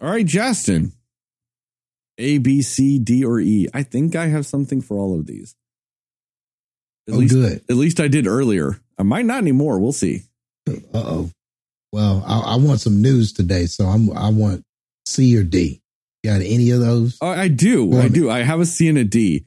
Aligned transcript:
All 0.00 0.10
right, 0.10 0.26
Justin. 0.26 0.92
A, 2.18 2.38
B, 2.38 2.62
C, 2.62 2.98
D, 2.98 3.24
or 3.24 3.40
E. 3.40 3.68
I 3.74 3.82
think 3.82 4.14
I 4.14 4.26
have 4.26 4.46
something 4.46 4.80
for 4.80 4.96
all 4.96 5.18
of 5.18 5.26
these. 5.26 5.56
At 7.08 7.14
oh, 7.14 7.18
least, 7.18 7.34
good. 7.34 7.64
At 7.68 7.76
least 7.76 8.00
I 8.00 8.08
did 8.08 8.26
earlier. 8.26 8.80
I 8.98 9.02
might 9.02 9.26
not 9.26 9.38
anymore. 9.38 9.78
We'll 9.78 9.92
see. 9.92 10.22
Uh 10.68 10.72
oh. 10.94 11.30
Well, 11.92 12.24
I, 12.26 12.54
I, 12.54 12.56
want 12.56 12.80
some 12.80 13.02
news 13.02 13.32
today, 13.32 13.66
so 13.66 13.84
I'm. 13.84 14.16
I 14.16 14.30
want 14.30 14.64
C 15.06 15.36
or 15.36 15.44
D. 15.44 15.80
Got 16.24 16.40
any 16.40 16.70
of 16.70 16.80
those? 16.80 17.18
Oh, 17.20 17.28
I 17.28 17.48
do. 17.48 17.98
I 18.00 18.08
do. 18.08 18.30
I 18.30 18.42
have 18.42 18.60
a 18.60 18.66
C 18.66 18.88
and 18.88 18.96
a 18.96 19.04
D. 19.04 19.44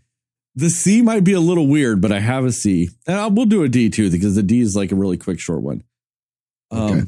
The 0.55 0.69
C 0.69 1.01
might 1.01 1.23
be 1.23 1.33
a 1.33 1.39
little 1.39 1.67
weird, 1.67 2.01
but 2.01 2.11
I 2.11 2.19
have 2.19 2.45
a 2.45 2.51
C, 2.51 2.89
and 3.05 3.17
I'll, 3.17 3.31
we'll 3.31 3.45
do 3.45 3.63
a 3.63 3.69
D 3.69 3.89
too 3.89 4.09
because 4.11 4.35
the 4.35 4.43
D 4.43 4.59
is 4.59 4.75
like 4.75 4.91
a 4.91 4.95
really 4.95 5.17
quick, 5.17 5.39
short 5.39 5.61
one. 5.61 5.83
Um, 6.71 6.81
okay. 6.81 7.01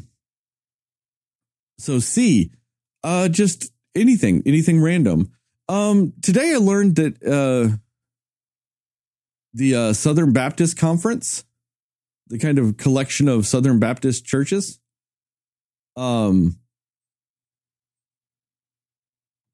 So 1.78 2.00
C, 2.00 2.52
uh, 3.04 3.30
just 3.30 3.72
anything, 3.96 4.44
anything 4.46 4.82
random. 4.82 5.32
Um, 5.68 6.14
today 6.22 6.54
I 6.54 6.58
learned 6.58 6.96
that 6.96 7.24
uh, 7.24 7.78
the 9.54 9.76
uh, 9.76 9.94
Southern 9.94 10.34
Baptist 10.34 10.78
Conference, 10.78 11.44
the 12.28 12.40
kind 12.40 12.58
of 12.58 12.78
collection 12.78 13.28
of 13.28 13.46
Southern 13.46 13.80
Baptist 13.80 14.26
churches, 14.26 14.80
um, 15.96 16.58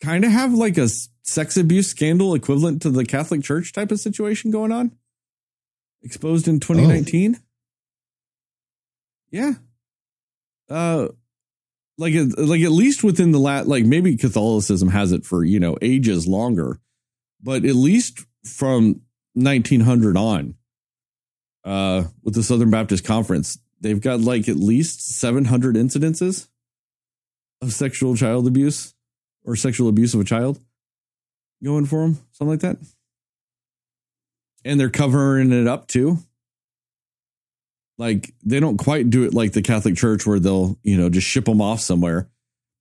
kind 0.02 0.23
of 0.23 0.32
have 0.32 0.54
like 0.54 0.77
a 0.77 0.88
sex 1.23 1.57
abuse 1.57 1.88
scandal 1.88 2.35
equivalent 2.35 2.82
to 2.84 2.90
the 2.90 3.05
Catholic 3.05 3.43
Church 3.43 3.73
type 3.73 3.91
of 3.91 3.99
situation 3.99 4.52
going 4.52 4.71
on, 4.71 4.96
exposed 6.04 6.48
in 6.48 6.59
2019. 6.59 7.35
Oh. 7.35 7.41
Yeah. 9.32 9.54
Uh, 10.70 11.07
like 11.98 12.13
like 12.38 12.62
at 12.62 12.72
least 12.72 13.04
within 13.04 13.31
the 13.31 13.40
lat 13.40 13.67
like 13.67 13.85
maybe 13.85 14.17
Catholicism 14.17 14.90
has 14.90 15.12
it 15.12 15.26
for 15.26 15.44
you 15.44 15.59
know 15.59 15.77
ages 15.81 16.27
longer, 16.27 16.79
but 17.41 17.65
at 17.65 17.76
least 17.76 18.26
from 18.43 19.01
1900 19.34 20.18
on, 20.18 20.55
uh, 21.63 22.04
with 22.23 22.35
the 22.35 22.43
Southern 22.43 22.70
Baptist 22.70 23.04
Conference, 23.04 23.57
they've 23.82 24.01
got 24.01 24.21
like 24.21 24.48
at 24.48 24.57
least 24.57 25.18
700 25.18 25.76
incidences 25.76 26.48
of 27.62 27.73
sexual 27.73 28.16
child 28.16 28.48
abuse 28.48 28.93
or 29.43 29.55
sexual 29.55 29.90
abuse 29.90 30.13
of 30.13 30.20
a 30.20 30.26
child 30.26 30.60
going 31.63 31.85
for 31.85 32.01
them, 32.01 32.20
something 32.32 32.51
like 32.51 32.60
that. 32.62 32.77
And 34.63 34.79
they're 34.79 34.90
covering 34.90 35.51
it 35.51 35.68
up 35.68 35.88
too 35.88 36.20
like 37.98 38.34
they 38.43 38.60
don't 38.60 38.77
quite 38.77 39.10
do 39.10 39.24
it 39.24 39.34
like 39.34 39.54
the 39.54 39.62
Catholic 39.62 39.96
Church 39.96 40.26
where 40.26 40.40
they'll, 40.40 40.77
you 40.84 40.98
know, 40.98 41.10
just 41.10 41.27
ship 41.27 41.46
them 41.46 41.62
off 41.62 41.79
somewhere. 41.79 42.29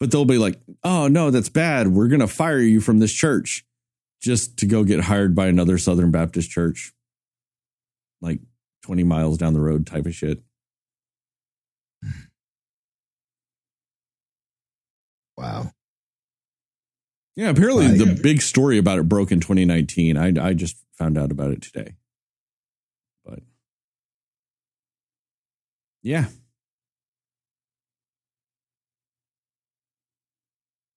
But 0.01 0.11
they'll 0.11 0.25
be 0.25 0.39
like, 0.39 0.61
"Oh, 0.83 1.07
no, 1.09 1.31
that's 1.31 1.49
bad. 1.49 1.89
We're 1.89 2.09
going 2.09 2.21
to 2.21 2.27
fire 2.27 2.59
you 2.59 2.81
from 2.81 2.99
this 2.99 3.13
church." 3.13 3.65
Just 4.21 4.57
to 4.59 4.67
go 4.67 4.85
get 4.85 5.01
hired 5.01 5.35
by 5.35 5.49
another 5.49 5.77
Southern 5.77 6.11
Baptist 6.11 6.51
church. 6.51 6.95
Like 8.23 8.41
20 8.83 9.05
miles 9.05 9.37
down 9.37 9.53
the 9.53 9.61
road 9.61 9.87
type 9.87 10.07
of 10.07 10.15
shit. 10.15 10.43
Wow. 15.37 15.73
Yeah, 17.35 17.51
apparently 17.51 17.89
the 17.89 18.19
big 18.23 18.41
story 18.41 18.79
about 18.79 19.01
it 19.01 19.09
broke 19.09 19.33
in 19.33 19.41
2019. 19.41 20.17
I 20.17 20.29
I 20.41 20.55
just 20.55 20.77
found 20.97 21.19
out 21.19 21.33
about 21.33 21.51
it 21.51 21.61
today. 21.61 21.97
Yeah. 26.05 26.27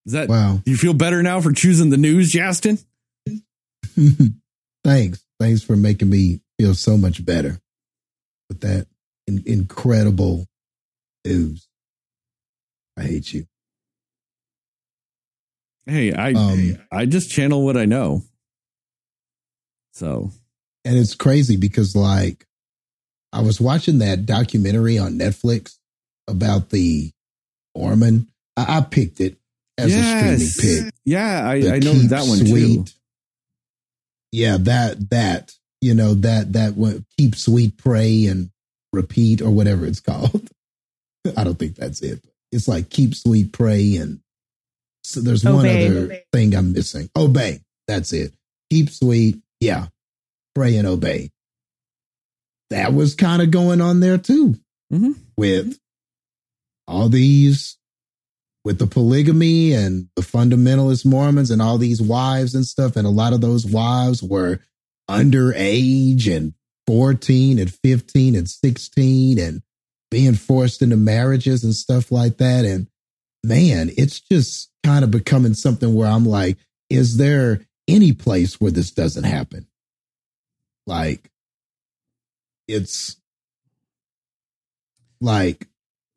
Is 0.06 0.14
that 0.14 0.30
wow? 0.30 0.62
You 0.66 0.78
feel 0.78 0.94
better 0.94 1.24
now 1.24 1.42
for 1.42 1.52
choosing 1.52 1.90
the 1.90 1.98
news, 1.98 2.32
Justin? 2.32 2.78
Thanks. 4.84 5.24
Thanks 5.40 5.64
for 5.64 5.76
making 5.76 6.10
me 6.10 6.42
feel 6.60 6.74
so 6.74 6.98
much 6.98 7.26
better 7.26 7.60
with 8.50 8.62
that 8.62 8.88
in- 9.28 9.44
incredible 9.46 10.46
news. 11.26 11.68
I 12.98 13.04
hate 13.04 13.34
you. 13.34 13.46
Hey, 15.86 16.12
I 16.14 16.34
um, 16.34 16.78
I 16.92 17.06
just 17.06 17.32
channel 17.32 17.64
what 17.64 17.78
I 17.78 17.86
know. 17.86 18.24
So, 19.94 20.32
and 20.84 20.98
it's 20.98 21.16
crazy 21.16 21.56
because 21.58 21.96
like 21.96 22.47
I 23.34 23.42
was 23.42 23.60
watching 23.60 24.00
that 24.00 24.26
documentary 24.26 24.98
on 24.98 25.20
Netflix 25.20 25.78
about 26.28 26.70
the 26.70 27.12
Mormon. 27.76 28.28
I, 28.56 28.78
I 28.78 28.82
picked 28.82 29.20
it 29.20 29.38
as 29.78 29.92
yes. 29.92 30.42
a 30.42 30.48
streaming 30.48 30.86
pick. 30.86 30.94
Yeah, 31.06 31.48
I, 31.48 31.56
I 31.56 31.80
know 31.80 31.94
that 31.94 32.28
one 32.28 32.38
sweet. 32.46 32.88
too. 32.88 32.94
Yeah, 34.32 34.58
that 34.62 35.10
that 35.10 35.56
you 35.82 35.94
know 35.94 36.14
that 36.16 36.54
that 36.54 36.76
one 36.76 37.06
keep 37.18 37.36
sweet, 37.36 37.78
pray 37.78 38.26
and 38.26 38.50
repeat 38.94 39.42
or 39.42 39.50
whatever 39.50 39.86
it's 39.86 40.00
called. 40.02 40.50
I 41.36 41.44
don't 41.44 41.60
think 41.60 41.76
that's 41.76 42.02
it. 42.02 42.24
It's 42.52 42.68
like 42.68 42.90
keep 42.90 43.14
sweet, 43.14 43.52
pray 43.52 43.98
and 43.98 44.22
so 45.04 45.22
there's 45.22 45.46
obey, 45.46 45.56
one 45.56 45.92
other 45.92 46.06
obey. 46.06 46.24
thing 46.34 46.54
I'm 46.54 46.74
missing. 46.74 47.10
Obey. 47.16 47.62
That's 47.88 48.12
it. 48.12 48.34
Keep 48.70 48.90
sweet. 48.90 49.38
Yeah. 49.62 49.88
Pray 50.54 50.76
and 50.76 50.86
obey 50.86 51.30
that 52.70 52.94
was 52.94 53.16
kind 53.16 53.42
of 53.42 53.52
going 53.52 53.82
on 53.82 54.00
there 54.00 54.18
too 54.18 54.56
mm-hmm. 54.92 55.12
with 55.38 55.78
all 56.88 57.10
these 57.10 57.78
with 58.68 58.80
the 58.80 58.88
polygamy 58.88 59.72
and 59.72 60.10
the 60.18 60.22
fundamentalist 60.22 61.06
Mormons 61.06 61.52
and 61.52 61.62
all 61.62 61.78
these 61.78 62.02
wives 62.02 62.54
and 62.54 62.66
stuff. 62.66 62.98
And 62.98 63.08
a 63.08 63.12
lot 63.12 63.32
of 63.32 63.40
those 63.40 63.66
wives 63.66 64.22
were 64.22 64.60
underage 65.10 66.30
and 66.30 66.54
14 66.86 67.60
and 67.60 67.74
15 67.74 68.36
and 68.36 68.50
16 68.50 69.40
and 69.40 69.62
being 70.12 70.34
forced 70.34 70.82
into 70.82 70.98
marriages 70.98 71.64
and 71.64 71.74
stuff 71.74 72.12
like 72.12 72.40
that. 72.40 72.66
And 72.66 72.88
man, 73.42 73.90
it's 73.98 74.20
just 74.20 74.70
kind 74.84 75.06
of 75.06 75.12
becoming 75.12 75.54
something 75.54 75.94
where 75.96 76.10
I'm 76.10 76.26
like, 76.26 76.58
is 76.90 77.16
there 77.16 77.62
any 77.88 78.12
place 78.12 78.60
where 78.60 78.72
this 78.72 78.92
doesn't 78.92 79.24
happen? 79.24 79.66
Like, 80.86 81.30
it's 82.68 83.18
like 85.22 85.68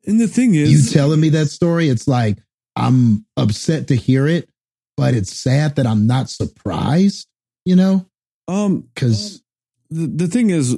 and 0.05 0.19
the 0.19 0.27
thing 0.27 0.53
is 0.55 0.71
you 0.71 0.93
telling 0.93 1.19
me 1.19 1.29
that 1.29 1.47
story 1.47 1.89
it's 1.89 2.07
like 2.07 2.37
i'm 2.75 3.25
upset 3.37 3.87
to 3.87 3.95
hear 3.95 4.27
it 4.27 4.49
but 4.97 5.13
it's 5.13 5.33
sad 5.33 5.75
that 5.75 5.87
i'm 5.87 6.07
not 6.07 6.29
surprised 6.29 7.27
you 7.65 7.75
know? 7.75 8.07
Um 8.47 8.89
because 8.93 9.43
the, 9.89 10.07
the 10.07 10.27
thing 10.27 10.49
is 10.49 10.77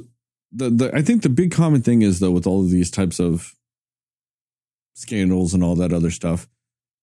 the, 0.52 0.70
the 0.70 0.90
i 0.94 1.02
think 1.02 1.22
the 1.22 1.28
big 1.28 1.50
common 1.50 1.82
thing 1.82 2.02
is 2.02 2.20
though 2.20 2.30
with 2.30 2.46
all 2.46 2.60
of 2.60 2.70
these 2.70 2.90
types 2.90 3.18
of 3.18 3.54
scandals 4.94 5.54
and 5.54 5.64
all 5.64 5.74
that 5.74 5.92
other 5.92 6.10
stuff 6.10 6.46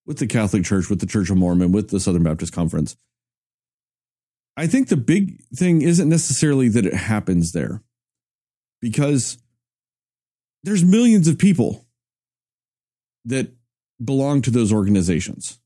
with 0.06 0.18
the 0.18 0.26
catholic 0.26 0.64
church 0.64 0.88
with 0.88 1.00
the 1.00 1.06
church 1.06 1.30
of 1.30 1.36
mormon 1.36 1.72
with 1.72 1.90
the 1.90 2.00
southern 2.00 2.22
baptist 2.22 2.52
conference 2.52 2.96
i 4.56 4.66
think 4.66 4.88
the 4.88 4.96
big 4.96 5.42
thing 5.54 5.82
isn't 5.82 6.08
necessarily 6.08 6.68
that 6.68 6.86
it 6.86 6.94
happens 6.94 7.52
there 7.52 7.82
because 8.82 9.38
there's 10.64 10.84
millions 10.84 11.28
of 11.28 11.38
people 11.38 11.86
that 13.24 13.50
belong 14.04 14.42
to 14.42 14.50
those 14.50 14.72
organizations. 14.72 15.58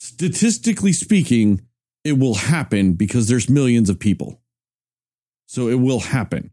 Statistically 0.00 0.92
speaking, 0.92 1.60
it 2.02 2.18
will 2.18 2.34
happen 2.34 2.94
because 2.94 3.28
there's 3.28 3.48
millions 3.48 3.88
of 3.88 4.00
people. 4.00 4.40
So 5.46 5.68
it 5.68 5.74
will 5.74 6.00
happen. 6.00 6.50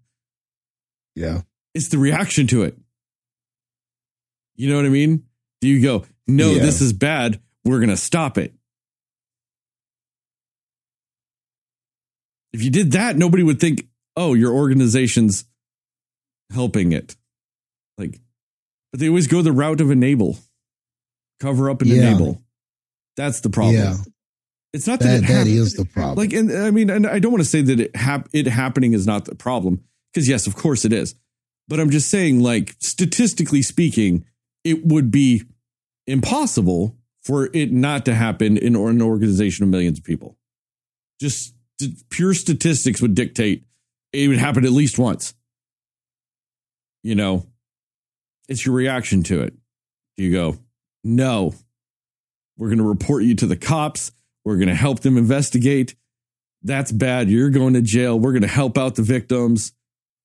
Yeah. 1.16 1.42
It's 1.74 1.88
the 1.88 1.98
reaction 1.98 2.46
to 2.48 2.64
it. 2.64 2.78
You 4.56 4.70
know 4.70 4.76
what 4.76 4.86
I 4.86 4.90
mean? 4.90 5.24
Do 5.62 5.68
you 5.68 5.82
go, 5.82 6.06
no, 6.28 6.52
yeah. 6.52 6.62
this 6.62 6.82
is 6.82 6.94
bad. 6.94 7.42
We're 7.64 7.80
going 7.80 7.90
to 7.90 7.98
stop 7.98 8.38
it. 8.38 8.54
If 12.52 12.64
you 12.64 12.72
did 12.72 12.92
that, 12.92 13.16
nobody 13.16 13.44
would 13.44 13.60
think, 13.60 13.89
oh, 14.20 14.34
your 14.34 14.54
organization's 14.54 15.46
helping 16.52 16.92
it. 16.92 17.16
Like, 17.98 18.20
but 18.92 19.00
they 19.00 19.08
always 19.08 19.28
go 19.28 19.42
the 19.42 19.54
route 19.54 19.82
of 19.82 19.90
enable, 19.90 20.38
cover 21.40 21.70
up 21.70 21.82
and 21.82 21.90
yeah. 21.90 22.10
enable. 22.10 22.42
That's 23.16 23.40
the 23.40 23.50
problem. 23.50 23.76
Yeah. 23.76 23.96
It's 24.74 24.86
not 24.86 25.00
that, 25.00 25.22
that, 25.22 25.28
that 25.28 25.48
is 25.48 25.74
the 25.74 25.86
problem. 25.86 26.18
Like, 26.18 26.34
and 26.34 26.52
I 26.52 26.70
mean, 26.70 26.90
and 26.90 27.08
I 27.08 27.20
don't 27.20 27.32
want 27.32 27.44
to 27.44 27.50
say 27.50 27.62
that 27.62 27.80
it 27.80 27.96
hap- 27.96 28.30
it 28.34 28.46
happening 28.46 28.94
is 28.94 29.08
not 29.08 29.26
the 29.26 29.36
problem 29.36 29.84
because 30.14 30.28
yes, 30.28 30.46
of 30.46 30.56
course 30.56 30.86
it 30.86 30.94
is. 30.94 31.16
But 31.68 31.80
I'm 31.80 31.90
just 31.90 32.10
saying, 32.10 32.42
like, 32.42 32.76
statistically 32.80 33.62
speaking, 33.62 34.26
it 34.64 34.86
would 34.86 35.12
be 35.12 35.44
impossible 36.08 36.98
for 37.22 37.50
it 37.54 37.72
not 37.72 38.06
to 38.06 38.16
happen 38.16 38.58
in 38.58 38.76
an 38.76 39.02
organization 39.02 39.64
of 39.64 39.70
millions 39.70 40.00
of 40.00 40.04
people. 40.04 40.38
Just 41.22 41.54
pure 42.10 42.34
statistics 42.34 43.02
would 43.02 43.16
dictate 43.16 43.66
it 44.14 44.28
would 44.28 44.38
happen 44.38 44.66
at 44.66 44.72
least 44.72 44.98
once. 45.00 45.34
You 47.04 47.16
know, 47.16 47.46
it's 48.48 48.66
your 48.66 48.76
reaction 48.76 49.24
to 49.24 49.42
it. 49.42 49.54
You 50.18 50.32
go, 50.32 50.58
no, 51.04 51.54
We're 52.60 52.68
going 52.68 52.80
to 52.80 52.84
report 52.88 53.24
you 53.24 53.36
to 53.36 53.48
the 53.48 53.56
cops. 53.56 54.12
We're 54.44 54.58
going 54.58 54.68
to 54.68 54.76
help 54.76 55.00
them 55.00 55.18
investigate. 55.18 55.96
That's 56.62 56.92
bad. 56.92 57.30
You're 57.30 57.50
going 57.50 57.74
to 57.76 57.82
jail. 57.82 58.20
We're 58.20 58.34
going 58.34 58.42
to 58.42 58.50
help 58.50 58.78
out 58.78 58.96
the 58.96 59.02
victims, 59.02 59.72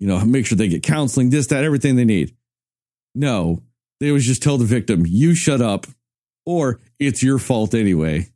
you 0.01 0.09
know, 0.09 0.23
make 0.25 0.47
sure 0.47 0.59
they 0.59 0.69
get 0.69 0.83
counseling, 0.83 1.31
this, 1.31 1.47
that, 1.47 1.63
everything 1.63 1.95
they 1.95 2.05
need. 2.05 2.37
No, 3.15 3.63
they 4.01 4.09
always 4.09 4.27
just 4.27 4.43
tell 4.43 4.59
the 4.59 4.65
victim, 4.65 5.05
you 5.07 5.37
shut 5.37 5.61
up, 5.61 5.87
or 6.45 6.81
it's 6.99 7.23
your 7.23 7.39
fault 7.39 7.73
anyway. 7.73 8.27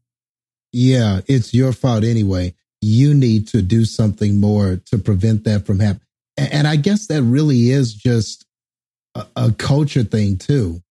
Yeah, 0.72 1.22
it's 1.26 1.52
your 1.52 1.72
fault 1.72 2.04
anyway. 2.04 2.54
You 2.80 3.14
need 3.14 3.48
to 3.48 3.62
do 3.62 3.84
something 3.84 4.40
more 4.40 4.80
to 4.86 4.98
prevent 4.98 5.44
that 5.44 5.66
from 5.66 5.80
happening. 5.80 6.02
And 6.36 6.68
I 6.68 6.76
guess 6.76 7.08
that 7.08 7.22
really 7.22 7.70
is 7.70 7.94
just 7.94 8.46
a, 9.14 9.26
a 9.36 9.52
culture 9.52 10.04
thing 10.04 10.38
too. 10.38 10.82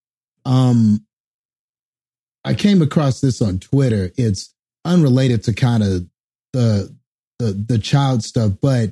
Um, 0.45 1.05
I 2.43 2.53
came 2.53 2.81
across 2.81 3.21
this 3.21 3.41
on 3.41 3.59
Twitter. 3.59 4.11
It's 4.17 4.53
unrelated 4.85 5.43
to 5.43 5.53
kind 5.53 5.83
of 5.83 6.05
the 6.53 6.95
the 7.39 7.51
the 7.51 7.77
child 7.77 8.23
stuff, 8.23 8.53
but 8.61 8.91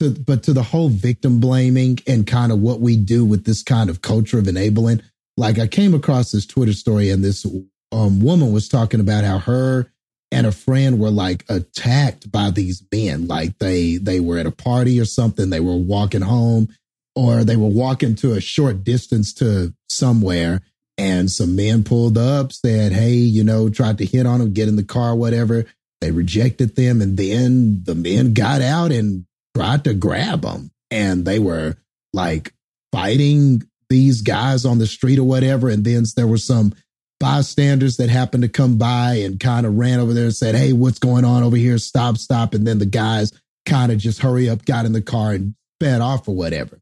to, 0.00 0.10
but 0.10 0.42
to 0.44 0.52
the 0.52 0.62
whole 0.62 0.88
victim 0.88 1.40
blaming 1.40 1.98
and 2.06 2.26
kind 2.26 2.52
of 2.52 2.60
what 2.60 2.80
we 2.80 2.96
do 2.96 3.24
with 3.24 3.44
this 3.44 3.62
kind 3.62 3.88
of 3.88 4.02
culture 4.02 4.38
of 4.38 4.48
enabling. 4.48 5.02
Like 5.36 5.58
I 5.58 5.66
came 5.66 5.94
across 5.94 6.32
this 6.32 6.46
Twitter 6.46 6.72
story 6.72 7.10
and 7.10 7.24
this 7.24 7.46
um, 7.92 8.20
woman 8.20 8.52
was 8.52 8.68
talking 8.68 9.00
about 9.00 9.24
how 9.24 9.38
her 9.38 9.90
and 10.36 10.46
a 10.46 10.52
friend 10.52 10.98
were 10.98 11.10
like 11.10 11.44
attacked 11.48 12.30
by 12.30 12.50
these 12.50 12.82
men. 12.92 13.26
Like 13.26 13.58
they 13.58 13.96
they 13.96 14.20
were 14.20 14.38
at 14.38 14.46
a 14.46 14.50
party 14.50 15.00
or 15.00 15.04
something. 15.04 15.50
They 15.50 15.60
were 15.60 15.76
walking 15.76 16.22
home 16.22 16.68
or 17.14 17.44
they 17.44 17.56
were 17.56 17.68
walking 17.68 18.14
to 18.16 18.32
a 18.32 18.40
short 18.40 18.84
distance 18.84 19.32
to 19.34 19.74
somewhere 19.88 20.62
and 20.98 21.30
some 21.30 21.56
men 21.56 21.84
pulled 21.84 22.16
up, 22.16 22.52
said, 22.52 22.92
Hey, 22.92 23.14
you 23.14 23.44
know, 23.44 23.68
tried 23.68 23.98
to 23.98 24.06
hit 24.06 24.26
on 24.26 24.40
them, 24.40 24.52
get 24.52 24.68
in 24.68 24.76
the 24.76 24.84
car, 24.84 25.14
whatever. 25.14 25.66
They 26.00 26.10
rejected 26.10 26.76
them. 26.76 27.00
And 27.00 27.16
then 27.16 27.82
the 27.84 27.94
men 27.94 28.34
got 28.34 28.62
out 28.62 28.92
and 28.92 29.26
tried 29.54 29.84
to 29.84 29.94
grab 29.94 30.42
them. 30.42 30.70
And 30.90 31.24
they 31.24 31.38
were 31.38 31.76
like 32.12 32.52
fighting 32.92 33.62
these 33.90 34.22
guys 34.22 34.64
on 34.64 34.78
the 34.78 34.86
street 34.86 35.18
or 35.18 35.24
whatever. 35.24 35.68
And 35.68 35.84
then 35.84 36.04
there 36.16 36.26
were 36.26 36.38
some 36.38 36.74
bystanders 37.18 37.96
that 37.96 38.10
happened 38.10 38.42
to 38.42 38.48
come 38.48 38.78
by 38.78 39.14
and 39.14 39.40
kind 39.40 39.66
of 39.66 39.74
ran 39.74 40.00
over 40.00 40.12
there 40.12 40.24
and 40.24 40.34
said, 40.34 40.54
Hey, 40.54 40.72
what's 40.72 40.98
going 40.98 41.24
on 41.24 41.42
over 41.42 41.56
here? 41.56 41.78
Stop, 41.78 42.18
stop. 42.18 42.54
And 42.54 42.66
then 42.66 42.78
the 42.78 42.86
guys 42.86 43.32
kind 43.64 43.90
of 43.90 43.98
just 43.98 44.20
hurry 44.20 44.48
up, 44.48 44.64
got 44.64 44.84
in 44.84 44.92
the 44.92 45.02
car 45.02 45.32
and 45.32 45.54
sped 45.80 46.00
off 46.00 46.28
or 46.28 46.34
whatever. 46.34 46.80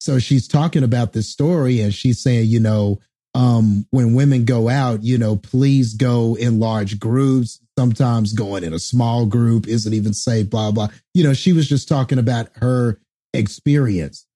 So 0.00 0.18
she's 0.18 0.48
talking 0.48 0.82
about 0.82 1.12
this 1.12 1.28
story 1.28 1.80
and 1.80 1.94
she's 1.94 2.20
saying, 2.20 2.48
you 2.48 2.60
know, 2.60 2.98
um, 3.34 3.86
when 3.90 4.14
women 4.14 4.44
go 4.44 4.68
out, 4.68 5.02
you 5.02 5.16
know, 5.16 5.36
please 5.36 5.94
go 5.94 6.36
in 6.36 6.58
large 6.58 6.98
groups. 6.98 7.60
Sometimes 7.78 8.34
going 8.34 8.64
in 8.64 8.74
a 8.74 8.78
small 8.78 9.24
group 9.26 9.66
isn't 9.66 9.94
even 9.94 10.12
safe, 10.12 10.50
blah, 10.50 10.70
blah. 10.70 10.88
You 11.14 11.24
know, 11.24 11.32
she 11.32 11.52
was 11.52 11.68
just 11.68 11.88
talking 11.88 12.18
about 12.18 12.48
her 12.56 13.00
experience. 13.32 14.26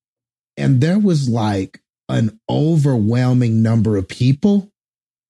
And 0.55 0.81
there 0.81 0.97
was 0.97 1.29
like 1.29 1.81
an 2.09 2.39
overwhelming 2.49 3.61
number 3.61 3.97
of 3.97 4.07
people 4.07 4.71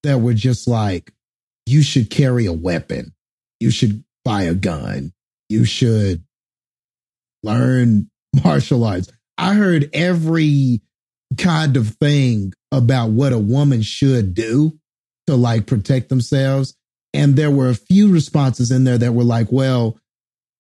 that 0.08 0.20
were 0.20 0.34
just 0.34 0.68
like, 0.68 1.14
you 1.66 1.82
should 1.82 2.10
carry 2.10 2.46
a 2.46 2.54
weapon. 2.54 3.14
You 3.60 3.72
should 3.72 4.04
buy 4.24 4.44
a 4.44 4.54
gun. 4.54 5.14
You 5.50 5.66
should 5.66 6.24
learn 7.44 8.10
martial 8.44 8.84
arts. 8.84 9.12
I 9.38 9.54
heard 9.54 9.90
every 9.94 10.82
kind 11.38 11.78
of 11.78 11.90
thing 11.96 12.54
about 12.72 13.10
what 13.10 13.34
a 13.34 13.38
woman 13.38 13.82
should 13.82 14.34
do 14.34 14.80
to 15.28 15.36
like 15.36 15.68
protect 15.68 16.10
themselves. 16.10 16.76
And 17.14 17.36
there 17.36 17.52
were 17.52 17.70
a 17.70 17.76
few 17.76 18.12
responses 18.12 18.72
in 18.72 18.84
there 18.84 18.98
that 18.98 19.14
were 19.14 19.24
like, 19.24 19.52
well, 19.52 19.98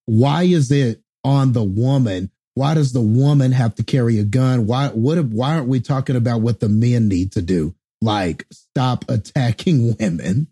why 0.06 0.44
is 0.44 0.72
it 0.72 1.02
on 1.24 1.54
the 1.54 1.64
woman? 1.64 2.32
Why 2.56 2.74
does 2.74 2.92
the 2.92 3.02
woman 3.02 3.52
have 3.52 3.76
to 3.76 3.84
carry 3.84 4.20
a 4.20 4.24
gun? 4.24 4.66
Why 4.66 4.88
what 4.88 5.24
why 5.26 5.56
aren't 5.56 5.68
we 5.68 5.80
talking 5.80 6.16
about 6.16 6.42
what 6.42 6.60
the 6.60 6.70
men 6.70 7.08
need 7.08 7.34
to 7.34 7.42
do? 7.42 7.76
Like 8.02 8.46
stop 8.52 9.06
attacking 9.10 9.96
women. 10.00 10.48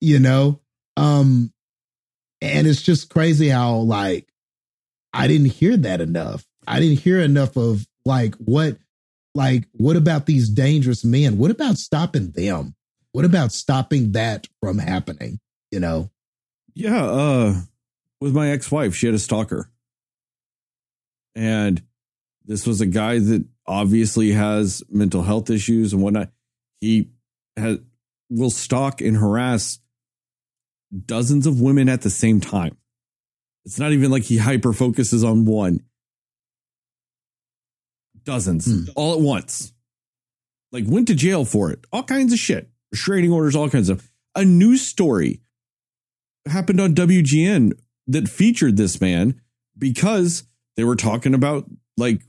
You 0.00 0.18
know? 0.18 0.60
Um 0.96 1.52
and 2.40 2.66
it's 2.66 2.82
just 2.82 3.08
crazy 3.08 3.48
how 3.48 3.76
like 3.76 4.28
I 5.12 5.26
didn't 5.28 5.52
hear 5.52 5.76
that 5.76 6.00
enough. 6.00 6.44
I 6.66 6.80
didn't 6.80 7.00
hear 7.00 7.20
enough 7.20 7.56
of 7.56 7.86
like 8.04 8.34
what 8.36 8.78
like 9.34 9.64
what 9.72 9.96
about 9.96 10.26
these 10.26 10.48
dangerous 10.48 11.04
men? 11.04 11.38
What 11.38 11.50
about 11.50 11.78
stopping 11.78 12.32
them? 12.32 12.74
What 13.12 13.24
about 13.24 13.52
stopping 13.52 14.12
that 14.12 14.48
from 14.60 14.78
happening? 14.78 15.38
You 15.70 15.80
know? 15.80 16.10
Yeah, 16.74 17.04
uh 17.04 17.54
with 18.20 18.34
my 18.34 18.50
ex-wife, 18.50 18.94
she 18.94 19.06
had 19.06 19.14
a 19.14 19.18
stalker. 19.18 19.68
And 21.34 21.82
this 22.44 22.66
was 22.66 22.80
a 22.80 22.86
guy 22.86 23.18
that 23.18 23.44
obviously 23.66 24.32
has 24.32 24.82
mental 24.90 25.22
health 25.22 25.50
issues 25.50 25.92
and 25.92 26.02
whatnot. 26.02 26.30
He 26.80 27.10
has 27.56 27.78
will 28.28 28.50
stalk 28.50 29.00
and 29.00 29.16
harass 29.16 29.78
dozens 31.06 31.46
of 31.46 31.60
women 31.60 31.88
at 31.88 32.02
the 32.02 32.10
same 32.10 32.40
time. 32.40 32.76
It's 33.64 33.78
not 33.78 33.92
even 33.92 34.10
like 34.10 34.24
he 34.24 34.38
hyper 34.38 34.72
focuses 34.72 35.22
on 35.22 35.44
one 35.44 35.80
dozens 38.24 38.66
hmm. 38.66 38.90
all 38.96 39.14
at 39.14 39.20
once. 39.20 39.72
Like 40.70 40.84
went 40.86 41.08
to 41.08 41.14
jail 41.14 41.44
for 41.44 41.70
it, 41.70 41.84
all 41.92 42.02
kinds 42.02 42.32
of 42.32 42.38
shit, 42.38 42.70
restraining 42.90 43.32
orders, 43.32 43.54
all 43.54 43.68
kinds 43.68 43.88
of. 43.88 44.08
A 44.34 44.44
news 44.44 44.80
story 44.80 45.42
happened 46.48 46.80
on 46.80 46.94
WGN 46.94 47.72
that 48.06 48.28
featured 48.28 48.78
this 48.78 48.98
man 49.00 49.40
because 49.76 50.44
they 50.76 50.84
were 50.84 50.96
talking 50.96 51.34
about 51.34 51.66
like 51.98 52.22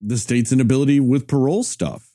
the 0.00 0.18
state's 0.18 0.52
inability 0.52 1.00
with 1.00 1.26
parole 1.26 1.62
stuff. 1.62 2.10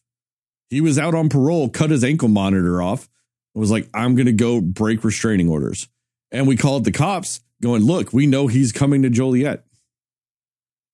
He 0.70 0.82
was 0.82 0.98
out 0.98 1.16
on 1.16 1.30
parole, 1.30 1.70
cut 1.70 1.90
his 1.90 2.04
ankle 2.04 2.30
monitor 2.30 2.82
off, 2.82 3.10
and 3.54 3.60
was 3.60 3.72
like, 3.72 3.90
I'm 3.94 4.16
going 4.16 4.28
to 4.28 4.32
go 4.32 4.62
break 4.62 5.04
restraining 5.04 5.50
orders. 5.50 5.90
And 6.32 6.48
we 6.48 6.56
called 6.56 6.86
the 6.86 6.92
cops 6.92 7.42
going, 7.62 7.84
Look, 7.84 8.14
we 8.14 8.26
know 8.26 8.48
he's 8.48 8.72
coming 8.72 9.02
to 9.02 9.10
Joliet. 9.10 9.66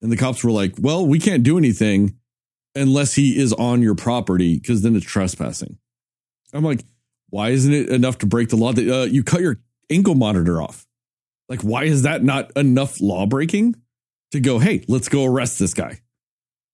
And 0.02 0.12
the 0.12 0.16
cops 0.16 0.44
were 0.44 0.50
like, 0.50 0.74
well, 0.78 1.04
we 1.04 1.18
can't 1.18 1.42
do 1.42 1.58
anything 1.58 2.18
unless 2.74 3.14
he 3.14 3.38
is 3.38 3.52
on 3.52 3.82
your 3.82 3.94
property 3.94 4.56
because 4.56 4.82
then 4.82 4.94
it's 4.94 5.06
trespassing. 5.06 5.78
I'm 6.52 6.64
like, 6.64 6.84
why 7.30 7.50
isn't 7.50 7.72
it 7.72 7.88
enough 7.88 8.18
to 8.18 8.26
break 8.26 8.48
the 8.48 8.56
law 8.56 8.72
that 8.72 8.88
uh, 8.88 9.04
you 9.04 9.24
cut 9.24 9.40
your 9.40 9.60
ankle 9.90 10.14
monitor 10.14 10.62
off? 10.62 10.86
Like, 11.48 11.62
why 11.62 11.84
is 11.84 12.02
that 12.02 12.22
not 12.22 12.56
enough 12.56 13.00
law 13.00 13.26
breaking 13.26 13.74
to 14.30 14.40
go, 14.40 14.58
hey, 14.58 14.84
let's 14.88 15.08
go 15.08 15.24
arrest 15.24 15.58
this 15.58 15.74
guy? 15.74 16.00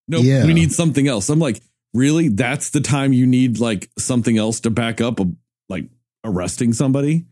No, 0.07 0.19
nope, 0.19 0.27
yeah. 0.27 0.45
we 0.45 0.55
need 0.55 0.73
something 0.73 1.09
else. 1.09 1.29
I'm 1.29 1.39
like, 1.39 1.63
really? 1.93 2.29
That's 2.29 2.71
the 2.71 2.81
time 2.81 3.13
you 3.13 3.27
need 3.27 3.59
like 3.59 3.91
something 3.99 4.37
else 4.37 4.61
to 4.61 4.71
back 4.71 5.01
up, 5.01 5.21
a, 5.21 5.27
like 5.69 5.87
arresting 6.25 6.73
somebody? 6.73 7.27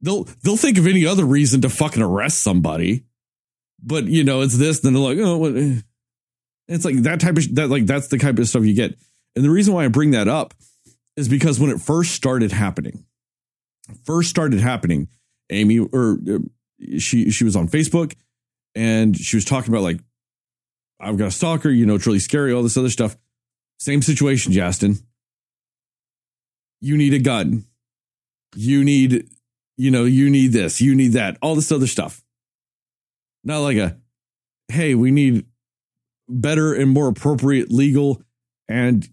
They'll 0.00 0.24
they'll 0.42 0.56
think 0.56 0.78
of 0.78 0.86
any 0.86 1.04
other 1.04 1.24
reason 1.24 1.60
to 1.62 1.68
fucking 1.68 2.02
arrest 2.02 2.42
somebody 2.42 3.04
but 3.82 4.06
you 4.06 4.24
know, 4.24 4.42
it's 4.42 4.56
this. 4.56 4.80
Then 4.80 4.94
they're 4.94 5.02
like, 5.02 5.18
oh, 5.18 5.38
what? 5.38 5.54
it's 6.68 6.84
like 6.84 6.96
that 7.02 7.20
type 7.20 7.36
of 7.36 7.54
that. 7.54 7.68
Like 7.68 7.86
that's 7.86 8.08
the 8.08 8.18
type 8.18 8.38
of 8.38 8.48
stuff 8.48 8.64
you 8.64 8.74
get. 8.74 8.98
And 9.36 9.44
the 9.44 9.50
reason 9.50 9.74
why 9.74 9.84
I 9.84 9.88
bring 9.88 10.10
that 10.12 10.28
up 10.28 10.54
is 11.16 11.28
because 11.28 11.60
when 11.60 11.70
it 11.70 11.80
first 11.80 12.12
started 12.12 12.52
happening, 12.52 13.04
first 14.04 14.30
started 14.30 14.60
happening, 14.60 15.08
Amy 15.50 15.78
or 15.78 16.18
uh, 16.28 16.38
she 16.98 17.30
she 17.30 17.44
was 17.44 17.56
on 17.56 17.68
Facebook 17.68 18.14
and 18.74 19.16
she 19.16 19.36
was 19.36 19.44
talking 19.44 19.72
about 19.72 19.82
like 19.82 20.00
I've 21.00 21.16
got 21.16 21.28
a 21.28 21.30
stalker, 21.30 21.70
you 21.70 21.86
know, 21.86 21.94
it's 21.94 22.06
really 22.06 22.18
scary, 22.18 22.52
all 22.52 22.62
this 22.62 22.76
other 22.76 22.90
stuff. 22.90 23.16
Same 23.78 24.02
situation, 24.02 24.52
Justin. 24.52 24.98
You 26.80 26.96
need 26.96 27.14
a 27.14 27.18
gun. 27.18 27.64
You 28.56 28.82
need, 28.82 29.28
you 29.76 29.90
know, 29.90 30.04
you 30.04 30.30
need 30.30 30.52
this, 30.52 30.80
you 30.80 30.94
need 30.94 31.12
that, 31.12 31.36
all 31.42 31.54
this 31.54 31.70
other 31.70 31.86
stuff. 31.86 32.22
Not 33.44 33.58
like 33.58 33.76
a, 33.76 33.98
hey, 34.68 34.94
we 34.94 35.10
need 35.10 35.46
better 36.28 36.74
and 36.74 36.90
more 36.90 37.08
appropriate 37.08 37.70
legal 37.70 38.22
and 38.68 39.08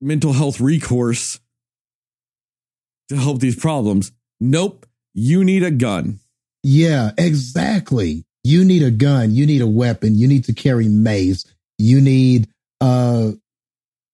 mental 0.00 0.32
health 0.32 0.60
recourse 0.60 1.38
to 3.08 3.16
help 3.16 3.40
these 3.40 3.56
problems. 3.56 4.12
Nope. 4.40 4.86
You 5.14 5.44
need 5.44 5.62
a 5.62 5.70
gun. 5.70 6.20
Yeah, 6.62 7.12
exactly. 7.18 8.24
You 8.44 8.64
need 8.64 8.82
a 8.82 8.90
gun. 8.90 9.34
You 9.34 9.46
need 9.46 9.62
a 9.62 9.66
weapon. 9.66 10.14
You 10.16 10.26
need 10.26 10.44
to 10.44 10.52
carry 10.52 10.88
mace. 10.88 11.44
You 11.78 12.00
need, 12.00 12.48
uh, 12.80 13.32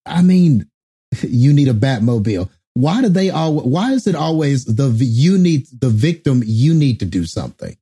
I 0.05 0.23
mean, 0.23 0.69
you 1.23 1.53
need 1.53 1.69
a 1.69 1.75
Batmobile. 1.75 2.49
Why 2.75 3.03
do 3.03 3.09
they 3.09 3.31
all? 3.31 3.55
Why 3.61 3.93
is 3.93 4.07
it 4.07 4.15
always 4.15 4.65
the 4.65 4.89
you 5.01 5.37
need 5.37 5.67
the 5.81 5.89
victim? 5.89 6.43
You 6.47 6.75
need 6.75 7.01
to 7.01 7.07
do 7.07 7.25
something. 7.25 7.77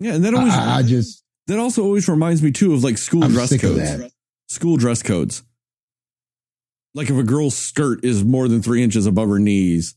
Yeah, 0.00 0.14
and 0.14 0.24
that 0.24 0.34
always 0.34 0.52
I, 0.52 0.78
I 0.78 0.82
just 0.82 1.24
that 1.46 1.58
also 1.58 1.82
always 1.82 2.06
reminds 2.06 2.42
me 2.42 2.50
too 2.50 2.74
of 2.74 2.84
like 2.84 2.98
school 2.98 3.24
I'm 3.24 3.30
dress 3.32 3.58
codes. 3.58 4.12
School 4.48 4.76
dress 4.76 5.02
codes. 5.02 5.42
Like 6.94 7.08
if 7.08 7.16
a 7.16 7.22
girl's 7.22 7.56
skirt 7.56 8.04
is 8.04 8.22
more 8.22 8.48
than 8.48 8.60
three 8.60 8.82
inches 8.82 9.06
above 9.06 9.30
her 9.30 9.38
knees, 9.38 9.94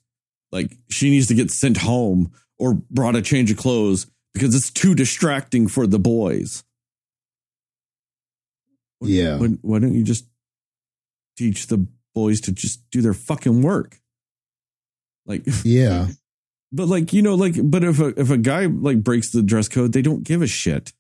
like 0.52 0.72
she 0.90 1.10
needs 1.10 1.28
to 1.28 1.34
get 1.36 1.52
sent 1.52 1.78
home 1.78 2.32
or 2.60 2.74
brought 2.90 3.16
a 3.16 3.22
change 3.22 3.52
of 3.52 3.58
clothes 3.58 4.08
because 4.34 4.56
it's 4.56 4.70
too 4.72 4.96
distracting 4.96 5.68
for 5.68 5.86
the 5.88 6.00
boys. 6.00 6.64
Yeah. 9.02 9.38
Why, 9.38 9.48
why 9.62 9.80
don't 9.80 9.94
you 9.94 10.04
just 10.04 10.26
teach 11.38 11.68
the 11.68 11.86
boys 12.16 12.42
to 12.42 12.52
just 12.52 12.90
do 12.90 13.02
their 13.02 13.14
fucking 13.14 13.62
work? 13.62 14.00
Like, 15.26 15.44
Yeah. 15.64 16.08
but 16.72 16.88
like 16.88 17.14
you 17.14 17.22
know, 17.22 17.36
like, 17.36 17.56
but 17.64 17.84
if 17.84 18.00
a 18.00 18.20
if 18.20 18.30
a 18.30 18.38
guy 18.38 18.66
like 18.66 19.04
breaks 19.04 19.30
the 19.32 19.44
dress 19.44 19.68
code, 19.68 19.94
they 19.94 20.02
don't 20.02 20.24
give 20.24 20.42
a 20.42 20.48
shit 20.48 20.94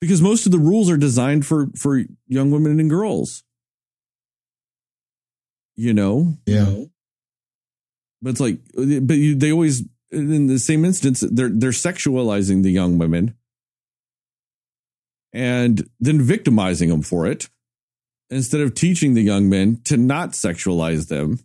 because 0.00 0.20
most 0.20 0.44
of 0.46 0.52
the 0.52 0.58
rules 0.58 0.90
are 0.90 0.96
designed 0.98 1.46
for 1.46 1.68
for 1.76 2.02
young 2.26 2.50
women 2.50 2.78
and 2.78 2.90
girls. 2.90 3.42
You 5.76 5.94
know, 5.94 6.36
Yeah. 6.44 6.84
but 8.20 8.30
it's 8.30 8.40
like, 8.40 8.58
but 8.74 9.14
you, 9.16 9.34
they 9.34 9.50
always 9.50 9.82
in 10.12 10.46
the 10.48 10.58
same 10.58 10.84
instance 10.84 11.20
they're 11.30 11.48
they're 11.50 11.70
sexualizing 11.70 12.62
the 12.62 12.70
young 12.70 12.98
women 12.98 13.34
and 15.32 15.88
then 16.00 16.20
victimizing 16.20 16.88
them 16.88 17.02
for 17.02 17.26
it 17.26 17.48
instead 18.30 18.60
of 18.60 18.74
teaching 18.74 19.14
the 19.14 19.22
young 19.22 19.48
men 19.48 19.80
to 19.84 19.96
not 19.96 20.30
sexualize 20.32 21.08
them 21.08 21.38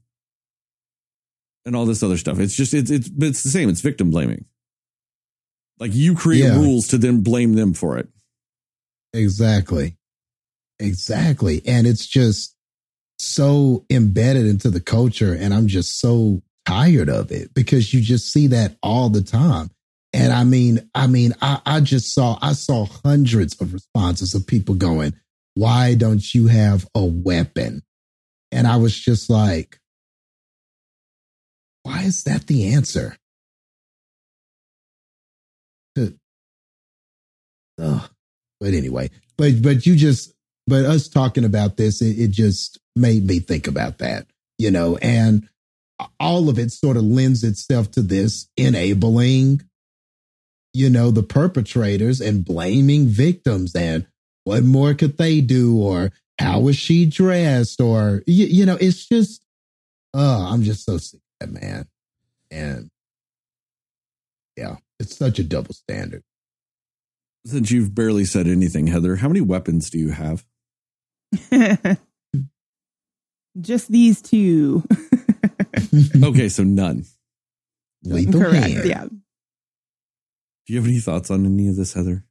and 1.65 1.75
all 1.75 1.85
this 1.85 2.03
other 2.03 2.17
stuff. 2.17 2.39
It's 2.39 2.55
just 2.55 2.73
it's 2.73 2.91
it's 2.91 3.09
it's 3.19 3.43
the 3.43 3.49
same. 3.49 3.69
It's 3.69 3.81
victim 3.81 4.09
blaming. 4.11 4.45
Like 5.79 5.93
you 5.93 6.15
create 6.15 6.43
Yeah. 6.45 6.57
rules 6.57 6.87
to 6.89 6.97
then 6.97 7.21
blame 7.21 7.53
them 7.53 7.73
for 7.73 7.97
it. 7.97 8.07
Exactly. 9.13 9.97
Exactly. 10.79 11.61
And 11.65 11.87
it's 11.87 12.05
just 12.05 12.55
so 13.17 13.85
embedded 13.89 14.45
into 14.45 14.69
the 14.69 14.81
culture. 14.81 15.33
And 15.33 15.53
I'm 15.53 15.67
just 15.67 15.99
so 15.99 16.41
tired 16.65 17.09
of 17.09 17.31
it 17.31 17.53
because 17.53 17.93
you 17.93 18.01
just 18.01 18.31
see 18.31 18.47
that 18.47 18.77
all 18.81 19.09
the 19.09 19.21
time. 19.21 19.69
And 20.13 20.31
I 20.31 20.43
mean, 20.43 20.89
I 20.95 21.07
mean, 21.07 21.33
I, 21.41 21.59
I 21.65 21.79
just 21.81 22.13
saw, 22.13 22.37
I 22.41 22.53
saw 22.53 22.85
hundreds 23.03 23.59
of 23.61 23.73
responses 23.73 24.33
of 24.33 24.47
people 24.47 24.75
going, 24.75 25.13
why 25.55 25.95
don't 25.95 26.33
you 26.33 26.47
have 26.47 26.87
a 26.95 27.03
weapon? 27.03 27.81
And 28.51 28.67
I 28.67 28.77
was 28.77 28.97
just 28.97 29.29
like, 29.29 29.79
why 31.83 32.03
is 32.03 32.23
that 32.23 32.47
the 32.47 32.73
answer? 32.73 33.17
To-. 35.95 36.17
But 37.77 38.73
anyway, 38.73 39.11
but 39.37 39.61
but 39.61 39.85
you 39.85 39.95
just 39.95 40.33
but 40.65 40.85
us 40.85 41.07
talking 41.07 41.43
about 41.43 41.77
this, 41.77 42.01
it, 42.01 42.17
it 42.17 42.31
just 42.31 42.79
made 42.95 43.27
me 43.27 43.39
think 43.39 43.67
about 43.67 43.99
that, 43.99 44.27
you 44.57 44.71
know, 44.71 44.97
and 44.97 45.47
all 46.19 46.49
of 46.49 46.59
it 46.59 46.71
sort 46.71 46.97
of 46.97 47.03
lends 47.03 47.43
itself 47.43 47.91
to 47.91 48.01
this 48.01 48.47
enabling, 48.57 49.61
you 50.73 50.89
know, 50.89 51.11
the 51.11 51.23
perpetrators 51.23 52.21
and 52.21 52.45
blaming 52.45 53.07
victims 53.07 53.75
and 53.75 54.05
what 54.43 54.63
more 54.63 54.93
could 54.93 55.17
they 55.17 55.41
do 55.41 55.81
or 55.81 56.11
how 56.39 56.59
was 56.59 56.75
she 56.75 57.05
dressed 57.05 57.79
or 57.79 58.21
you, 58.27 58.45
you 58.45 58.65
know, 58.65 58.77
it's 58.79 59.07
just 59.07 59.43
oh, 60.13 60.47
I'm 60.51 60.63
just 60.63 60.85
so 60.85 60.97
sick 60.97 61.21
of 61.41 61.53
that 61.53 61.61
man. 61.61 61.87
And 62.51 62.89
yeah, 64.57 64.75
it's 64.99 65.17
such 65.17 65.39
a 65.39 65.43
double 65.43 65.73
standard. 65.73 66.23
Since 67.45 67.69
you've 67.71 67.93
barely 67.93 68.25
said 68.25 68.47
anything, 68.47 68.87
Heather, 68.87 69.17
how 69.17 69.27
many 69.27 69.41
weapons 69.41 69.89
do 69.89 69.99
you 69.99 70.09
have? 70.09 70.45
Just 73.61 73.91
these 73.91 74.21
two. 74.21 74.83
Okay, 76.23 76.49
so 76.49 76.63
none. 76.63 77.05
Lethal 78.03 78.41
Correct. 78.41 78.67
hand. 78.67 78.85
Yeah. 78.85 79.05
Do 79.05 80.73
you 80.73 80.79
have 80.79 80.87
any 80.87 80.99
thoughts 80.99 81.31
on 81.31 81.45
any 81.45 81.67
of 81.67 81.75
this, 81.75 81.93
Heather? 81.93 82.25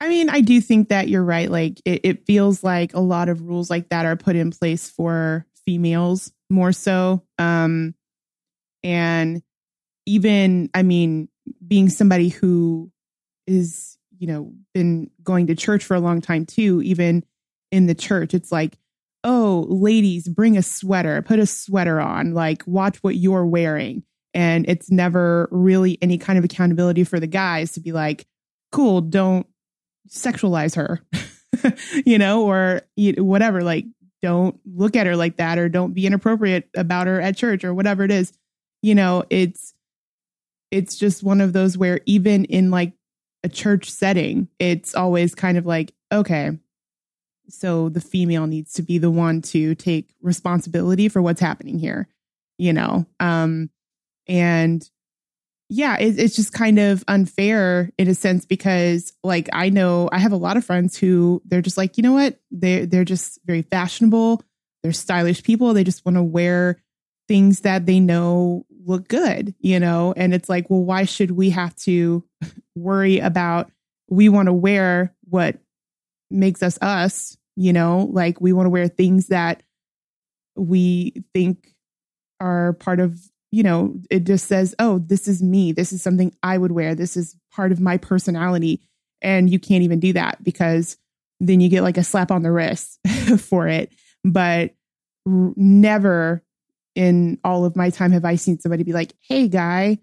I 0.00 0.08
mean, 0.08 0.28
I 0.28 0.40
do 0.40 0.60
think 0.60 0.88
that 0.88 1.08
you're 1.08 1.24
right. 1.24 1.50
Like, 1.50 1.80
it, 1.84 2.00
it 2.04 2.26
feels 2.26 2.62
like 2.62 2.94
a 2.94 3.00
lot 3.00 3.28
of 3.28 3.42
rules 3.42 3.70
like 3.70 3.88
that 3.88 4.04
are 4.04 4.16
put 4.16 4.36
in 4.36 4.50
place 4.50 4.90
for 4.90 5.46
females 5.64 6.32
more 6.50 6.72
so. 6.72 7.22
Um, 7.38 7.94
and 8.82 9.42
even, 10.04 10.70
I 10.74 10.82
mean, 10.82 11.28
being 11.66 11.88
somebody 11.88 12.28
who 12.28 12.90
is, 13.46 13.96
you 14.18 14.26
know, 14.26 14.52
been 14.74 15.10
going 15.22 15.46
to 15.46 15.54
church 15.54 15.84
for 15.84 15.94
a 15.94 16.00
long 16.00 16.20
time 16.20 16.46
too, 16.46 16.82
even 16.82 17.24
in 17.72 17.86
the 17.86 17.94
church, 17.94 18.34
it's 18.34 18.52
like, 18.52 18.76
oh, 19.26 19.66
ladies, 19.68 20.28
bring 20.28 20.56
a 20.56 20.62
sweater, 20.62 21.20
put 21.20 21.40
a 21.40 21.46
sweater 21.46 22.00
on, 22.00 22.32
like, 22.32 22.62
watch 22.64 22.96
what 22.98 23.16
you're 23.16 23.44
wearing. 23.44 24.04
And 24.32 24.68
it's 24.68 24.88
never 24.88 25.48
really 25.50 25.98
any 26.00 26.16
kind 26.16 26.38
of 26.38 26.44
accountability 26.44 27.02
for 27.02 27.18
the 27.18 27.26
guys 27.26 27.72
to 27.72 27.80
be 27.80 27.90
like, 27.90 28.24
cool, 28.70 29.00
don't 29.00 29.44
sexualize 30.08 30.76
her, 30.76 31.02
you 32.06 32.18
know, 32.18 32.44
or 32.44 32.82
whatever. 32.96 33.62
Like, 33.62 33.86
don't 34.22 34.60
look 34.64 34.94
at 34.94 35.08
her 35.08 35.16
like 35.16 35.38
that, 35.38 35.58
or 35.58 35.68
don't 35.68 35.92
be 35.92 36.06
inappropriate 36.06 36.68
about 36.76 37.08
her 37.08 37.20
at 37.20 37.36
church, 37.36 37.64
or 37.64 37.74
whatever 37.74 38.04
it 38.04 38.10
is. 38.12 38.32
You 38.82 38.94
know, 38.94 39.24
it's 39.28 39.74
it's 40.70 40.96
just 40.96 41.22
one 41.22 41.40
of 41.40 41.52
those 41.52 41.76
where 41.76 42.00
even 42.06 42.44
in 42.44 42.70
like 42.70 42.92
a 43.42 43.48
church 43.48 43.90
setting, 43.90 44.48
it's 44.58 44.94
always 44.94 45.34
kind 45.34 45.58
of 45.58 45.66
like, 45.66 45.94
okay, 46.12 46.58
so 47.48 47.88
the 47.88 48.00
female 48.00 48.46
needs 48.46 48.72
to 48.74 48.82
be 48.82 48.98
the 48.98 49.10
one 49.10 49.42
to 49.42 49.74
take 49.74 50.14
responsibility 50.20 51.08
for 51.08 51.22
what's 51.22 51.40
happening 51.40 51.78
here, 51.78 52.08
you 52.58 52.72
know, 52.72 53.06
um, 53.20 53.70
and 54.26 54.88
yeah, 55.68 55.96
it, 55.98 56.18
it's 56.18 56.36
just 56.36 56.52
kind 56.52 56.78
of 56.78 57.04
unfair 57.08 57.90
in 57.98 58.08
a 58.08 58.14
sense 58.14 58.44
because 58.44 59.12
like 59.24 59.48
I 59.52 59.68
know 59.68 60.08
I 60.12 60.18
have 60.18 60.32
a 60.32 60.36
lot 60.36 60.56
of 60.56 60.64
friends 60.64 60.96
who 60.96 61.42
they're 61.44 61.62
just 61.62 61.76
like, 61.76 61.96
you 61.96 62.02
know 62.02 62.12
what? 62.12 62.38
They're 62.50 62.86
they're 62.86 63.04
just 63.04 63.40
very 63.44 63.62
fashionable. 63.62 64.42
They're 64.82 64.92
stylish 64.92 65.42
people. 65.42 65.74
They 65.74 65.84
just 65.84 66.04
want 66.04 66.16
to 66.16 66.22
wear 66.22 66.80
things 67.26 67.60
that 67.60 67.86
they 67.86 67.98
know 67.98 68.64
look 68.84 69.08
good, 69.08 69.54
you 69.58 69.80
know? 69.80 70.14
And 70.16 70.32
it's 70.32 70.48
like, 70.48 70.70
well, 70.70 70.84
why 70.84 71.04
should 71.04 71.32
we 71.32 71.50
have 71.50 71.74
to 71.76 72.22
worry 72.76 73.18
about 73.18 73.70
we 74.08 74.28
want 74.28 74.46
to 74.46 74.52
wear 74.52 75.12
what 75.28 75.56
makes 76.30 76.62
us 76.62 76.78
us, 76.82 77.36
you 77.56 77.72
know? 77.72 78.08
Like 78.10 78.40
we 78.40 78.52
want 78.52 78.66
to 78.66 78.70
wear 78.70 78.88
things 78.88 79.28
that 79.28 79.62
we 80.56 81.24
think 81.34 81.74
are 82.40 82.74
part 82.74 83.00
of 83.00 83.18
you 83.52 83.62
know, 83.62 83.94
it 84.10 84.24
just 84.24 84.48
says, 84.48 84.74
oh, 84.78 84.98
this 84.98 85.26
is 85.26 85.42
me. 85.42 85.72
This 85.72 85.92
is 85.92 86.02
something 86.02 86.34
I 86.42 86.58
would 86.58 86.72
wear. 86.72 86.94
This 86.94 87.16
is 87.16 87.36
part 87.52 87.72
of 87.72 87.80
my 87.80 87.96
personality. 87.96 88.82
And 89.22 89.48
you 89.48 89.58
can't 89.58 89.82
even 89.82 90.00
do 90.00 90.12
that 90.12 90.42
because 90.44 90.98
then 91.40 91.60
you 91.60 91.68
get 91.68 91.82
like 91.82 91.96
a 91.96 92.04
slap 92.04 92.30
on 92.30 92.42
the 92.42 92.52
wrist 92.52 92.98
for 93.38 93.68
it. 93.68 93.92
But 94.24 94.74
r- 95.26 95.54
never 95.56 96.42
in 96.94 97.38
all 97.44 97.64
of 97.64 97.76
my 97.76 97.90
time 97.90 98.12
have 98.12 98.24
I 98.24 98.36
seen 98.36 98.58
somebody 98.58 98.82
be 98.82 98.92
like, 98.92 99.14
hey, 99.20 99.48
guy, 99.48 99.98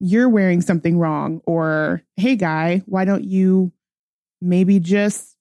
you're 0.00 0.28
wearing 0.28 0.60
something 0.60 0.98
wrong. 0.98 1.40
Or, 1.46 2.02
hey, 2.16 2.36
guy, 2.36 2.82
why 2.86 3.04
don't 3.04 3.24
you 3.24 3.72
maybe 4.40 4.80
just 4.80 5.31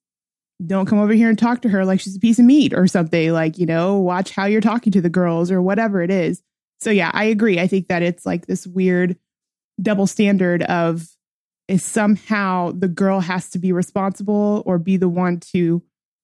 don't 0.66 0.86
come 0.86 1.00
over 1.00 1.14
here 1.14 1.30
and 1.30 1.38
talk 1.38 1.62
to 1.62 1.70
her 1.70 1.86
like 1.86 2.00
she's 2.00 2.16
a 2.16 2.20
piece 2.20 2.40
of 2.40 2.46
meat 2.46 2.74
or 2.74 2.88
something? 2.88 3.32
Like, 3.32 3.58
you 3.58 3.66
know, 3.66 3.98
watch 3.98 4.32
how 4.32 4.46
you're 4.46 4.62
talking 4.62 4.92
to 4.94 5.02
the 5.02 5.10
girls 5.10 5.52
or 5.52 5.62
whatever 5.62 6.02
it 6.02 6.12
is. 6.12 6.42
So 6.80 6.90
yeah, 6.90 7.12
I 7.14 7.26
agree. 7.26 7.60
I 7.60 7.68
think 7.68 7.88
that 7.88 8.02
it's 8.02 8.26
like 8.26 8.46
this 8.46 8.66
weird 8.66 9.18
double 9.82 10.08
standard 10.08 10.64
of 10.64 11.08
is 11.68 11.84
somehow 11.84 12.72
the 12.72 12.88
girl 12.88 13.20
has 13.22 13.50
to 13.52 13.60
be 13.60 13.72
responsible 13.72 14.64
or 14.66 14.78
be 14.78 14.98
the 14.98 15.10
one 15.10 15.40
to 15.40 15.82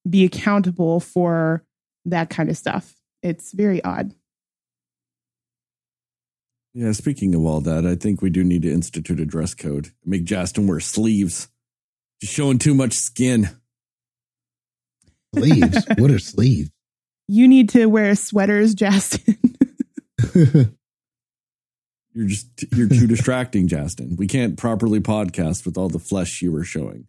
be 0.08 0.26
accountable 0.26 1.00
for 1.00 1.64
that 2.06 2.30
kind 2.30 2.50
of 2.50 2.58
stuff. 2.58 2.96
It's 3.24 3.54
very 3.54 3.84
odd. 3.84 4.14
Yeah, 6.74 6.92
speaking 6.92 7.34
of 7.34 7.44
all 7.44 7.62
that, 7.62 7.86
I 7.86 7.96
think 7.96 8.22
we 8.22 8.30
do 8.30 8.44
need 8.44 8.62
to 8.62 8.72
institute 8.72 9.20
a 9.20 9.26
dress 9.26 9.54
code. 9.54 9.92
Make 10.06 10.26
Justin 10.26 10.68
wear 10.68 10.80
sleeves. 10.80 11.48
Just 12.22 12.34
showing 12.34 12.60
too 12.60 12.74
much 12.74 12.94
skin. 12.94 13.50
Sleeves. 15.38 15.86
what 15.98 16.12
are 16.12 16.20
sleeves? 16.20 16.70
You 17.28 17.48
need 17.48 17.70
to 17.70 17.86
wear 17.88 18.16
sweaters, 18.16 18.74
Justin. 18.74 19.38
You're 22.14 22.28
just 22.28 22.48
you're 22.76 22.90
too 22.90 23.06
distracting, 23.06 23.68
Justin. 23.68 24.16
We 24.18 24.26
can't 24.28 24.58
properly 24.58 25.00
podcast 25.00 25.66
with 25.66 25.78
all 25.78 25.90
the 25.90 26.00
flesh 26.00 26.42
you 26.42 26.52
were 26.52 26.64
showing. 26.64 27.06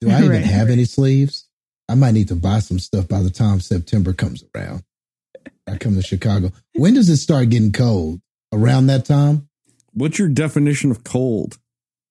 Do 0.00 0.10
I 0.10 0.18
even 0.18 0.30
Right. 0.30 0.44
have 0.44 0.68
any 0.70 0.84
sleeves? 0.84 1.48
I 1.88 1.94
might 1.96 2.12
need 2.12 2.28
to 2.28 2.36
buy 2.36 2.60
some 2.60 2.78
stuff 2.78 3.08
by 3.08 3.22
the 3.22 3.30
time 3.30 3.58
September 3.60 4.12
comes 4.12 4.44
around. 4.54 4.84
I 5.66 5.78
come 5.78 5.96
to 5.96 6.02
Chicago. 6.02 6.52
When 6.74 6.94
does 6.94 7.08
it 7.08 7.16
start 7.16 7.48
getting 7.50 7.72
cold? 7.72 8.20
Around 8.52 8.86
that 8.86 9.04
time? 9.04 9.48
What's 9.94 10.18
your 10.18 10.28
definition 10.28 10.92
of 10.92 11.02
cold? 11.02 11.58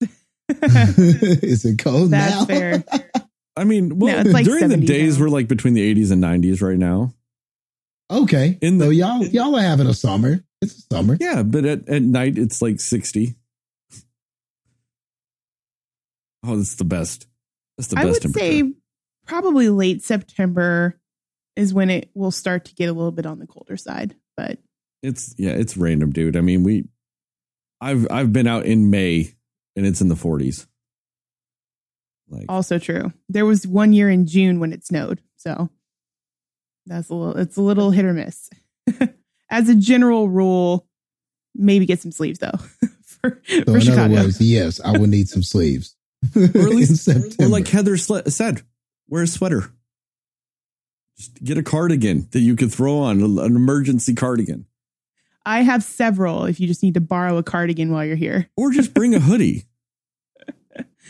Is 0.49 1.63
it 1.63 1.79
cold 1.79 2.11
That's 2.11 2.35
now? 2.35 2.45
fair. 2.45 2.83
I 3.57 3.63
mean, 3.63 3.99
well, 3.99 4.23
No, 4.23 4.31
like 4.31 4.45
during 4.45 4.67
the 4.69 4.77
days 4.77 5.17
now. 5.17 5.23
we're 5.25 5.29
like 5.29 5.47
between 5.47 5.73
the 5.75 5.95
80s 5.95 6.11
and 6.11 6.21
90s 6.21 6.61
right 6.61 6.77
now. 6.77 7.13
Okay. 8.11 8.57
In 8.61 8.77
the- 8.77 8.85
so 8.85 8.91
y'all 8.91 9.25
y'all 9.25 9.55
are 9.55 9.61
having 9.61 9.87
a 9.87 9.93
summer. 9.93 10.43
It's 10.61 10.77
a 10.77 10.81
summer. 10.93 11.17
Yeah, 11.19 11.43
but 11.43 11.65
at, 11.65 11.87
at 11.89 12.01
night 12.01 12.37
it's 12.37 12.61
like 12.61 12.79
60. 12.79 13.35
Oh, 16.43 16.55
that's 16.57 16.75
the 16.75 16.85
best. 16.85 17.27
That's 17.77 17.87
the 17.87 17.97
I 17.99 18.03
best 18.03 18.05
I 18.05 18.09
would 18.11 18.21
temperature. 18.35 18.45
say 18.67 18.73
probably 19.25 19.69
late 19.69 20.03
September 20.03 20.99
is 21.55 21.73
when 21.73 21.89
it 21.89 22.09
will 22.13 22.31
start 22.31 22.65
to 22.65 22.75
get 22.75 22.89
a 22.89 22.93
little 22.93 23.11
bit 23.11 23.25
on 23.25 23.39
the 23.39 23.47
colder 23.47 23.77
side. 23.77 24.15
But 24.37 24.59
It's 25.01 25.33
yeah, 25.37 25.51
it's 25.51 25.77
random, 25.77 26.11
dude. 26.11 26.37
I 26.37 26.41
mean, 26.41 26.63
we 26.63 26.85
I've 27.81 28.07
I've 28.11 28.31
been 28.31 28.47
out 28.47 28.65
in 28.65 28.89
May 28.89 29.33
and 29.75 29.85
it's 29.85 30.01
in 30.01 30.07
the 30.07 30.15
40s. 30.15 30.67
Like 32.29 32.45
also 32.49 32.79
true. 32.79 33.11
There 33.29 33.45
was 33.45 33.67
one 33.67 33.93
year 33.93 34.09
in 34.09 34.25
June 34.25 34.59
when 34.59 34.73
it 34.73 34.85
snowed. 34.85 35.21
So 35.37 35.69
that's 36.85 37.09
a 37.09 37.15
little 37.15 37.37
it's 37.37 37.57
a 37.57 37.61
little 37.61 37.91
hit 37.91 38.05
or 38.05 38.13
miss. 38.13 38.49
As 39.49 39.69
a 39.69 39.75
general 39.75 40.27
rule, 40.27 40.87
maybe 41.53 41.85
get 41.85 42.01
some 42.01 42.11
sleeves 42.11 42.39
though. 42.39 42.57
for 43.03 43.41
So 43.47 43.63
for 43.65 43.75
in 43.75 43.81
Chicago. 43.81 44.01
other 44.15 44.23
words, 44.25 44.41
yes, 44.41 44.81
I 44.83 44.97
will 44.97 45.07
need 45.07 45.29
some 45.29 45.43
sleeves. 45.43 45.95
or 46.35 46.43
at 46.43 46.55
least 46.55 47.07
in 47.07 47.17
or 47.17 47.21
September. 47.21 47.51
like 47.51 47.67
Heather 47.67 47.95
sle- 47.95 48.31
said, 48.31 48.61
wear 49.07 49.23
a 49.23 49.27
sweater. 49.27 49.71
Just 51.17 51.41
get 51.43 51.57
a 51.57 51.63
cardigan 51.63 52.27
that 52.31 52.41
you 52.41 52.55
could 52.55 52.73
throw 52.73 52.97
on, 52.99 53.21
an 53.21 53.55
emergency 53.55 54.13
cardigan. 54.15 54.65
I 55.45 55.61
have 55.61 55.83
several 55.83 56.45
if 56.45 56.59
you 56.59 56.67
just 56.67 56.83
need 56.83 56.95
to 56.95 57.01
borrow 57.01 57.37
a 57.37 57.43
cardigan 57.43 57.91
while 57.91 58.03
you're 58.03 58.15
here. 58.17 58.49
Or 58.57 58.71
just 58.71 58.93
bring 58.93 59.13
a 59.15 59.19
hoodie. 59.19 59.65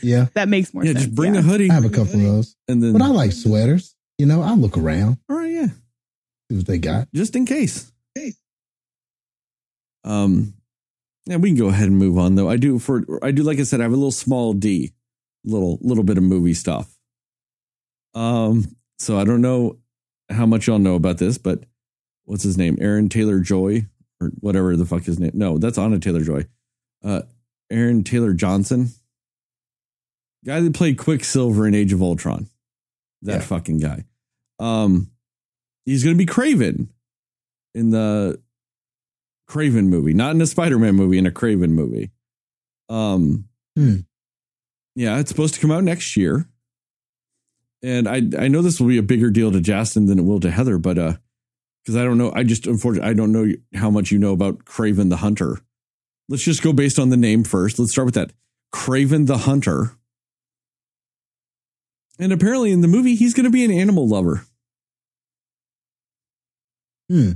Yeah, 0.01 0.27
That 0.33 0.49
makes 0.49 0.73
more 0.73 0.83
yeah, 0.83 0.91
sense. 0.93 1.05
just 1.05 1.15
bring 1.15 1.33
yeah. 1.33 1.39
a 1.39 1.43
hoodie. 1.43 1.69
I 1.69 1.73
have 1.73 1.85
a 1.85 1.89
couple 1.89 2.15
of 2.15 2.21
those. 2.21 2.55
and 2.67 2.81
then 2.83 2.93
But 2.93 3.01
I 3.01 3.07
like 3.07 3.31
sweaters. 3.31 3.95
You 4.17 4.25
know, 4.25 4.41
I 4.41 4.53
look 4.53 4.77
around, 4.77 5.17
all 5.29 5.35
right, 5.37 5.51
yeah. 5.51 5.67
see 6.49 6.57
what 6.57 6.65
they 6.67 6.77
got. 6.77 7.07
just 7.13 7.35
in 7.35 7.45
case. 7.45 7.91
Um, 10.05 10.53
yeah, 11.25 11.37
we 11.37 11.49
can 11.49 11.57
go 11.57 11.69
ahead 11.69 11.87
and 11.87 11.97
move 11.97 12.17
on 12.17 12.35
though. 12.35 12.49
I 12.49 12.57
do 12.57 12.77
for 12.79 13.03
I 13.23 13.31
do 13.31 13.43
like 13.43 13.59
I 13.59 13.63
said, 13.63 13.79
I 13.79 13.83
have 13.83 13.91
a 13.91 13.95
little 13.95 14.11
small 14.11 14.53
D, 14.53 14.93
little 15.43 15.79
little 15.81 16.03
bit 16.03 16.17
of 16.17 16.23
movie 16.23 16.53
stuff. 16.53 16.95
Um, 18.13 18.75
so 18.99 19.17
I 19.17 19.23
don't 19.23 19.41
know 19.41 19.79
how 20.29 20.45
much 20.45 20.67
y'all 20.67 20.79
know 20.79 20.95
about 20.95 21.17
this, 21.17 21.37
but 21.37 21.63
what's 22.25 22.43
his 22.43 22.57
name? 22.57 22.77
Aaron 22.79 23.09
Taylor 23.09 23.39
Joy 23.39 23.87
or 24.21 24.29
whatever 24.39 24.75
the 24.75 24.85
fuck 24.85 25.03
his 25.03 25.19
name. 25.19 25.31
No, 25.33 25.57
that's 25.57 25.77
Anya 25.77 25.99
Taylor 25.99 26.21
Joy. 26.21 26.45
Uh, 27.03 27.23
Aaron 27.71 28.03
Taylor 28.03 28.33
Johnson, 28.33 28.89
guy 30.45 30.59
that 30.59 30.73
played 30.73 30.97
Quicksilver 30.97 31.67
in 31.67 31.73
Age 31.75 31.91
of 31.93 32.01
Ultron. 32.01 32.47
That 33.23 33.39
Yeah. 33.41 33.45
fucking 33.45 33.79
guy. 33.79 34.05
Um, 34.59 35.11
he's 35.85 36.03
gonna 36.03 36.15
be 36.15 36.25
Kraven 36.25 36.89
in 37.73 37.89
the 37.89 38.41
Kraven 39.49 39.87
movie, 39.87 40.13
not 40.13 40.35
in 40.35 40.41
a 40.41 40.47
Spider-Man 40.47 40.95
movie, 40.95 41.17
in 41.17 41.25
a 41.27 41.31
Kraven 41.31 41.71
movie. 41.71 42.11
Um, 42.89 43.47
Hmm. 43.75 43.97
yeah, 44.95 45.19
it's 45.19 45.29
supposed 45.29 45.55
to 45.55 45.59
come 45.59 45.71
out 45.71 45.83
next 45.83 46.15
year, 46.15 46.47
and 47.83 48.07
I 48.07 48.17
I 48.37 48.47
know 48.47 48.61
this 48.61 48.79
will 48.79 48.87
be 48.87 48.97
a 48.97 49.03
bigger 49.03 49.29
deal 49.29 49.51
to 49.51 49.59
Justin 49.61 50.05
than 50.05 50.19
it 50.19 50.23
will 50.23 50.39
to 50.39 50.51
Heather, 50.51 50.77
but 50.77 50.97
uh, 50.97 51.17
because 51.83 51.95
I 51.95 52.03
don't 52.03 52.17
know, 52.17 52.31
I 52.33 52.43
just 52.43 52.67
unfortunately 52.67 53.09
I 53.09 53.13
don't 53.13 53.31
know 53.31 53.51
how 53.73 53.89
much 53.89 54.11
you 54.11 54.19
know 54.19 54.33
about 54.33 54.65
Kraven 54.65 55.09
the 55.09 55.17
Hunter. 55.17 55.59
Let's 56.29 56.43
just 56.43 56.63
go 56.63 56.73
based 56.73 56.97
on 56.99 57.09
the 57.09 57.17
name 57.17 57.43
first. 57.43 57.77
Let's 57.77 57.91
start 57.91 58.05
with 58.05 58.15
that, 58.15 58.31
Kraven 58.73 59.27
the 59.27 59.39
Hunter. 59.39 59.97
And 62.19 62.31
apparently, 62.31 62.71
in 62.71 62.81
the 62.81 62.87
movie, 62.87 63.15
he's 63.15 63.33
going 63.33 63.43
to 63.43 63.49
be 63.49 63.65
an 63.65 63.71
animal 63.71 64.07
lover. 64.07 64.45
Hmm. 67.09 67.31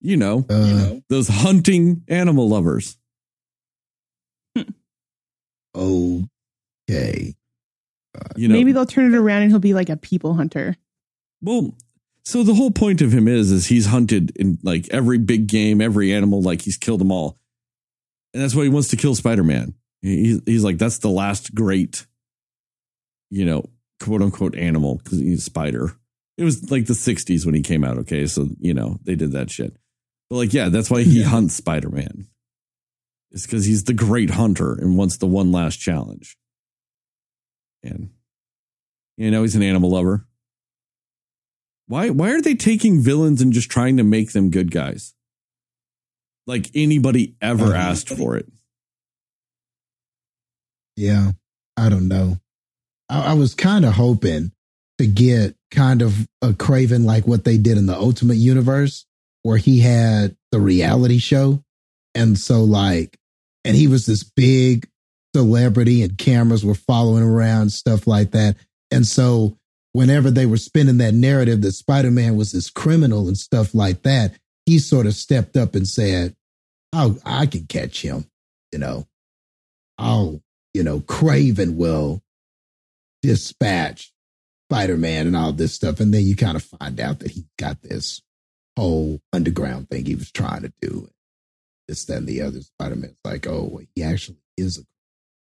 You 0.00 0.16
know, 0.16 0.44
Uh, 0.48 0.96
those 1.08 1.28
hunting 1.28 2.04
animal 2.08 2.48
lovers. 2.48 2.96
Okay. 5.74 7.34
You 8.36 8.48
know, 8.48 8.54
Maybe 8.54 8.72
they'll 8.72 8.86
turn 8.86 9.12
it 9.12 9.16
around 9.18 9.42
and 9.42 9.50
he'll 9.50 9.58
be 9.60 9.74
like 9.74 9.90
a 9.90 9.96
people 9.96 10.34
hunter. 10.34 10.76
well, 11.42 11.74
so 12.24 12.42
the 12.42 12.54
whole 12.54 12.70
point 12.70 13.02
of 13.02 13.12
him 13.12 13.28
is, 13.28 13.52
is 13.52 13.66
he's 13.66 13.86
hunted 13.86 14.34
in 14.36 14.58
like 14.62 14.88
every 14.90 15.18
big 15.18 15.46
game, 15.46 15.80
every 15.80 16.12
animal, 16.12 16.40
like 16.42 16.62
he's 16.62 16.76
killed 16.76 17.00
them 17.00 17.12
all, 17.12 17.38
and 18.34 18.42
that's 18.42 18.54
why 18.54 18.62
he 18.64 18.68
wants 18.68 18.88
to 18.88 18.96
kill 18.96 19.14
Spider 19.14 19.44
Man. 19.44 19.74
He, 20.02 20.40
he's 20.44 20.64
like, 20.64 20.78
that's 20.78 20.98
the 20.98 21.08
last 21.10 21.54
great, 21.54 22.06
you 23.36 23.44
know, 23.44 23.64
quote 24.00 24.22
unquote 24.22 24.56
animal 24.56 24.96
because 25.02 25.18
he's 25.20 25.38
a 25.40 25.42
spider. 25.42 25.92
It 26.38 26.44
was 26.44 26.70
like 26.70 26.86
the 26.86 26.92
'60s 26.94 27.44
when 27.46 27.54
he 27.54 27.62
came 27.62 27.84
out. 27.84 27.98
Okay, 27.98 28.26
so 28.26 28.48
you 28.58 28.74
know 28.74 28.98
they 29.04 29.14
did 29.14 29.32
that 29.32 29.50
shit. 29.50 29.76
But 30.30 30.36
like, 30.36 30.52
yeah, 30.54 30.68
that's 30.70 30.90
why 30.90 31.02
he 31.02 31.20
Yeah. 31.20 31.26
hunts 31.28 31.54
Spider 31.54 31.88
Man. 31.90 32.26
It's 33.30 33.46
because 33.46 33.64
he's 33.64 33.84
the 33.84 33.92
great 33.94 34.30
hunter 34.30 34.72
and 34.72 34.96
wants 34.96 35.18
the 35.18 35.26
one 35.26 35.52
last 35.52 35.76
challenge. 35.78 36.36
And 37.82 38.10
you 39.16 39.30
know 39.30 39.42
he's 39.42 39.54
an 39.56 39.62
animal 39.62 39.90
lover. 39.90 40.26
Why 41.88 42.10
why 42.10 42.30
are 42.32 42.42
they 42.42 42.54
taking 42.54 43.00
villains 43.00 43.40
and 43.40 43.52
just 43.52 43.70
trying 43.70 43.96
to 43.98 44.04
make 44.04 44.32
them 44.32 44.50
good 44.50 44.70
guys? 44.70 45.14
Like 46.46 46.70
anybody 46.74 47.36
ever 47.40 47.66
Uh-huh. 47.66 47.74
asked 47.76 48.08
for 48.08 48.36
it. 48.36 48.46
Yeah. 50.96 51.32
I 51.76 51.88
don't 51.88 52.08
know. 52.08 52.38
I, 53.08 53.30
I 53.30 53.32
was 53.34 53.54
kind 53.54 53.84
of 53.84 53.94
hoping 53.94 54.52
to 54.98 55.06
get 55.06 55.54
kind 55.70 56.02
of 56.02 56.26
a 56.42 56.48
Kraven 56.50 57.04
like 57.04 57.26
what 57.26 57.44
they 57.44 57.58
did 57.58 57.78
in 57.78 57.86
the 57.86 57.96
Ultimate 57.96 58.36
Universe, 58.36 59.04
where 59.42 59.58
he 59.58 59.80
had 59.80 60.36
the 60.52 60.60
reality 60.60 61.18
show. 61.18 61.62
And 62.14 62.38
so, 62.38 62.64
like, 62.64 63.18
and 63.64 63.76
he 63.76 63.88
was 63.88 64.06
this 64.06 64.24
big 64.24 64.88
celebrity, 65.34 66.02
and 66.02 66.16
cameras 66.16 66.64
were 66.64 66.74
following 66.74 67.22
around, 67.22 67.70
stuff 67.70 68.06
like 68.06 68.30
that. 68.30 68.56
And 68.90 69.06
so, 69.06 69.58
whenever 69.92 70.30
they 70.30 70.46
were 70.46 70.56
spinning 70.56 70.98
that 70.98 71.14
narrative 71.14 71.60
that 71.62 71.72
Spider 71.72 72.10
Man 72.10 72.36
was 72.36 72.52
this 72.52 72.70
criminal 72.70 73.28
and 73.28 73.36
stuff 73.36 73.74
like 73.74 74.02
that, 74.02 74.34
he 74.64 74.78
sort 74.78 75.06
of 75.06 75.14
stepped 75.14 75.56
up 75.56 75.74
and 75.74 75.86
said, 75.86 76.34
Oh, 76.92 77.18
I 77.24 77.46
can 77.46 77.66
catch 77.66 78.00
him, 78.02 78.26
you 78.72 78.78
know. 78.78 79.06
I'll, 79.98 80.40
you 80.72 80.82
know, 80.82 81.00
Kraven 81.00 81.76
will 81.76 82.22
dispatch 83.26 84.12
Spider 84.70 84.96
Man 84.96 85.26
and 85.26 85.36
all 85.36 85.52
this 85.52 85.74
stuff. 85.74 86.00
And 86.00 86.12
then 86.12 86.24
you 86.24 86.36
kind 86.36 86.56
of 86.56 86.64
find 86.64 86.98
out 87.00 87.20
that 87.20 87.30
he 87.30 87.44
got 87.58 87.82
this 87.82 88.22
whole 88.76 89.20
underground 89.32 89.88
thing 89.88 90.04
he 90.04 90.14
was 90.14 90.30
trying 90.30 90.62
to 90.62 90.72
do. 90.80 91.08
This, 91.88 92.08
and 92.08 92.26
the 92.26 92.42
other. 92.42 92.60
Spider 92.60 92.96
Man's 92.96 93.16
like, 93.24 93.46
oh, 93.46 93.80
he 93.94 94.02
actually 94.02 94.38
is 94.56 94.78
a. 94.78 94.82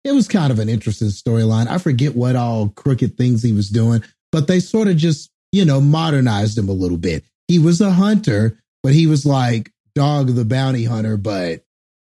It 0.03 0.13
was 0.13 0.27
kind 0.27 0.51
of 0.51 0.59
an 0.59 0.69
interesting 0.69 1.07
storyline. 1.09 1.67
I 1.67 1.77
forget 1.77 2.15
what 2.15 2.35
all 2.35 2.69
crooked 2.69 3.17
things 3.17 3.43
he 3.43 3.53
was 3.53 3.69
doing, 3.69 4.03
but 4.31 4.47
they 4.47 4.59
sort 4.59 4.87
of 4.87 4.97
just, 4.97 5.29
you 5.51 5.65
know, 5.65 5.81
modernized 5.81 6.57
him 6.57 6.69
a 6.69 6.73
little 6.73 6.97
bit. 6.97 7.23
He 7.47 7.59
was 7.59 7.81
a 7.81 7.91
hunter, 7.91 8.57
but 8.83 8.93
he 8.93 9.07
was 9.07 9.25
like 9.25 9.71
Dog 9.95 10.35
the 10.35 10.45
Bounty 10.45 10.83
Hunter, 10.83 11.17
but 11.17 11.63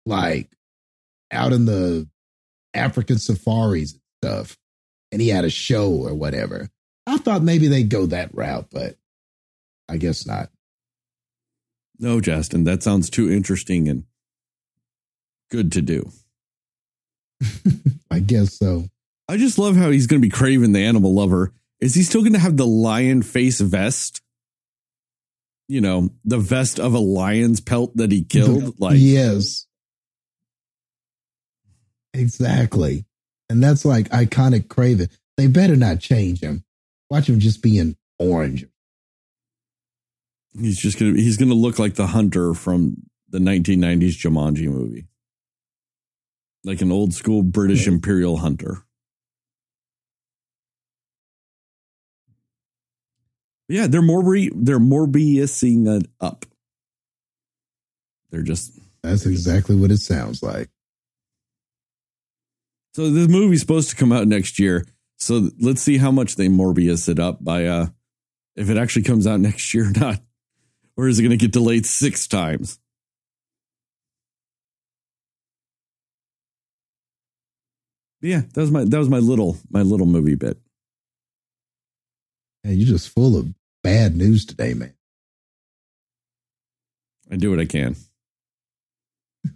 like 0.05 0.49
out 1.31 1.53
in 1.53 1.65
the 1.65 2.07
African 2.73 3.17
safaris 3.17 3.93
and 3.93 4.01
stuff. 4.23 4.57
And 5.11 5.21
he 5.21 5.29
had 5.29 5.45
a 5.45 5.49
show 5.49 5.89
or 5.91 6.13
whatever. 6.13 6.69
I 7.05 7.17
thought 7.17 7.41
maybe 7.41 7.67
they'd 7.67 7.89
go 7.89 8.05
that 8.07 8.33
route, 8.33 8.67
but 8.71 8.97
I 9.87 9.97
guess 9.97 10.25
not. 10.25 10.49
No, 11.99 12.19
Justin, 12.19 12.65
that 12.65 12.83
sounds 12.83 13.09
too 13.09 13.31
interesting 13.31 13.87
and 13.87 14.03
good 15.49 15.71
to 15.71 15.81
do. 15.81 16.11
I 18.11 18.19
guess 18.19 18.57
so. 18.57 18.85
I 19.29 19.37
just 19.37 19.57
love 19.57 19.75
how 19.75 19.89
he's 19.89 20.07
going 20.07 20.21
to 20.21 20.27
be 20.27 20.31
Kraven 20.31 20.73
the 20.73 20.83
animal 20.83 21.13
lover. 21.13 21.53
Is 21.79 21.95
he 21.95 22.03
still 22.03 22.21
going 22.21 22.33
to 22.33 22.39
have 22.39 22.57
the 22.57 22.67
lion 22.67 23.21
face 23.21 23.59
vest? 23.59 24.21
You 25.67 25.81
know, 25.81 26.09
the 26.23 26.37
vest 26.37 26.79
of 26.79 26.93
a 26.93 26.99
lion's 26.99 27.59
pelt 27.59 27.95
that 27.97 28.11
he 28.11 28.23
killed? 28.23 28.79
Like, 28.79 28.95
yes. 28.97 29.65
Exactly. 32.13 33.05
And 33.49 33.63
that's 33.63 33.85
like 33.85 34.09
iconic 34.09 34.67
Kraven. 34.67 35.09
They 35.37 35.47
better 35.47 35.75
not 35.75 35.99
change 35.99 36.41
him. 36.41 36.63
Watch 37.09 37.29
him 37.29 37.39
just 37.39 37.61
be 37.61 37.77
in 37.77 37.95
orange. 38.19 38.65
he's 40.59 40.79
just 40.79 40.99
going 40.99 41.13
to, 41.15 41.21
he's 41.21 41.37
to 41.49 41.55
look 41.55 41.79
like 41.79 41.95
the 41.95 42.07
hunter 42.07 42.53
from 42.53 42.97
the 43.29 43.37
1990s 43.39 44.17
Jumanji 44.19 44.67
movie. 44.67 45.07
Like 46.63 46.81
an 46.81 46.91
old 46.91 47.13
school 47.13 47.43
British 47.43 47.85
Yeah. 47.85 47.93
imperial 47.93 48.37
hunter. 48.37 48.83
Yeah, 53.69 53.87
they're 53.87 54.01
more 54.01 54.23
they're 54.55 54.79
Morbiusing 54.79 55.87
it 56.01 56.07
up. 56.21 56.45
They're 58.31 58.41
just 58.41 58.77
That's 59.03 59.25
exactly 59.25 59.75
what 59.75 59.91
it 59.91 59.97
sounds 59.99 60.41
like. 60.41 60.69
So 62.97 63.11
the 63.11 63.27
movie's 63.27 63.61
supposed 63.61 63.91
to 63.91 63.95
come 63.95 64.11
out 64.11 64.27
next 64.27 64.57
year. 64.57 64.83
So 65.17 65.51
let's 65.59 65.83
see 65.83 65.99
how 65.99 66.09
much 66.09 66.35
they 66.35 66.47
Morbius 66.47 67.07
it 67.07 67.19
up 67.19 67.43
by 67.43 67.65
uh 67.65 67.89
if 68.55 68.71
it 68.71 68.77
actually 68.79 69.03
comes 69.03 69.27
out 69.27 69.39
next 69.49 69.71
year 69.71 69.89
or 69.89 69.91
not. 69.91 70.19
Or 70.95 71.07
is 71.07 71.19
it 71.19 71.21
going 71.21 71.29
to 71.29 71.37
get 71.37 71.51
delayed 71.51 71.85
six 71.85 72.27
times? 72.27 72.79
But 78.19 78.29
yeah, 78.31 78.41
that 78.55 78.61
was 78.61 78.71
my 78.71 78.83
that 78.83 78.97
was 78.97 79.09
my 79.09 79.19
little 79.19 79.59
my 79.69 79.83
little 79.83 80.07
movie 80.07 80.33
bit. 80.33 80.57
Yeah, 82.63 82.71
you're 82.71 82.87
just 82.87 83.09
full 83.09 83.37
of 83.37 83.53
bad 83.83 84.17
news 84.17 84.43
today, 84.43 84.73
man. 84.73 84.95
I 87.31 87.35
do 87.35 87.51
what 87.51 87.59
I 87.59 87.65
can. 87.65 87.95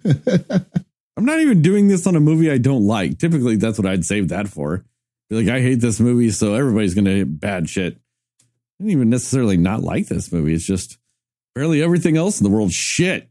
I'm 1.22 1.26
not 1.26 1.40
even 1.40 1.62
doing 1.62 1.88
this 1.88 2.08
on 2.08 2.16
a 2.16 2.20
movie 2.20 2.50
I 2.50 2.58
don't 2.58 2.88
like. 2.88 3.20
Typically, 3.20 3.56
that's 3.56 3.78
what 3.78 3.86
I'd 3.86 4.04
save 4.04 4.30
that 4.30 4.48
for. 4.48 4.84
Be 5.30 5.44
like, 5.44 5.56
I 5.56 5.62
hate 5.62 5.80
this 5.80 6.00
movie, 6.00 6.32
so 6.32 6.56
everybody's 6.56 6.96
going 6.96 7.06
to 7.06 7.16
hit 7.18 7.40
bad 7.40 7.70
shit. 7.70 7.94
I 7.94 8.46
didn't 8.80 8.94
even 8.94 9.12
necessarily 9.12 9.56
not 9.56 9.84
like 9.84 10.08
this 10.08 10.32
movie. 10.32 10.56
It's 10.56 10.66
just 10.66 10.98
barely 11.54 11.84
everything 11.84 12.18
else 12.18 12.40
in 12.40 12.44
the 12.44 12.50
world 12.50 12.72
shit. 12.72 13.30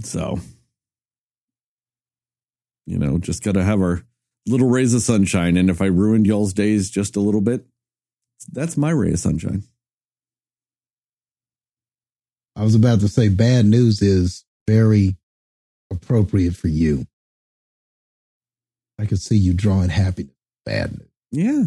So, 0.00 0.38
you 2.84 2.98
know, 2.98 3.16
just 3.16 3.42
got 3.42 3.52
to 3.52 3.64
have 3.64 3.80
our 3.80 4.02
little 4.46 4.68
rays 4.68 4.92
of 4.92 5.00
sunshine. 5.00 5.56
And 5.56 5.70
if 5.70 5.80
I 5.80 5.86
ruined 5.86 6.26
y'all's 6.26 6.52
days 6.52 6.90
just 6.90 7.16
a 7.16 7.20
little 7.20 7.40
bit, 7.40 7.64
that's 8.52 8.76
my 8.76 8.90
ray 8.90 9.12
of 9.12 9.18
sunshine. 9.18 9.64
I 12.56 12.62
was 12.62 12.74
about 12.74 13.00
to 13.00 13.08
say 13.08 13.28
bad 13.28 13.66
news 13.66 14.00
is 14.00 14.44
very 14.68 15.16
appropriate 15.90 16.54
for 16.54 16.68
you. 16.68 17.06
I 18.98 19.06
could 19.06 19.20
see 19.20 19.36
you 19.36 19.54
drawing 19.54 19.88
happiness. 19.88 20.34
Bad 20.64 20.92
news. 20.92 21.08
Yeah. 21.30 21.64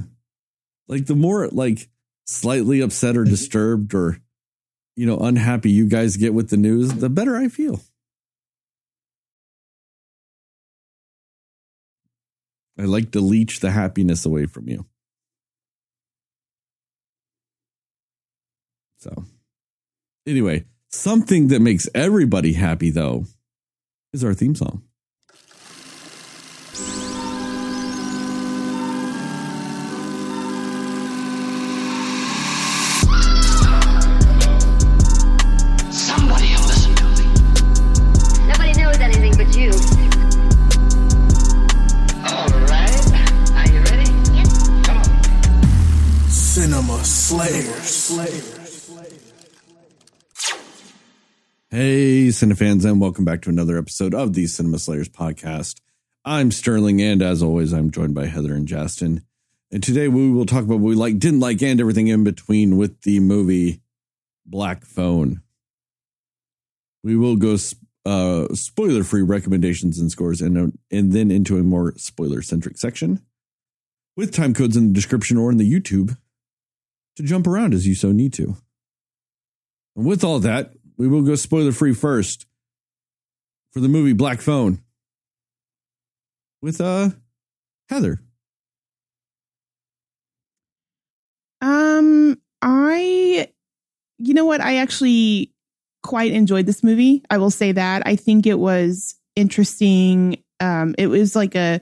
Like 0.87 1.05
the 1.05 1.15
more 1.15 1.47
like 1.49 1.89
slightly 2.25 2.81
upset 2.81 3.17
or 3.17 3.21
mm-hmm. 3.21 3.31
disturbed 3.31 3.93
or 3.93 4.19
you 4.95 5.05
know 5.05 5.19
unhappy 5.19 5.69
you 5.69 5.87
guys 5.87 6.17
get 6.17 6.33
with 6.33 6.49
the 6.49 6.57
news, 6.57 6.93
the 6.93 7.09
better 7.09 7.35
I 7.35 7.49
feel. 7.49 7.81
I 12.79 12.83
like 12.83 13.11
to 13.11 13.21
leech 13.21 13.59
the 13.59 13.71
happiness 13.71 14.25
away 14.25 14.45
from 14.45 14.69
you. 14.69 14.85
So, 18.99 19.25
anyway, 20.27 20.65
something 20.89 21.47
that 21.49 21.59
makes 21.61 21.87
everybody 21.93 22.53
happy, 22.53 22.89
though, 22.89 23.25
is 24.13 24.23
our 24.23 24.33
theme 24.33 24.55
song. 24.55 24.83
Somebody 35.91 36.47
will 36.55 36.67
listen 36.67 36.95
to 36.95 37.03
me. 37.17 37.27
Nobody 38.47 38.73
knows 38.81 38.99
anything 38.99 39.35
but 39.37 39.55
you. 39.55 39.71
All 42.25 42.49
right. 42.65 43.11
Are 43.55 43.67
you 43.71 43.81
ready? 43.83 44.09
Yep. 44.35 44.47
Come 44.85 44.97
on. 44.97 46.29
Cinema 46.29 47.03
Slayers. 47.03 48.57
Hey, 51.79 52.29
Cinefans, 52.29 52.89
and 52.89 52.99
welcome 52.99 53.23
back 53.23 53.43
to 53.43 53.51
another 53.51 53.77
episode 53.77 54.15
of 54.15 54.33
the 54.33 54.47
Cinema 54.47 54.79
Slayers 54.79 55.09
podcast. 55.09 55.79
I'm 56.25 56.49
Sterling, 56.49 57.03
and 57.03 57.21
as 57.21 57.43
always, 57.43 57.71
I'm 57.71 57.91
joined 57.91 58.15
by 58.15 58.25
Heather 58.25 58.55
and 58.55 58.67
Justin. 58.67 59.21
And 59.71 59.83
today 59.83 60.07
we 60.07 60.31
will 60.31 60.47
talk 60.47 60.63
about 60.63 60.79
what 60.79 60.89
we 60.89 60.95
like, 60.95 61.19
didn't 61.19 61.39
like, 61.39 61.61
and 61.61 61.79
everything 61.79 62.07
in 62.07 62.23
between 62.23 62.77
with 62.77 63.01
the 63.01 63.19
movie 63.19 63.83
Black 64.43 64.85
Phone. 64.85 65.43
We 67.03 67.15
will 67.15 67.35
go 67.35 67.57
uh, 68.07 68.47
spoiler 68.55 69.03
free 69.03 69.21
recommendations 69.21 69.99
and 69.99 70.09
scores, 70.09 70.41
and, 70.41 70.79
and 70.89 71.11
then 71.11 71.29
into 71.29 71.59
a 71.59 71.63
more 71.63 71.93
spoiler 71.97 72.41
centric 72.41 72.79
section 72.79 73.21
with 74.15 74.33
time 74.33 74.55
codes 74.55 74.75
in 74.75 74.87
the 74.87 74.93
description 74.95 75.37
or 75.37 75.51
in 75.51 75.57
the 75.57 75.71
YouTube 75.71 76.17
to 77.17 77.21
jump 77.21 77.45
around 77.45 77.75
as 77.75 77.85
you 77.85 77.93
so 77.93 78.11
need 78.11 78.33
to. 78.33 78.57
And 79.95 80.07
with 80.07 80.23
all 80.23 80.39
that, 80.39 80.73
we 80.97 81.07
will 81.07 81.21
go 81.21 81.35
spoiler 81.35 81.71
free 81.71 81.93
first 81.93 82.45
for 83.71 83.79
the 83.79 83.87
movie 83.87 84.13
Black 84.13 84.41
Phone 84.41 84.81
with 86.61 86.81
uh 86.81 87.09
Heather. 87.89 88.19
Um, 91.61 92.39
I, 92.61 93.47
you 94.19 94.33
know 94.33 94.45
what? 94.45 94.61
I 94.61 94.77
actually 94.77 95.53
quite 96.03 96.31
enjoyed 96.31 96.65
this 96.65 96.83
movie. 96.83 97.23
I 97.29 97.37
will 97.37 97.49
say 97.49 97.71
that. 97.71 98.03
I 98.05 98.15
think 98.15 98.45
it 98.45 98.59
was 98.59 99.15
interesting. 99.35 100.43
Um, 100.59 100.95
it 100.97 101.07
was 101.07 101.35
like 101.35 101.55
a 101.55 101.81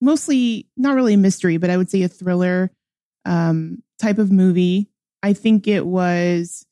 mostly 0.00 0.68
not 0.76 0.94
really 0.94 1.14
a 1.14 1.18
mystery, 1.18 1.56
but 1.56 1.70
I 1.70 1.76
would 1.76 1.90
say 1.90 2.02
a 2.02 2.08
thriller 2.08 2.70
um 3.24 3.82
type 3.98 4.18
of 4.18 4.32
movie. 4.32 4.88
I 5.22 5.34
think 5.34 5.68
it 5.68 5.84
was 5.84 6.66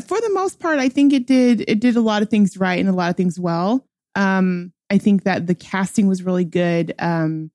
for 0.00 0.20
the 0.20 0.30
most 0.32 0.60
part, 0.60 0.78
I 0.78 0.88
think 0.88 1.12
it 1.12 1.26
did 1.26 1.64
it 1.68 1.80
did 1.80 1.96
a 1.96 2.00
lot 2.00 2.22
of 2.22 2.30
things 2.30 2.56
right 2.56 2.78
and 2.78 2.88
a 2.88 2.92
lot 2.92 3.10
of 3.10 3.16
things 3.16 3.38
well. 3.38 3.86
Um, 4.14 4.72
I 4.90 4.98
think 4.98 5.24
that 5.24 5.46
the 5.46 5.54
casting 5.54 6.06
was 6.06 6.22
really 6.22 6.44
good. 6.44 6.94
Um, 6.98 7.50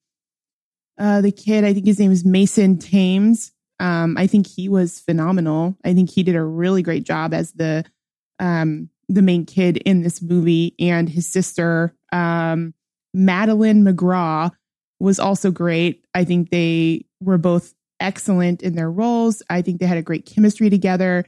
uh, 0.99 1.21
the 1.21 1.31
kid, 1.31 1.63
I 1.63 1.73
think 1.73 1.85
his 1.85 1.99
name 1.99 2.11
is 2.11 2.25
Mason 2.25 2.77
Thames. 2.77 3.51
Um, 3.79 4.17
I 4.17 4.27
think 4.27 4.45
he 4.45 4.67
was 4.67 4.99
phenomenal. 4.99 5.77
I 5.85 5.93
think 5.93 6.09
he 6.09 6.23
did 6.23 6.35
a 6.35 6.43
really 6.43 6.81
great 6.81 7.05
job 7.05 7.33
as 7.33 7.53
the 7.53 7.85
um, 8.39 8.89
the 9.07 9.21
main 9.21 9.45
kid 9.45 9.77
in 9.77 10.01
this 10.01 10.21
movie, 10.21 10.75
and 10.79 11.09
his 11.09 11.27
sister, 11.27 11.95
um, 12.11 12.73
Madeleine 13.13 13.83
McGraw, 13.83 14.51
was 14.99 15.19
also 15.19 15.51
great. 15.51 16.05
I 16.13 16.25
think 16.25 16.49
they 16.49 17.05
were 17.21 17.37
both 17.37 17.73
excellent 17.99 18.61
in 18.61 18.75
their 18.75 18.91
roles. 18.91 19.41
I 19.49 19.61
think 19.61 19.79
they 19.79 19.87
had 19.87 19.97
a 19.97 20.03
great 20.03 20.25
chemistry 20.25 20.69
together. 20.69 21.25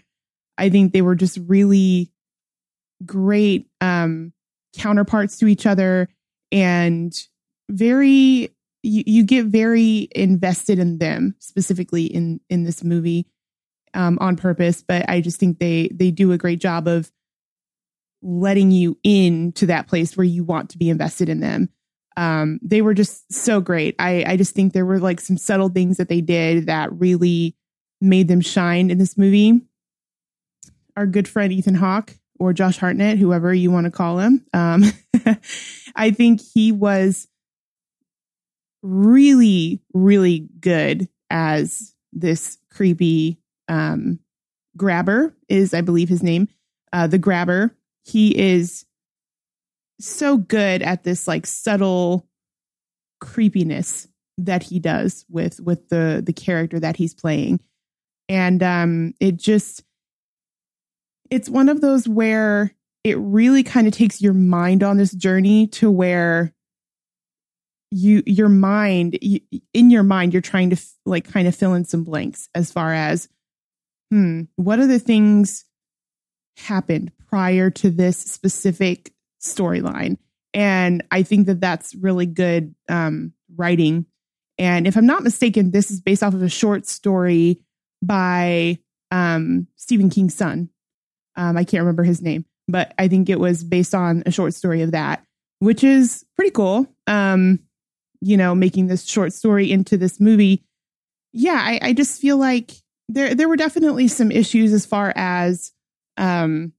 I 0.62 0.70
think 0.70 0.94
they 0.94 1.02
were 1.02 1.16
just 1.16 1.40
really 1.48 2.12
great 3.04 3.68
um, 3.82 4.32
counterparts 4.78 5.38
to 5.40 5.48
each 5.48 5.66
other 5.66 6.08
and 6.52 7.14
very 7.70 8.50
you, 8.84 9.04
you 9.06 9.24
get 9.24 9.46
very 9.46 10.08
invested 10.12 10.78
in 10.78 11.00
them 11.00 11.36
specifically 11.40 12.06
in 12.06 12.40
in 12.50 12.64
this 12.64 12.84
movie 12.84 13.26
um, 13.96 14.18
on 14.22 14.36
purpose. 14.36 14.84
But 14.88 15.10
i 15.10 15.20
just 15.20 15.40
think 15.40 15.58
they 15.58 15.90
they 15.94 16.12
do 16.12 16.32
a 16.32 16.38
great 16.38 16.60
job 16.60 16.88
of 16.88 17.12
letting 18.22 18.70
you 18.70 19.00
in 19.04 19.52
to 19.54 19.66
that 19.66 19.88
place 19.88 20.16
where 20.16 20.24
you 20.24 20.44
want 20.44 20.70
to 20.70 20.78
be 20.78 20.92
invested 20.92 21.28
in 21.28 21.40
them. 21.40 21.70
Um, 22.18 22.60
they 22.62 22.84
were 22.84 22.94
just 22.94 23.34
so 23.34 23.62
great. 23.62 23.96
I 23.98 24.24
i 24.28 24.38
just 24.38 24.54
think 24.54 24.74
there 24.74 24.86
were 24.86 25.00
like 25.00 25.22
some 25.22 25.38
subtle 25.38 25.70
things 25.70 25.98
that 25.98 26.08
they 26.08 26.22
did 26.22 26.68
that 26.68 26.94
really 26.94 27.56
made 28.00 28.28
them 28.28 28.42
shine 28.42 28.92
in 28.92 29.00
this 29.00 29.18
movie 29.18 29.62
our 30.96 31.06
good 31.06 31.28
friend 31.28 31.52
Ethan 31.52 31.76
Hawke 31.76 32.14
or 32.40 32.54
Josh 32.54 32.78
Hartnett, 32.78 33.18
whoever 33.18 33.54
you 33.54 33.72
want 33.72 33.86
to 33.86 33.92
call 33.92 34.20
him. 34.20 34.46
Um, 34.54 34.86
I 35.96 36.12
think 36.12 36.42
he 36.42 36.72
was 36.72 37.28
really, 38.82 39.82
really 39.94 40.48
good 40.60 41.08
as 41.30 41.94
this 42.12 42.58
creepy 42.72 43.40
um, 43.68 44.20
grabber, 44.76 45.36
is 45.50 45.74
I 45.74 45.82
believe 45.82 46.10
his 46.10 46.24
name, 46.24 46.48
uh, 46.92 47.08
the 47.08 47.20
grabber. 47.20 47.76
He 48.04 48.38
is 48.38 48.86
so 50.00 50.38
good 50.38 50.82
at 50.82 51.04
this 51.04 51.28
like 51.28 51.46
subtle 51.46 52.28
creepiness 53.20 54.08
that 54.40 54.64
he 54.64 54.80
does 54.80 55.26
with 55.30 55.60
with 55.60 55.90
the 55.90 56.24
the 56.26 56.34
character 56.34 56.80
that 56.80 56.96
he's 56.96 57.14
playing 57.14 57.60
and 58.28 58.64
um 58.64 59.14
it 59.20 59.38
just 59.38 59.84
it's 61.32 61.50
one 61.50 61.70
of 61.70 61.82
those 61.82 62.08
where 62.08 62.76
it 63.04 63.18
really 63.18 63.64
kind 63.64 63.88
of 63.88 63.94
takes 63.94 64.22
your 64.22 64.34
mind 64.34 64.84
on 64.84 64.98
this 64.98 65.14
journey 65.14 65.66
to 65.68 65.90
where 65.90 66.54
you 67.90 68.22
your 68.26 68.50
mind 68.50 69.18
you, 69.22 69.40
in 69.74 69.90
your 69.90 70.04
mind 70.04 70.34
you're 70.34 70.42
trying 70.42 70.70
to 70.70 70.76
f- 70.76 70.94
like 71.06 71.30
kind 71.30 71.48
of 71.48 71.56
fill 71.56 71.74
in 71.74 71.84
some 71.84 72.04
blanks 72.04 72.48
as 72.54 72.72
far 72.72 72.94
as 72.94 73.28
hmm 74.12 74.44
what 74.58 74.80
are 74.80 74.88
the 74.88 75.00
things 75.00 75.66
happened 76.58 77.12
prior 77.28 77.70
to 77.70 77.90
this 77.90 78.18
specific 78.18 79.14
storyline? 79.42 80.18
And 80.54 81.04
i 81.12 81.24
think 81.24 81.48
that 81.48 81.60
that's 81.60 81.96
really 81.96 82.26
good 82.26 82.76
um, 82.88 83.34
writing. 83.56 84.06
And 84.58 84.86
if 84.86 84.96
i'm 84.96 85.08
not 85.08 85.24
mistaken 85.24 85.72
this 85.72 85.92
is 85.92 86.02
based 86.02 86.24
off 86.24 86.34
of 86.34 86.44
a 86.44 86.50
short 86.50 86.88
story 86.88 87.60
by 88.02 88.80
um, 89.12 89.68
stephen 89.76 90.10
king's 90.10 90.36
son 90.36 90.70
um, 91.36 91.58
I 91.58 91.64
can't 91.64 91.82
remember 91.82 92.04
his 92.04 92.22
name, 92.22 92.46
but 92.68 92.94
I 92.98 93.08
think 93.08 93.30
it 93.30 93.40
was 93.40 93.64
based 93.64 93.96
on 93.96 94.24
a 94.26 94.32
short 94.32 94.54
story 94.54 94.82
of 94.82 94.92
that, 94.92 95.24
which 95.60 95.84
is 95.84 96.26
pretty 96.36 96.52
cool. 96.52 96.88
Um, 97.08 97.60
you 98.22 98.38
know, 98.38 98.54
making 98.54 98.88
this 98.88 99.06
short 99.06 99.34
story 99.34 99.72
into 99.72 99.98
this 99.98 100.20
movie. 100.20 100.64
Yeah, 101.34 101.60
I, 101.60 101.80
I 101.82 101.94
just 101.94 102.22
feel 102.22 102.38
like 102.38 102.72
there 103.10 103.36
there 103.36 103.50
were 103.50 103.58
definitely 103.58 104.08
some 104.08 104.32
issues 104.32 104.74
as 104.74 104.86
far 104.86 105.12
as 105.16 105.72
um 106.18 106.72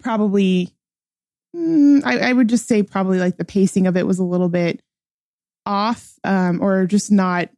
probably 0.00 0.74
mm, 1.54 2.02
I, 2.04 2.30
I 2.30 2.32
would 2.32 2.48
just 2.48 2.66
say 2.66 2.82
probably 2.82 3.18
like 3.18 3.36
the 3.36 3.44
pacing 3.44 3.86
of 3.86 3.96
it 3.96 4.06
was 4.06 4.18
a 4.18 4.24
little 4.24 4.48
bit 4.48 4.82
off 5.66 6.14
um 6.24 6.62
or 6.62 6.86
just 6.86 7.12
not 7.12 7.48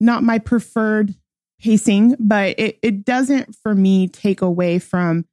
not 0.00 0.22
my 0.22 0.38
preferred 0.38 1.14
pacing 1.60 2.16
but 2.18 2.58
it, 2.58 2.78
it 2.82 3.04
doesn't 3.04 3.54
for 3.56 3.74
me 3.74 4.08
take 4.08 4.42
away 4.42 4.78
from 4.78 5.24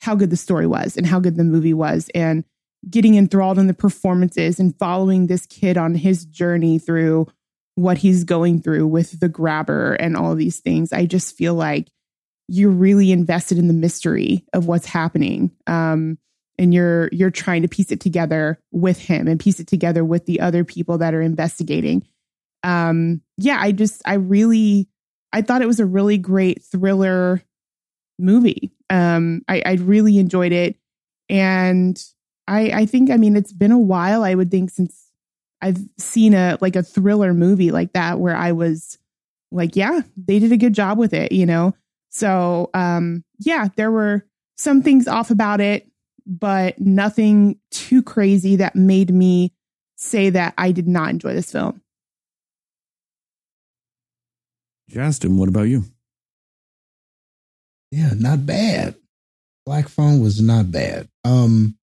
how 0.00 0.14
good 0.14 0.30
the 0.30 0.36
story 0.36 0.66
was 0.66 0.96
and 0.96 1.06
how 1.06 1.18
good 1.18 1.36
the 1.36 1.44
movie 1.44 1.74
was 1.74 2.10
and 2.14 2.44
getting 2.88 3.16
enthralled 3.16 3.58
in 3.58 3.66
the 3.66 3.74
performances 3.74 4.60
and 4.60 4.78
following 4.78 5.26
this 5.26 5.46
kid 5.46 5.76
on 5.76 5.94
his 5.94 6.24
journey 6.24 6.78
through 6.78 7.26
what 7.74 7.98
he's 7.98 8.24
going 8.24 8.60
through 8.60 8.86
with 8.86 9.18
the 9.20 9.28
grabber 9.28 9.94
and 9.94 10.16
all 10.16 10.34
these 10.34 10.60
things. 10.60 10.92
I 10.92 11.06
just 11.06 11.36
feel 11.36 11.54
like 11.54 11.88
you're 12.48 12.70
really 12.70 13.12
invested 13.12 13.58
in 13.58 13.68
the 13.68 13.74
mystery 13.74 14.44
of 14.52 14.66
what's 14.66 14.86
happening. 14.86 15.50
Um, 15.66 16.18
and 16.58 16.72
you're 16.72 17.10
you're 17.12 17.30
trying 17.30 17.62
to 17.62 17.68
piece 17.68 17.92
it 17.92 18.00
together 18.00 18.58
with 18.72 18.98
him 18.98 19.28
and 19.28 19.38
piece 19.38 19.60
it 19.60 19.66
together 19.66 20.02
with 20.02 20.24
the 20.24 20.40
other 20.40 20.64
people 20.64 20.98
that 20.98 21.12
are 21.12 21.20
investigating. 21.20 22.06
Um, 22.62 23.20
yeah, 23.36 23.58
I 23.60 23.72
just 23.72 24.00
I 24.06 24.14
really 24.14 24.88
I 25.32 25.42
thought 25.42 25.62
it 25.62 25.66
was 25.66 25.80
a 25.80 25.86
really 25.86 26.18
great 26.18 26.62
thriller 26.62 27.42
movie. 28.18 28.72
Um, 28.88 29.42
I, 29.48 29.62
I 29.64 29.72
really 29.74 30.18
enjoyed 30.18 30.52
it, 30.52 30.76
and 31.28 32.02
I 32.46 32.70
I 32.70 32.86
think 32.86 33.10
I 33.10 33.16
mean 33.16 33.36
it's 33.36 33.52
been 33.52 33.72
a 33.72 33.78
while. 33.78 34.22
I 34.22 34.34
would 34.34 34.50
think 34.50 34.70
since 34.70 35.10
I've 35.60 35.78
seen 35.98 36.34
a 36.34 36.58
like 36.60 36.76
a 36.76 36.82
thriller 36.82 37.34
movie 37.34 37.70
like 37.70 37.92
that 37.94 38.18
where 38.20 38.36
I 38.36 38.52
was 38.52 38.98
like, 39.50 39.76
yeah, 39.76 40.00
they 40.16 40.38
did 40.38 40.52
a 40.52 40.56
good 40.56 40.74
job 40.74 40.98
with 40.98 41.12
it, 41.12 41.32
you 41.32 41.46
know. 41.46 41.74
So, 42.10 42.70
um, 42.74 43.24
yeah, 43.38 43.68
there 43.76 43.90
were 43.90 44.26
some 44.56 44.82
things 44.82 45.06
off 45.08 45.30
about 45.30 45.60
it, 45.60 45.88
but 46.26 46.80
nothing 46.80 47.58
too 47.70 48.02
crazy 48.02 48.56
that 48.56 48.74
made 48.74 49.12
me 49.12 49.52
say 49.96 50.30
that 50.30 50.54
I 50.58 50.72
did 50.72 50.88
not 50.88 51.10
enjoy 51.10 51.34
this 51.34 51.52
film. 51.52 51.80
Justin, 54.88 55.36
what 55.36 55.48
about 55.48 55.68
you? 55.68 55.84
Yeah, 57.90 58.10
not 58.14 58.46
bad. 58.46 58.94
Black 59.64 59.88
Phone 59.88 60.20
was 60.20 60.40
not 60.40 60.70
bad. 60.70 61.08
Um, 61.24 61.76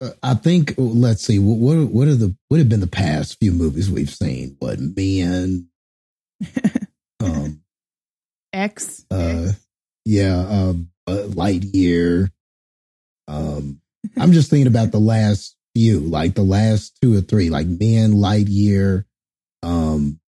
uh, 0.00 0.10
I 0.22 0.34
think 0.34 0.74
let's 0.76 1.22
see 1.22 1.38
what 1.38 1.58
what 1.58 1.90
what 1.90 2.08
are 2.08 2.14
the 2.14 2.34
what 2.48 2.58
have 2.58 2.68
been 2.68 2.80
the 2.80 2.86
past 2.86 3.38
few 3.38 3.52
movies 3.52 3.90
we've 3.90 4.10
seen? 4.10 4.56
What 4.58 4.80
Men, 4.80 5.68
um, 7.20 7.62
X, 8.52 9.04
uh, 9.10 9.52
yeah, 10.04 10.38
um, 10.48 10.90
uh, 11.06 11.26
Lightyear. 11.28 12.30
Um, 13.28 13.80
I'm 14.16 14.32
just 14.32 14.50
thinking 14.50 14.66
about 14.66 14.92
the 14.92 14.98
last 14.98 15.56
few, 15.74 16.00
like 16.00 16.34
the 16.34 16.42
last 16.42 16.98
two 17.00 17.16
or 17.16 17.20
three, 17.20 17.50
like 17.50 17.66
Men, 17.66 18.14
Lightyear, 18.14 19.04
um, 19.62 20.20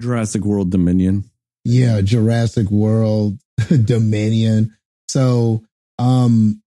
Jurassic 0.00 0.42
World 0.44 0.70
Dominion. 0.70 1.24
yeah, 1.64 2.00
Jurassic 2.00 2.70
World, 2.70 3.38
Dominion. 3.84 4.76
So, 5.08 5.64
um, 5.98 6.62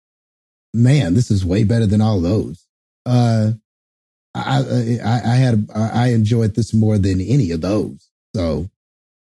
man, 0.74 1.14
this 1.14 1.30
is 1.30 1.44
way 1.44 1.64
better 1.64 1.86
than 1.86 2.00
all 2.00 2.20
those. 2.20 2.66
Uh, 3.06 3.52
I, 4.34 4.98
I, 5.04 5.20
I 5.24 5.34
had, 5.36 5.68
I 5.74 6.08
enjoyed 6.08 6.54
this 6.54 6.72
more 6.72 6.98
than 6.98 7.20
any 7.20 7.50
of 7.50 7.60
those. 7.60 8.08
So, 8.36 8.68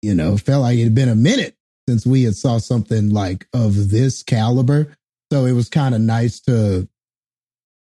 you 0.02 0.14
know, 0.14 0.36
felt 0.36 0.62
like 0.62 0.78
it 0.78 0.84
had 0.84 0.94
been 0.94 1.08
a 1.08 1.14
minute 1.16 1.56
since 1.88 2.06
we 2.06 2.22
had 2.22 2.36
saw 2.36 2.58
something 2.58 3.10
like 3.10 3.46
of 3.52 3.90
this 3.90 4.22
caliber. 4.22 4.96
So 5.32 5.44
it 5.46 5.52
was 5.52 5.68
kind 5.68 5.94
of 5.94 6.00
nice 6.00 6.40
to 6.42 6.88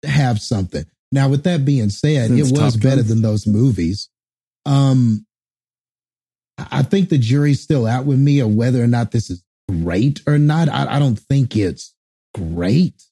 have 0.04 0.40
something. 0.40 0.84
Now, 1.12 1.28
with 1.28 1.42
that 1.44 1.64
being 1.64 1.90
said, 1.90 2.28
Since 2.28 2.50
it 2.50 2.52
was 2.60 2.74
Top 2.74 2.82
better 2.82 3.02
Gun. 3.02 3.08
than 3.08 3.22
those 3.22 3.46
movies. 3.46 4.08
Um, 4.64 5.26
I 6.70 6.82
think 6.82 7.08
the 7.08 7.18
jury's 7.18 7.60
still 7.60 7.86
out 7.86 8.04
with 8.04 8.18
me 8.18 8.40
of 8.40 8.54
whether 8.54 8.82
or 8.82 8.86
not 8.86 9.10
this 9.10 9.30
is 9.30 9.42
great 9.68 10.20
or 10.26 10.38
not. 10.38 10.68
I, 10.68 10.96
I 10.96 10.98
don't 10.98 11.18
think 11.18 11.56
it's 11.56 11.94
great, 12.34 13.02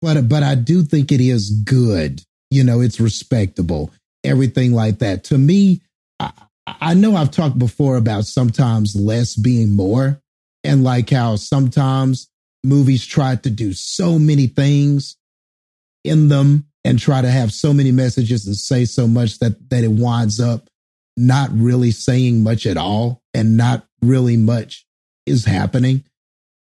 but 0.00 0.28
but 0.28 0.42
I 0.42 0.54
do 0.54 0.82
think 0.82 1.12
it 1.12 1.20
is 1.20 1.50
good. 1.50 2.22
You 2.50 2.64
know, 2.64 2.80
it's 2.80 3.00
respectable, 3.00 3.92
everything 4.24 4.72
like 4.72 4.98
that. 4.98 5.24
To 5.24 5.38
me, 5.38 5.82
I, 6.20 6.32
I 6.66 6.94
know 6.94 7.16
I've 7.16 7.30
talked 7.30 7.58
before 7.58 7.96
about 7.96 8.26
sometimes 8.26 8.96
less 8.96 9.34
being 9.34 9.70
more, 9.74 10.20
and 10.64 10.84
like 10.84 11.10
how 11.10 11.36
sometimes 11.36 12.28
movies 12.64 13.04
try 13.04 13.36
to 13.36 13.50
do 13.50 13.72
so 13.72 14.18
many 14.18 14.46
things 14.46 15.16
in 16.04 16.28
them 16.28 16.66
and 16.84 16.98
try 16.98 17.22
to 17.22 17.30
have 17.30 17.52
so 17.52 17.72
many 17.72 17.92
messages 17.92 18.46
and 18.46 18.56
say 18.56 18.84
so 18.84 19.06
much 19.06 19.38
that 19.38 19.70
that 19.70 19.84
it 19.84 19.90
winds 19.90 20.40
up 20.40 20.68
not 21.16 21.50
really 21.52 21.90
saying 21.90 22.42
much 22.42 22.66
at 22.66 22.76
all 22.76 23.22
and 23.34 23.56
not 23.56 23.86
really 24.00 24.36
much 24.36 24.86
is 25.26 25.44
happening. 25.44 26.04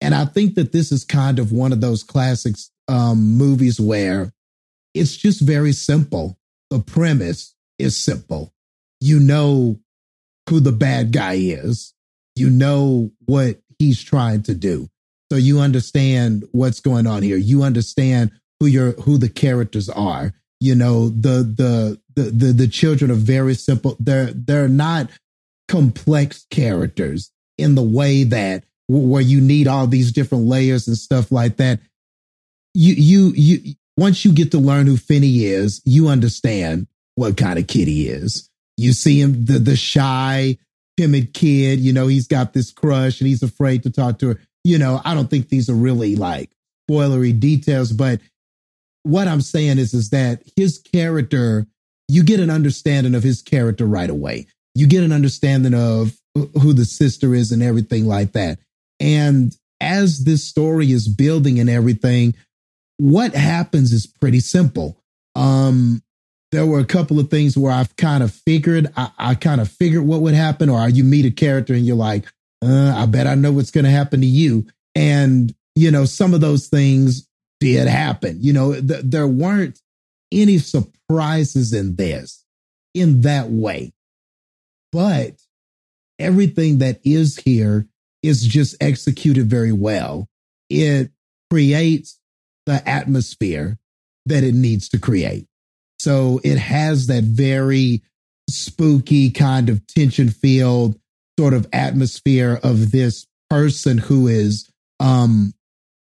And 0.00 0.14
I 0.14 0.26
think 0.26 0.54
that 0.54 0.72
this 0.72 0.92
is 0.92 1.04
kind 1.04 1.38
of 1.38 1.52
one 1.52 1.72
of 1.72 1.80
those 1.80 2.02
classics 2.02 2.70
um, 2.88 3.36
movies 3.36 3.80
where 3.80 4.32
it's 4.94 5.16
just 5.16 5.40
very 5.40 5.72
simple. 5.72 6.38
The 6.70 6.80
premise 6.80 7.54
is 7.78 8.02
simple. 8.02 8.52
You 9.00 9.18
know 9.18 9.78
who 10.48 10.60
the 10.60 10.72
bad 10.72 11.12
guy 11.12 11.34
is. 11.34 11.94
You 12.36 12.50
know 12.50 13.10
what 13.24 13.60
he's 13.78 14.02
trying 14.02 14.42
to 14.44 14.54
do. 14.54 14.88
So 15.32 15.38
you 15.38 15.60
understand 15.60 16.44
what's 16.52 16.80
going 16.80 17.06
on 17.06 17.22
here. 17.22 17.36
You 17.36 17.62
understand 17.62 18.30
who 18.60 18.66
your 18.66 18.92
who 18.92 19.18
the 19.18 19.28
characters 19.28 19.88
are. 19.88 20.32
You 20.60 20.74
know, 20.74 21.08
the 21.08 21.42
the 21.42 22.00
the 22.14 22.22
the, 22.22 22.52
the 22.52 22.68
children 22.68 23.10
are 23.10 23.14
very 23.14 23.54
simple. 23.54 23.96
They're 24.00 24.32
they're 24.32 24.68
not 24.68 25.10
complex 25.68 26.46
characters 26.50 27.30
in 27.58 27.74
the 27.74 27.82
way 27.82 28.24
that 28.24 28.64
where 28.88 29.22
you 29.22 29.40
need 29.40 29.66
all 29.66 29.86
these 29.86 30.12
different 30.12 30.44
layers 30.44 30.88
and 30.88 30.96
stuff 30.96 31.32
like 31.32 31.56
that. 31.56 31.80
You 32.74 32.94
you 32.94 33.32
you 33.34 33.74
once 33.96 34.24
you 34.24 34.32
get 34.32 34.50
to 34.52 34.58
learn 34.58 34.86
who 34.86 34.96
Finney 34.96 35.44
is, 35.44 35.80
you 35.84 36.08
understand 36.08 36.86
what 37.14 37.36
kind 37.36 37.58
of 37.58 37.66
kid 37.66 37.88
he 37.88 38.08
is. 38.08 38.50
You 38.76 38.92
see 38.92 39.20
him 39.20 39.44
the 39.44 39.58
the 39.58 39.76
shy, 39.76 40.58
timid 40.96 41.32
kid, 41.34 41.80
you 41.80 41.92
know, 41.92 42.06
he's 42.06 42.26
got 42.26 42.52
this 42.52 42.72
crush 42.72 43.20
and 43.20 43.28
he's 43.28 43.42
afraid 43.42 43.82
to 43.84 43.90
talk 43.90 44.18
to 44.18 44.28
her. 44.28 44.40
You 44.64 44.78
know, 44.78 45.00
I 45.04 45.14
don't 45.14 45.28
think 45.28 45.48
these 45.48 45.68
are 45.68 45.74
really 45.74 46.16
like 46.16 46.50
spoilery 46.88 47.38
details, 47.38 47.92
but 47.92 48.20
what 49.02 49.28
I'm 49.28 49.40
saying 49.40 49.78
is 49.78 49.94
is 49.94 50.10
that 50.10 50.42
his 50.56 50.78
character, 50.78 51.66
you 52.08 52.22
get 52.22 52.40
an 52.40 52.50
understanding 52.50 53.14
of 53.14 53.22
his 53.22 53.42
character 53.42 53.86
right 53.86 54.10
away. 54.10 54.46
You 54.74 54.86
get 54.86 55.04
an 55.04 55.12
understanding 55.12 55.74
of 55.74 56.12
who 56.34 56.72
the 56.72 56.84
sister 56.84 57.34
is 57.34 57.52
and 57.52 57.62
everything 57.62 58.06
like 58.06 58.32
that. 58.32 58.58
And 59.00 59.56
as 59.80 60.24
this 60.24 60.44
story 60.44 60.90
is 60.90 61.08
building 61.08 61.60
and 61.60 61.70
everything, 61.70 62.34
what 62.96 63.34
happens 63.34 63.92
is 63.92 64.06
pretty 64.06 64.40
simple. 64.40 65.00
Um, 65.34 66.02
there 66.52 66.66
were 66.66 66.78
a 66.78 66.84
couple 66.84 67.18
of 67.18 67.30
things 67.30 67.56
where 67.56 67.72
I've 67.72 67.96
kind 67.96 68.22
of 68.22 68.32
figured, 68.32 68.92
I, 68.96 69.10
I 69.18 69.34
kind 69.34 69.60
of 69.60 69.68
figured 69.70 70.06
what 70.06 70.20
would 70.20 70.34
happen, 70.34 70.68
or 70.68 70.88
you 70.88 71.02
meet 71.04 71.24
a 71.24 71.30
character 71.30 71.74
and 71.74 71.84
you're 71.84 71.96
like, 71.96 72.26
uh, 72.64 72.94
I 72.96 73.06
bet 73.06 73.26
I 73.26 73.34
know 73.34 73.52
what's 73.52 73.72
going 73.72 73.84
to 73.84 73.90
happen 73.90 74.20
to 74.20 74.26
you. 74.26 74.66
And, 74.94 75.54
you 75.74 75.90
know, 75.90 76.04
some 76.04 76.34
of 76.34 76.40
those 76.40 76.68
things 76.68 77.28
did 77.60 77.88
happen. 77.88 78.38
You 78.40 78.52
know, 78.52 78.72
th- 78.72 79.02
there 79.04 79.26
weren't 79.26 79.80
any 80.34 80.58
surprises 80.58 81.72
in 81.72 81.96
this 81.96 82.44
in 82.92 83.22
that 83.22 83.50
way. 83.50 83.92
But 84.92 85.40
everything 86.18 86.78
that 86.78 87.00
is 87.04 87.36
here 87.36 87.86
is 88.22 88.42
just 88.42 88.76
executed 88.80 89.46
very 89.46 89.72
well. 89.72 90.28
It 90.70 91.10
creates 91.50 92.18
the 92.66 92.86
atmosphere 92.88 93.78
that 94.26 94.44
it 94.44 94.54
needs 94.54 94.88
to 94.90 94.98
create. 94.98 95.46
So 95.98 96.40
it 96.42 96.58
has 96.58 97.08
that 97.08 97.24
very 97.24 98.02
spooky 98.48 99.30
kind 99.30 99.68
of 99.68 99.86
tension 99.86 100.28
filled 100.30 100.98
sort 101.38 101.54
of 101.54 101.66
atmosphere 101.72 102.60
of 102.62 102.90
this 102.90 103.26
person 103.50 103.98
who 103.98 104.28
is 104.28 104.70
um 105.00 105.52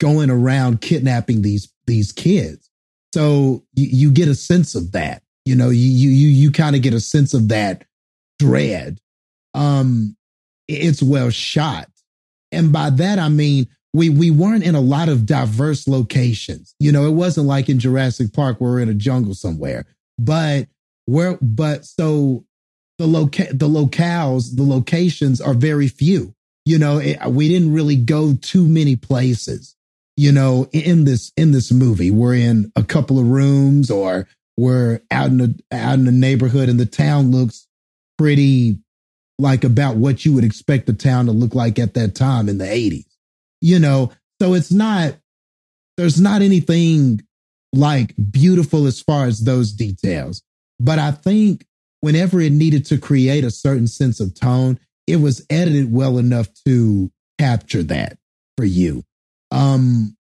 going 0.00 0.30
around 0.30 0.80
kidnapping 0.80 1.42
these 1.42 1.72
these 1.86 2.12
kids. 2.12 2.70
So 3.14 3.62
you, 3.76 3.86
you 3.86 4.10
get 4.10 4.26
a 4.26 4.34
sense 4.34 4.74
of 4.74 4.90
that. 4.90 5.22
You 5.44 5.54
know, 5.54 5.70
you 5.70 5.88
you 5.88 6.28
you, 6.28 6.50
kind 6.50 6.74
of 6.74 6.82
get 6.82 6.94
a 6.94 7.00
sense 7.00 7.32
of 7.32 7.48
that 7.48 7.84
dread. 8.40 8.98
Um 9.54 10.16
it's 10.66 11.00
well 11.00 11.30
shot. 11.30 11.88
And 12.50 12.72
by 12.72 12.90
that 12.90 13.20
I 13.20 13.28
mean 13.28 13.68
we 13.92 14.08
we 14.10 14.32
weren't 14.32 14.64
in 14.64 14.74
a 14.74 14.80
lot 14.80 15.08
of 15.08 15.26
diverse 15.26 15.86
locations. 15.86 16.74
You 16.80 16.90
know, 16.90 17.06
it 17.06 17.12
wasn't 17.12 17.46
like 17.46 17.68
in 17.68 17.78
Jurassic 17.78 18.32
Park 18.32 18.60
where 18.60 18.72
we're 18.72 18.80
in 18.80 18.88
a 18.88 18.94
jungle 18.94 19.34
somewhere. 19.34 19.86
But 20.18 20.66
where 21.06 21.38
but 21.40 21.84
so 21.84 22.44
the 22.98 23.06
loca- 23.06 23.54
the 23.54 23.68
locales, 23.68 24.56
the 24.56 24.64
locations 24.64 25.40
are 25.40 25.54
very 25.54 25.86
few. 25.86 26.34
You 26.64 26.78
know, 26.78 26.98
it, 26.98 27.18
we 27.28 27.48
didn't 27.48 27.74
really 27.74 27.96
go 27.96 28.34
too 28.34 28.66
many 28.66 28.96
places. 28.96 29.73
You 30.16 30.32
know, 30.32 30.68
in 30.72 31.04
this 31.04 31.32
in 31.36 31.50
this 31.50 31.72
movie, 31.72 32.10
we're 32.10 32.34
in 32.36 32.70
a 32.76 32.84
couple 32.84 33.18
of 33.18 33.26
rooms, 33.26 33.90
or 33.90 34.28
we're 34.56 35.00
out 35.10 35.28
in 35.28 35.38
the 35.38 35.60
out 35.72 35.94
in 35.94 36.04
the 36.04 36.12
neighborhood, 36.12 36.68
and 36.68 36.78
the 36.78 36.86
town 36.86 37.30
looks 37.30 37.66
pretty 38.16 38.78
like 39.38 39.64
about 39.64 39.96
what 39.96 40.24
you 40.24 40.32
would 40.32 40.44
expect 40.44 40.86
the 40.86 40.92
town 40.92 41.26
to 41.26 41.32
look 41.32 41.54
like 41.54 41.78
at 41.78 41.94
that 41.94 42.14
time 42.14 42.48
in 42.48 42.58
the 42.58 42.70
eighties. 42.70 43.06
You 43.60 43.78
know, 43.80 44.12
so 44.40 44.54
it's 44.54 44.70
not 44.70 45.16
there's 45.96 46.20
not 46.20 46.42
anything 46.42 47.20
like 47.72 48.14
beautiful 48.30 48.86
as 48.86 49.00
far 49.00 49.26
as 49.26 49.40
those 49.40 49.72
details. 49.72 50.42
But 50.78 50.98
I 50.98 51.10
think 51.10 51.66
whenever 52.00 52.40
it 52.40 52.52
needed 52.52 52.86
to 52.86 52.98
create 52.98 53.44
a 53.44 53.50
certain 53.50 53.86
sense 53.86 54.20
of 54.20 54.38
tone, 54.38 54.78
it 55.06 55.16
was 55.16 55.44
edited 55.50 55.92
well 55.92 56.18
enough 56.18 56.48
to 56.66 57.10
capture 57.38 57.82
that 57.84 58.18
for 58.56 58.64
you. 58.64 59.04
Um, 59.54 60.16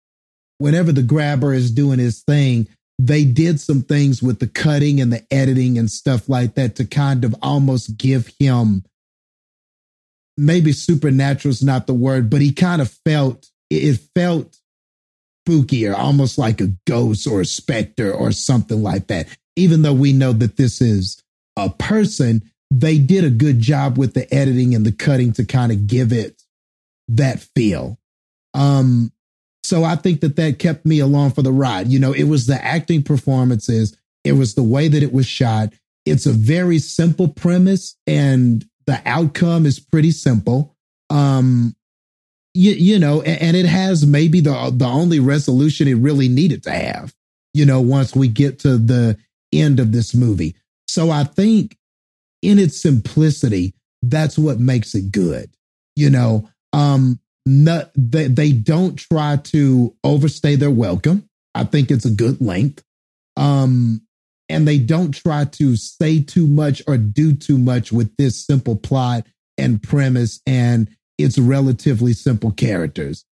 whenever 0.58 0.92
the 0.92 1.02
grabber 1.02 1.52
is 1.52 1.70
doing 1.70 1.98
his 1.98 2.22
thing, 2.22 2.68
they 2.98 3.24
did 3.24 3.60
some 3.60 3.82
things 3.82 4.22
with 4.22 4.38
the 4.38 4.46
cutting 4.46 5.00
and 5.00 5.12
the 5.12 5.24
editing 5.30 5.78
and 5.78 5.90
stuff 5.90 6.28
like 6.28 6.54
that 6.54 6.76
to 6.76 6.84
kind 6.84 7.24
of 7.24 7.34
almost 7.42 7.96
give 7.96 8.30
him 8.38 8.84
maybe 10.36 10.72
supernatural 10.72 11.50
is 11.50 11.62
not 11.62 11.86
the 11.86 11.94
word, 11.94 12.30
but 12.30 12.40
he 12.40 12.52
kind 12.52 12.82
of 12.82 12.90
felt 13.04 13.48
it 13.70 13.98
felt 14.14 14.58
spookier, 15.48 15.96
almost 15.96 16.38
like 16.38 16.60
a 16.60 16.72
ghost 16.86 17.26
or 17.26 17.40
a 17.40 17.46
specter 17.46 18.12
or 18.12 18.32
something 18.32 18.82
like 18.82 19.06
that. 19.08 19.26
Even 19.56 19.82
though 19.82 19.94
we 19.94 20.12
know 20.12 20.32
that 20.32 20.56
this 20.56 20.80
is 20.80 21.22
a 21.56 21.70
person, 21.70 22.42
they 22.70 22.98
did 22.98 23.24
a 23.24 23.30
good 23.30 23.60
job 23.60 23.98
with 23.98 24.14
the 24.14 24.32
editing 24.32 24.74
and 24.74 24.84
the 24.86 24.92
cutting 24.92 25.32
to 25.34 25.44
kind 25.44 25.72
of 25.72 25.86
give 25.86 26.12
it 26.12 26.42
that 27.08 27.40
feel. 27.54 27.98
Um, 28.54 29.12
so 29.64 29.84
I 29.84 29.96
think 29.96 30.20
that 30.20 30.36
that 30.36 30.58
kept 30.58 30.84
me 30.84 30.98
along 30.98 31.32
for 31.32 31.42
the 31.42 31.52
ride. 31.52 31.88
You 31.88 31.98
know, 31.98 32.12
it 32.12 32.24
was 32.24 32.46
the 32.46 32.62
acting 32.62 33.02
performances, 33.02 33.96
it 34.24 34.32
was 34.32 34.54
the 34.54 34.62
way 34.62 34.88
that 34.88 35.02
it 35.02 35.12
was 35.12 35.26
shot. 35.26 35.72
It's 36.04 36.26
a 36.26 36.32
very 36.32 36.78
simple 36.78 37.28
premise, 37.28 37.96
and 38.06 38.64
the 38.86 39.00
outcome 39.06 39.66
is 39.66 39.78
pretty 39.78 40.10
simple. 40.10 40.74
Um, 41.10 41.76
you, 42.54 42.72
you 42.72 42.98
know, 42.98 43.22
and, 43.22 43.40
and 43.40 43.56
it 43.56 43.66
has 43.66 44.04
maybe 44.06 44.40
the 44.40 44.72
the 44.74 44.86
only 44.86 45.20
resolution 45.20 45.88
it 45.88 45.94
really 45.94 46.28
needed 46.28 46.62
to 46.64 46.70
have. 46.70 47.14
You 47.54 47.66
know, 47.66 47.80
once 47.80 48.16
we 48.16 48.28
get 48.28 48.58
to 48.60 48.78
the 48.78 49.16
end 49.52 49.78
of 49.78 49.92
this 49.92 50.14
movie. 50.14 50.56
So 50.88 51.10
I 51.10 51.24
think 51.24 51.76
in 52.42 52.58
its 52.58 52.80
simplicity, 52.80 53.74
that's 54.02 54.38
what 54.38 54.58
makes 54.58 54.94
it 54.94 55.12
good. 55.12 55.50
You 55.94 56.10
know, 56.10 56.48
um, 56.72 57.20
not, 57.46 57.90
they, 57.96 58.28
they 58.28 58.52
don't 58.52 58.96
try 58.96 59.36
to 59.36 59.94
overstay 60.04 60.56
their 60.56 60.70
welcome. 60.70 61.28
I 61.54 61.64
think 61.64 61.90
it's 61.90 62.04
a 62.04 62.10
good 62.10 62.40
length. 62.40 62.82
Um, 63.36 64.02
and 64.48 64.68
they 64.68 64.78
don't 64.78 65.12
try 65.12 65.44
to 65.46 65.76
say 65.76 66.22
too 66.22 66.46
much 66.46 66.82
or 66.86 66.96
do 66.98 67.32
too 67.34 67.58
much 67.58 67.90
with 67.92 68.14
this 68.16 68.44
simple 68.44 68.76
plot 68.76 69.26
and 69.56 69.82
premise 69.82 70.40
and 70.46 70.88
its 71.18 71.38
relatively 71.38 72.12
simple 72.12 72.50
characters. 72.50 73.24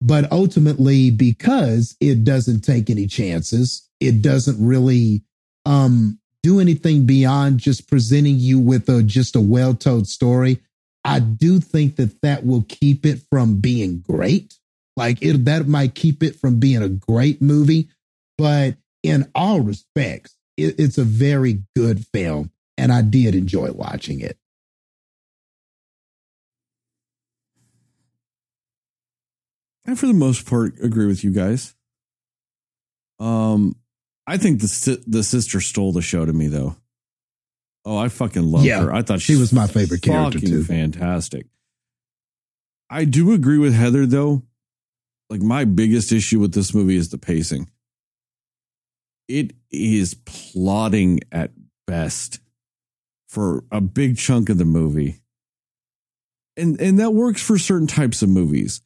But 0.00 0.30
ultimately, 0.32 1.10
because 1.10 1.96
it 2.00 2.24
doesn't 2.24 2.62
take 2.62 2.90
any 2.90 3.06
chances, 3.06 3.88
it 4.00 4.20
doesn't 4.20 4.64
really 4.64 5.22
um, 5.64 6.18
do 6.42 6.60
anything 6.60 7.06
beyond 7.06 7.58
just 7.58 7.88
presenting 7.88 8.38
you 8.38 8.58
with 8.58 8.88
a 8.88 9.02
just 9.02 9.36
a 9.36 9.40
well 9.40 9.74
told 9.74 10.06
story. 10.06 10.60
I 11.04 11.20
do 11.20 11.60
think 11.60 11.96
that 11.96 12.20
that 12.22 12.46
will 12.46 12.64
keep 12.68 13.04
it 13.04 13.20
from 13.30 13.60
being 13.60 14.00
great. 14.00 14.54
Like 14.96 15.22
it, 15.22 15.44
that 15.44 15.66
might 15.66 15.94
keep 15.94 16.22
it 16.22 16.36
from 16.36 16.58
being 16.58 16.82
a 16.82 16.88
great 16.88 17.42
movie, 17.42 17.90
but 18.38 18.76
in 19.02 19.30
all 19.34 19.60
respects, 19.60 20.36
it, 20.56 20.76
it's 20.78 20.98
a 20.98 21.04
very 21.04 21.62
good 21.76 22.06
film, 22.12 22.52
and 22.78 22.92
I 22.92 23.02
did 23.02 23.34
enjoy 23.34 23.72
watching 23.72 24.20
it. 24.20 24.38
I, 29.86 29.94
for 29.94 30.06
the 30.06 30.14
most 30.14 30.46
part, 30.46 30.74
agree 30.80 31.06
with 31.06 31.22
you 31.24 31.30
guys. 31.30 31.74
Um, 33.20 33.76
I 34.26 34.38
think 34.38 34.60
the 34.60 35.02
the 35.06 35.22
sister 35.22 35.60
stole 35.60 35.92
the 35.92 36.02
show 36.02 36.24
to 36.24 36.32
me, 36.32 36.48
though. 36.48 36.76
Oh, 37.84 37.96
I 37.96 38.08
fucking 38.08 38.50
love 38.50 38.64
Yeah, 38.64 38.82
her. 38.82 38.92
I 38.94 39.02
thought 39.02 39.20
she 39.20 39.36
was 39.36 39.52
my 39.52 39.66
favorite 39.66 40.02
character, 40.02 40.40
too. 40.40 40.64
Fantastic. 40.64 41.46
I 42.88 43.04
do 43.04 43.32
agree 43.32 43.58
with 43.58 43.74
Heather 43.74 44.06
though. 44.06 44.42
Like 45.30 45.40
my 45.40 45.64
biggest 45.64 46.12
issue 46.12 46.38
with 46.38 46.54
this 46.54 46.74
movie 46.74 46.96
is 46.96 47.08
the 47.08 47.18
pacing. 47.18 47.68
It 49.26 49.54
is 49.70 50.14
plotting 50.26 51.20
at 51.32 51.52
best 51.86 52.40
for 53.28 53.64
a 53.70 53.80
big 53.80 54.16
chunk 54.16 54.48
of 54.48 54.58
the 54.58 54.64
movie. 54.64 55.20
And 56.56 56.80
and 56.80 56.98
that 57.00 57.14
works 57.14 57.42
for 57.42 57.58
certain 57.58 57.86
types 57.88 58.22
of 58.22 58.28
movies. 58.28 58.80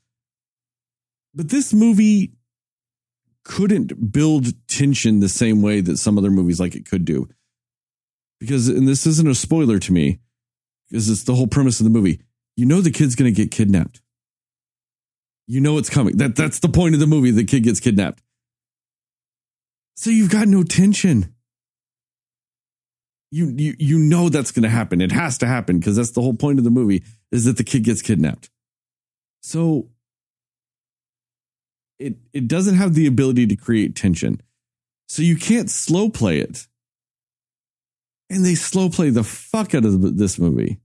But 1.35 1.51
this 1.51 1.75
movie 1.75 2.33
couldn't 3.45 4.13
build 4.13 4.47
tension 4.69 5.21
the 5.21 5.29
same 5.29 5.61
way 5.61 5.81
that 5.81 5.99
some 5.99 6.17
other 6.19 6.31
movies 6.31 6.61
like 6.61 6.75
it 6.75 6.87
could 6.87 7.05
do. 7.05 7.29
Because, 8.41 8.69
and 8.69 8.87
this 8.87 9.07
isn't 9.07 9.29
a 9.29 9.35
spoiler 9.35 9.79
to 9.79 9.93
me, 9.93 10.21
because 10.89 11.09
it's 11.11 11.25
the 11.25 11.35
whole 11.35 11.47
premise 11.47 11.81
of 11.81 11.85
the 11.85 11.91
movie. 11.91 12.21
You 12.57 12.67
know 12.67 12.81
the 12.81 12.91
kid's 12.91 13.15
going 13.15 13.33
to 13.33 13.37
get 13.37 13.51
kidnapped. 13.51 14.01
You 15.47 15.61
know 15.61 15.79
it's 15.79 15.91
coming. 15.91 16.17
That 16.19 16.37
that's 16.37 16.61
the 16.61 16.69
point 16.69 16.95
of 16.95 17.01
the 17.01 17.07
movie. 17.07 17.31
The 17.31 17.45
kid 17.45 17.63
gets 17.63 17.81
kidnapped. 17.81 18.23
So 19.97 20.11
you've 20.11 20.31
got 20.31 20.47
no 20.47 20.63
tension. 20.63 21.35
You 23.31 23.53
you 23.57 23.75
you 23.79 23.99
know 23.99 24.29
that's 24.29 24.51
going 24.51 24.63
to 24.63 24.69
happen. 24.69 25.01
It 25.01 25.13
has 25.13 25.39
to 25.39 25.47
happen 25.47 25.79
because 25.79 25.97
that's 25.97 26.13
the 26.13 26.21
whole 26.21 26.35
point 26.35 26.59
of 26.59 26.65
the 26.65 26.71
movie 26.71 27.03
is 27.33 27.45
that 27.45 27.57
the 27.57 27.65
kid 27.65 27.85
gets 27.85 28.03
kidnapped. 28.03 28.51
So 29.43 29.89
it 31.99 32.17
it 32.33 32.47
doesn't 32.47 32.77
have 32.77 32.95
the 32.95 33.07
ability 33.07 33.47
to 33.47 33.57
create 33.57 33.97
tension. 33.97 34.41
So 35.09 35.23
you 35.23 35.37
can't 35.37 35.71
slow 35.71 36.11
play 36.11 36.39
it. 36.39 36.67
And 38.31 38.45
they 38.45 38.55
slow 38.55 38.91
play 38.91 39.11
the 39.11 39.25
fuck 39.25 39.75
out 39.75 39.85
of 39.85 40.17
this 40.19 40.39
movie. 40.39 40.79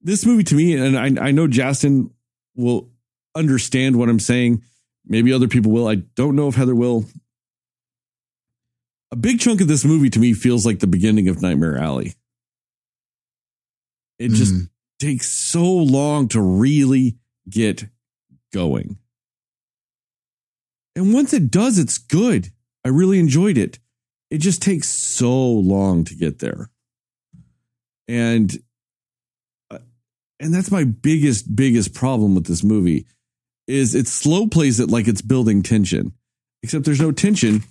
This 0.00 0.26
movie 0.26 0.42
to 0.44 0.54
me, 0.56 0.74
and 0.76 0.98
I, 1.20 1.28
I 1.28 1.30
know 1.30 1.46
Justin 1.46 2.10
will 2.56 2.90
understand 3.36 3.96
what 3.96 4.08
I'm 4.08 4.18
saying. 4.18 4.62
Maybe 5.06 5.32
other 5.32 5.46
people 5.48 5.70
will. 5.70 5.86
I 5.86 5.96
don't 5.96 6.34
know 6.34 6.48
if 6.48 6.56
Heather 6.56 6.74
will. 6.74 7.04
A 9.12 9.16
big 9.16 9.38
chunk 9.38 9.60
of 9.60 9.68
this 9.68 9.84
movie 9.84 10.10
to 10.10 10.18
me 10.18 10.32
feels 10.32 10.66
like 10.66 10.80
the 10.80 10.86
beginning 10.88 11.28
of 11.28 11.40
Nightmare 11.40 11.78
Alley. 11.78 12.14
It 14.18 14.30
just 14.30 14.54
Mhm. 14.54 14.70
takes 14.98 15.30
so 15.30 15.64
long 15.64 16.28
to 16.28 16.40
really 16.40 17.18
get 17.48 17.88
going. 18.52 18.98
And 20.96 21.12
once 21.12 21.32
it 21.32 21.50
does, 21.50 21.78
it's 21.78 21.98
good. 21.98 22.52
I 22.84 22.88
really 22.88 23.18
enjoyed 23.18 23.58
it. 23.58 23.78
It 24.32 24.40
just 24.40 24.62
takes 24.62 24.88
so 24.88 25.30
long 25.30 26.04
to 26.04 26.14
get 26.14 26.38
there. 26.38 26.70
And 28.08 28.50
uh, 29.70 29.80
and 30.40 30.54
that's 30.54 30.70
my 30.70 30.84
biggest 30.84 31.54
biggest 31.54 31.92
problem 31.92 32.34
with 32.34 32.46
this 32.46 32.64
movie 32.64 33.04
is 33.66 33.94
it 33.94 34.08
slow 34.08 34.46
plays 34.46 34.80
it 34.80 34.88
like 34.88 35.06
it's 35.06 35.20
building 35.20 35.62
tension. 35.62 36.14
Except 36.62 36.86
there's 36.86 36.98
no 36.98 37.12
tension 37.12 37.62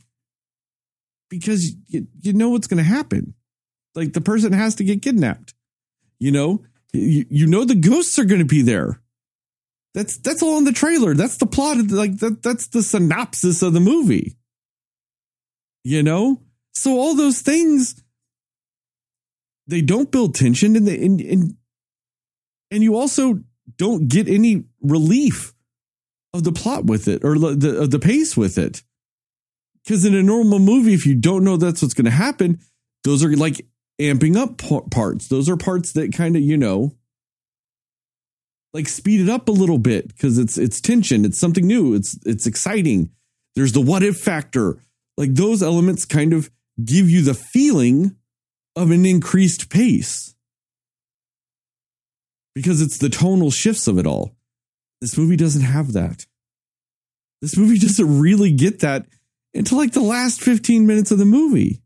because 1.31 1.73
you, 1.87 2.05
you 2.21 2.33
know 2.33 2.51
what's 2.51 2.67
going 2.67 2.77
to 2.77 2.83
happen. 2.83 3.33
Like 3.95 4.13
the 4.13 4.21
person 4.21 4.53
has 4.53 4.75
to 4.75 4.83
get 4.83 5.01
kidnapped. 5.01 5.55
You 6.19 6.31
know, 6.31 6.63
you, 6.93 7.25
you 7.27 7.47
know 7.47 7.65
the 7.65 7.73
ghosts 7.73 8.19
are 8.19 8.25
going 8.25 8.37
to 8.37 8.45
be 8.45 8.61
there. 8.61 9.01
That's 9.95 10.17
that's 10.17 10.43
all 10.43 10.59
in 10.59 10.65
the 10.65 10.73
trailer. 10.73 11.15
That's 11.15 11.37
the 11.37 11.47
plot. 11.47 11.77
Like 11.87 12.19
that. 12.19 12.43
That's 12.43 12.67
the 12.67 12.83
synopsis 12.83 13.63
of 13.63 13.73
the 13.73 13.79
movie. 13.79 14.35
You 15.83 16.03
know, 16.03 16.39
so 16.73 16.99
all 16.99 17.15
those 17.15 17.41
things 17.41 18.01
they 19.67 19.81
don't 19.81 20.11
build 20.11 20.35
tension, 20.35 20.75
and 20.75 20.87
they 20.87 21.03
and 21.03 21.21
and, 21.21 21.55
and 22.69 22.83
you 22.83 22.95
also 22.95 23.39
don't 23.77 24.07
get 24.07 24.27
any 24.27 24.65
relief 24.81 25.53
of 26.33 26.43
the 26.43 26.51
plot 26.51 26.85
with 26.85 27.07
it 27.07 27.23
or 27.23 27.37
the 27.37 27.79
of 27.79 27.91
the 27.91 27.99
pace 27.99 28.35
with 28.35 28.57
it. 28.57 28.83
Because 29.83 30.05
in 30.05 30.13
a 30.13 30.21
normal 30.21 30.59
movie, 30.59 30.93
if 30.93 31.05
you 31.05 31.15
don't 31.15 31.43
know 31.43 31.57
that's 31.57 31.81
what's 31.81 31.93
going 31.93 32.05
to 32.05 32.11
happen, 32.11 32.59
those 33.03 33.23
are 33.23 33.35
like 33.35 33.65
amping 33.99 34.35
up 34.35 34.57
parts. 34.91 35.27
Those 35.27 35.49
are 35.49 35.57
parts 35.57 35.93
that 35.93 36.13
kind 36.13 36.35
of 36.35 36.41
you 36.41 36.57
know 36.57 36.95
like 38.73 38.87
speed 38.87 39.21
it 39.21 39.29
up 39.29 39.49
a 39.49 39.53
little 39.53 39.79
bit 39.79 40.07
because 40.07 40.37
it's 40.37 40.57
it's 40.57 40.81
tension, 40.81 41.25
it's 41.25 41.39
something 41.39 41.65
new, 41.65 41.93
it's 41.93 42.17
it's 42.25 42.45
exciting. 42.45 43.11
There's 43.55 43.73
the 43.73 43.81
what 43.81 44.03
if 44.03 44.17
factor. 44.17 44.81
Like 45.17 45.35
those 45.35 45.61
elements 45.61 46.05
kind 46.05 46.33
of 46.33 46.49
give 46.83 47.09
you 47.09 47.21
the 47.21 47.33
feeling 47.33 48.15
of 48.75 48.91
an 48.91 49.05
increased 49.05 49.69
pace 49.69 50.35
because 52.55 52.81
it's 52.81 52.97
the 52.97 53.09
tonal 53.09 53.51
shifts 53.51 53.87
of 53.87 53.97
it 53.97 54.07
all. 54.07 54.35
This 54.99 55.17
movie 55.17 55.35
doesn't 55.35 55.61
have 55.61 55.93
that. 55.93 56.25
This 57.41 57.57
movie 57.57 57.79
doesn't 57.79 58.19
really 58.19 58.51
get 58.51 58.79
that 58.79 59.07
until 59.53 59.77
like 59.77 59.93
the 59.93 59.99
last 59.99 60.41
15 60.41 60.85
minutes 60.85 61.11
of 61.11 61.17
the 61.17 61.25
movie. 61.25 61.81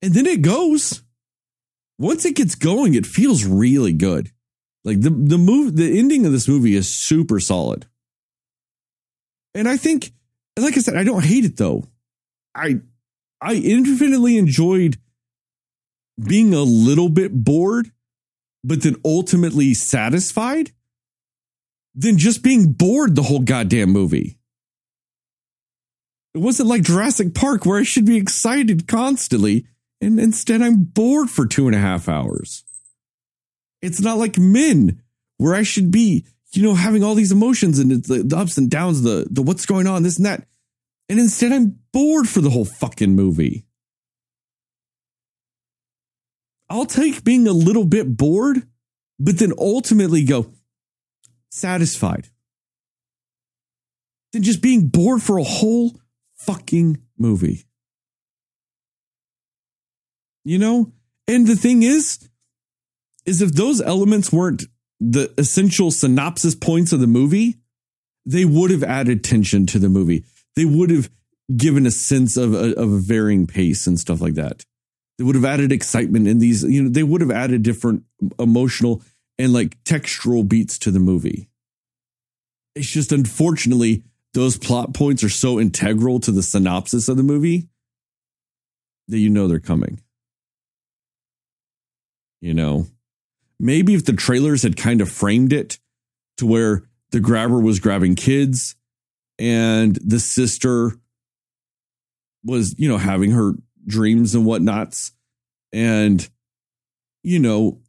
And 0.00 0.14
then 0.14 0.26
it 0.26 0.42
goes. 0.42 1.02
Once 1.98 2.24
it 2.24 2.34
gets 2.34 2.54
going, 2.54 2.94
it 2.94 3.06
feels 3.06 3.44
really 3.44 3.92
good. 3.92 4.32
Like 4.84 5.00
the 5.00 5.10
the 5.10 5.38
move 5.38 5.76
the 5.76 5.98
ending 5.98 6.26
of 6.26 6.32
this 6.32 6.48
movie 6.48 6.74
is 6.74 6.92
super 6.92 7.38
solid. 7.38 7.86
And 9.54 9.68
I 9.68 9.76
think 9.76 10.12
like 10.58 10.76
I 10.76 10.80
said, 10.80 10.96
I 10.96 11.04
don't 11.04 11.24
hate 11.24 11.44
it 11.44 11.56
though. 11.56 11.84
I 12.54 12.80
I 13.40 13.54
infinitely 13.54 14.36
enjoyed 14.38 14.98
being 16.22 16.54
a 16.54 16.62
little 16.62 17.08
bit 17.08 17.32
bored, 17.32 17.90
but 18.62 18.82
then 18.82 18.96
ultimately 19.04 19.74
satisfied 19.74 20.72
than 21.94 22.18
just 22.18 22.42
being 22.42 22.72
bored 22.72 23.14
the 23.14 23.22
whole 23.22 23.40
goddamn 23.40 23.90
movie. 23.90 24.38
It 26.34 26.38
wasn't 26.38 26.68
like 26.68 26.82
Jurassic 26.82 27.34
Park 27.34 27.66
where 27.66 27.78
I 27.78 27.82
should 27.82 28.06
be 28.06 28.16
excited 28.16 28.88
constantly, 28.88 29.66
and 30.00 30.18
instead 30.18 30.62
I'm 30.62 30.84
bored 30.84 31.28
for 31.28 31.46
two 31.46 31.66
and 31.66 31.76
a 31.76 31.80
half 31.80 32.08
hours. 32.08 32.64
It's 33.82 34.00
not 34.00 34.18
like 34.18 34.38
Men 34.38 35.02
where 35.36 35.54
I 35.54 35.62
should 35.62 35.90
be, 35.90 36.24
you 36.52 36.62
know, 36.62 36.74
having 36.74 37.02
all 37.02 37.14
these 37.14 37.32
emotions 37.32 37.78
and 37.78 37.90
the, 38.04 38.22
the 38.22 38.36
ups 38.36 38.56
and 38.56 38.70
downs, 38.70 39.02
the 39.02 39.26
the 39.30 39.42
what's 39.42 39.66
going 39.66 39.86
on, 39.86 40.04
this 40.04 40.16
and 40.16 40.26
that. 40.26 40.46
And 41.08 41.18
instead 41.18 41.52
I'm 41.52 41.78
bored 41.92 42.28
for 42.28 42.40
the 42.40 42.50
whole 42.50 42.64
fucking 42.64 43.14
movie. 43.14 43.66
I'll 46.70 46.86
take 46.86 47.22
being 47.22 47.46
a 47.46 47.52
little 47.52 47.84
bit 47.84 48.16
bored, 48.16 48.62
but 49.18 49.38
then 49.38 49.52
ultimately 49.58 50.24
go 50.24 50.52
satisfied 51.50 52.28
than 54.32 54.42
just 54.42 54.62
being 54.62 54.88
bored 54.88 55.22
for 55.22 55.38
a 55.38 55.44
whole 55.44 56.00
fucking 56.36 56.98
movie. 57.18 57.66
You 60.44 60.58
know? 60.58 60.92
And 61.28 61.46
the 61.46 61.56
thing 61.56 61.82
is, 61.82 62.28
is 63.26 63.42
if 63.42 63.52
those 63.52 63.80
elements 63.80 64.32
weren't 64.32 64.64
the 64.98 65.32
essential 65.38 65.90
synopsis 65.90 66.54
points 66.54 66.92
of 66.92 67.00
the 67.00 67.06
movie, 67.06 67.56
they 68.24 68.44
would 68.44 68.70
have 68.70 68.82
added 68.82 69.22
tension 69.22 69.66
to 69.66 69.78
the 69.78 69.88
movie. 69.88 70.24
They 70.56 70.64
would 70.64 70.90
have 70.90 71.10
given 71.56 71.86
a 71.86 71.90
sense 71.90 72.36
of 72.36 72.54
a, 72.54 72.74
of 72.74 72.92
a 72.92 72.98
varying 72.98 73.46
pace 73.46 73.86
and 73.86 73.98
stuff 73.98 74.20
like 74.20 74.34
that. 74.34 74.64
They 75.18 75.24
would 75.24 75.34
have 75.34 75.44
added 75.44 75.72
excitement 75.72 76.26
in 76.26 76.38
these, 76.38 76.62
you 76.62 76.82
know, 76.82 76.88
they 76.88 77.02
would 77.02 77.20
have 77.20 77.30
added 77.30 77.62
different 77.62 78.04
emotional 78.38 79.02
and 79.38 79.52
like 79.52 79.82
textural 79.84 80.48
beats 80.48 80.78
to 80.80 80.90
the 80.90 81.00
movie. 81.00 81.48
It's 82.74 82.90
just 82.90 83.12
unfortunately, 83.12 84.02
those 84.34 84.56
plot 84.56 84.94
points 84.94 85.22
are 85.22 85.28
so 85.28 85.60
integral 85.60 86.20
to 86.20 86.32
the 86.32 86.42
synopsis 86.42 87.08
of 87.08 87.16
the 87.16 87.22
movie 87.22 87.68
that 89.08 89.18
you 89.18 89.28
know 89.28 89.46
they're 89.46 89.60
coming. 89.60 90.00
You 92.40 92.54
know, 92.54 92.86
maybe 93.60 93.94
if 93.94 94.04
the 94.04 94.14
trailers 94.14 94.62
had 94.62 94.76
kind 94.76 95.00
of 95.00 95.10
framed 95.10 95.52
it 95.52 95.78
to 96.38 96.46
where 96.46 96.84
the 97.10 97.20
grabber 97.20 97.60
was 97.60 97.78
grabbing 97.78 98.16
kids 98.16 98.74
and 99.38 99.96
the 99.96 100.20
sister 100.20 100.92
was, 102.44 102.78
you 102.78 102.88
know, 102.88 102.98
having 102.98 103.32
her 103.32 103.52
dreams 103.86 104.34
and 104.34 104.44
whatnots 104.44 105.12
and, 105.72 106.28
you 107.22 107.38
know, 107.38 107.80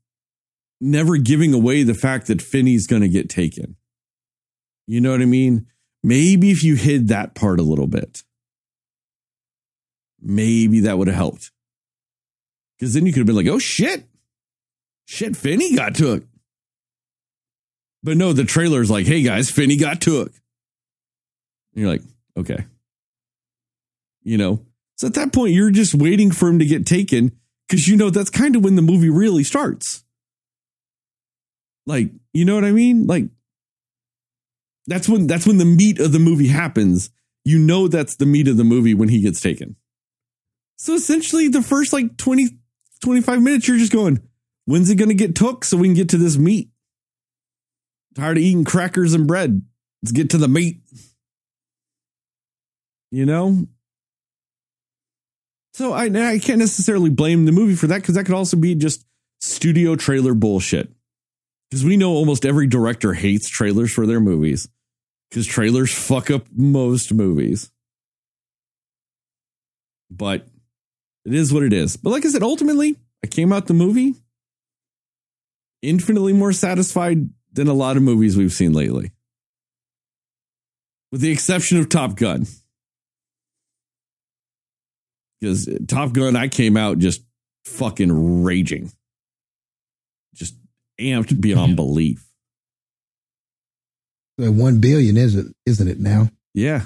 never 0.79 1.17
giving 1.17 1.53
away 1.53 1.83
the 1.83 1.93
fact 1.93 2.27
that 2.27 2.41
Finney's 2.41 2.87
going 2.87 3.01
to 3.01 3.09
get 3.09 3.29
taken. 3.29 3.75
You 4.87 5.01
know 5.01 5.11
what 5.11 5.21
I 5.21 5.25
mean? 5.25 5.67
Maybe 6.03 6.51
if 6.51 6.63
you 6.63 6.75
hid 6.75 7.07
that 7.07 7.35
part 7.35 7.59
a 7.59 7.63
little 7.63 7.87
bit, 7.87 8.23
maybe 10.21 10.81
that 10.81 10.97
would 10.97 11.07
have 11.07 11.15
helped. 11.15 11.51
Because 12.77 12.93
then 12.93 13.05
you 13.05 13.13
could 13.13 13.19
have 13.19 13.27
been 13.27 13.35
like, 13.35 13.47
oh 13.47 13.59
shit, 13.59 14.05
shit, 15.05 15.37
Finney 15.37 15.75
got 15.75 15.95
took. 15.95 16.25
But 18.03 18.17
no, 18.17 18.33
the 18.33 18.43
trailer's 18.43 18.91
like, 18.91 19.05
hey 19.05 19.21
guys, 19.21 19.49
Finney 19.49 19.77
got 19.77 20.01
took. 20.01 20.33
You're 21.73 21.89
like, 21.89 22.01
okay. 22.37 22.65
You 24.23 24.37
know, 24.37 24.65
so 24.95 25.07
at 25.07 25.15
that 25.15 25.33
point, 25.33 25.53
you're 25.53 25.71
just 25.71 25.95
waiting 25.95 26.31
for 26.31 26.47
him 26.47 26.59
to 26.59 26.65
get 26.65 26.85
taken 26.85 27.31
because 27.67 27.87
you 27.87 27.97
know 27.97 28.09
that's 28.09 28.29
kind 28.29 28.55
of 28.55 28.63
when 28.63 28.75
the 28.75 28.81
movie 28.81 29.09
really 29.09 29.43
starts. 29.43 30.03
Like, 31.85 32.11
you 32.31 32.45
know 32.45 32.55
what 32.55 32.63
I 32.63 32.71
mean? 32.71 33.07
Like, 33.07 33.25
that's 34.87 35.09
when 35.09 35.27
that's 35.27 35.47
when 35.47 35.57
the 35.57 35.65
meat 35.65 35.99
of 35.99 36.11
the 36.11 36.19
movie 36.19 36.47
happens. 36.47 37.09
You 37.45 37.59
know 37.59 37.87
that's 37.87 38.15
the 38.15 38.25
meat 38.25 38.47
of 38.47 38.57
the 38.57 38.63
movie 38.63 38.93
when 38.93 39.09
he 39.09 39.21
gets 39.21 39.41
taken. 39.41 39.75
So 40.77 40.93
essentially 40.93 41.47
the 41.47 41.61
first 41.61 41.93
like 41.93 42.17
20 42.17 42.57
25 43.01 43.41
minutes 43.41 43.67
you're 43.67 43.77
just 43.77 43.91
going, 43.91 44.21
when's 44.65 44.89
it 44.89 44.95
going 44.95 45.09
to 45.09 45.15
get 45.15 45.35
took 45.35 45.65
so 45.65 45.77
we 45.77 45.87
can 45.87 45.95
get 45.95 46.09
to 46.09 46.17
this 46.17 46.37
meat? 46.37 46.69
Tired 48.15 48.37
of 48.37 48.43
eating 48.43 48.63
crackers 48.63 49.13
and 49.13 49.27
bread. 49.27 49.61
Let's 50.01 50.11
get 50.11 50.29
to 50.31 50.37
the 50.37 50.47
meat. 50.47 50.81
You 53.13 53.27
know? 53.27 53.67
So 55.75 55.93
I 55.93 56.05
I 56.05 56.39
can't 56.39 56.57
necessarily 56.57 57.11
blame 57.11 57.45
the 57.45 57.51
movie 57.51 57.75
for 57.75 57.85
that 57.85 58.03
cuz 58.03 58.15
that 58.15 58.25
could 58.25 58.33
also 58.33 58.57
be 58.57 58.73
just 58.73 59.05
studio 59.39 59.95
trailer 59.95 60.33
bullshit. 60.33 60.91
Cuz 61.69 61.85
we 61.85 61.95
know 61.95 62.09
almost 62.09 62.43
every 62.43 62.65
director 62.65 63.13
hates 63.13 63.47
trailers 63.49 63.93
for 63.93 64.07
their 64.07 64.19
movies 64.19 64.67
because 65.29 65.45
trailers 65.45 65.93
fuck 65.93 66.31
up 66.31 66.47
most 66.51 67.13
movies. 67.13 67.69
But 70.09 70.47
it 71.23 71.35
is 71.35 71.53
what 71.53 71.61
it 71.61 71.71
is. 71.71 71.97
But 71.97 72.09
like 72.09 72.25
I 72.25 72.29
said, 72.29 72.41
ultimately, 72.41 72.95
I 73.23 73.27
came 73.27 73.53
out 73.53 73.67
the 73.67 73.75
movie 73.75 74.15
infinitely 75.83 76.33
more 76.33 76.51
satisfied 76.51 77.29
than 77.51 77.67
a 77.67 77.73
lot 77.73 77.95
of 77.95 78.01
movies 78.01 78.35
we've 78.35 78.51
seen 78.51 78.73
lately. 78.73 79.11
With 81.11 81.21
the 81.21 81.31
exception 81.31 81.77
of 81.77 81.89
Top 81.89 82.15
Gun. 82.15 82.47
Because 85.43 85.67
Top 85.89 86.13
Gun, 86.13 86.37
I 86.37 86.47
came 86.47 86.77
out 86.77 86.99
just 86.99 87.21
fucking 87.65 88.43
raging. 88.43 88.89
Just 90.33 90.55
amped 90.97 91.41
beyond 91.41 91.75
belief. 91.75 92.25
One 94.37 94.79
billion, 94.79 95.17
isn't 95.17 95.53
isn't 95.65 95.87
it 95.89 95.99
now? 95.99 96.29
Yeah. 96.53 96.83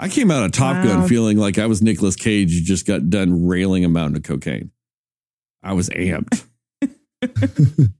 I 0.00 0.08
came 0.08 0.30
out 0.30 0.44
of 0.44 0.52
Top 0.52 0.82
Gun 0.82 1.06
feeling 1.06 1.36
like 1.36 1.58
I 1.58 1.66
was 1.66 1.82
Nicolas 1.82 2.16
Cage 2.16 2.54
who 2.54 2.62
just 2.62 2.86
got 2.86 3.10
done 3.10 3.46
railing 3.46 3.84
a 3.84 3.90
mountain 3.90 4.16
of 4.16 4.22
cocaine. 4.22 4.70
I 5.62 5.74
was 5.74 5.90
amped. 5.90 6.42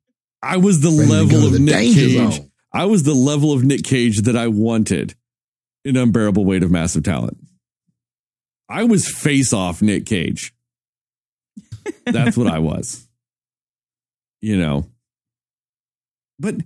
I 0.43 0.57
was 0.57 0.80
the 0.80 0.97
Ready 0.99 1.12
level 1.12 1.47
of 1.47 1.53
the 1.53 1.59
Nick 1.59 1.74
Cage. 1.74 2.32
zone. 2.32 2.51
I 2.72 2.87
was 2.87 3.03
the 3.03 3.12
level 3.12 3.53
of 3.53 3.62
Nick 3.62 3.85
Cage 3.85 4.22
that 4.22 4.37
I 4.37 4.49
wanted. 4.49 5.14
An 5.85 5.99
Unbearable 5.99 6.47
Weight 6.47 6.62
of 6.62 6.70
Massive 6.70 7.03
Talent. 7.05 7.37
I 8.68 8.84
was 8.84 9.08
face 9.08 9.52
off 9.52 9.82
Nick 9.82 10.06
Cage. 10.06 10.54
That's 12.06 12.36
what 12.36 12.46
I 12.46 12.58
was. 12.60 13.06
You 14.40 14.56
know. 14.58 14.86
But 16.38 16.56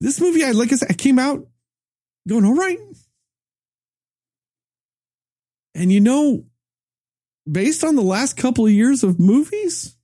this 0.00 0.20
movie, 0.20 0.44
I 0.44 0.52
like 0.52 0.72
I 0.72 0.76
said, 0.76 0.90
I 0.90 0.94
came 0.94 1.18
out 1.18 1.46
going, 2.28 2.44
all 2.44 2.54
right. 2.54 2.78
And 5.74 5.92
you 5.92 6.00
know, 6.00 6.46
based 7.50 7.84
on 7.84 7.96
the 7.96 8.02
last 8.02 8.36
couple 8.36 8.66
of 8.66 8.72
years 8.72 9.04
of 9.04 9.20
movies, 9.20 9.96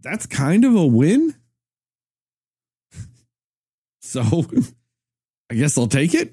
that's 0.00 0.26
kind 0.26 0.64
of 0.64 0.74
a 0.74 0.86
win. 0.86 1.34
So 4.00 4.22
I 5.50 5.54
guess 5.54 5.76
I'll 5.76 5.88
take 5.88 6.14
it. 6.14 6.32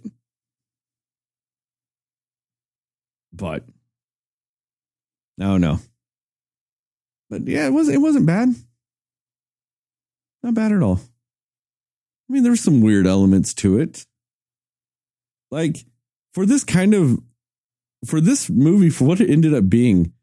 But 3.34 3.64
no, 5.38 5.58
no. 5.58 5.80
But 7.30 7.48
yeah, 7.48 7.66
it 7.66 7.74
was 7.74 7.90
it 7.90 7.98
wasn't 7.98 8.28
bad. 8.28 8.50
Not 10.44 10.54
bad 10.54 10.72
at 10.72 10.84
all. 10.84 11.00
I 12.30 12.34
mean, 12.34 12.44
there's 12.44 12.62
some 12.62 12.82
weird 12.82 13.08
elements 13.08 13.54
to 13.56 13.80
it. 13.80 14.06
Like 15.50 15.86
for 16.34 16.46
this 16.46 16.64
kind 16.64 16.94
of 16.94 17.20
for 18.06 18.22
this 18.22 18.50
movie, 18.50 18.90
for 18.90 19.06
what 19.06 19.22
it 19.22 19.30
ended 19.30 19.54
up 19.54 19.70
being, 19.70 20.14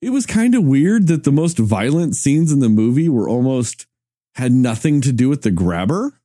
it 0.00 0.10
was 0.10 0.26
kind 0.26 0.54
of 0.54 0.64
weird 0.64 1.06
that 1.08 1.24
the 1.24 1.32
most 1.32 1.58
violent 1.58 2.14
scenes 2.16 2.52
in 2.52 2.60
the 2.60 2.68
movie 2.68 3.08
were 3.08 3.28
almost 3.28 3.86
had 4.34 4.52
nothing 4.52 5.00
to 5.02 5.12
do 5.12 5.28
with 5.28 5.42
the 5.42 5.50
grabber. 5.50 6.20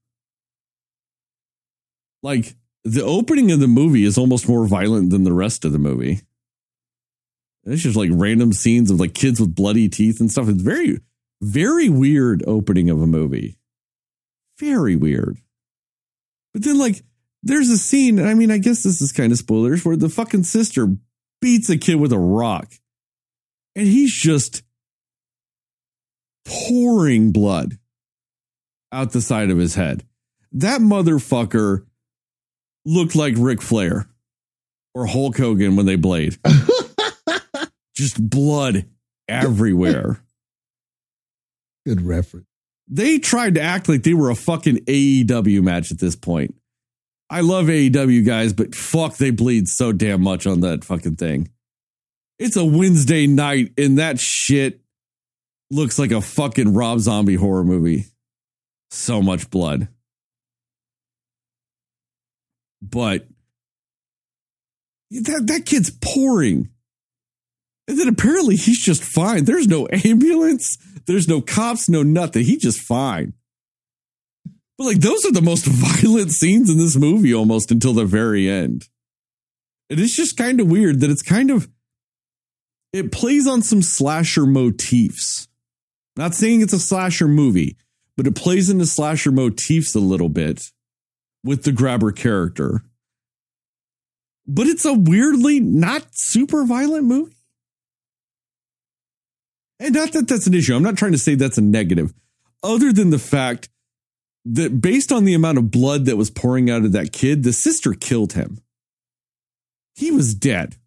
Like 2.22 2.56
the 2.84 3.04
opening 3.04 3.52
of 3.52 3.60
the 3.60 3.68
movie 3.68 4.04
is 4.04 4.18
almost 4.18 4.48
more 4.48 4.66
violent 4.68 5.10
than 5.10 5.24
the 5.24 5.34
rest 5.34 5.66
of 5.66 5.72
the 5.72 5.80
movie. 5.80 6.22
It's 7.66 7.82
just 7.82 7.96
like 7.96 8.10
random 8.12 8.52
scenes 8.52 8.92
of 8.92 9.00
like 9.00 9.14
kids 9.14 9.40
with 9.40 9.56
bloody 9.56 9.88
teeth 9.88 10.20
and 10.20 10.30
stuff. 10.30 10.50
It's 10.50 10.62
very, 10.62 11.00
very 11.42 11.88
weird 11.88 12.44
opening 12.46 12.90
of 12.90 13.02
a 13.02 13.08
movie. 13.08 13.58
Very 14.60 14.96
weird. 14.96 15.38
But 16.54 16.64
then, 16.64 16.78
like, 16.78 17.04
there's 17.42 17.70
a 17.70 17.78
scene, 17.78 18.20
I 18.20 18.34
mean, 18.34 18.52
I 18.52 18.58
guess 18.58 18.84
this 18.84 19.02
is 19.02 19.12
kind 19.12 19.32
of 19.32 19.38
spoilers, 19.38 19.84
where 19.84 19.98
the 19.98 20.10
fucking 20.10 20.44
sister 20.44 20.88
beats 21.42 21.70
a 21.70 21.78
kid 21.78 21.96
with 21.96 22.14
a 22.14 22.20
rock. 22.20 22.72
And 23.76 23.88
he's 23.88 24.14
just 24.14 24.62
pouring 26.46 27.32
blood 27.32 27.80
out 28.92 29.12
the 29.12 29.22
side 29.22 29.50
of 29.50 29.58
his 29.58 29.76
head. 29.76 30.06
That 30.52 30.82
motherfucker 30.82 31.86
looked 32.86 33.16
like 33.16 33.36
Ric 33.38 33.62
Flair 33.62 34.08
or 34.94 35.06
Hulk 35.06 35.38
Hogan 35.38 35.76
when 35.76 35.86
they 35.86 35.96
blade. 35.96 36.38
just 37.96 38.30
blood 38.30 38.86
everywhere. 39.28 40.20
Good 41.86 42.02
reference. 42.02 42.48
They 42.88 43.20
tried 43.20 43.56
to 43.56 43.62
act 43.62 43.90
like 43.90 44.04
they 44.04 44.14
were 44.14 44.30
a 44.30 44.36
fucking 44.36 44.78
AEW 44.86 45.62
match 45.64 45.92
at 45.92 46.00
this 46.00 46.16
point. 46.16 46.56
I 47.30 47.42
love 47.42 47.66
AEW 47.66 48.26
guys, 48.26 48.54
but 48.54 48.76
fuck, 48.76 49.18
they 49.18 49.32
bleed 49.32 49.68
so 49.68 49.92
damn 49.92 50.22
much 50.22 50.46
on 50.46 50.60
that 50.62 50.84
fucking 50.84 51.16
thing. 51.16 51.50
It's 52.38 52.58
a 52.58 52.66
Wednesday 52.66 53.26
night, 53.26 53.72
and 53.78 53.98
that 53.98 54.20
shit 54.20 54.82
looks 55.72 55.98
like 55.98 56.12
a 56.12 56.22
fucking 56.22 56.74
Rob 56.74 57.00
Zombie 57.00 57.36
horror 57.36 57.64
movie. 57.64 58.06
So 58.92 59.22
much 59.22 59.50
blood. 59.50 59.88
But 62.84 63.28
that, 65.10 65.48
that 65.48 65.66
kid's 65.66 65.90
pouring. 65.90 66.70
And 67.88 67.98
then 67.98 68.08
apparently 68.08 68.56
he's 68.56 68.84
just 68.84 69.04
fine. 69.04 69.46
There's 69.46 69.68
no 69.68 69.88
ambulance, 69.92 70.78
there's 71.06 71.28
no 71.28 71.42
cops, 71.42 71.90
no 71.90 72.04
nothing. 72.04 72.44
He's 72.44 72.62
just 72.62 72.80
fine. 72.80 73.34
But 74.78 74.86
like 74.86 75.00
those 75.00 75.26
are 75.26 75.32
the 75.32 75.42
most 75.42 75.66
violent 75.68 76.32
scenes 76.32 76.70
in 76.70 76.78
this 76.78 76.98
movie 76.98 77.34
almost 77.34 77.72
until 77.72 77.94
the 77.94 78.06
very 78.06 78.50
end. 78.50 78.90
And 79.90 80.00
it's 80.00 80.16
just 80.16 80.38
kind 80.38 80.60
of 80.60 80.68
weird 80.68 81.00
that 81.02 81.10
it's 81.10 81.22
kind 81.22 81.52
of 81.52 81.70
it 82.92 83.12
plays 83.12 83.48
on 83.48 83.62
some 83.62 83.82
slasher 83.82 84.46
motifs. 84.46 85.48
Not 86.16 86.36
saying 86.36 86.62
it's 86.62 86.74
a 86.74 86.80
slasher 86.80 87.28
movie, 87.28 87.78
but 88.16 88.28
it 88.28 88.36
plays 88.36 88.70
into 88.70 88.86
slasher 88.86 89.32
motifs 89.32 89.96
a 89.96 90.00
little 90.00 90.30
bit 90.30 90.62
with 91.44 91.64
the 91.64 91.72
grabber 91.72 92.12
character. 92.12 92.84
But 94.46 94.68
it's 94.68 94.86
a 94.86 94.94
weirdly 94.94 95.60
not 95.60 96.08
super 96.12 96.66
violent 96.66 97.06
movie. 97.06 97.36
And 99.80 99.96
not 99.96 100.12
that 100.14 100.28
that's 100.28 100.48
an 100.48 100.54
issue. 100.54 100.76
I'm 100.76 100.84
not 100.84 100.98
trying 100.98 101.12
to 101.14 101.18
say 101.18 101.36
that's 101.36 101.58
a 101.58 101.62
negative, 101.62 102.14
other 102.62 102.94
than 102.94 103.10
the 103.10 103.20
fact 103.20 103.70
that 104.46 104.82
based 104.82 105.12
on 105.12 105.26
the 105.26 105.34
amount 105.34 105.58
of 105.58 105.72
blood 105.72 106.06
that 106.06 106.18
was 106.18 106.30
pouring 106.30 106.70
out 106.70 106.84
of 106.84 106.92
that 106.94 107.12
kid, 107.14 107.44
the 107.44 107.54
sister 107.54 107.94
killed 107.94 108.34
him. 108.34 108.62
He 109.96 110.12
was 110.12 110.34
dead. 110.34 110.78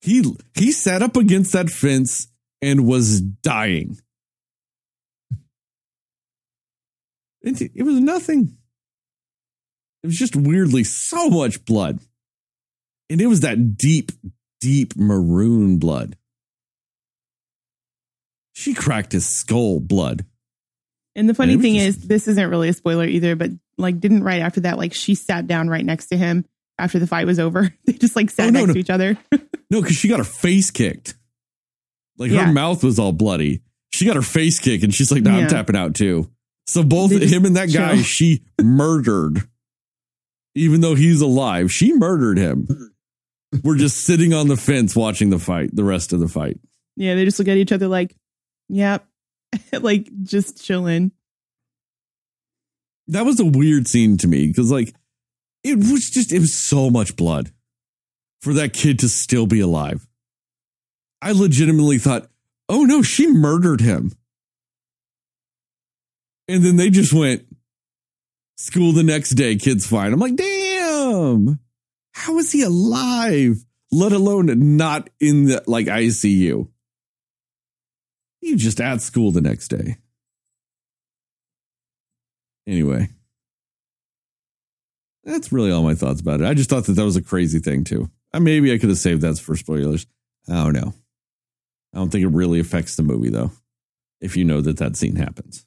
He 0.00 0.22
he 0.54 0.72
sat 0.72 1.02
up 1.02 1.16
against 1.16 1.52
that 1.52 1.70
fence 1.70 2.28
and 2.60 2.86
was 2.86 3.20
dying. 3.20 3.98
It, 7.42 7.60
it 7.74 7.82
was 7.82 8.00
nothing. 8.00 8.56
It 10.04 10.08
was 10.08 10.16
just 10.18 10.36
weirdly 10.36 10.84
so 10.84 11.28
much 11.30 11.64
blood. 11.64 11.98
And 13.10 13.20
it 13.20 13.26
was 13.26 13.40
that 13.40 13.76
deep, 13.76 14.12
deep 14.60 14.94
maroon 14.96 15.78
blood. 15.78 16.16
She 18.52 18.74
cracked 18.74 19.12
his 19.12 19.26
skull 19.26 19.80
blood. 19.80 20.24
And 21.16 21.28
the 21.28 21.34
funny 21.34 21.54
And 21.54 21.62
thing 21.62 21.74
just- 21.74 21.98
is, 22.02 22.06
this 22.06 22.28
isn't 22.28 22.50
really 22.50 22.68
a 22.68 22.72
spoiler 22.72 23.06
either, 23.06 23.34
but 23.36 23.50
like, 23.78 23.98
didn't 24.00 24.24
right 24.24 24.40
after 24.42 24.60
that, 24.60 24.78
like, 24.78 24.94
she 24.94 25.14
sat 25.14 25.46
down 25.46 25.68
right 25.68 25.84
next 25.84 26.06
to 26.08 26.16
him 26.16 26.44
after 26.78 26.98
the 26.98 27.06
fight 27.06 27.26
was 27.26 27.38
over. 27.40 27.74
they 27.86 27.94
just 27.94 28.14
like 28.16 28.30
sat 28.30 28.48
Oh, 28.48 28.50
no, 28.50 28.58
next 28.60 28.68
no. 28.68 28.72
to 28.74 28.80
each 28.80 28.90
other. 28.90 29.18
No, 29.70 29.80
because 29.80 29.96
she 29.96 30.08
got 30.08 30.18
her 30.18 30.24
face 30.24 30.70
kicked. 30.70 31.14
Like 32.18 32.30
Yeah. 32.30 32.44
her 32.46 32.52
mouth 32.52 32.84
was 32.84 32.98
all 32.98 33.12
bloody. 33.12 33.62
She 33.92 34.04
got 34.04 34.14
her 34.14 34.22
face 34.22 34.60
kicked 34.60 34.84
and 34.84 34.94
she's 34.94 35.10
like, 35.10 35.22
nah, 35.22 35.36
Yeah. 35.38 35.44
I'm 35.44 35.48
tapping 35.48 35.74
out 35.74 35.94
too. 35.94 36.30
So 36.68 36.84
both 36.84 37.10
him 37.10 37.44
and 37.46 37.56
that 37.56 37.72
guy, 37.72 37.94
chill. 37.94 38.04
she 38.04 38.42
murdered. 38.62 39.42
Even 40.54 40.80
though 40.80 40.94
he's 40.94 41.20
alive, 41.20 41.72
she 41.72 41.92
murdered 41.92 42.38
him. 42.38 42.68
We're 43.62 43.76
just 43.76 44.04
sitting 44.04 44.32
on 44.32 44.48
the 44.48 44.56
fence 44.56 44.96
watching 44.96 45.30
the 45.30 45.38
fight, 45.38 45.74
the 45.74 45.84
rest 45.84 46.12
of 46.12 46.20
the 46.20 46.28
fight. 46.28 46.58
yeah, 46.96 47.14
they 47.14 47.24
just 47.24 47.38
look 47.38 47.48
at 47.48 47.56
each 47.56 47.72
other 47.72 47.88
like, 47.88 48.14
yep, 48.68 49.06
like 49.72 50.08
just 50.22 50.64
chilling. 50.64 51.12
That 53.08 53.26
was 53.26 53.38
a 53.38 53.44
weird 53.44 53.86
scene 53.86 54.16
to 54.18 54.26
me 54.26 54.46
because, 54.46 54.70
like, 54.70 54.94
it 55.62 55.76
was 55.76 56.10
just, 56.10 56.32
it 56.32 56.38
was 56.38 56.54
so 56.54 56.90
much 56.90 57.16
blood 57.16 57.50
for 58.40 58.54
that 58.54 58.72
kid 58.72 58.98
to 59.00 59.08
still 59.08 59.46
be 59.46 59.60
alive. 59.60 60.06
I 61.20 61.32
legitimately 61.32 61.98
thought, 61.98 62.28
oh 62.68 62.84
no, 62.84 63.02
she 63.02 63.26
murdered 63.26 63.80
him. 63.80 64.12
And 66.48 66.62
then 66.62 66.76
they 66.76 66.90
just 66.90 67.12
went, 67.12 67.46
school 68.56 68.92
the 68.92 69.02
next 69.02 69.30
day, 69.30 69.56
kid's 69.56 69.86
fine. 69.86 70.12
I'm 70.12 70.20
like, 70.20 70.36
damn, 70.36 71.58
how 72.12 72.38
is 72.38 72.52
he 72.52 72.62
alive? 72.62 73.64
Let 73.90 74.12
alone 74.12 74.76
not 74.76 75.10
in 75.20 75.44
the 75.44 75.62
like 75.66 75.86
ICU. 75.86 76.68
You 78.40 78.56
just 78.56 78.80
at 78.80 79.00
school 79.00 79.30
the 79.30 79.40
next 79.40 79.68
day. 79.68 79.96
Anyway, 82.66 83.08
that's 85.22 85.52
really 85.52 85.70
all 85.70 85.82
my 85.82 85.94
thoughts 85.94 86.20
about 86.20 86.40
it. 86.40 86.46
I 86.46 86.54
just 86.54 86.70
thought 86.70 86.84
that 86.86 86.92
that 86.92 87.04
was 87.04 87.16
a 87.16 87.22
crazy 87.22 87.58
thing 87.58 87.84
too. 87.84 88.10
Uh, 88.32 88.40
maybe 88.40 88.72
I 88.72 88.78
could 88.78 88.88
have 88.88 88.98
saved 88.98 89.22
that 89.22 89.38
for 89.38 89.56
spoilers. 89.56 90.06
I 90.48 90.64
don't 90.64 90.72
know. 90.72 90.92
I 91.94 91.98
don't 91.98 92.10
think 92.10 92.24
it 92.24 92.28
really 92.28 92.58
affects 92.60 92.96
the 92.96 93.02
movie 93.02 93.30
though, 93.30 93.52
if 94.20 94.36
you 94.36 94.44
know 94.44 94.60
that 94.60 94.78
that 94.78 94.96
scene 94.96 95.16
happens. 95.16 95.64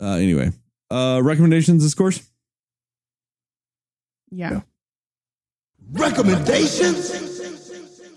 Uh, 0.00 0.14
anyway, 0.14 0.52
uh, 0.90 1.20
recommendations 1.22 1.82
and 1.82 1.90
scores. 1.90 2.22
Yeah. 4.30 4.60
Recommendations 5.92 7.10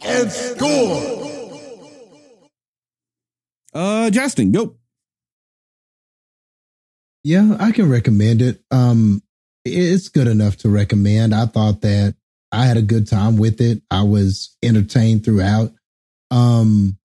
and 0.02 0.32
score. 0.32 1.20
Uh, 3.74 4.10
Justin, 4.10 4.52
go. 4.52 4.76
Yeah, 7.24 7.58
I 7.60 7.72
can 7.72 7.90
recommend 7.90 8.42
it. 8.42 8.64
Um, 8.72 9.22
it's 9.66 10.08
good 10.08 10.28
enough 10.28 10.58
to 10.58 10.70
recommend. 10.70 11.36
I 11.36 11.46
thought 11.46 11.82
that 11.82 12.16
I 12.52 12.66
had 12.66 12.78
a 12.78 12.82
good 12.82 13.08
time 13.08 13.38
with 13.38 13.62
it. 13.62 13.84
I 13.92 14.04
was 14.04 14.56
entertained 14.64 15.26
throughout. 15.26 15.72
Um, 16.32 16.98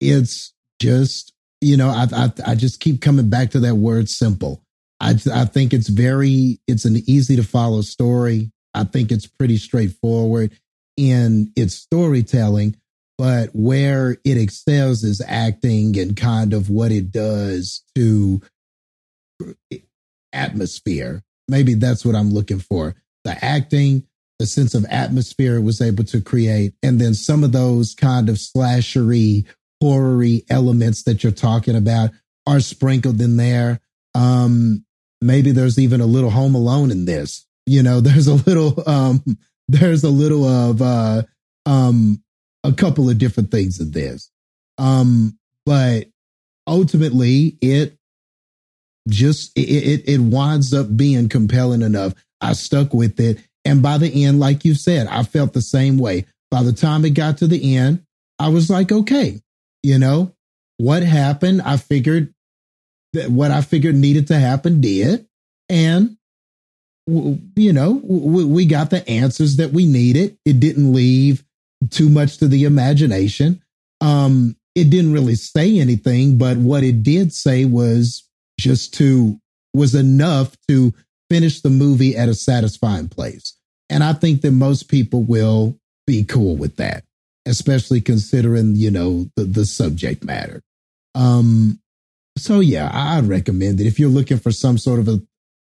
it's 0.00 0.52
just 0.80 1.32
you 1.60 1.76
know, 1.76 1.88
I 1.88 2.06
I, 2.12 2.32
I 2.46 2.54
just 2.54 2.80
keep 2.80 3.00
coming 3.00 3.30
back 3.30 3.52
to 3.52 3.60
that 3.60 3.76
word 3.76 4.08
simple. 4.08 4.62
I 5.02 5.16
I 5.34 5.44
think 5.46 5.74
it's 5.74 5.88
very 5.88 6.60
it's 6.68 6.84
an 6.84 7.02
easy 7.06 7.36
to 7.36 7.42
follow 7.42 7.82
story. 7.82 8.52
I 8.72 8.84
think 8.84 9.10
it's 9.10 9.26
pretty 9.26 9.58
straightforward 9.58 10.52
in 10.96 11.52
its 11.56 11.74
storytelling, 11.74 12.76
but 13.18 13.50
where 13.52 14.16
it 14.24 14.36
excels 14.36 15.02
is 15.02 15.20
acting 15.26 15.98
and 15.98 16.16
kind 16.16 16.54
of 16.54 16.70
what 16.70 16.92
it 16.92 17.10
does 17.10 17.82
to 17.96 18.40
atmosphere. 20.32 21.22
Maybe 21.48 21.74
that's 21.74 22.04
what 22.04 22.14
I'm 22.14 22.30
looking 22.30 22.60
for. 22.60 22.94
The 23.24 23.44
acting, 23.44 24.06
the 24.38 24.46
sense 24.46 24.74
of 24.74 24.84
atmosphere 24.88 25.56
it 25.56 25.62
was 25.62 25.80
able 25.80 26.04
to 26.04 26.20
create, 26.20 26.74
and 26.82 27.00
then 27.00 27.14
some 27.14 27.42
of 27.42 27.50
those 27.50 27.94
kind 27.94 28.28
of 28.28 28.36
slashery, 28.36 29.46
horror-y 29.82 30.42
elements 30.48 31.02
that 31.02 31.24
you're 31.24 31.32
talking 31.32 31.74
about 31.74 32.10
are 32.46 32.60
sprinkled 32.60 33.20
in 33.20 33.36
there. 33.36 33.80
Um, 34.14 34.84
maybe 35.22 35.52
there's 35.52 35.78
even 35.78 36.00
a 36.00 36.06
little 36.06 36.30
Home 36.30 36.54
Alone 36.54 36.90
in 36.90 37.04
this. 37.04 37.46
You 37.66 37.82
know, 37.82 38.00
there's 38.02 38.26
a 38.26 38.34
little, 38.34 38.82
um, 38.88 39.22
there's 39.68 40.04
a 40.04 40.10
little 40.10 40.44
of 40.44 40.82
uh, 40.82 41.22
um, 41.66 42.22
a 42.64 42.72
couple 42.72 43.08
of 43.08 43.18
different 43.18 43.50
things 43.50 43.80
in 43.80 43.90
this. 43.90 44.30
Um, 44.78 45.38
but 45.64 46.06
ultimately, 46.66 47.56
it 47.60 47.96
just 49.08 49.56
it, 49.56 49.62
it 49.62 50.08
it 50.08 50.20
winds 50.20 50.72
up 50.72 50.96
being 50.96 51.28
compelling 51.28 51.82
enough. 51.82 52.14
I 52.40 52.54
stuck 52.54 52.92
with 52.92 53.20
it, 53.20 53.38
and 53.64 53.82
by 53.82 53.98
the 53.98 54.24
end, 54.24 54.40
like 54.40 54.64
you 54.64 54.74
said, 54.74 55.06
I 55.06 55.22
felt 55.22 55.52
the 55.52 55.62
same 55.62 55.98
way. 55.98 56.26
By 56.50 56.62
the 56.62 56.72
time 56.72 57.04
it 57.04 57.10
got 57.10 57.38
to 57.38 57.46
the 57.46 57.76
end, 57.76 58.04
I 58.38 58.48
was 58.48 58.68
like, 58.68 58.92
okay, 58.92 59.40
you 59.82 59.98
know, 59.98 60.34
what 60.76 61.02
happened? 61.02 61.62
I 61.62 61.76
figured 61.76 62.34
that 63.12 63.30
what 63.30 63.50
I 63.50 63.60
figured 63.60 63.94
needed 63.94 64.28
to 64.28 64.38
happen 64.38 64.80
did. 64.80 65.26
And, 65.68 66.16
you 67.06 67.72
know, 67.72 67.92
we 67.92 68.66
got 68.66 68.90
the 68.90 69.08
answers 69.08 69.56
that 69.56 69.72
we 69.72 69.86
needed. 69.86 70.38
It 70.44 70.60
didn't 70.60 70.92
leave 70.92 71.44
too 71.90 72.08
much 72.08 72.38
to 72.38 72.48
the 72.48 72.64
imagination. 72.64 73.62
Um, 74.00 74.56
it 74.74 74.90
didn't 74.90 75.12
really 75.12 75.34
say 75.34 75.78
anything, 75.78 76.38
but 76.38 76.56
what 76.56 76.82
it 76.82 77.02
did 77.02 77.32
say 77.32 77.64
was 77.64 78.28
just 78.58 78.94
to, 78.94 79.38
was 79.74 79.94
enough 79.94 80.56
to 80.68 80.94
finish 81.30 81.60
the 81.60 81.70
movie 81.70 82.16
at 82.16 82.28
a 82.28 82.34
satisfying 82.34 83.08
place. 83.08 83.56
And 83.90 84.02
I 84.02 84.12
think 84.12 84.40
that 84.42 84.52
most 84.52 84.88
people 84.88 85.22
will 85.22 85.76
be 86.06 86.24
cool 86.24 86.56
with 86.56 86.76
that, 86.76 87.04
especially 87.46 88.00
considering, 88.00 88.76
you 88.76 88.90
know, 88.90 89.26
the, 89.36 89.44
the 89.44 89.66
subject 89.66 90.24
matter. 90.24 90.62
Um, 91.14 91.78
so 92.36 92.60
yeah, 92.60 92.90
I'd 92.92 93.28
recommend 93.28 93.80
it 93.80 93.86
if 93.86 93.98
you're 93.98 94.08
looking 94.08 94.38
for 94.38 94.50
some 94.50 94.78
sort 94.78 95.00
of 95.00 95.08
a 95.08 95.20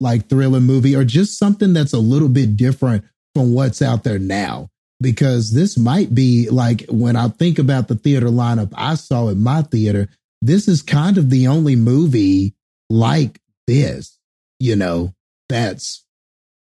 like 0.01 0.29
thriller 0.29 0.61
movie 0.61 0.95
or 0.95 1.05
just 1.05 1.39
something 1.39 1.73
that's 1.73 1.93
a 1.93 1.99
little 1.99 2.29
bit 2.29 2.57
different 2.57 3.05
from 3.35 3.53
what's 3.53 3.83
out 3.83 4.05
there 4.05 4.19
now. 4.19 4.69
Because 5.01 5.53
this 5.53 5.79
might 5.79 6.13
be 6.13 6.51
like 6.51 6.85
when 6.89 7.15
I 7.15 7.29
think 7.29 7.61
about 7.61 7.87
the 7.87 7.95
theater 7.95 8.27
lineup 8.27 8.73
I 8.75 8.97
saw 8.97 9.31
at 9.31 9.37
my 9.37 9.63
theater, 9.63 10.09
this 10.43 10.67
is 10.67 10.83
kind 10.83 11.19
of 11.19 11.31
the 11.31 11.47
only 11.47 11.77
movie 11.77 12.55
like 12.91 13.41
this, 13.69 14.19
you 14.59 14.75
know, 14.75 15.15
that's 15.49 16.05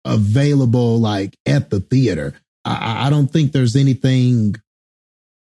available 0.05 0.99
like 0.99 1.39
at 1.47 1.71
the 1.71 1.81
theater. 1.81 2.35
I, 2.67 3.07
I 3.07 3.11
don't 3.11 3.29
think 3.29 3.53
there's 3.53 3.77
anything 3.77 4.57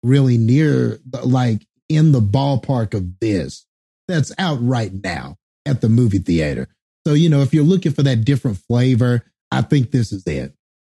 really 0.04 0.38
near 0.38 1.00
like 1.24 1.66
in 1.90 2.12
the 2.12 2.22
ballpark 2.22 2.94
of 2.94 3.20
this 3.20 3.66
that's 4.08 4.32
out 4.38 4.58
right 4.62 4.92
now 5.04 5.38
at 5.66 5.82
the 5.82 5.90
movie 5.90 6.20
theater. 6.20 6.68
So, 7.08 7.14
you 7.14 7.30
know, 7.30 7.42
if 7.42 7.54
you're 7.54 7.64
looking 7.64 7.92
for 7.92 8.04
that 8.04 8.26
different 8.26 8.58
flavor, 8.58 9.24
I 9.52 9.62
think 9.62 9.92
this 9.92 10.12
is 10.12 10.26
it. 10.26 10.54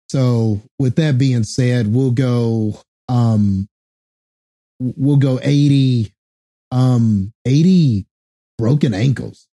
So, 0.09 0.61
with 0.79 0.95
that 0.95 1.17
being 1.17 1.43
said, 1.43 1.93
we'll 1.93 2.11
go 2.11 2.79
um 3.09 3.67
we'll 4.79 5.17
go 5.17 5.39
80 5.41 6.13
um 6.71 7.33
80 7.45 8.05
broken 8.57 8.93
ankles. 8.93 9.47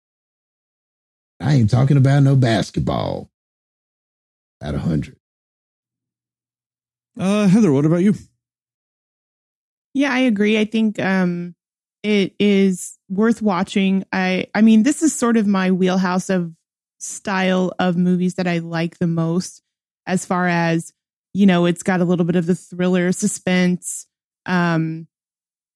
I 1.40 1.54
ain't 1.54 1.70
talking 1.70 1.96
about 1.96 2.22
no 2.22 2.36
basketball 2.36 3.30
at 4.60 4.74
100. 4.74 5.16
Uh, 7.18 7.46
Heather, 7.48 7.72
what 7.72 7.86
about 7.86 8.02
you? 8.02 8.14
Yeah, 9.94 10.12
I 10.12 10.20
agree. 10.20 10.58
I 10.58 10.64
think 10.64 10.98
um 11.00 11.54
it 12.02 12.34
is 12.38 12.98
worth 13.08 13.42
watching. 13.42 14.04
I 14.12 14.46
I 14.54 14.62
mean, 14.62 14.82
this 14.82 15.02
is 15.02 15.14
sort 15.14 15.36
of 15.36 15.46
my 15.46 15.70
wheelhouse 15.70 16.30
of 16.30 16.52
style 16.98 17.72
of 17.78 17.96
movies 17.96 18.34
that 18.34 18.46
I 18.46 18.58
like 18.58 18.98
the 18.98 19.06
most 19.06 19.62
as 20.06 20.24
far 20.24 20.48
as, 20.48 20.92
you 21.34 21.46
know, 21.46 21.66
it's 21.66 21.82
got 21.82 22.00
a 22.00 22.04
little 22.04 22.24
bit 22.24 22.36
of 22.36 22.46
the 22.46 22.54
thriller, 22.54 23.12
suspense, 23.12 24.06
um 24.46 25.06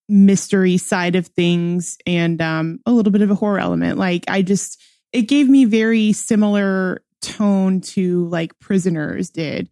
mystery 0.08 0.76
side 0.76 1.16
of 1.16 1.26
things 1.28 1.96
and 2.06 2.40
um 2.42 2.78
a 2.84 2.92
little 2.92 3.12
bit 3.12 3.22
of 3.22 3.30
a 3.30 3.34
horror 3.34 3.58
element. 3.58 3.98
Like 3.98 4.24
I 4.28 4.42
just 4.42 4.82
it 5.12 5.22
gave 5.22 5.48
me 5.48 5.64
very 5.64 6.12
similar 6.12 7.02
tone 7.22 7.80
to 7.80 8.28
like 8.28 8.58
Prisoners 8.58 9.30
did. 9.30 9.68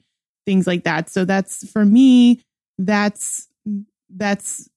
Things 0.46 0.66
like 0.66 0.84
that. 0.84 1.10
So 1.10 1.24
that's 1.24 1.70
for 1.70 1.84
me 1.84 2.40
that's 2.78 3.48
that's 4.10 4.68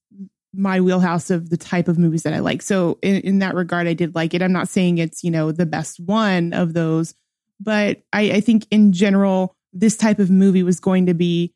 my 0.56 0.80
wheelhouse 0.80 1.30
of 1.30 1.50
the 1.50 1.56
type 1.56 1.88
of 1.88 1.98
movies 1.98 2.22
that 2.22 2.32
I 2.32 2.38
like. 2.38 2.62
So 2.62 2.98
in, 3.02 3.16
in 3.16 3.38
that 3.40 3.54
regard, 3.54 3.86
I 3.86 3.92
did 3.92 4.14
like 4.14 4.34
it. 4.34 4.42
I'm 4.42 4.52
not 4.52 4.68
saying 4.68 4.98
it's, 4.98 5.22
you 5.22 5.30
know, 5.30 5.52
the 5.52 5.66
best 5.66 6.00
one 6.00 6.52
of 6.52 6.72
those, 6.72 7.14
but 7.60 8.02
I, 8.12 8.30
I 8.32 8.40
think 8.40 8.66
in 8.70 8.92
general, 8.92 9.54
this 9.72 9.96
type 9.96 10.18
of 10.18 10.30
movie 10.30 10.62
was 10.62 10.80
going 10.80 11.06
to 11.06 11.14
be 11.14 11.52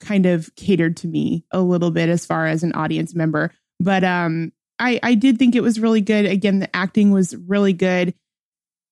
kind 0.00 0.26
of 0.26 0.54
catered 0.56 0.96
to 0.96 1.06
me 1.06 1.44
a 1.52 1.60
little 1.60 1.92
bit 1.92 2.08
as 2.08 2.26
far 2.26 2.46
as 2.46 2.64
an 2.64 2.72
audience 2.72 3.14
member. 3.14 3.52
But 3.78 4.02
um 4.02 4.52
I, 4.78 4.98
I 5.02 5.14
did 5.14 5.38
think 5.38 5.54
it 5.54 5.62
was 5.62 5.78
really 5.78 6.00
good. 6.00 6.26
Again, 6.26 6.58
the 6.58 6.74
acting 6.74 7.12
was 7.12 7.36
really 7.36 7.72
good. 7.72 8.14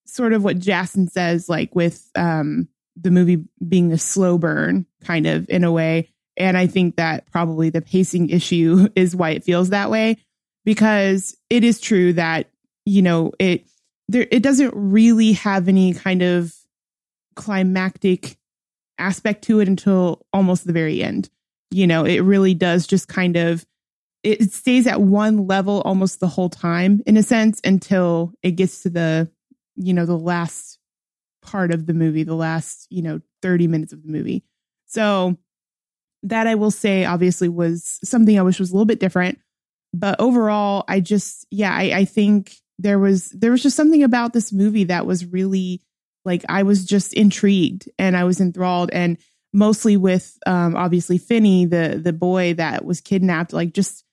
Sort 0.07 0.32
of 0.32 0.44
what 0.44 0.61
Jason 0.61 1.09
says, 1.09 1.48
like 1.48 1.74
with 1.74 2.09
um 2.14 2.68
the 2.94 3.11
movie 3.11 3.44
being 3.66 3.92
a 3.92 3.98
slow 3.98 4.38
burn, 4.38 4.86
kind 5.03 5.26
of 5.26 5.48
in 5.48 5.64
a 5.64 5.72
way. 5.72 6.09
And 6.37 6.57
I 6.57 6.66
think 6.66 6.97
that 6.97 7.31
probably 7.31 7.70
the 7.70 7.83
pacing 7.83 8.31
issue 8.31 8.89
is 8.97 9.16
why 9.16 9.31
it 9.31 9.45
feels 9.45 9.70
that 9.70 9.91
way 9.91 10.16
because 10.64 11.37
it 11.49 11.64
is 11.64 11.81
true 11.81 12.12
that, 12.14 12.51
you 12.85 13.03
know, 13.03 13.33
it 13.39 13.66
there 14.09 14.26
it 14.31 14.43
doesn't 14.43 14.74
really 14.74 15.33
have 15.33 15.68
any 15.68 15.95
kind 15.95 16.22
of 16.22 16.55
climactic 17.37 18.37
aspect 18.99 19.45
to 19.45 19.61
it 19.61 19.68
until 19.68 20.26
almost 20.33 20.66
the 20.66 20.72
very 20.72 21.03
end. 21.03 21.31
You 21.70 21.87
know, 21.87 22.05
it 22.05 22.20
really 22.20 22.55
does 22.55 22.87
just 22.87 23.09
kind 23.09 23.37
of 23.37 23.64
it 24.22 24.53
stays 24.53 24.87
at 24.87 25.01
one 25.01 25.47
level 25.47 25.81
almost 25.83 26.20
the 26.20 26.28
whole 26.28 26.51
time 26.51 27.01
in 27.07 27.16
a 27.16 27.22
sense 27.22 27.61
until 27.64 28.33
it 28.43 28.53
gets 28.53 28.83
to 28.83 28.91
the 28.91 29.31
you 29.76 29.95
know 29.95 30.05
the 30.05 30.18
last 30.18 30.81
part 31.43 31.72
of 31.72 31.87
the 31.87 31.95
movie, 31.95 32.22
the 32.22 32.35
last, 32.35 32.87
you 32.91 33.03
know, 33.03 33.20
30 33.43 33.66
minutes 33.66 33.93
of 33.93 34.03
the 34.03 34.09
movie. 34.09 34.45
So 34.87 35.37
that 36.22 36.46
I 36.46 36.54
will 36.54 36.70
say 36.70 37.04
obviously 37.04 37.48
was 37.48 37.98
something 38.04 38.38
I 38.38 38.42
wish 38.42 38.60
was 38.60 38.70
a 38.70 38.74
little 38.74 38.86
bit 38.86 39.00
different. 39.00 39.38
But 39.92 40.20
overall, 40.20 40.84
I 40.86 41.00
just, 41.00 41.46
yeah, 41.50 41.72
I, 41.72 41.92
I 41.94 42.04
think 42.04 42.54
there 42.78 42.98
was 42.98 43.30
there 43.30 43.50
was 43.50 43.62
just 43.62 43.76
something 43.76 44.02
about 44.02 44.32
this 44.32 44.52
movie 44.52 44.84
that 44.84 45.06
was 45.06 45.26
really 45.26 45.82
like 46.24 46.44
I 46.48 46.62
was 46.62 46.84
just 46.84 47.12
intrigued 47.12 47.88
and 47.98 48.16
I 48.16 48.24
was 48.24 48.40
enthralled 48.40 48.90
and 48.92 49.18
mostly 49.52 49.96
with 49.96 50.38
um 50.46 50.76
obviously 50.76 51.18
Finney, 51.18 51.66
the 51.66 52.00
the 52.02 52.12
boy 52.12 52.54
that 52.54 52.84
was 52.84 53.00
kidnapped, 53.00 53.52
like 53.52 53.74
just 53.74 54.04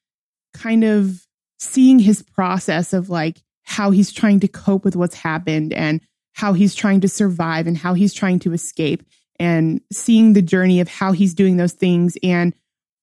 kind 0.53 0.83
of 0.83 1.25
seeing 1.59 1.99
his 1.99 2.21
process 2.21 2.93
of 2.93 3.09
like 3.09 3.41
how 3.63 3.91
he's 3.91 4.11
trying 4.11 4.39
to 4.39 4.47
cope 4.47 4.83
with 4.83 4.95
what's 4.95 5.15
happened 5.15 5.73
and 5.73 6.01
how 6.33 6.53
he's 6.53 6.75
trying 6.75 7.01
to 7.01 7.09
survive 7.09 7.67
and 7.67 7.77
how 7.77 7.93
he's 7.93 8.13
trying 8.13 8.39
to 8.39 8.53
escape 8.53 9.03
and 9.39 9.81
seeing 9.91 10.33
the 10.33 10.41
journey 10.41 10.79
of 10.79 10.87
how 10.87 11.11
he's 11.11 11.33
doing 11.33 11.57
those 11.57 11.73
things 11.73 12.17
and 12.23 12.53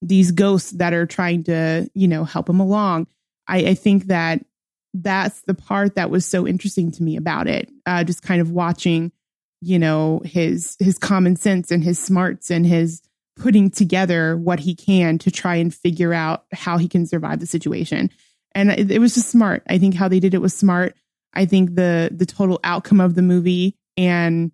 these 0.03 0.33
ghosts 0.33 0.73
that 0.73 0.93
are 0.93 1.07
trying 1.07 1.45
to, 1.45 1.89
you 1.95 2.09
know, 2.09 2.25
help 2.25 2.49
him 2.49 2.61
along. 2.61 3.07
I, 3.47 3.59
I 3.59 3.75
think 3.75 4.07
that 4.07 4.45
that's 4.93 5.41
the 5.43 5.55
part 5.55 5.97
that 5.97 6.11
was 6.11 6.25
so 6.25 6.47
interesting 6.47 6.93
to 6.93 7.03
me 7.03 7.17
about 7.17 7.49
it. 7.49 7.71
Uh, 7.87 8.05
just 8.05 8.23
kind 8.23 8.41
of 8.41 8.51
watching, 8.51 9.13
you 9.61 9.79
know, 9.79 10.21
his 10.25 10.77
his 10.79 10.99
common 10.99 11.37
sense 11.37 11.71
and 11.71 11.83
his 11.83 11.99
smarts 11.99 12.51
and 12.51 12.67
his 12.67 13.03
putting 13.37 13.71
together 13.71 14.37
what 14.37 14.61
he 14.61 14.75
can 14.75 15.19
to 15.19 15.31
try 15.31 15.57
and 15.57 15.75
figure 15.75 16.15
out 16.15 16.45
how 16.53 16.79
he 16.79 16.89
can 16.89 17.07
survive 17.07 17.41
the 17.41 17.47
situation. 17.47 18.11
And 18.55 18.71
it, 18.71 18.91
it 18.91 18.99
was 19.01 19.15
just 19.15 19.31
smart. 19.31 19.65
I 19.69 19.79
think 19.79 19.95
how 19.95 20.07
they 20.07 20.21
did 20.21 20.35
it 20.35 20.43
was 20.43 20.55
smart. 20.55 20.95
I 21.33 21.47
think 21.47 21.75
the 21.75 22.11
the 22.13 22.27
total 22.27 22.61
outcome 22.63 23.01
of 23.01 23.15
the 23.15 23.23
movie 23.23 23.77
and 23.97 24.53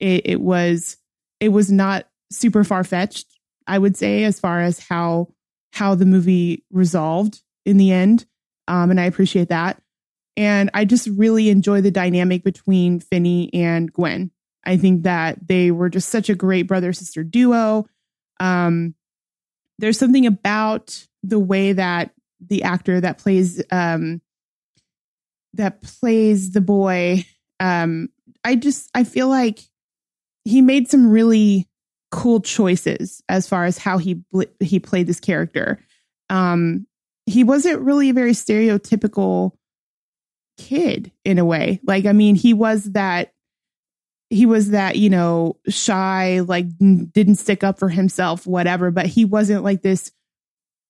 it, 0.00 0.22
it 0.24 0.40
was 0.40 0.96
it 1.40 1.48
was 1.48 1.70
not 1.70 2.06
super 2.30 2.64
far 2.64 2.84
fetched. 2.84 3.26
I 3.66 3.78
would 3.78 3.96
say 3.96 4.24
as 4.24 4.40
far 4.40 4.60
as 4.60 4.78
how 4.78 5.28
how 5.72 5.94
the 5.94 6.06
movie 6.06 6.64
resolved 6.70 7.42
in 7.64 7.76
the 7.76 7.90
end, 7.90 8.26
um, 8.68 8.90
and 8.90 9.00
I 9.00 9.04
appreciate 9.04 9.48
that. 9.48 9.80
And 10.36 10.70
I 10.74 10.84
just 10.84 11.08
really 11.08 11.48
enjoy 11.48 11.80
the 11.80 11.90
dynamic 11.90 12.42
between 12.42 13.00
Finney 13.00 13.52
and 13.54 13.92
Gwen. 13.92 14.30
I 14.64 14.76
think 14.76 15.04
that 15.04 15.46
they 15.46 15.70
were 15.70 15.88
just 15.88 16.08
such 16.08 16.28
a 16.28 16.34
great 16.34 16.66
brother 16.66 16.92
sister 16.92 17.22
duo. 17.22 17.86
Um, 18.40 18.94
there's 19.78 19.98
something 19.98 20.26
about 20.26 21.06
the 21.22 21.38
way 21.38 21.72
that 21.72 22.10
the 22.40 22.64
actor 22.64 23.00
that 23.00 23.18
plays 23.18 23.62
um, 23.70 24.20
that 25.54 25.82
plays 25.82 26.52
the 26.52 26.60
boy. 26.60 27.24
Um, 27.60 28.08
I 28.42 28.56
just 28.56 28.90
I 28.94 29.04
feel 29.04 29.28
like 29.28 29.60
he 30.44 30.62
made 30.62 30.88
some 30.88 31.10
really 31.10 31.68
cool 32.10 32.40
choices 32.40 33.22
as 33.28 33.48
far 33.48 33.64
as 33.64 33.78
how 33.78 33.98
he 33.98 34.14
bl- 34.14 34.42
he 34.60 34.78
played 34.78 35.06
this 35.06 35.20
character. 35.20 35.80
Um, 36.30 36.86
he 37.26 37.42
wasn't 37.44 37.80
really 37.80 38.10
a 38.10 38.14
very 38.14 38.32
stereotypical 38.32 39.52
kid 40.58 41.10
in 41.24 41.38
a 41.38 41.44
way. 41.44 41.80
Like 41.84 42.06
I 42.06 42.12
mean, 42.12 42.36
he 42.36 42.54
was 42.54 42.84
that 42.92 43.32
he 44.30 44.46
was 44.46 44.70
that 44.70 44.96
you 44.96 45.10
know 45.10 45.56
shy, 45.68 46.40
like 46.40 46.66
didn't 46.78 47.36
stick 47.36 47.64
up 47.64 47.78
for 47.78 47.88
himself, 47.88 48.46
whatever. 48.46 48.90
But 48.90 49.06
he 49.06 49.24
wasn't 49.24 49.64
like 49.64 49.82
this 49.82 50.12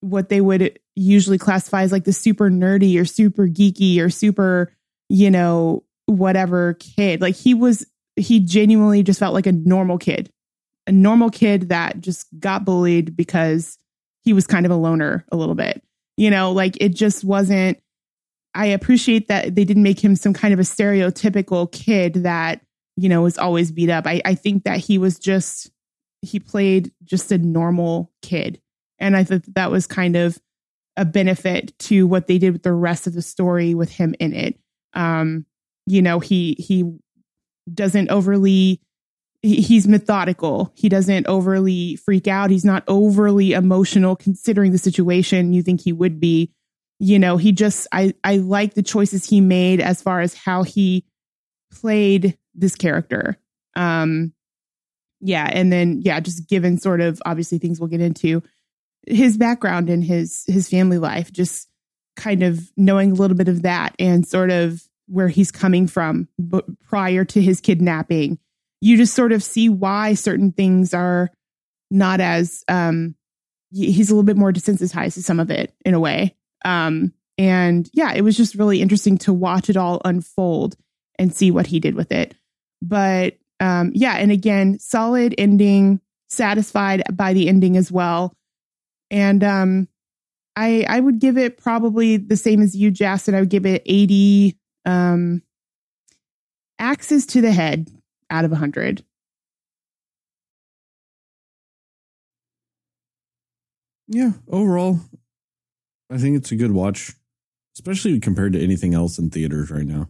what 0.01 0.29
they 0.29 0.41
would 0.41 0.79
usually 0.95 1.39
classify 1.39 1.83
as 1.83 1.93
like 1.93 2.05
the 2.05 2.13
super 2.13 2.51
nerdy 2.51 3.01
or 3.01 3.05
super 3.05 3.47
geeky 3.47 3.99
or 4.01 4.11
super 4.11 4.73
you 5.09 5.31
know 5.31 5.85
whatever 6.07 6.75
kid. 6.75 7.21
Like 7.21 7.35
he 7.35 7.55
was 7.55 7.87
he 8.17 8.41
genuinely 8.41 9.03
just 9.03 9.21
felt 9.21 9.35
like 9.35 9.47
a 9.47 9.53
normal 9.53 9.99
kid, 9.99 10.31
a 10.87 10.93
normal 10.93 11.31
kid 11.31 11.69
that 11.71 12.01
just 12.01 12.27
got 12.39 12.65
bullied 12.65 13.17
because 13.17 13.79
he 14.23 14.33
was 14.33 14.47
kind 14.47 14.67
of 14.67 14.73
a 14.73 14.77
loner 14.77 15.25
a 15.31 15.37
little 15.37 15.55
bit. 15.55 15.83
You 16.17 16.31
know, 16.31 16.53
like 16.53 16.77
it 16.81 16.91
just 16.91 17.25
wasn't. 17.25 17.79
I 18.55 18.67
appreciate 18.67 19.27
that 19.29 19.57
they 19.57 19.65
didn't 19.65 19.83
make 19.83 20.03
him 20.03 20.15
some 20.15 20.33
kind 20.33 20.55
of 20.55 20.61
a 20.61 20.65
stereotypical 20.65 21.71
kid 21.73 22.15
that 22.23 22.61
you 22.97 23.09
know 23.09 23.23
was 23.23 23.39
always 23.39 23.73
beat 23.73 23.91
up. 23.91 24.07
I, 24.07 24.23
I 24.25 24.35
think 24.35 24.65
that 24.65 24.79
he 24.79 24.99
was 24.99 25.19
just 25.19 25.71
he 26.23 26.39
played 26.39 26.93
just 27.03 27.33
a 27.33 27.39
normal 27.39 28.13
kid, 28.23 28.61
and 28.99 29.17
I 29.17 29.25
thought 29.25 29.43
that 29.55 29.71
was 29.73 29.87
kind 29.87 30.15
of 30.15 30.39
a 30.97 31.05
benefit 31.05 31.77
to 31.81 32.07
what 32.07 32.29
they 32.29 32.39
did 32.39 32.53
with 32.53 32.63
the 32.63 32.73
rest 32.73 33.09
of 33.09 33.15
the 33.15 33.23
story 33.23 33.75
with 33.75 33.91
him 33.91 34.15
in 34.21 34.33
it. 34.33 34.59
Um, 34.93 35.47
you 35.87 36.01
know, 36.01 36.21
he 36.21 36.55
he 36.55 36.97
doesn't 37.73 38.11
overly 38.11 38.81
he's 39.43 39.87
methodical. 39.87 40.73
He 40.75 40.89
doesn't 40.89 41.27
overly 41.27 41.97
freak 41.97 42.27
out. 42.27 42.51
He's 42.51 42.65
not 42.65 42.83
overly 42.89 43.53
emotional 43.53 44.17
considering 44.17 44.73
the 44.73 44.79
situation 44.79 45.53
you 45.53 45.63
think 45.63 45.83
he 45.83 45.93
would 45.93 46.19
be. 46.19 46.51
You 46.99 47.19
know, 47.19 47.37
he 47.37 47.53
just 47.53 47.87
I 47.93 48.15
I 48.25 48.39
like 48.39 48.75
the 48.75 48.83
choices 48.83 49.29
he 49.29 49.41
made 49.41 49.81
as 49.81 50.01
far 50.01 50.21
as 50.21 50.35
how 50.35 50.63
he 50.63 51.05
played 51.71 52.39
this 52.55 52.75
character. 52.75 53.37
Um 53.77 54.33
yeah, 55.21 55.49
and 55.51 55.73
then 55.73 56.01
yeah, 56.03 56.21
just 56.21 56.49
given 56.49 56.79
sort 56.79 57.01
of 57.01 57.21
obviously 57.27 57.59
things 57.59 57.81
we'll 57.81 57.89
get 57.89 58.01
into 58.01 58.43
his 59.07 59.37
background 59.37 59.91
and 59.91 60.03
his 60.03 60.45
his 60.47 60.69
family 60.69 60.99
life, 60.99 61.31
just 61.31 61.69
kind 62.17 62.43
of 62.43 62.71
knowing 62.77 63.11
a 63.11 63.15
little 63.15 63.37
bit 63.37 63.49
of 63.49 63.63
that 63.63 63.95
and 63.99 64.27
sort 64.27 64.51
of 64.51 64.83
where 65.07 65.29
he's 65.29 65.51
coming 65.51 65.87
from 65.87 66.29
but 66.39 66.65
prior 66.81 67.25
to 67.25 67.41
his 67.41 67.61
kidnapping 67.61 68.39
you 68.85 68.99
just 68.99 69.15
sort 69.15 69.33
of 69.33 69.43
see 69.43 69.71
why 69.71 70.13
certain 70.13 70.53
things 70.53 70.93
are 70.93 71.31
not 71.91 72.21
as 72.21 72.65
um 72.69 73.15
he's 73.71 74.11
a 74.11 74.15
little 74.15 74.27
bit 74.27 74.37
more 74.37 74.53
desensitized 74.53 75.15
to 75.15 75.23
some 75.23 75.41
of 75.41 75.51
it 75.51 75.73
in 75.87 75.95
a 75.95 76.01
way. 76.01 76.37
Um 76.67 77.15
and 77.39 77.89
yeah 77.95 78.13
it 78.13 78.21
was 78.21 78.37
just 78.37 78.55
really 78.55 78.83
interesting 78.83 79.17
to 79.19 79.33
watch 79.33 79.71
it 79.71 79.79
all 79.79 80.03
unfold 80.05 80.77
and 81.19 81.35
see 81.35 81.51
what 81.51 81.67
he 81.67 81.81
did 81.81 81.95
with 81.95 82.13
it. 82.13 82.35
But 82.83 83.39
um 83.59 83.91
yeah 83.95 84.17
and 84.17 84.31
again 84.31 84.79
solid 84.79 85.35
ending 85.39 86.01
satisfied 86.29 87.05
by 87.17 87.33
the 87.33 87.49
ending 87.49 87.79
as 87.79 87.91
well. 87.91 88.37
And 89.11 89.43
um 89.43 89.89
i 90.57 90.85
i 90.91 91.01
would 91.01 91.21
give 91.21 91.39
it 91.39 91.57
probably 91.57 92.19
the 92.19 92.37
same 92.37 92.61
as 92.61 92.77
you 92.77 92.91
Justin. 92.91 93.35
i 93.35 93.41
would 93.41 93.49
give 93.49 93.65
it 93.65 93.83
80 93.87 94.59
um 94.85 95.43
axes 96.79 97.27
to 97.27 97.41
the 97.41 97.53
head 97.53 97.91
out 98.31 98.45
of 98.45 98.51
100 98.51 99.05
Yeah, 104.07 104.33
overall, 104.49 105.01
I 106.11 106.19
think 106.19 106.37
it's 106.37 106.53
a 106.53 106.57
good 106.57 106.73
watch, 106.73 107.13
especially 107.77 108.21
compared 108.21 108.53
to 108.53 108.63
anything 108.63 108.95
else 108.95 109.19
in 109.19 109.31
theaters 109.31 109.71
right 109.71 109.87
now. 109.87 110.09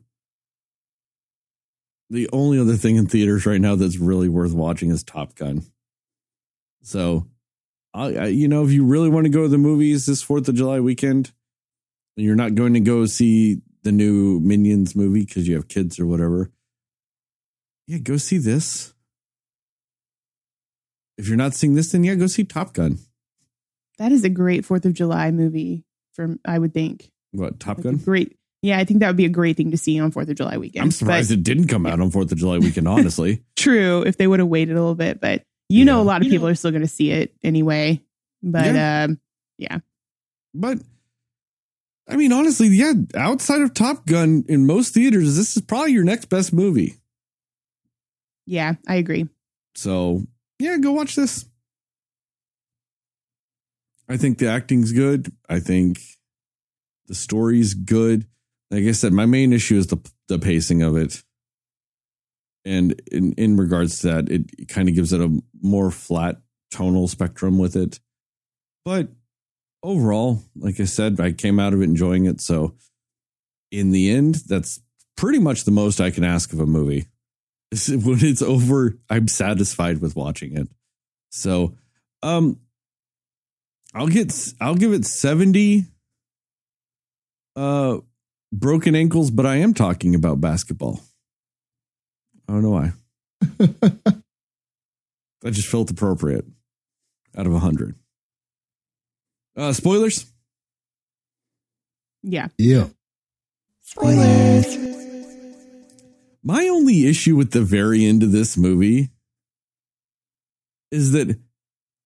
The 2.11 2.29
only 2.33 2.59
other 2.59 2.77
thing 2.77 2.97
in 2.97 3.07
theaters 3.07 3.47
right 3.47 3.61
now 3.61 3.77
that's 3.77 3.99
really 3.99 4.29
worth 4.29 4.53
watching 4.53 4.91
is 4.91 5.03
Top 5.03 5.35
Gun. 5.37 5.65
So, 6.83 7.29
I, 7.95 8.27
you 8.27 8.49
know, 8.49 8.65
if 8.65 8.73
you 8.73 8.85
really 8.85 9.09
want 9.09 9.25
to 9.25 9.31
go 9.31 9.43
to 9.43 9.49
the 9.49 9.59
movies 9.59 10.07
this 10.07 10.23
Fourth 10.23 10.49
of 10.49 10.57
July 10.57 10.81
weekend, 10.81 11.33
you're 12.17 12.35
not 12.35 12.57
going 12.57 12.75
to 12.75 12.81
go 12.81 13.07
see 13.07 13.63
the 13.85 13.93
new 13.93 14.41
Minions 14.41 14.97
movie 14.97 15.25
because 15.25 15.47
you 15.47 15.55
have 15.55 15.69
kids 15.69 15.99
or 16.01 16.07
whatever, 16.07 16.51
yeah, 17.87 17.99
go 17.99 18.17
see 18.17 18.39
this. 18.39 18.93
If 21.17 21.29
you're 21.29 21.37
not 21.37 21.55
seeing 21.55 21.75
this, 21.75 21.93
then 21.93 22.03
yeah, 22.05 22.15
go 22.17 22.27
see 22.27 22.45
Top 22.45 22.73
Gun. 22.75 22.99
that 23.99 24.11
is 24.11 24.25
a 24.25 24.29
great 24.29 24.65
4th 24.65 24.85
of 24.85 24.95
July 24.95 25.31
movie 25.31 25.85
From 26.15 26.41
I 26.45 26.59
would 26.59 26.75
think 26.75 27.11
What 27.33 27.61
Top 27.61 27.77
Like 27.79 27.85
Gun? 27.85 27.97
great 27.99 28.37
yeah 28.63 28.79
I 28.79 28.85
think 28.85 29.01
that 29.01 29.07
would 29.09 29.17
be 29.17 29.27
a 29.27 29.29
great 29.31 29.57
thing 29.57 29.71
to 29.71 29.77
see 29.77 30.01
on 30.01 30.11
4th 30.11 30.29
of 30.31 30.37
July 30.37 30.57
weekend 30.59 30.85
I'm 30.87 30.91
surprised 30.91 31.29
But 31.31 31.39
it 31.39 31.43
didn't 31.45 31.69
come 31.69 31.87
out 31.87 32.01
on 32.01 32.11
Fourth 32.11 32.33
of 32.33 32.39
July 32.39 32.59
weekend. 32.59 32.89
Honestly, 32.89 33.43
true 33.57 34.03
if 34.03 34.17
they 34.17 34.27
would 34.27 34.41
have 34.41 34.49
waited 34.49 34.73
a 34.77 34.81
little 34.81 34.95
bit 34.97 35.21
but 35.21 35.43
you 35.69 35.85
know 35.85 36.01
a 36.01 36.03
lot 36.03 36.23
of 36.23 36.29
people 36.29 36.49
are 36.49 36.55
still 36.57 36.71
going 36.73 36.83
to 36.83 36.89
see 36.89 37.11
it 37.13 37.33
anyway 37.45 38.01
but 38.43 38.75
Yeah. 38.75 39.05
um 39.75 39.83
but 40.55 40.79
I 42.07 42.17
mean, 42.17 42.33
honestly, 42.33 42.69
yeah. 42.69 42.93
Outside 43.15 43.63
of 43.63 43.73
Top 43.73 44.07
Gun, 44.07 44.45
in 44.49 44.67
most 44.67 44.93
theaters, 44.93 45.37
this 45.37 45.57
is 45.57 45.63
probably 45.63 45.93
your 45.93 46.05
next 46.05 46.27
best 46.27 46.53
movie. 46.53 46.97
yeah 48.47 48.75
I 48.87 48.97
agree 48.97 49.29
So 49.75 50.23
yeah, 50.59 50.77
go 50.79 50.93
watch 50.93 51.17
this. 51.17 51.47
I 54.09 54.17
think 54.19 54.39
the 54.39 54.49
acting's 54.49 54.93
good. 54.93 55.33
I 55.49 55.61
think 55.61 55.99
the 57.07 57.15
story's 57.15 57.75
good. 57.75 58.27
Like 58.71 58.85
I 58.85 58.93
said, 58.93 59.13
my 59.13 59.27
main 59.27 59.53
issue 59.53 59.77
is 59.77 59.87
the 59.87 59.99
the 60.29 60.39
pacing 60.39 60.83
of 60.83 60.97
it. 60.97 61.23
And 62.67 63.01
in, 63.13 63.33
in 63.35 63.57
regards 63.59 64.01
to 64.01 64.07
that, 64.09 64.31
it 64.31 64.69
kind 64.69 64.89
of 64.89 64.95
gives 64.95 65.13
it 65.13 65.21
a 65.21 65.43
more 65.61 65.91
flat 65.91 66.41
tonal 66.71 67.09
spectrum 67.09 67.59
with 67.59 67.77
it. 67.77 68.01
But 68.85 69.09
overall, 69.85 70.43
like 70.57 70.81
I 70.81 70.85
said, 70.85 71.21
I 71.21 71.31
came 71.33 71.61
out 71.61 71.75
of 71.75 71.81
it 71.81 71.85
enjoying 71.85 72.25
it. 72.25 72.41
So 72.41 72.75
in 73.71 73.93
the 73.93 74.11
end, 74.11 74.37
that's 74.49 74.81
pretty 75.17 75.39
much 75.39 75.65
the 75.65 75.71
most 75.71 76.01
I 76.01 76.11
can 76.11 76.25
ask 76.25 76.53
of 76.53 76.59
a 76.59 76.67
movie. 76.67 77.07
When 77.89 78.25
it's 78.25 78.43
over, 78.43 78.97
I'm 79.11 79.29
satisfied 79.29 80.01
with 80.01 80.17
watching 80.17 80.57
it. 80.57 80.69
So, 81.31 81.77
um, 82.23 82.61
I'll 83.93 84.07
get 84.07 84.33
I'll 84.61 84.75
give 84.75 84.93
it 84.93 85.05
70 85.05 85.85
uh 87.57 87.99
broken 88.53 88.95
ankles, 88.95 89.31
but 89.31 89.47
I 89.47 89.57
am 89.57 89.75
talking 89.75 90.15
about 90.15 90.41
basketball. 90.41 91.01
I 92.49 92.53
don't 92.53 92.63
know 92.63 92.71
why. 92.71 92.93
I 95.45 95.51
just 95.51 95.69
felt 95.69 95.91
appropriate 95.91 96.45
out 97.37 97.47
of 97.47 97.53
100. 97.53 97.97
Uh 99.57 99.73
spoilers? 99.73 100.27
yeah 102.23 102.49
Yeah. 102.59 102.89
Spoilers. 103.83 104.67
My 106.43 106.69
only 106.69 107.07
issue 107.07 107.37
with 107.37 107.53
the 107.53 107.63
very 107.63 108.05
end 108.05 108.23
of 108.23 108.33
this 108.33 108.57
movie 108.57 109.11
is 110.91 111.13
that 111.13 111.39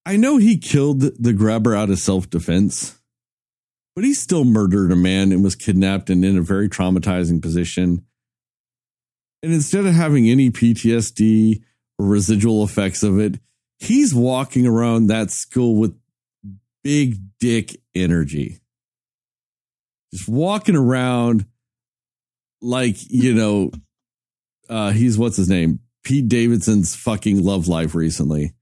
I 0.06 0.16
know 0.16 0.36
he 0.36 0.56
killed 0.56 1.00
the 1.00 1.32
grabber 1.32 1.74
out 1.74 1.90
of 1.90 1.98
self 1.98 2.30
defense, 2.30 2.98
but 3.94 4.04
he 4.04 4.14
still 4.14 4.44
murdered 4.44 4.92
a 4.92 4.96
man 4.96 5.32
and 5.32 5.42
was 5.42 5.54
kidnapped 5.54 6.08
and 6.08 6.24
in 6.24 6.38
a 6.38 6.42
very 6.42 6.68
traumatizing 6.68 7.42
position. 7.42 8.06
And 9.42 9.52
instead 9.52 9.86
of 9.86 9.94
having 9.94 10.28
any 10.28 10.50
PTSD 10.50 11.62
or 11.98 12.06
residual 12.06 12.64
effects 12.64 13.02
of 13.02 13.18
it, 13.18 13.38
he's 13.78 14.14
walking 14.14 14.66
around 14.66 15.08
that 15.08 15.30
school 15.30 15.76
with 15.76 15.97
big 16.88 17.18
dick 17.38 17.76
energy. 17.94 18.60
Just 20.10 20.26
walking 20.26 20.74
around 20.74 21.44
like, 22.62 22.96
you 23.10 23.34
know, 23.34 23.72
uh 24.70 24.92
he's 24.92 25.18
what's 25.18 25.36
his 25.36 25.50
name? 25.50 25.80
Pete 26.02 26.28
Davidson's 26.28 26.96
fucking 26.96 27.44
love 27.44 27.68
life 27.68 27.94
recently. 27.94 28.54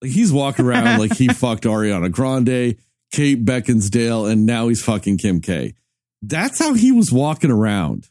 Like 0.00 0.10
he's 0.10 0.32
walking 0.32 0.64
around 0.64 0.98
like 0.98 1.16
he 1.16 1.28
fucked 1.28 1.62
Ariana 1.62 2.10
Grande, 2.10 2.78
Kate 3.12 3.44
Beckinsdale, 3.44 4.28
and 4.28 4.44
now 4.44 4.66
he's 4.66 4.82
fucking 4.82 5.18
Kim 5.18 5.40
K. 5.40 5.74
That's 6.20 6.58
how 6.58 6.74
he 6.74 6.90
was 6.90 7.12
walking 7.12 7.52
around 7.52 8.08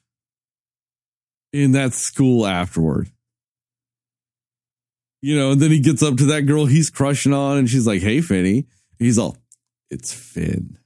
in 1.51 1.73
that 1.73 1.93
school 1.93 2.47
afterward. 2.47 3.09
You 5.21 5.35
know, 5.35 5.51
and 5.51 5.61
then 5.61 5.71
he 5.71 5.81
gets 5.81 6.01
up 6.01 6.15
to 6.19 6.25
that 6.27 6.43
girl 6.43 6.67
he's 6.67 6.89
crushing 6.89 7.33
on, 7.33 7.57
and 7.57 7.69
she's 7.69 7.85
like, 7.85 8.01
Hey, 8.01 8.21
Finney. 8.21 8.67
He's 8.97 9.17
all, 9.17 9.35
It's 9.91 10.13
Finn. 10.13 10.77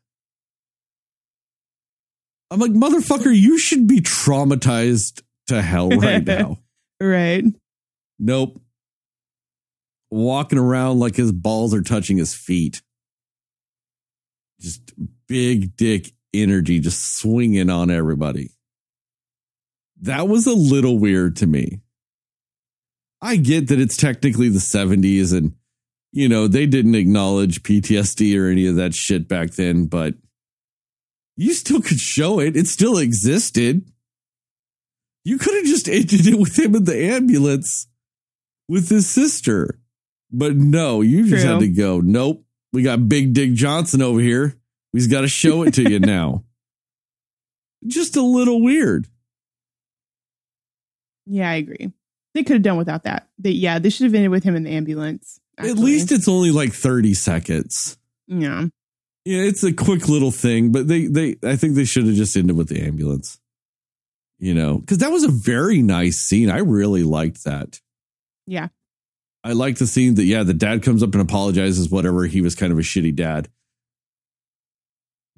I'm 2.51 2.59
like, 2.59 2.71
motherfucker, 2.71 3.33
you 3.35 3.57
should 3.57 3.87
be 3.87 4.01
traumatized 4.01 5.21
to 5.47 5.61
hell 5.61 5.89
right 5.89 6.25
now. 6.25 6.59
right 6.99 7.45
Nope. 8.17 8.59
Walking 10.09 10.57
around 10.59 10.99
like 10.99 11.15
his 11.15 11.31
balls 11.31 11.73
are 11.73 11.81
touching 11.81 12.17
his 12.17 12.33
feet. 12.33 12.81
Just 14.59 14.93
big 15.27 15.75
dick 15.75 16.11
energy, 16.33 16.79
just 16.79 17.17
swinging 17.17 17.69
on 17.69 17.91
everybody. 17.91 18.51
That 20.01 20.27
was 20.27 20.47
a 20.47 20.53
little 20.53 20.97
weird 20.97 21.35
to 21.37 21.47
me. 21.47 21.81
I 23.21 23.37
get 23.37 23.67
that 23.67 23.79
it's 23.79 23.97
technically 23.97 24.49
the 24.49 24.59
70s 24.59 25.35
and, 25.35 25.53
you 26.15 26.29
know, 26.29 26.47
they 26.47 26.65
didn't 26.65 26.95
acknowledge 26.95 27.61
PTSD 27.61 28.39
or 28.39 28.49
any 28.49 28.67
of 28.67 28.77
that 28.77 28.95
shit 28.95 29.27
back 29.27 29.51
then, 29.51 29.85
but 29.87 30.15
you 31.35 31.53
still 31.53 31.81
could 31.81 31.99
show 31.99 32.39
it. 32.39 32.55
It 32.55 32.67
still 32.67 32.97
existed. 32.97 33.91
You 35.25 35.37
could 35.37 35.55
have 35.55 35.65
just 35.65 35.89
ended 35.89 36.25
it 36.25 36.39
with 36.39 36.57
him 36.57 36.73
in 36.73 36.85
the 36.85 36.97
ambulance 36.97 37.87
with 38.69 38.87
his 38.87 39.09
sister. 39.09 39.77
But 40.31 40.55
no, 40.55 41.01
you 41.01 41.27
just 41.27 41.43
True. 41.43 41.51
had 41.51 41.59
to 41.59 41.67
go, 41.67 41.99
nope, 41.99 42.45
we 42.71 42.81
got 42.81 43.09
Big 43.09 43.33
Dick 43.33 43.51
Johnson 43.51 44.01
over 44.01 44.21
here. 44.21 44.55
He's 44.93 45.07
got 45.07 45.21
to 45.21 45.27
show 45.27 45.63
it 45.63 45.73
to 45.73 45.89
you 45.89 45.99
now. 45.99 46.45
Just 47.85 48.15
a 48.15 48.21
little 48.21 48.61
weird. 48.61 49.09
Yeah, 51.25 51.49
I 51.49 51.55
agree. 51.55 51.91
They 52.33 52.43
could 52.43 52.53
have 52.53 52.63
done 52.63 52.77
without 52.77 53.03
that. 53.03 53.27
They, 53.37 53.51
yeah, 53.51 53.79
they 53.79 53.89
should 53.89 54.05
have 54.05 54.15
ended 54.15 54.31
with 54.31 54.45
him 54.45 54.55
in 54.55 54.63
the 54.63 54.71
ambulance. 54.71 55.41
At 55.57 55.77
least 55.77 56.11
it's 56.11 56.27
only 56.27 56.51
like 56.51 56.73
30 56.73 57.13
seconds. 57.13 57.97
yeah. 58.27 58.65
Yeah, 59.27 59.41
it's 59.41 59.63
a 59.63 59.73
quick 59.73 60.07
little 60.07 60.29
thing, 60.29 60.71
but 60.71 60.87
they 60.87 61.07
they 61.07 61.35
I 61.43 61.55
think 61.55 61.73
they 61.73 61.85
should 61.85 62.05
have 62.05 62.13
just 62.13 62.37
ended 62.37 62.55
with 62.55 62.69
the 62.69 62.79
ambulance. 62.83 63.39
You 64.37 64.53
know, 64.53 64.77
because 64.77 64.99
that 64.99 65.11
was 65.11 65.23
a 65.23 65.31
very 65.31 65.81
nice 65.81 66.17
scene. 66.19 66.51
I 66.51 66.59
really 66.59 67.01
liked 67.01 67.43
that. 67.45 67.81
Yeah. 68.45 68.67
I 69.43 69.53
liked 69.53 69.79
the 69.79 69.87
scene 69.87 70.13
that 70.15 70.25
yeah, 70.25 70.43
the 70.43 70.53
dad 70.53 70.83
comes 70.83 71.01
up 71.01 71.13
and 71.13 71.21
apologizes, 71.23 71.89
whatever. 71.89 72.25
He 72.25 72.41
was 72.41 72.53
kind 72.53 72.71
of 72.71 72.77
a 72.77 72.83
shitty 72.83 73.15
dad. 73.15 73.49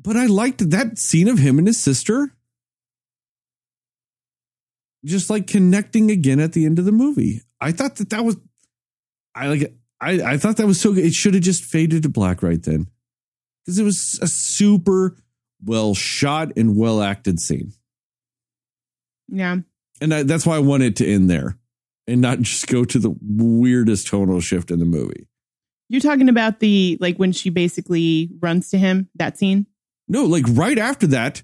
But 0.01 0.17
I 0.17 0.25
liked 0.25 0.69
that 0.69 0.97
scene 0.97 1.29
of 1.29 1.39
him 1.39 1.57
and 1.57 1.67
his 1.67 1.81
sister. 1.81 2.33
Just 5.05 5.29
like 5.29 5.47
connecting 5.47 6.11
again 6.11 6.41
at 6.41 6.51
the 6.53 6.65
end 6.65 6.79
of 6.79 6.85
the 6.85 6.91
movie. 6.91 7.41
I 7.61 7.71
thought 7.71 7.95
that 7.97 8.09
that 8.09 8.25
was, 8.25 8.35
I 9.33 9.47
like, 9.47 9.73
I, 9.99 10.33
I 10.33 10.37
thought 10.37 10.57
that 10.57 10.67
was 10.67 10.79
so 10.79 10.93
good. 10.93 11.05
It 11.05 11.13
should 11.13 11.33
have 11.33 11.43
just 11.43 11.63
faded 11.63 12.03
to 12.03 12.09
black 12.09 12.43
right 12.43 12.61
then. 12.61 12.87
Because 13.65 13.79
it 13.79 13.83
was 13.83 14.19
a 14.21 14.27
super 14.27 15.17
well 15.63 15.93
shot 15.93 16.53
and 16.55 16.77
well 16.77 17.01
acted 17.01 17.39
scene. 17.39 17.73
Yeah. 19.27 19.57
And 19.99 20.13
I, 20.13 20.23
that's 20.23 20.45
why 20.45 20.55
I 20.55 20.59
wanted 20.59 20.87
it 20.87 20.95
to 20.97 21.11
end 21.11 21.29
there 21.29 21.57
and 22.07 22.21
not 22.21 22.39
just 22.39 22.67
go 22.67 22.85
to 22.85 22.99
the 22.99 23.15
weirdest 23.21 24.07
tonal 24.07 24.39
shift 24.39 24.71
in 24.71 24.79
the 24.79 24.85
movie. 24.85 25.27
You're 25.89 26.01
talking 26.01 26.29
about 26.29 26.59
the 26.59 26.97
like 26.99 27.17
when 27.17 27.31
she 27.31 27.49
basically 27.49 28.29
runs 28.39 28.69
to 28.69 28.77
him, 28.77 29.09
that 29.15 29.37
scene? 29.37 29.67
No, 30.07 30.25
like 30.25 30.45
right 30.47 30.77
after 30.77 31.07
that, 31.07 31.43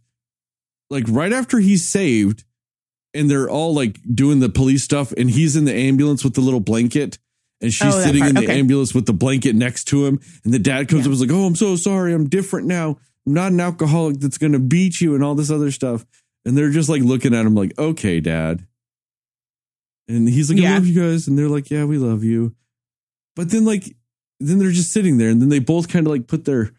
like 0.89 1.05
right 1.09 1.33
after 1.33 1.59
he's 1.59 1.87
saved, 1.87 2.43
and 3.13 3.29
they're 3.29 3.49
all 3.49 3.73
like 3.73 3.99
doing 4.13 4.39
the 4.39 4.49
police 4.49 4.83
stuff, 4.83 5.11
and 5.13 5.29
he's 5.29 5.55
in 5.55 5.65
the 5.65 5.73
ambulance 5.73 6.23
with 6.23 6.33
the 6.33 6.41
little 6.41 6.59
blanket, 6.59 7.17
and 7.63 7.73
she's 7.73 7.93
Oh, 7.95 7.99
sitting 8.03 8.23
in 8.23 8.35
the 8.35 8.43
okay. 8.43 8.59
ambulance 8.59 8.93
with 8.93 9.07
the 9.07 9.13
blanket 9.13 9.55
next 9.55 9.85
to 9.85 10.05
him, 10.05 10.19
and 10.43 10.53
the 10.53 10.59
dad 10.59 10.87
comes 10.87 10.99
Yeah. 10.99 11.05
up 11.05 11.05
and 11.05 11.13
is 11.15 11.21
like, 11.21 11.31
"Oh, 11.31 11.45
I'm 11.45 11.55
so 11.55 11.75
sorry, 11.75 12.13
I'm 12.13 12.29
different 12.29 12.67
now. 12.67 12.99
I'm 13.25 13.33
not 13.33 13.51
an 13.53 13.59
alcoholic 13.59 14.19
that's 14.19 14.37
gonna 14.37 14.59
beat 14.59 15.01
you 15.01 15.15
and 15.15 15.23
all 15.23 15.33
this 15.33 15.49
other 15.49 15.71
stuff." 15.71 16.05
And 16.45 16.55
they're 16.55 16.69
just 16.69 16.89
like 16.89 17.01
looking 17.01 17.33
at 17.33 17.45
him 17.45 17.55
like, 17.55 17.73
"Okay, 17.79 18.19
dad." 18.19 18.67
And 20.07 20.27
he's 20.27 20.49
like, 20.49 20.59
"I 20.59 20.63
Yeah. 20.63 20.73
love 20.75 20.85
you 20.87 21.01
guys," 21.01 21.27
and 21.27 21.37
they're 21.37 21.49
like, 21.49 21.71
"Yeah, 21.71 21.85
we 21.85 21.97
love 21.97 22.23
you." 22.23 22.53
But 23.35 23.49
then 23.49 23.63
like, 23.65 23.95
then 24.39 24.59
they're 24.59 24.71
just 24.71 24.91
sitting 24.91 25.17
there, 25.17 25.29
and 25.29 25.41
then 25.41 25.49
they 25.49 25.59
both 25.59 25.87
kind 25.87 26.05
of 26.05 26.11
like 26.11 26.27
put 26.27 26.45
their 26.45 26.71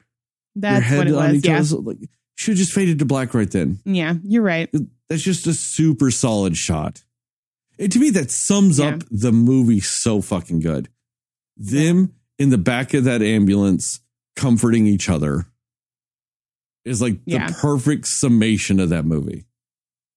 their 0.54 0.80
head 0.80 1.08
on 1.10 1.30
was. 1.30 1.38
each 1.38 1.46
Yeah. 1.46 1.58
other. 1.60 1.76
Like, 1.78 1.98
should 2.36 2.52
have 2.52 2.58
just 2.58 2.72
faded 2.72 2.98
to 2.98 3.04
black 3.04 3.32
right 3.34 3.50
then. 3.50 3.78
Yeah, 3.84 4.14
you're 4.24 4.42
right. 4.42 4.68
That's 5.08 5.22
just 5.22 5.46
a 5.46 5.54
super 5.54 6.10
solid 6.10 6.56
shot. 6.56 7.03
And 7.78 7.90
to 7.92 7.98
me, 7.98 8.10
that 8.10 8.30
sums 8.30 8.78
Yeah. 8.78 8.86
up 8.90 9.02
the 9.10 9.32
movie 9.32 9.80
so 9.80 10.20
fucking 10.20 10.60
good. 10.60 10.88
Them 11.56 12.14
in 12.38 12.50
the 12.50 12.58
back 12.58 12.94
of 12.94 13.04
that 13.04 13.22
ambulance 13.22 14.00
comforting 14.36 14.86
each 14.86 15.08
other 15.08 15.46
is 16.84 17.00
like 17.00 17.18
Yeah. 17.24 17.46
the 17.48 17.54
perfect 17.54 18.06
summation 18.06 18.80
of 18.80 18.90
that 18.90 19.04
movie. 19.04 19.44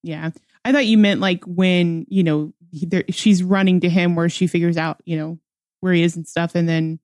Yeah. 0.03 0.31
I 0.65 0.71
thought 0.71 0.85
you 0.85 0.97
meant 0.97 1.21
like 1.21 1.43
when, 1.45 2.05
you 2.09 2.23
know, 2.23 2.53
he, 2.71 2.85
there, 2.85 3.03
she's 3.09 3.41
running 3.43 3.79
to 3.81 3.89
him 3.89 4.15
where 4.15 4.29
she 4.29 4.47
figures 4.47 4.77
out, 4.77 5.01
you 5.05 5.15
know, 5.17 5.39
where 5.79 5.93
he 5.93 6.03
is 6.03 6.15
and 6.15 6.27
stuff. 6.27 6.55
And 6.55 6.67
then 6.67 6.99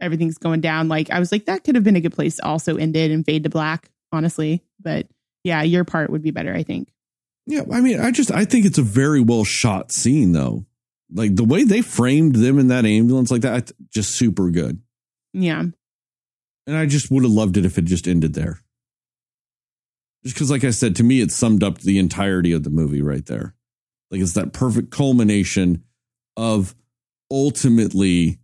everything's 0.00 0.38
going 0.38 0.60
down. 0.60 0.88
Like, 0.88 1.10
I 1.10 1.18
was 1.20 1.30
like, 1.30 1.46
that 1.46 1.64
could 1.64 1.74
have 1.74 1.84
been 1.84 1.96
a 1.96 2.00
good 2.00 2.12
place 2.14 2.36
to 2.36 2.44
also 2.44 2.76
end 2.76 2.96
it 2.96 3.10
and 3.10 3.24
fade 3.24 3.44
to 3.44 3.50
black, 3.50 3.90
honestly. 4.12 4.62
But 4.80 5.06
yeah, 5.44 5.62
your 5.62 5.84
part 5.84 6.10
would 6.10 6.22
be 6.22 6.30
better, 6.30 6.54
I 6.54 6.62
think. 6.62 6.92
Yeah, 7.50 7.62
I 7.72 7.80
mean, 7.80 7.98
I 7.98 8.10
just 8.10 8.30
I 8.30 8.44
think 8.44 8.66
it's 8.66 8.76
a 8.76 8.82
very 8.82 9.22
well 9.22 9.42
shot 9.42 9.90
scene 9.90 10.32
though. 10.32 10.66
Like 11.10 11.34
the 11.34 11.44
way 11.44 11.64
they 11.64 11.80
framed 11.80 12.36
them 12.36 12.58
in 12.58 12.68
that 12.68 12.84
ambulance 12.84 13.30
like 13.30 13.40
that, 13.40 13.72
just 13.90 14.10
super 14.16 14.50
good. 14.50 14.82
Yeah. 15.32 15.64
And 16.66 16.76
I 16.76 16.84
just 16.84 17.10
would 17.10 17.22
have 17.22 17.32
loved 17.32 17.56
it 17.56 17.64
if 17.64 17.78
it 17.78 17.86
just 17.86 18.06
ended 18.06 18.34
there. 18.34 18.60
Just 20.22 20.34
because, 20.34 20.50
like 20.50 20.64
I 20.64 20.70
said, 20.70 20.94
to 20.96 21.02
me, 21.02 21.22
it 21.22 21.32
summed 21.32 21.62
up 21.62 21.78
the 21.78 21.98
entirety 21.98 22.52
of 22.52 22.64
the 22.64 22.70
movie 22.70 23.00
right 23.00 23.24
there. 23.24 23.54
Like 24.10 24.20
it's 24.20 24.34
that 24.34 24.52
perfect 24.52 24.90
culmination 24.90 25.84
of 26.36 26.74
ultimately 27.30 28.40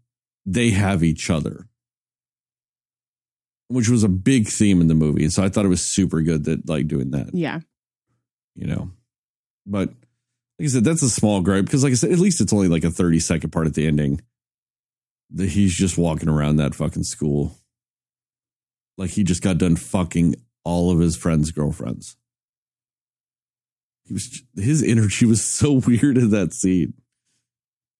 they 0.46 0.70
have 0.70 1.04
each 1.04 1.28
other, 1.28 1.68
which 3.68 3.90
was 3.90 4.02
a 4.02 4.08
big 4.08 4.48
theme 4.48 4.80
in 4.80 4.88
the 4.88 4.94
movie. 4.94 5.24
And 5.24 5.32
so 5.32 5.42
I 5.44 5.50
thought 5.50 5.66
it 5.66 5.68
was 5.68 5.82
super 5.82 6.22
good 6.22 6.44
that, 6.44 6.66
like, 6.68 6.86
doing 6.88 7.10
that, 7.10 7.34
Yeah. 7.34 7.60
You 8.54 8.66
know. 8.66 8.90
But 9.66 9.88
like 10.58 10.66
I 10.66 10.66
said, 10.66 10.84
that's 10.84 11.02
a 11.02 11.10
small 11.10 11.40
gripe 11.40 11.64
because, 11.64 11.82
like 11.82 11.92
I 11.92 11.96
said, 11.96 12.12
at 12.12 12.18
least 12.18 12.40
it's 12.40 12.52
only 12.52 12.68
like 12.68 12.84
a 12.84 12.90
30 12.90 13.18
second 13.20 13.50
part 13.50 13.66
at 13.66 13.74
the 13.74 13.86
ending 13.86 14.20
that 15.30 15.50
he's 15.50 15.74
just 15.74 15.98
walking 15.98 16.28
around 16.28 16.56
that 16.56 16.74
fucking 16.74 17.02
school 17.02 17.56
like 18.96 19.10
he 19.10 19.24
just 19.24 19.42
got 19.42 19.58
done 19.58 19.76
fucking 19.76 20.36
all 20.64 20.90
of 20.90 20.98
his 20.98 21.16
friends' 21.16 21.50
girlfriends. 21.50 22.16
He 24.04 24.12
was 24.12 24.42
his 24.54 24.82
energy 24.82 25.26
was 25.26 25.44
so 25.44 25.72
weird 25.86 26.18
in 26.18 26.30
that 26.30 26.52
scene. 26.52 26.94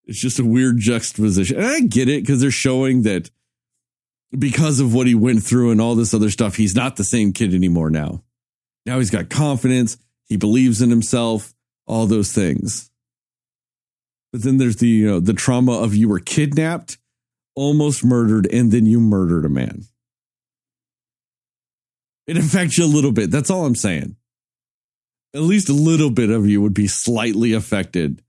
It's 0.05 0.21
just 0.21 0.39
a 0.39 0.45
weird 0.45 0.77
juxtaposition. 0.77 1.57
And 1.57 1.65
I 1.65 1.79
get 1.79 2.09
it 2.09 2.21
because 2.21 2.39
they're 2.39 2.51
showing 2.51 3.01
that 3.03 3.31
because 4.37 4.79
of 4.79 4.93
what 4.93 5.07
he 5.07 5.15
went 5.15 5.43
through 5.43 5.71
and 5.71 5.81
all 5.81 5.95
this 5.95 6.13
other 6.13 6.29
stuff, 6.29 6.55
he's 6.55 6.75
not 6.75 6.95
the 6.95 7.03
same 7.03 7.33
kid 7.33 7.53
anymore 7.53 7.89
now. 7.89 8.23
Now 8.85 8.99
he's 8.99 9.09
got 9.09 9.31
confidence, 9.31 9.97
he 10.27 10.37
believes 10.37 10.81
in 10.81 10.89
himself, 10.89 11.53
all 11.85 12.07
those 12.07 12.31
things. 12.31 12.89
But 14.31 14.43
then 14.43 14.57
there's 14.57 14.77
the, 14.77 14.87
you 14.87 15.07
know, 15.07 15.19
the 15.19 15.33
trauma 15.33 15.79
of 15.79 15.95
you 15.95 16.09
were 16.09 16.19
kidnapped, 16.19 16.97
almost 17.55 18.03
murdered, 18.03 18.47
and 18.51 18.71
then 18.71 18.85
you 18.85 18.99
murdered 18.99 19.45
a 19.45 19.49
man. 19.49 19.83
It 22.27 22.37
affects 22.37 22.77
you 22.77 22.85
a 22.85 22.87
little 22.87 23.11
bit. 23.11 23.31
That's 23.31 23.49
all 23.49 23.65
I'm 23.65 23.75
saying. 23.75 24.15
At 25.33 25.41
least 25.41 25.69
a 25.69 25.73
little 25.73 26.09
bit 26.09 26.31
of 26.31 26.47
you 26.47 26.61
would 26.61 26.73
be 26.73 26.87
slightly 26.87 27.53
affected 27.53 28.21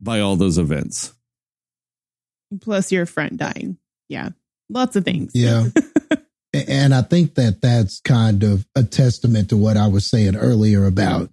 by 0.00 0.20
all 0.20 0.36
those 0.36 0.56
events. 0.56 1.12
Plus 2.60 2.92
your 2.92 3.06
friend 3.06 3.38
dying. 3.38 3.76
Yeah. 4.08 4.30
Lots 4.68 4.96
of 4.96 5.04
things. 5.04 5.32
Yeah. 5.34 5.68
And 6.52 6.94
I 6.94 7.02
think 7.02 7.36
that 7.36 7.60
that's 7.60 8.00
kind 8.00 8.42
of 8.42 8.66
a 8.74 8.82
testament 8.82 9.50
to 9.50 9.56
what 9.56 9.76
I 9.76 9.86
was 9.86 10.04
saying 10.06 10.36
earlier 10.36 10.84
about 10.84 11.30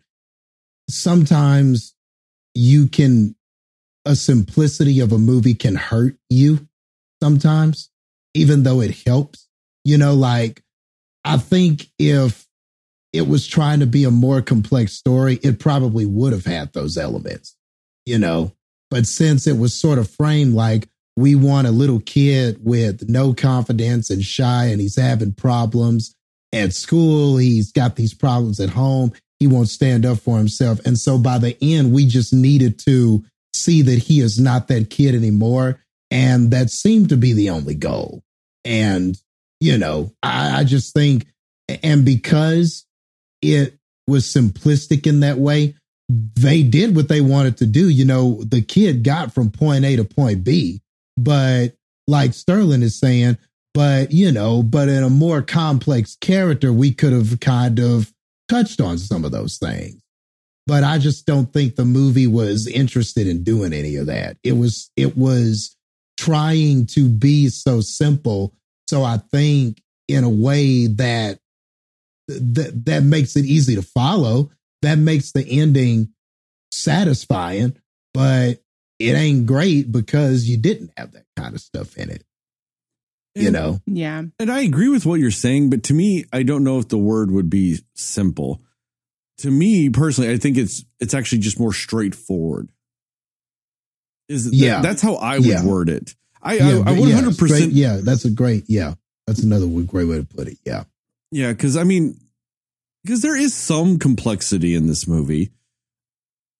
sometimes 0.89 1.93
you 2.53 2.87
can, 2.87 3.35
a 4.05 4.15
simplicity 4.15 4.99
of 4.99 5.11
a 5.11 5.17
movie 5.17 5.53
can 5.53 5.75
hurt 5.75 6.17
you 6.29 6.67
sometimes, 7.21 7.89
even 8.33 8.63
though 8.63 8.81
it 8.81 9.03
helps. 9.05 9.47
You 9.83 9.97
know, 9.97 10.13
like 10.13 10.63
I 11.23 11.37
think 11.37 11.87
if 11.99 12.47
it 13.13 13.27
was 13.27 13.47
trying 13.47 13.79
to 13.79 13.85
be 13.85 14.03
a 14.03 14.11
more 14.11 14.41
complex 14.41 14.93
story, 14.93 15.39
it 15.43 15.59
probably 15.59 16.05
would 16.05 16.33
have 16.33 16.45
had 16.45 16.73
those 16.73 16.97
elements, 16.97 17.55
you 18.05 18.17
know. 18.17 18.53
But 18.89 19.05
since 19.07 19.47
it 19.47 19.57
was 19.57 19.73
sort 19.73 19.97
of 19.97 20.09
framed 20.09 20.53
like 20.53 20.87
we 21.15 21.35
want 21.35 21.67
a 21.67 21.71
little 21.71 21.99
kid 21.99 22.59
with 22.63 23.09
no 23.09 23.33
confidence 23.33 24.09
and 24.09 24.23
shy, 24.23 24.65
and 24.65 24.79
he's 24.79 24.95
having 24.95 25.33
problems 25.33 26.15
at 26.53 26.73
school, 26.73 27.37
he's 27.37 27.71
got 27.71 27.95
these 27.95 28.13
problems 28.13 28.59
at 28.59 28.69
home, 28.69 29.11
he 29.39 29.47
won't 29.47 29.69
stand 29.69 30.05
up 30.05 30.19
for 30.19 30.37
himself. 30.37 30.79
And 30.85 30.97
so 30.97 31.17
by 31.17 31.37
the 31.37 31.57
end, 31.61 31.93
we 31.93 32.07
just 32.07 32.33
needed 32.33 32.79
to 32.79 33.23
see 33.53 33.81
that 33.83 33.99
he 33.99 34.19
is 34.19 34.39
not 34.39 34.67
that 34.67 34.89
kid 34.89 35.15
anymore. 35.15 35.79
And 36.09 36.51
that 36.51 36.69
seemed 36.69 37.09
to 37.09 37.17
be 37.17 37.33
the 37.33 37.49
only 37.49 37.75
goal. 37.75 38.23
And, 38.63 39.17
you 39.59 39.77
know, 39.77 40.11
I, 40.23 40.59
I 40.59 40.63
just 40.63 40.93
think, 40.93 41.27
and 41.83 42.05
because 42.05 42.85
it 43.41 43.77
was 44.07 44.25
simplistic 44.25 45.05
in 45.05 45.19
that 45.19 45.37
way, 45.37 45.75
they 46.09 46.63
did 46.63 46.95
what 46.95 47.09
they 47.09 47.21
wanted 47.21 47.57
to 47.57 47.65
do. 47.65 47.89
You 47.89 48.05
know, 48.05 48.41
the 48.43 48.61
kid 48.61 49.03
got 49.03 49.33
from 49.33 49.51
point 49.51 49.83
A 49.85 49.97
to 49.97 50.05
point 50.05 50.43
B, 50.43 50.81
but 51.17 51.73
like 52.07 52.33
Sterling 52.33 52.81
is 52.81 52.97
saying, 52.97 53.37
but 53.73 54.11
you 54.11 54.31
know, 54.31 54.63
but 54.63 54.87
in 54.87 55.03
a 55.03 55.09
more 55.09 55.41
complex 55.41 56.15
character, 56.15 56.71
we 56.71 56.93
could 56.93 57.11
have 57.11 57.39
kind 57.41 57.79
of 57.79 58.13
touched 58.49 58.81
on 58.81 58.97
some 58.97 59.25
of 59.25 59.31
those 59.31 59.57
things. 59.57 59.99
But 60.65 60.83
I 60.83 60.97
just 60.97 61.25
don't 61.25 61.51
think 61.53 61.75
the 61.75 61.85
movie 61.85 62.27
was 62.27 62.67
interested 62.67 63.27
in 63.27 63.43
doing 63.43 63.71
any 63.71 63.95
of 63.95 64.07
that. 64.07 64.37
It 64.43 64.53
was, 64.53 64.91
it 64.97 65.17
was 65.17 65.75
trying 66.17 66.87
to 66.87 67.07
be 67.07 67.47
so 67.49 67.79
simple. 67.79 68.53
So 68.89 69.03
I 69.03 69.17
think 69.31 69.81
in 70.07 70.23
a 70.23 70.29
way 70.29 70.87
that 70.87 71.39
that 72.27 72.85
that 72.85 73.03
makes 73.03 73.35
it 73.35 73.45
easy 73.45 73.75
to 73.75 73.81
follow. 73.81 74.51
That 74.81 74.97
makes 74.97 75.31
the 75.31 75.45
ending 75.47 76.09
satisfying, 76.71 77.77
but 78.13 78.61
it 78.99 79.13
ain't 79.13 79.45
great 79.45 79.91
because 79.91 80.47
you 80.47 80.57
didn't 80.57 80.91
have 80.97 81.13
that 81.13 81.25
kind 81.35 81.55
of 81.55 81.61
stuff 81.61 81.97
in 81.97 82.09
it. 82.09 82.23
You 83.43 83.51
know. 83.51 83.79
Yeah. 83.85 84.23
And 84.39 84.51
I 84.51 84.61
agree 84.61 84.89
with 84.89 85.05
what 85.05 85.19
you're 85.19 85.31
saying, 85.31 85.69
but 85.69 85.83
to 85.83 85.93
me, 85.93 86.25
I 86.33 86.43
don't 86.43 86.63
know 86.63 86.79
if 86.79 86.87
the 86.89 86.97
word 86.97 87.31
would 87.31 87.49
be 87.49 87.79
simple. 87.93 88.61
To 89.39 89.51
me 89.51 89.89
personally, 89.89 90.31
I 90.31 90.37
think 90.37 90.57
it's 90.57 90.83
it's 90.99 91.13
actually 91.13 91.39
just 91.39 91.59
more 91.59 91.73
straightforward. 91.73 92.69
Is 94.29 94.45
that- 94.45 94.55
Yeah. 94.55 94.81
that's 94.81 95.01
how 95.01 95.15
I 95.15 95.37
would 95.37 95.45
Yeah. 95.47 95.63
word 95.65 95.89
it. 95.89 96.15
I 96.41 96.55
Yeah, 96.55 96.67
I, 96.67 96.71
I 96.79 96.83
but 96.83 96.97
one 96.97 97.09
yeah, 97.09 97.15
hundred 97.15 97.33
straight- 97.35 97.49
percent 97.51 97.73
Yeah, 97.73 97.97
that's 98.01 98.25
a 98.25 98.29
great. 98.31 98.65
Yeah, 98.67 98.95
that's 99.25 99.39
another 99.43 99.67
great 99.83 100.07
way 100.07 100.17
to 100.17 100.25
put 100.25 100.47
it. 100.47 100.57
Yeah, 100.65 100.83
Yeah, 101.31 101.51
because 101.51 101.77
I 101.77 101.83
mean, 101.83 102.19
because 103.03 103.21
there 103.21 103.35
is 103.37 103.53
some 103.53 103.99
complexity 103.99 104.75
in 104.75 104.87
this 104.87 105.07
movie, 105.07 105.51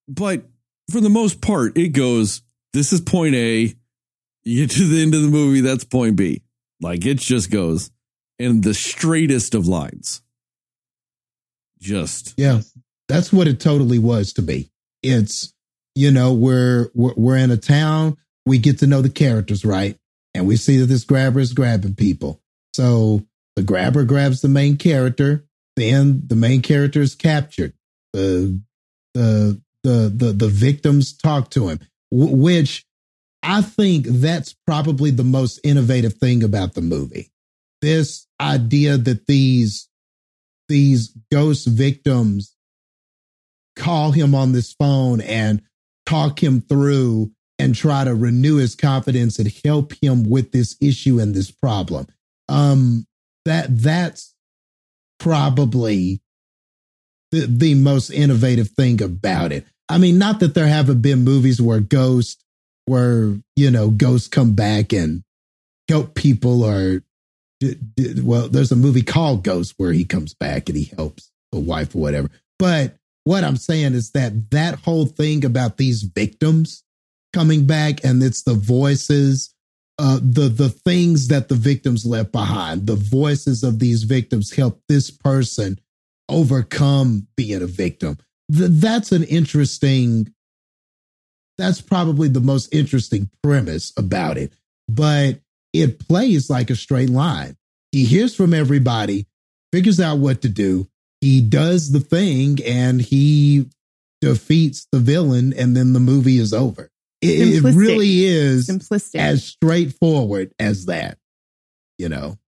but 0.08 0.48
for 0.90 1.00
the 1.00 1.10
most 1.10 1.40
part, 1.40 1.76
it 1.76 1.88
goes. 1.88 2.42
This 2.72 2.92
is 2.92 3.00
point 3.00 3.34
A. 3.34 3.74
You 4.44 4.66
get 4.66 4.70
to 4.76 4.86
the 4.86 5.02
end 5.02 5.14
of 5.14 5.22
the 5.22 5.28
movie, 5.28 5.60
that's 5.60 5.84
point 5.84 6.16
B. 6.16 6.42
Like 6.80 7.04
it 7.06 7.18
just 7.18 7.50
goes 7.50 7.90
in 8.38 8.60
the 8.60 8.74
straightest 8.74 9.54
of 9.54 9.66
lines. 9.66 10.22
Just 11.80 12.34
yeah, 12.36 12.62
that's 13.08 13.32
what 13.32 13.48
it 13.48 13.60
totally 13.60 13.98
was 13.98 14.32
to 14.34 14.42
me. 14.42 14.70
It's 15.02 15.52
you 15.94 16.10
know 16.10 16.32
we're 16.32 16.90
we're, 16.94 17.14
we're 17.16 17.36
in 17.36 17.50
a 17.50 17.56
town. 17.56 18.16
We 18.46 18.58
get 18.58 18.78
to 18.80 18.86
know 18.86 19.02
the 19.02 19.10
characters 19.10 19.64
right, 19.64 19.96
and 20.34 20.46
we 20.46 20.56
see 20.56 20.78
that 20.78 20.86
this 20.86 21.04
grabber 21.04 21.40
is 21.40 21.52
grabbing 21.52 21.94
people. 21.94 22.40
So 22.74 23.26
the 23.56 23.62
grabber 23.62 24.04
grabs 24.04 24.40
the 24.40 24.48
main 24.48 24.76
character. 24.76 25.44
Then 25.76 26.22
the 26.26 26.36
main 26.36 26.62
character 26.62 27.00
is 27.00 27.14
captured. 27.14 27.72
The 28.12 28.60
the 29.14 29.60
the 29.84 30.12
the 30.14 30.32
the 30.32 30.48
victims 30.48 31.16
talk 31.16 31.50
to 31.50 31.68
him, 31.68 31.78
wh- 32.10 32.32
which 32.32 32.84
I 33.48 33.62
think 33.62 34.04
that's 34.06 34.54
probably 34.66 35.10
the 35.10 35.24
most 35.24 35.58
innovative 35.64 36.12
thing 36.14 36.42
about 36.42 36.74
the 36.74 36.82
movie. 36.82 37.30
This 37.80 38.26
idea 38.38 38.98
that 38.98 39.26
these 39.26 39.88
these 40.68 41.16
ghost 41.32 41.66
victims 41.66 42.54
call 43.74 44.10
him 44.10 44.34
on 44.34 44.52
this 44.52 44.74
phone 44.74 45.22
and 45.22 45.62
talk 46.04 46.42
him 46.42 46.60
through 46.60 47.32
and 47.58 47.74
try 47.74 48.04
to 48.04 48.14
renew 48.14 48.56
his 48.56 48.74
confidence 48.74 49.38
and 49.38 49.50
help 49.64 49.94
him 50.02 50.24
with 50.24 50.52
this 50.52 50.76
issue 50.82 51.18
and 51.18 51.34
this 51.34 51.50
problem. 51.50 52.06
Um, 52.50 53.06
that 53.46 53.68
that's 53.70 54.34
probably 55.18 56.20
the, 57.32 57.46
the 57.46 57.74
most 57.76 58.10
innovative 58.10 58.68
thing 58.72 59.02
about 59.02 59.52
it. 59.52 59.64
I 59.88 59.96
mean, 59.96 60.18
not 60.18 60.40
that 60.40 60.54
there 60.54 60.68
haven't 60.68 61.00
been 61.00 61.24
movies 61.24 61.62
where 61.62 61.80
ghosts, 61.80 62.44
where 62.88 63.36
you 63.56 63.70
know, 63.70 63.90
ghosts 63.90 64.28
come 64.28 64.54
back 64.54 64.92
and 64.92 65.22
help 65.88 66.14
people, 66.14 66.62
or 66.64 67.02
well, 68.22 68.48
there's 68.48 68.72
a 68.72 68.76
movie 68.76 69.02
called 69.02 69.44
Ghost 69.44 69.74
where 69.76 69.92
he 69.92 70.04
comes 70.04 70.34
back 70.34 70.68
and 70.68 70.78
he 70.78 70.92
helps 70.96 71.30
a 71.52 71.58
wife 71.58 71.94
or 71.94 71.98
whatever. 71.98 72.30
But 72.58 72.96
what 73.24 73.44
I'm 73.44 73.56
saying 73.56 73.94
is 73.94 74.12
that 74.12 74.50
that 74.50 74.80
whole 74.80 75.06
thing 75.06 75.44
about 75.44 75.76
these 75.76 76.02
victims 76.02 76.82
coming 77.32 77.66
back 77.66 78.04
and 78.04 78.22
it's 78.22 78.42
the 78.42 78.54
voices 78.54 79.54
uh, 79.98 80.20
the 80.22 80.48
the 80.48 80.68
things 80.68 81.28
that 81.28 81.48
the 81.48 81.56
victims 81.56 82.06
left 82.06 82.30
behind, 82.30 82.86
the 82.86 82.94
voices 82.94 83.64
of 83.64 83.80
these 83.80 84.04
victims 84.04 84.54
help 84.54 84.80
this 84.88 85.10
person 85.10 85.78
overcome 86.28 87.26
being 87.36 87.62
a 87.62 87.66
victim. 87.66 88.16
Th- 88.54 88.70
that's 88.70 89.12
an 89.12 89.24
interesting. 89.24 90.32
That's 91.58 91.80
probably 91.80 92.28
the 92.28 92.40
most 92.40 92.72
interesting 92.72 93.28
premise 93.42 93.92
about 93.96 94.38
it, 94.38 94.52
but 94.88 95.40
it 95.72 95.98
plays 95.98 96.48
like 96.48 96.70
a 96.70 96.76
straight 96.76 97.10
line. 97.10 97.56
He 97.92 98.04
hears 98.04 98.34
from 98.34 98.54
everybody, 98.54 99.26
figures 99.72 100.00
out 100.00 100.18
what 100.18 100.42
to 100.42 100.48
do. 100.48 100.88
He 101.20 101.40
does 101.40 101.90
the 101.90 102.00
thing, 102.00 102.58
and 102.64 103.02
he 103.02 103.66
defeats 104.20 104.86
the 104.92 105.00
villain, 105.00 105.52
and 105.52 105.76
then 105.76 105.92
the 105.92 106.00
movie 106.00 106.38
is 106.38 106.52
over. 106.52 106.90
It, 107.20 107.64
it 107.64 107.74
really 107.74 108.24
is 108.24 108.68
Simplistic. 108.68 109.18
as 109.18 109.44
straightforward 109.44 110.52
as 110.60 110.86
that. 110.86 111.18
You 111.98 112.08
know, 112.08 112.38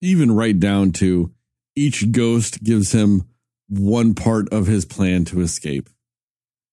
even 0.00 0.32
right 0.32 0.58
down 0.58 0.92
to 0.92 1.32
each 1.76 2.10
ghost 2.10 2.64
gives 2.64 2.92
him 2.92 3.28
one 3.68 4.14
part 4.14 4.48
of 4.50 4.66
his 4.66 4.86
plan 4.86 5.26
to 5.26 5.42
escape. 5.42 5.90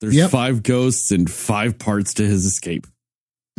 There's 0.06 0.16
Yep. 0.16 0.30
five 0.32 0.62
ghosts 0.64 1.10
and 1.10 1.30
five 1.30 1.80
parts 1.80 2.14
to 2.16 2.24
his 2.28 2.45
escape. 2.45 2.86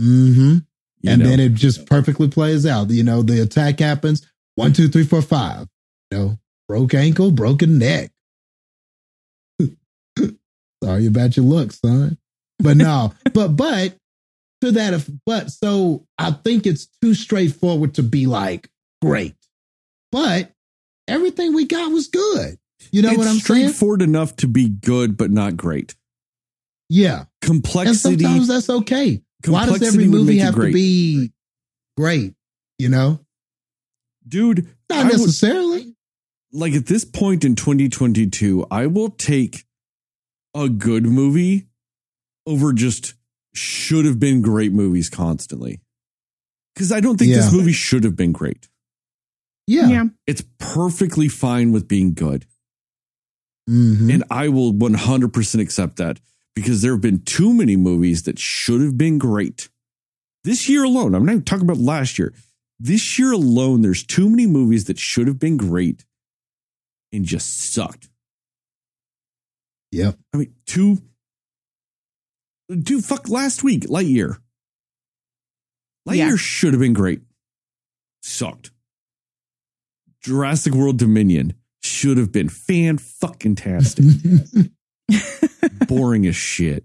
mm-hmm. 0.01 0.59
you 1.03 1.11
and 1.11 1.23
know? 1.23 1.29
then 1.29 1.41
it 1.41 1.55
just 1.55 1.87
perfectly 1.87 2.29
plays 2.29 2.65
out. 2.65 2.91
You 2.91 3.03
know, 3.03 3.23
the 3.23 3.43
attack 3.43 3.81
happens 3.81 4.25
one, 4.55 4.73
two, 4.73 4.89
three, 4.89 5.05
four, 5.05 5.23
five. 5.23 5.67
You 6.13 6.19
know, 6.19 6.39
broke 6.69 6.95
ankle, 6.95 7.33
broken 7.33 7.79
neck. 7.79 8.13
Sorry 10.85 11.07
about 11.07 11.37
your 11.37 11.47
looks, 11.47 11.81
son. 11.81 12.19
But 12.59 12.77
no, 12.77 13.13
but 13.35 13.49
but 13.49 13.97
to 14.61 14.71
that, 14.73 14.95
if 14.95 15.11
but 15.25 15.51
so 15.51 16.07
I 16.19 16.31
think 16.31 16.67
it's 16.67 16.87
too 17.03 17.15
straightforward 17.15 17.95
to 17.95 18.03
be 18.03 18.27
like 18.27 18.69
great, 19.03 19.35
but 20.13 20.53
everything 21.09 21.55
we 21.55 21.67
got 21.67 21.91
was 21.91 22.07
good. 22.07 22.59
You 22.93 23.03
know 23.03 23.09
it's 23.09 23.19
what 23.19 23.27
I'm 23.27 23.39
saying? 23.39 23.41
straightforward 23.69 24.03
enough 24.03 24.37
to 24.37 24.47
be 24.47 24.69
good, 24.69 25.17
but 25.17 25.31
not 25.31 25.57
great. 25.57 25.97
Yeah, 26.89 27.25
Complexity. 27.43 28.15
and 28.15 28.21
sometimes 28.23 28.49
that's 28.49 28.71
okay. 28.71 29.23
Why 29.47 29.67
does 29.67 29.83
every 29.83 30.07
movie 30.07 30.39
have 30.39 30.55
to 30.55 30.73
be 30.73 31.33
great? 31.97 32.35
You 32.79 32.89
know, 32.89 33.21
Dude, 34.27 34.69
not 34.91 34.99
I 34.99 35.03
would- 35.05 35.13
necessarily. 35.13 35.95
like 36.53 36.75
at 36.75 36.87
this 36.87 37.05
point 37.05 37.45
in 37.45 37.55
2022, 37.57 38.67
I 38.71 38.87
will 38.87 39.11
take 39.11 39.65
a 40.55 40.69
good 40.69 41.05
movie 41.07 41.67
over 42.47 42.73
just 42.73 43.15
should 43.55 44.05
have 44.05 44.19
been 44.21 44.43
great 44.43 44.73
movies 44.73 45.09
constantly. 45.09 45.81
Because 46.75 46.93
I 46.93 47.01
don't 47.01 47.17
think 47.19 47.33
this 47.33 47.53
movie 47.53 47.73
should 47.73 48.05
have 48.05 48.17
been 48.17 48.33
great. 48.33 48.69
Yeah. 49.67 49.89
yeah. 49.89 50.05
It's 50.27 50.45
perfectly 50.59 51.29
fine 51.29 51.73
with 51.73 51.89
being 51.89 52.13
good. 52.15 52.47
Mhm. 53.69 54.13
And 54.13 54.25
I 54.31 54.49
will 54.49 54.73
100% 54.73 55.61
accept 55.61 55.97
that 55.97 56.21
because 56.57 56.83
there 56.83 56.93
have 56.93 57.01
been 57.03 57.21
too 57.21 57.53
many 57.55 57.77
movies 57.77 58.25
that 58.25 58.39
should 58.41 58.81
have 58.81 58.99
been 58.99 59.19
great. 59.19 59.69
This 60.43 60.69
year 60.69 60.83
alone, 60.85 61.15
I'm 61.15 61.25
not 61.25 61.33
even 61.33 61.45
talking 61.45 61.65
about 61.65 61.77
last 61.77 62.19
year. 62.19 62.33
This 62.81 63.19
year 63.19 63.33
alone, 63.33 63.83
there's 63.83 64.03
too 64.05 64.29
many 64.29 64.47
movies 64.47 64.87
that 64.87 64.99
should 64.99 65.29
have 65.29 65.39
been 65.39 65.57
great 65.57 66.05
and 67.13 67.25
just 67.25 67.73
sucked. 67.73 68.09
Yeah. 69.93 70.13
I 70.35 70.37
mean, 70.39 70.55
two, 70.67 70.99
dude, 72.69 73.05
fuck 73.05 73.29
last 73.29 73.63
week, 73.63 73.83
Lightyear. 73.85 74.39
Lightyear 76.09 76.17
Yeah. 76.17 76.37
should 76.37 76.73
have 76.75 76.81
been 76.81 76.93
great. 76.93 77.21
Sucked. 78.23 78.71
Jurassic 80.23 80.73
World 80.75 80.99
Dominion 80.99 81.55
should 81.83 82.19
have 82.19 82.33
been 82.33 82.49
fan 82.49 82.99
fucking 82.99 83.57
tastic. 83.57 84.05
Boring 85.89 86.27
as 86.27 86.37
shit. 86.37 86.85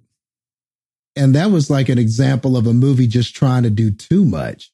and 1.16 1.36
that 1.36 1.52
was 1.52 1.70
like 1.70 1.90
an 1.90 1.98
example 1.98 2.56
of 2.56 2.68
a 2.68 2.74
movie 2.74 3.08
just 3.08 3.36
trying 3.36 3.64
to 3.64 3.70
do 3.70 3.92
too 3.92 4.24
much. 4.26 4.72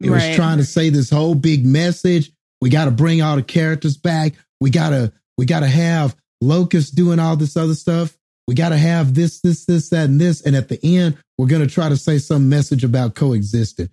It 0.00 0.10
was 0.10 0.34
trying 0.34 0.58
to 0.58 0.64
say 0.64 0.90
this 0.90 1.10
whole 1.10 1.34
big 1.36 1.64
message. 1.64 2.32
We 2.60 2.70
got 2.70 2.86
to 2.86 2.90
bring 2.90 3.22
all 3.22 3.36
the 3.36 3.42
characters 3.42 3.96
back. 3.96 4.34
We 4.60 4.70
gotta 4.70 5.12
we 5.38 5.46
gotta 5.46 5.68
have 5.68 6.16
Locust 6.40 6.96
doing 6.96 7.20
all 7.20 7.36
this 7.36 7.56
other 7.56 7.74
stuff. 7.74 8.16
We 8.48 8.56
gotta 8.56 8.76
have 8.76 9.14
this, 9.14 9.40
this, 9.40 9.64
this, 9.64 9.90
that, 9.90 10.08
and 10.08 10.20
this. 10.20 10.40
And 10.42 10.56
at 10.56 10.68
the 10.68 10.78
end, 10.82 11.18
we're 11.38 11.46
gonna 11.46 11.68
try 11.68 11.88
to 11.88 11.96
say 11.96 12.18
some 12.18 12.48
message 12.48 12.82
about 12.82 13.14
coexisting. 13.14 13.86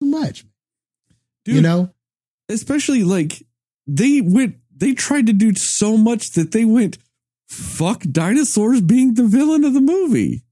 Too 0.00 0.08
much, 0.08 0.44
Dude, 1.44 1.56
you 1.56 1.60
know. 1.62 1.90
especially 2.48 3.02
like 3.02 3.42
they 3.88 4.20
went, 4.20 4.56
they 4.76 4.94
tried 4.94 5.26
to 5.26 5.32
do 5.32 5.52
so 5.54 5.96
much 5.96 6.30
that 6.32 6.52
they 6.52 6.64
went, 6.64 6.98
fuck 7.48 8.02
dinosaurs 8.02 8.80
being 8.80 9.14
the 9.14 9.26
villain 9.26 9.64
of 9.64 9.74
the 9.74 9.80
movie. 9.80 10.42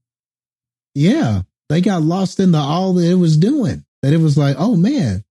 Yeah, 0.93 1.41
they 1.69 1.81
got 1.81 2.01
lost 2.03 2.39
in 2.39 2.51
the 2.51 2.57
all 2.57 2.93
that 2.93 3.09
it 3.09 3.15
was 3.15 3.37
doing. 3.37 3.83
That 4.01 4.13
it 4.13 4.19
was 4.19 4.37
like, 4.37 4.55
oh 4.59 4.75
man, 4.75 5.23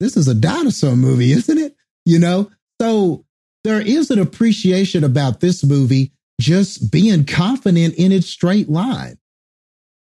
this 0.00 0.16
is 0.16 0.28
a 0.28 0.34
dinosaur 0.34 0.96
movie, 0.96 1.32
isn't 1.32 1.58
it? 1.58 1.76
You 2.04 2.18
know, 2.18 2.50
so 2.80 3.24
there 3.64 3.80
is 3.80 4.10
an 4.10 4.18
appreciation 4.18 5.04
about 5.04 5.40
this 5.40 5.64
movie 5.64 6.12
just 6.40 6.90
being 6.90 7.24
confident 7.24 7.94
in 7.94 8.10
its 8.10 8.26
straight 8.26 8.68
line. 8.68 9.18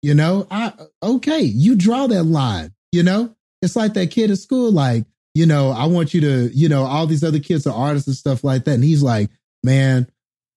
You 0.01 0.13
know, 0.13 0.47
I 0.49 0.73
okay, 1.03 1.41
you 1.41 1.75
draw 1.75 2.07
that 2.07 2.23
line. 2.23 2.73
You 2.91 3.03
know, 3.03 3.35
it's 3.61 3.75
like 3.75 3.93
that 3.93 4.11
kid 4.11 4.31
at 4.31 4.37
school, 4.37 4.71
like, 4.71 5.05
you 5.33 5.45
know, 5.45 5.69
I 5.69 5.85
want 5.85 6.13
you 6.13 6.21
to, 6.21 6.49
you 6.53 6.69
know, 6.69 6.83
all 6.83 7.07
these 7.07 7.23
other 7.23 7.39
kids 7.39 7.67
are 7.67 7.75
artists 7.75 8.07
and 8.07 8.15
stuff 8.15 8.43
like 8.43 8.63
that, 8.65 8.73
and 8.75 8.83
he's 8.83 9.03
like, 9.03 9.29
man, 9.63 10.07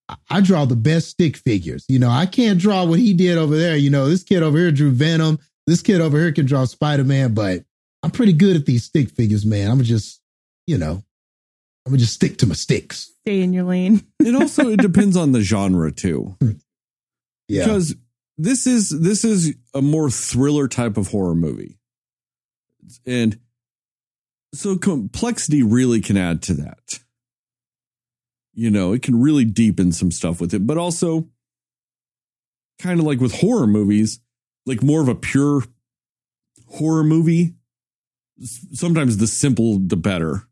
I- 0.09 0.17
I 0.31 0.41
draw 0.41 0.65
the 0.65 0.77
best 0.77 1.09
stick 1.09 1.37
figures. 1.37 1.85
You 1.89 1.99
know, 1.99 2.11
I 2.11 2.27
can't 2.27 2.59
draw 2.59 2.85
what 2.85 2.99
he 2.99 3.15
did 3.15 3.39
over 3.39 3.57
there. 3.57 3.77
You 3.77 3.91
know, 3.91 4.09
this 4.09 4.23
kid 4.23 4.43
over 4.43 4.59
here 4.59 4.71
drew 4.73 4.91
Venom. 4.91 5.39
This 5.67 5.81
kid 5.83 6.01
over 6.01 6.19
here 6.19 6.33
can 6.33 6.45
draw 6.47 6.65
Spider 6.67 7.05
Man, 7.05 7.33
but 7.35 7.65
I'm 8.03 8.11
pretty 8.11 8.35
good 8.35 8.55
at 8.57 8.67
these 8.67 8.85
stick 8.85 9.09
figures, 9.11 9.47
man. 9.47 9.71
I'm 9.71 9.83
just, 9.83 10.21
you 10.67 10.77
know, 10.77 11.03
I'm 11.87 11.93
gonna 11.93 11.99
just 11.99 12.13
stick 12.15 12.37
to 12.39 12.47
my 12.47 12.55
sticks. 12.55 13.11
Stay 13.23 13.41
in 13.43 13.53
your 13.55 13.65
lane. 13.65 14.03
it 14.21 14.35
also 14.35 14.69
it 14.69 14.81
depends 14.81 15.17
on 15.17 15.33
the 15.33 15.41
genre 15.41 15.91
too. 15.91 16.37
Yeah. 17.49 17.65
Because 17.65 17.95
this 18.37 18.67
is 18.67 18.91
this 18.91 19.25
is 19.25 19.55
a 19.73 19.81
more 19.81 20.11
thriller 20.11 20.69
type 20.69 20.97
of 20.99 21.09
horror 21.09 21.35
movie. 21.35 21.79
And 23.07 23.39
so 24.55 24.77
complexity 24.77 25.63
really 25.63 26.01
can 26.03 26.17
add 26.19 26.43
to 26.43 26.55
that. 26.55 27.01
You 28.55 28.71
know, 28.71 28.93
it 28.93 29.03
can 29.03 29.21
really 29.21 29.45
deepen 29.45 29.93
some 29.93 30.11
stuff 30.11 30.41
with 30.41 30.55
it, 30.55 30.67
but 30.67 30.79
also 30.79 31.29
kind 32.79 33.01
of 33.01 33.07
like 33.07 33.21
with 33.21 33.41
horror 33.41 33.67
movies, 33.67 34.21
like 34.67 34.83
more 34.83 35.01
of 35.01 35.09
a 35.09 35.15
pure 35.15 35.63
horror 36.69 37.05
movie. 37.05 37.55
Sometimes 38.73 39.17
the 39.17 39.27
simple 39.27 39.79
the 39.79 39.97
better. 39.97 40.49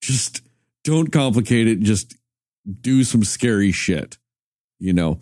Just 0.00 0.42
don't 0.84 1.12
complicate 1.12 1.66
it. 1.66 1.80
Just 1.80 2.16
do 2.80 3.04
some 3.04 3.24
scary 3.24 3.72
shit, 3.72 4.18
you 4.78 4.92
know. 4.92 5.20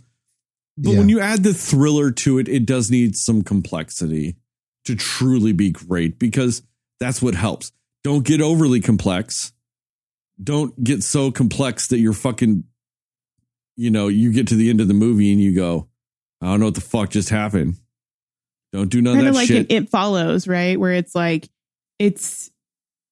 But 0.77 0.97
when 0.97 1.09
you 1.09 1.21
add 1.21 1.43
the 1.43 1.55
thriller 1.55 2.11
to 2.11 2.39
it, 2.39 2.49
it 2.49 2.65
does 2.65 2.91
need 2.91 3.15
some 3.15 3.43
complexity 3.43 4.37
to 4.87 4.97
truly 4.97 5.53
be 5.53 5.71
great 5.71 6.19
because 6.19 6.63
that's 6.99 7.21
what 7.21 7.35
helps. 7.35 7.73
Don't 8.03 8.25
get 8.25 8.41
overly 8.41 8.81
complex. 8.81 9.53
Don't 10.43 10.83
get 10.83 11.03
so 11.03 11.31
complex 11.31 11.89
that 11.89 11.99
you're 11.99 12.13
fucking, 12.13 12.65
you 13.77 13.91
know, 13.91 14.09
you 14.09 14.33
get 14.33 14.49
to 14.49 14.55
the 14.55 14.71
end 14.71 14.81
of 14.81 14.89
the 14.89 14.95
movie 14.95 15.33
and 15.33 15.41
you 15.41 15.55
go, 15.55 15.89
I 16.41 16.47
don't 16.47 16.61
know 16.61 16.67
what 16.67 16.75
the 16.75 16.81
fuck 16.81 17.11
just 17.11 17.29
happened. 17.29 17.77
Don't 18.73 18.89
do 18.89 19.03
none 19.03 19.13
of 19.13 19.17
kind 19.19 19.27
that 19.27 19.31
of 19.31 19.37
like 19.37 19.49
shit. 19.49 19.71
it, 19.71 19.75
it 19.75 19.91
follows, 19.91 20.49
right? 20.49 20.79
Where 20.79 20.93
it's 20.93 21.15
like 21.15 21.49
it's 21.99 22.51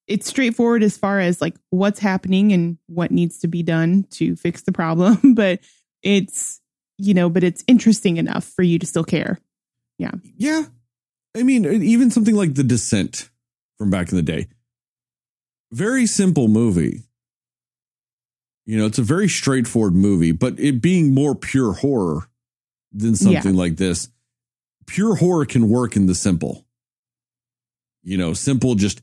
it's 0.06 0.26
straightforward 0.26 0.82
as 0.82 0.96
far 0.96 1.20
as 1.20 1.40
like 1.40 1.54
what's 1.70 2.00
happening 2.00 2.52
and 2.52 2.78
what 2.86 3.10
needs 3.10 3.38
to 3.40 3.48
be 3.48 3.62
done 3.62 4.04
to 4.10 4.34
fix 4.36 4.62
the 4.62 4.72
problem, 4.72 5.34
but 5.34 5.60
it's 6.02 6.60
you 6.98 7.14
know, 7.14 7.30
but 7.30 7.44
it's 7.44 7.64
interesting 7.66 8.16
enough 8.16 8.44
for 8.44 8.62
you 8.62 8.78
to 8.78 8.86
still 8.86 9.04
care. 9.04 9.38
Yeah. 9.98 10.12
Yeah. 10.36 10.64
I 11.36 11.42
mean, 11.42 11.64
even 11.64 12.10
something 12.10 12.34
like 12.34 12.54
The 12.54 12.64
Descent 12.64 13.30
from 13.78 13.90
back 13.90 14.10
in 14.10 14.16
the 14.16 14.22
day. 14.22 14.48
Very 15.72 16.06
simple 16.06 16.48
movie. 16.48 17.04
You 18.70 18.78
know, 18.78 18.86
it's 18.86 19.00
a 19.00 19.02
very 19.02 19.28
straightforward 19.28 19.96
movie, 19.96 20.30
but 20.30 20.60
it 20.60 20.80
being 20.80 21.12
more 21.12 21.34
pure 21.34 21.72
horror 21.72 22.28
than 22.92 23.16
something 23.16 23.56
like 23.56 23.78
this, 23.78 24.10
pure 24.86 25.16
horror 25.16 25.44
can 25.44 25.68
work 25.68 25.96
in 25.96 26.06
the 26.06 26.14
simple. 26.14 26.64
You 28.04 28.16
know, 28.16 28.32
simple, 28.32 28.76
just 28.76 29.02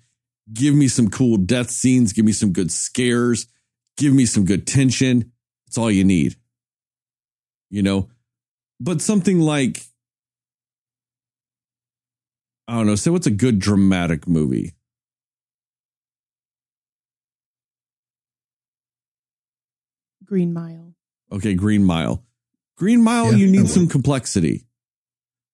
give 0.54 0.74
me 0.74 0.88
some 0.88 1.10
cool 1.10 1.36
death 1.36 1.70
scenes, 1.70 2.14
give 2.14 2.24
me 2.24 2.32
some 2.32 2.54
good 2.54 2.72
scares, 2.72 3.48
give 3.98 4.14
me 4.14 4.26
some 4.26 4.46
good 4.46 4.68
tension. 4.68 5.34
It's 5.68 5.78
all 5.78 5.92
you 5.92 6.06
need. 6.06 6.38
You 7.70 7.84
know, 7.84 8.08
but 8.80 9.02
something 9.02 9.42
like 9.42 9.82
I 12.70 12.76
don't 12.76 12.88
know. 12.88 12.96
Say 12.96 13.12
what's 13.12 13.28
a 13.28 13.32
good 13.32 13.60
dramatic 13.60 14.30
movie? 14.30 14.77
Green 20.28 20.54
Mile. 20.54 20.94
Okay, 21.32 21.54
Green 21.56 21.84
Mile. 21.84 22.24
Green 22.78 23.02
Mile, 23.04 23.32
Yeah, 23.32 23.38
you 23.40 23.48
need 23.48 23.70
some 23.70 23.88
complexity. 23.88 24.66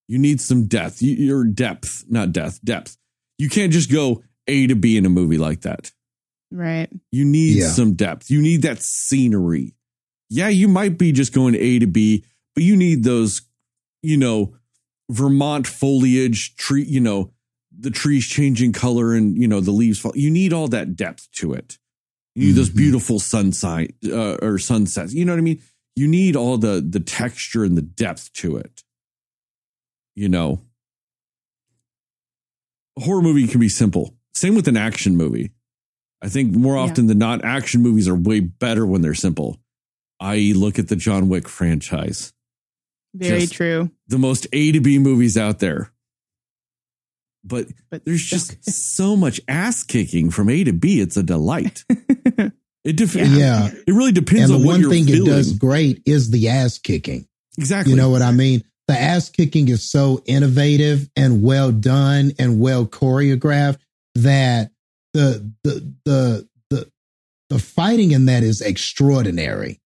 You 0.08 0.20
need 0.20 0.42
some 0.42 0.66
depth. 0.68 1.02
You, 1.02 1.14
your 1.16 1.46
depth, 1.46 2.04
not 2.10 2.32
depth, 2.34 2.60
depth. 2.64 2.98
You 3.38 3.50
can't 3.50 3.72
just 3.72 3.92
go 3.92 4.24
A 4.48 4.68
to 4.68 4.76
B 4.76 4.98
in 4.98 5.06
a 5.06 5.10
movie 5.10 5.38
like 5.38 5.62
that. 5.62 5.92
Right. 6.52 6.90
You 7.12 7.24
need 7.26 7.58
Yeah. 7.58 7.70
some 7.70 7.94
depth. 7.94 8.30
You 8.30 8.42
need 8.42 8.62
that 8.64 8.82
scenery. 8.82 9.76
Yeah, 10.30 10.50
you 10.50 10.68
might 10.68 10.98
be 10.98 11.12
just 11.12 11.34
going 11.34 11.56
A 11.56 11.80
to 11.80 11.88
B, 11.88 12.26
but 12.56 12.64
you 12.64 12.76
need 12.76 13.04
those, 13.04 13.42
you 14.02 14.18
know, 14.18 14.56
Vermont 15.10 15.66
foliage 15.68 16.56
tree, 16.56 16.84
you 16.84 17.00
know, 17.00 17.32
the 17.78 17.90
trees 17.92 18.26
changing 18.28 18.74
color 18.74 19.14
and, 19.14 19.36
you 19.38 19.48
know, 19.48 19.62
the 19.62 19.72
leaves 19.72 20.00
fall. 20.00 20.14
You 20.16 20.30
need 20.30 20.54
all 20.54 20.68
that 20.70 20.96
depth 20.96 21.30
to 21.34 21.54
it. 21.54 21.78
You 22.36 22.48
need 22.48 22.56
those 22.56 22.70
Mhm. 22.72 22.76
beautiful 22.78 23.20
sunset 23.20 23.92
uh, 24.06 24.36
or 24.42 24.58
sunsets. 24.58 25.14
You 25.14 25.24
know 25.26 25.34
what 25.34 25.40
I 25.40 25.44
mean? 25.44 25.62
You 25.96 26.08
need 26.08 26.36
all 26.36 26.58
the 26.58 26.82
the 26.88 27.00
texture 27.00 27.64
and 27.64 27.78
the 27.78 27.82
depth 27.84 28.34
to 28.34 28.58
it. 28.58 28.84
You 30.16 30.30
know, 30.30 30.62
a 32.98 33.02
horror 33.02 33.22
movie 33.22 33.48
can 33.48 33.60
be 33.60 33.70
simple. 33.70 34.16
Same 34.34 34.56
with 34.56 34.68
an 34.68 34.78
action 34.78 35.16
movie. 35.16 35.52
I 36.22 36.30
think 36.30 36.56
more 36.56 36.76
Yeah. 36.76 36.82
often 36.82 37.06
than 37.08 37.18
not, 37.20 37.44
action 37.46 37.82
movies 37.82 38.08
are 38.08 38.16
way 38.16 38.40
better 38.40 38.86
when 38.86 39.02
they're 39.02 39.14
simple. 39.14 39.60
I.e., 40.20 40.54
look 40.54 40.80
at 40.80 40.88
the 40.88 40.96
John 40.96 41.28
Wick 41.30 41.48
franchise, 41.50 42.34
Very 43.16 43.42
Just- 43.42 43.54
true. 43.54 43.92
the 44.08 44.18
most 44.18 44.48
A 44.54 44.72
to 44.72 44.80
B 44.80 44.98
movies 44.98 45.38
out 45.38 45.60
there. 45.60 45.93
But 47.44 47.68
But 47.92 48.06
there's 48.06 48.24
just 48.24 48.64
so 48.96 49.16
much 49.16 49.42
ass 49.48 49.84
kicking 49.84 50.30
from 50.32 50.50
A 50.50 50.64
to 50.64 50.74
B. 50.74 51.00
It's 51.02 51.18
a 51.18 51.24
delight. 51.24 51.84
It 51.90 52.96
def- 52.98 53.16
Yeah. 53.16 53.26
Yeah. 53.26 53.68
It 53.88 53.92
really 53.94 54.12
depends 54.12 54.50
And 54.50 54.52
the 54.52 54.56
on 54.56 54.66
what 54.66 54.72
one 54.74 54.82
you're 54.82 54.92
thing 54.92 55.06
feeling. 55.06 55.24
it 55.24 55.30
does 55.30 55.54
great 55.54 56.02
is 56.06 56.32
the 56.32 56.50
ass 56.50 56.78
kicking. 56.78 57.28
exactly. 57.58 57.92
You 57.92 57.98
know 57.98 58.10
what 58.10 58.22
I 58.22 58.32
mean? 58.32 58.64
The 58.88 59.00
ass 59.00 59.30
kicking 59.30 59.70
is 59.70 59.90
so 59.90 60.22
innovative 60.26 61.10
and 61.16 61.42
well 61.42 61.72
done 61.72 62.34
and 62.38 62.60
well 62.60 62.86
choreographed 62.86 63.80
that 64.16 64.72
the 65.14 65.50
the 65.64 65.94
the 66.04 66.50
the 66.70 66.92
the 67.50 67.60
fighting 67.60 68.12
in 68.12 68.26
that 68.26 68.44
is 68.44 68.60
extraordinary. 68.62 69.80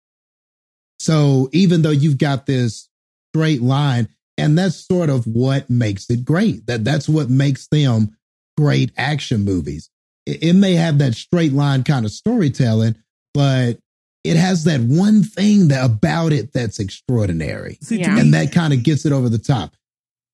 So 0.99 1.49
even 1.53 1.84
though 1.84 1.91
you've 1.91 2.18
got 2.18 2.45
this 2.47 2.89
straight 3.34 3.62
line, 3.62 4.10
and 4.38 4.58
that's 4.58 4.76
sort 4.76 5.10
of 5.10 5.26
what 5.26 5.70
makes 5.70 6.10
it 6.10 6.24
great. 6.26 6.66
That 6.68 6.84
that's 6.84 7.10
what 7.10 7.30
makes 7.30 7.68
them 7.68 8.16
great 8.58 8.92
action 8.98 9.44
movies. 9.44 9.90
It, 10.26 10.44
it 10.44 10.54
may 10.54 10.74
have 10.76 10.98
that 11.00 11.14
straight 11.16 11.54
line 11.54 11.84
kind 11.84 12.06
of 12.06 12.12
storytelling, 12.12 12.96
but 13.34 13.80
it 14.24 14.36
has 14.36 14.66
that 14.66 14.82
one 14.82 15.24
thing 15.24 15.70
that 15.70 15.86
about 15.86 16.34
it 16.34 16.52
that's 16.54 16.80
extraordinary 16.80 17.78
See, 17.82 18.00
Yeah. 18.00 18.20
and 18.20 18.34
that 18.34 18.52
kind 18.52 18.74
of 18.74 18.84
gets 18.84 19.06
it 19.06 19.12
over 19.14 19.30
the 19.30 19.38
top. 19.38 19.76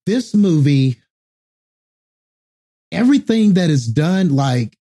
This 0.06 0.34
movie, 0.34 0.98
everything 2.92 3.54
that 3.54 3.70
is 3.70 3.88
done, 3.88 4.36
like, 4.36 4.78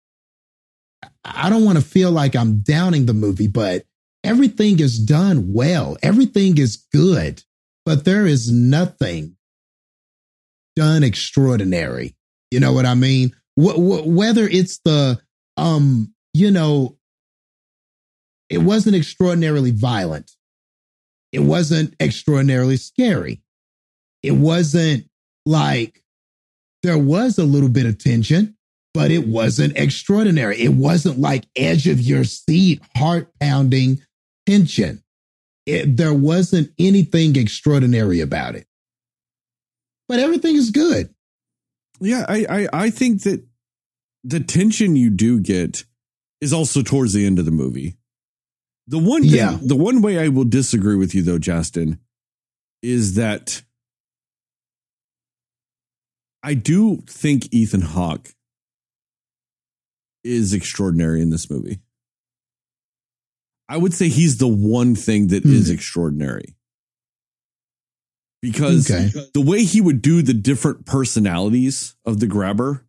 I 1.23 1.49
don't 1.49 1.65
want 1.65 1.77
to 1.77 1.83
feel 1.83 2.11
like 2.11 2.35
I'm 2.35 2.59
downing 2.59 3.05
the 3.05 3.13
movie, 3.13 3.47
but 3.47 3.85
everything 4.23 4.79
is 4.79 4.99
done 4.99 5.53
well. 5.53 5.97
Everything 6.01 6.57
is 6.57 6.77
good, 6.93 7.43
but 7.89 8.05
there 8.05 8.27
is 8.27 8.51
nothing 8.51 9.35
done 10.75 11.03
extraordinary. 11.03 12.15
You 12.51 12.59
know 12.59 12.71
what 12.71 12.85
I 12.85 12.93
mean? 12.93 13.31
Wh- 13.59 13.77
wh- 13.77 14.05
whether 14.05 14.47
it's 14.47 14.77
the, 14.85 15.19
um, 15.57 16.13
you 16.31 16.51
know, 16.51 16.99
it 18.47 18.59
wasn't 18.59 18.95
extraordinarily 18.95 19.71
violent. 19.71 20.33
It 21.31 21.39
wasn't 21.39 21.95
extraordinarily 21.99 22.77
scary. 22.77 23.41
It 24.21 24.33
wasn't 24.33 25.09
like 25.47 26.03
there 26.83 26.99
was 26.99 27.39
a 27.39 27.43
little 27.43 27.69
bit 27.69 27.87
of 27.87 27.97
tension, 27.97 28.55
but 28.93 29.09
it 29.09 29.27
wasn't 29.27 29.75
extraordinary. 29.75 30.61
It 30.61 30.73
wasn't 30.73 31.17
like 31.17 31.47
edge 31.55 31.87
of 31.87 31.99
your 31.99 32.23
seat, 32.23 32.83
heart 32.95 33.31
pounding 33.39 33.99
tension. 34.45 35.01
It, 35.69 35.97
there 35.97 36.13
wasn't 36.13 36.71
anything 36.79 37.35
extraordinary 37.35 38.21
about 38.21 38.55
it. 38.55 38.65
But 40.07 40.19
everything 40.19 40.55
is 40.55 40.71
good. 40.71 41.13
Yeah, 42.01 42.25
I, 42.27 42.45
I 42.49 42.67
I 42.85 42.89
think 42.89 43.23
that 43.23 43.45
the 44.23 44.39
tension 44.39 44.95
you 44.95 45.09
do 45.09 45.39
get 45.39 45.83
is 46.41 46.51
also 46.53 46.81
towards 46.81 47.13
the 47.13 47.25
end 47.25 47.39
of 47.39 47.45
the 47.45 47.51
movie. 47.51 47.97
The 48.87 48.97
one 48.97 49.21
thing, 49.21 49.31
Yeah. 49.31 49.57
the 49.61 49.75
one 49.75 50.01
way 50.01 50.17
I 50.17 50.29
will 50.29 50.45
disagree 50.45 50.95
with 50.95 51.13
you 51.13 51.21
though, 51.21 51.37
Justin, 51.37 51.99
is 52.81 53.15
that 53.15 53.61
I 56.41 56.53
do 56.53 57.03
think 57.07 57.53
Ethan 57.53 57.81
Hawke 57.81 58.29
is 60.23 60.53
extraordinary 60.53 61.21
in 61.21 61.29
this 61.29 61.49
movie. 61.49 61.79
I 63.69 63.77
would 63.77 63.93
say 63.93 64.09
he's 64.09 64.37
the 64.37 64.47
one 64.47 64.95
thing 64.95 65.27
that 65.27 65.45
is 65.45 65.67
Hmm. 65.67 65.73
extraordinary. 65.73 66.55
Because 68.41 68.89
Okay. 68.89 69.11
the 69.33 69.41
way 69.41 69.63
he 69.65 69.81
would 69.81 70.01
do 70.01 70.21
the 70.21 70.33
different 70.33 70.85
personalities 70.85 71.95
of 72.05 72.19
the 72.19 72.27
grabber 72.27 72.85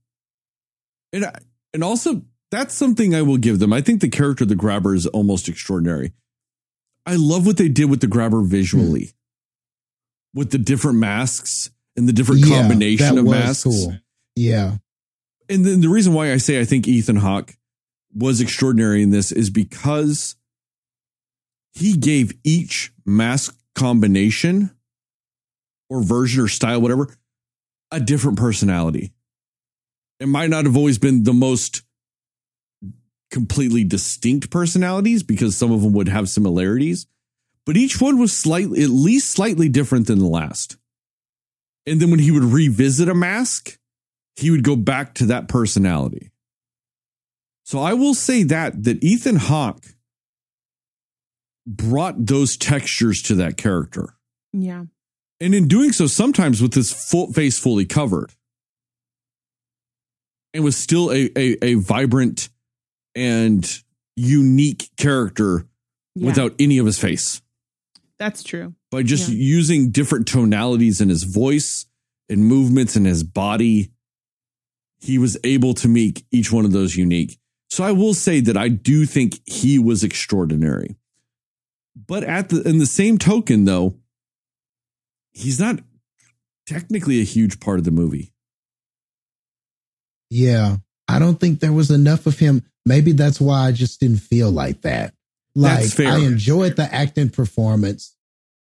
and 1.12 1.26
and 1.74 1.82
also 1.84 2.24
that's 2.52 2.74
something 2.74 3.14
I 3.14 3.22
will 3.22 3.36
give 3.36 3.58
them. 3.58 3.72
I 3.72 3.80
think 3.80 4.00
the 4.00 4.08
character 4.08 4.44
of 4.44 4.48
the 4.48 4.54
grabber 4.56 4.94
is 4.94 5.06
almost 5.06 5.48
extraordinary. 5.48 6.12
I 7.06 7.16
love 7.16 7.46
what 7.46 7.56
they 7.56 7.68
did 7.68 7.86
with 7.90 8.00
the 8.00 8.06
grabber 8.06 8.42
visually. 8.42 9.12
With 10.34 10.50
the 10.50 10.58
different 10.58 10.98
masks 10.98 11.70
and 11.96 12.08
the 12.08 12.12
different 12.12 12.42
Yeah, 12.46 12.60
combination 12.60 13.18
of 13.18 13.24
masks. 13.24 13.64
cool. 13.64 13.96
Yeah. 14.36 14.78
And 15.48 15.64
then 15.66 15.80
the 15.80 15.88
reason 15.88 16.12
why 16.12 16.32
I 16.32 16.36
say 16.36 16.60
I 16.60 16.64
think 16.64 16.86
Ethan 16.86 17.16
Hawke 17.16 17.56
was 18.14 18.40
extraordinary 18.40 19.02
in 19.02 19.10
this 19.10 19.32
is 19.32 19.50
because 19.50 20.36
he 21.72 21.96
gave 21.96 22.32
each 22.44 22.92
mask 23.04 23.56
combination 23.74 24.70
or 25.88 26.02
version 26.02 26.42
or 26.42 26.48
style, 26.48 26.80
whatever, 26.80 27.14
a 27.90 28.00
different 28.00 28.38
personality. 28.38 29.12
It 30.18 30.28
might 30.28 30.50
not 30.50 30.64
have 30.64 30.76
always 30.76 30.98
been 30.98 31.24
the 31.24 31.32
most 31.32 31.82
completely 33.30 33.84
distinct 33.84 34.50
personalities 34.50 35.22
because 35.22 35.56
some 35.56 35.72
of 35.72 35.82
them 35.82 35.92
would 35.92 36.08
have 36.08 36.28
similarities, 36.28 37.06
but 37.64 37.76
each 37.76 38.00
one 38.00 38.18
was 38.18 38.36
slightly, 38.36 38.82
at 38.82 38.90
least 38.90 39.30
slightly 39.30 39.68
different 39.68 40.06
than 40.06 40.18
the 40.18 40.26
last. 40.26 40.76
And 41.86 42.00
then 42.00 42.10
when 42.10 42.20
he 42.20 42.30
would 42.30 42.44
revisit 42.44 43.08
a 43.08 43.14
mask, 43.14 43.78
he 44.36 44.50
would 44.50 44.64
go 44.64 44.76
back 44.76 45.14
to 45.14 45.26
that 45.26 45.48
personality. 45.48 46.30
So 47.64 47.78
I 47.78 47.94
will 47.94 48.14
say 48.14 48.42
that 48.44 48.84
that 48.84 49.02
Ethan 49.02 49.36
Hawke 49.36 49.84
brought 51.76 52.26
those 52.26 52.56
textures 52.56 53.22
to 53.22 53.34
that 53.36 53.56
character. 53.56 54.14
Yeah. 54.52 54.84
And 55.40 55.54
in 55.54 55.68
doing 55.68 55.92
so, 55.92 56.06
sometimes 56.06 56.60
with 56.60 56.74
his 56.74 56.92
full 56.92 57.32
face 57.32 57.58
fully 57.58 57.86
covered. 57.86 58.32
And 60.52 60.64
was 60.64 60.76
still 60.76 61.10
a, 61.12 61.30
a, 61.38 61.64
a 61.64 61.74
vibrant 61.74 62.48
and 63.14 63.66
unique 64.16 64.90
character 64.96 65.66
yeah. 66.14 66.26
without 66.26 66.54
any 66.58 66.78
of 66.78 66.86
his 66.86 66.98
face. 66.98 67.40
That's 68.18 68.42
true. 68.42 68.74
By 68.90 69.02
just 69.04 69.28
Yeah. 69.28 69.36
using 69.36 69.90
different 69.90 70.26
tonalities 70.26 71.00
in 71.00 71.08
his 71.08 71.22
voice 71.22 71.86
and 72.28 72.44
movements 72.44 72.96
in 72.96 73.04
his 73.04 73.22
body, 73.22 73.92
he 74.98 75.18
was 75.18 75.38
able 75.44 75.72
to 75.74 75.88
make 75.88 76.26
each 76.30 76.52
one 76.52 76.64
of 76.64 76.72
those 76.72 76.96
unique. 76.96 77.38
So 77.70 77.84
I 77.84 77.92
will 77.92 78.14
say 78.14 78.40
that 78.40 78.56
I 78.56 78.68
do 78.68 79.06
think 79.06 79.40
he 79.46 79.78
was 79.78 80.02
extraordinary. 80.02 80.96
But 82.06 82.24
at 82.24 82.48
the 82.48 82.62
in 82.62 82.78
the 82.78 82.86
same 82.86 83.18
token 83.18 83.64
though, 83.64 83.94
he's 85.32 85.60
not 85.60 85.80
technically 86.66 87.20
a 87.20 87.24
huge 87.24 87.60
part 87.60 87.78
of 87.78 87.84
the 87.84 87.90
movie. 87.90 88.32
Yeah. 90.30 90.76
I 91.08 91.18
don't 91.18 91.40
think 91.40 91.58
there 91.58 91.72
was 91.72 91.90
enough 91.90 92.26
of 92.26 92.38
him. 92.38 92.64
Maybe 92.86 93.12
that's 93.12 93.40
why 93.40 93.66
I 93.66 93.72
just 93.72 93.98
didn't 93.98 94.18
feel 94.18 94.50
like 94.50 94.82
that. 94.82 95.12
Like 95.56 95.80
That's 95.80 95.94
fair. 95.94 96.12
I 96.12 96.18
enjoyed 96.18 96.76
the 96.76 96.92
acting 96.94 97.30
performance. 97.30 98.14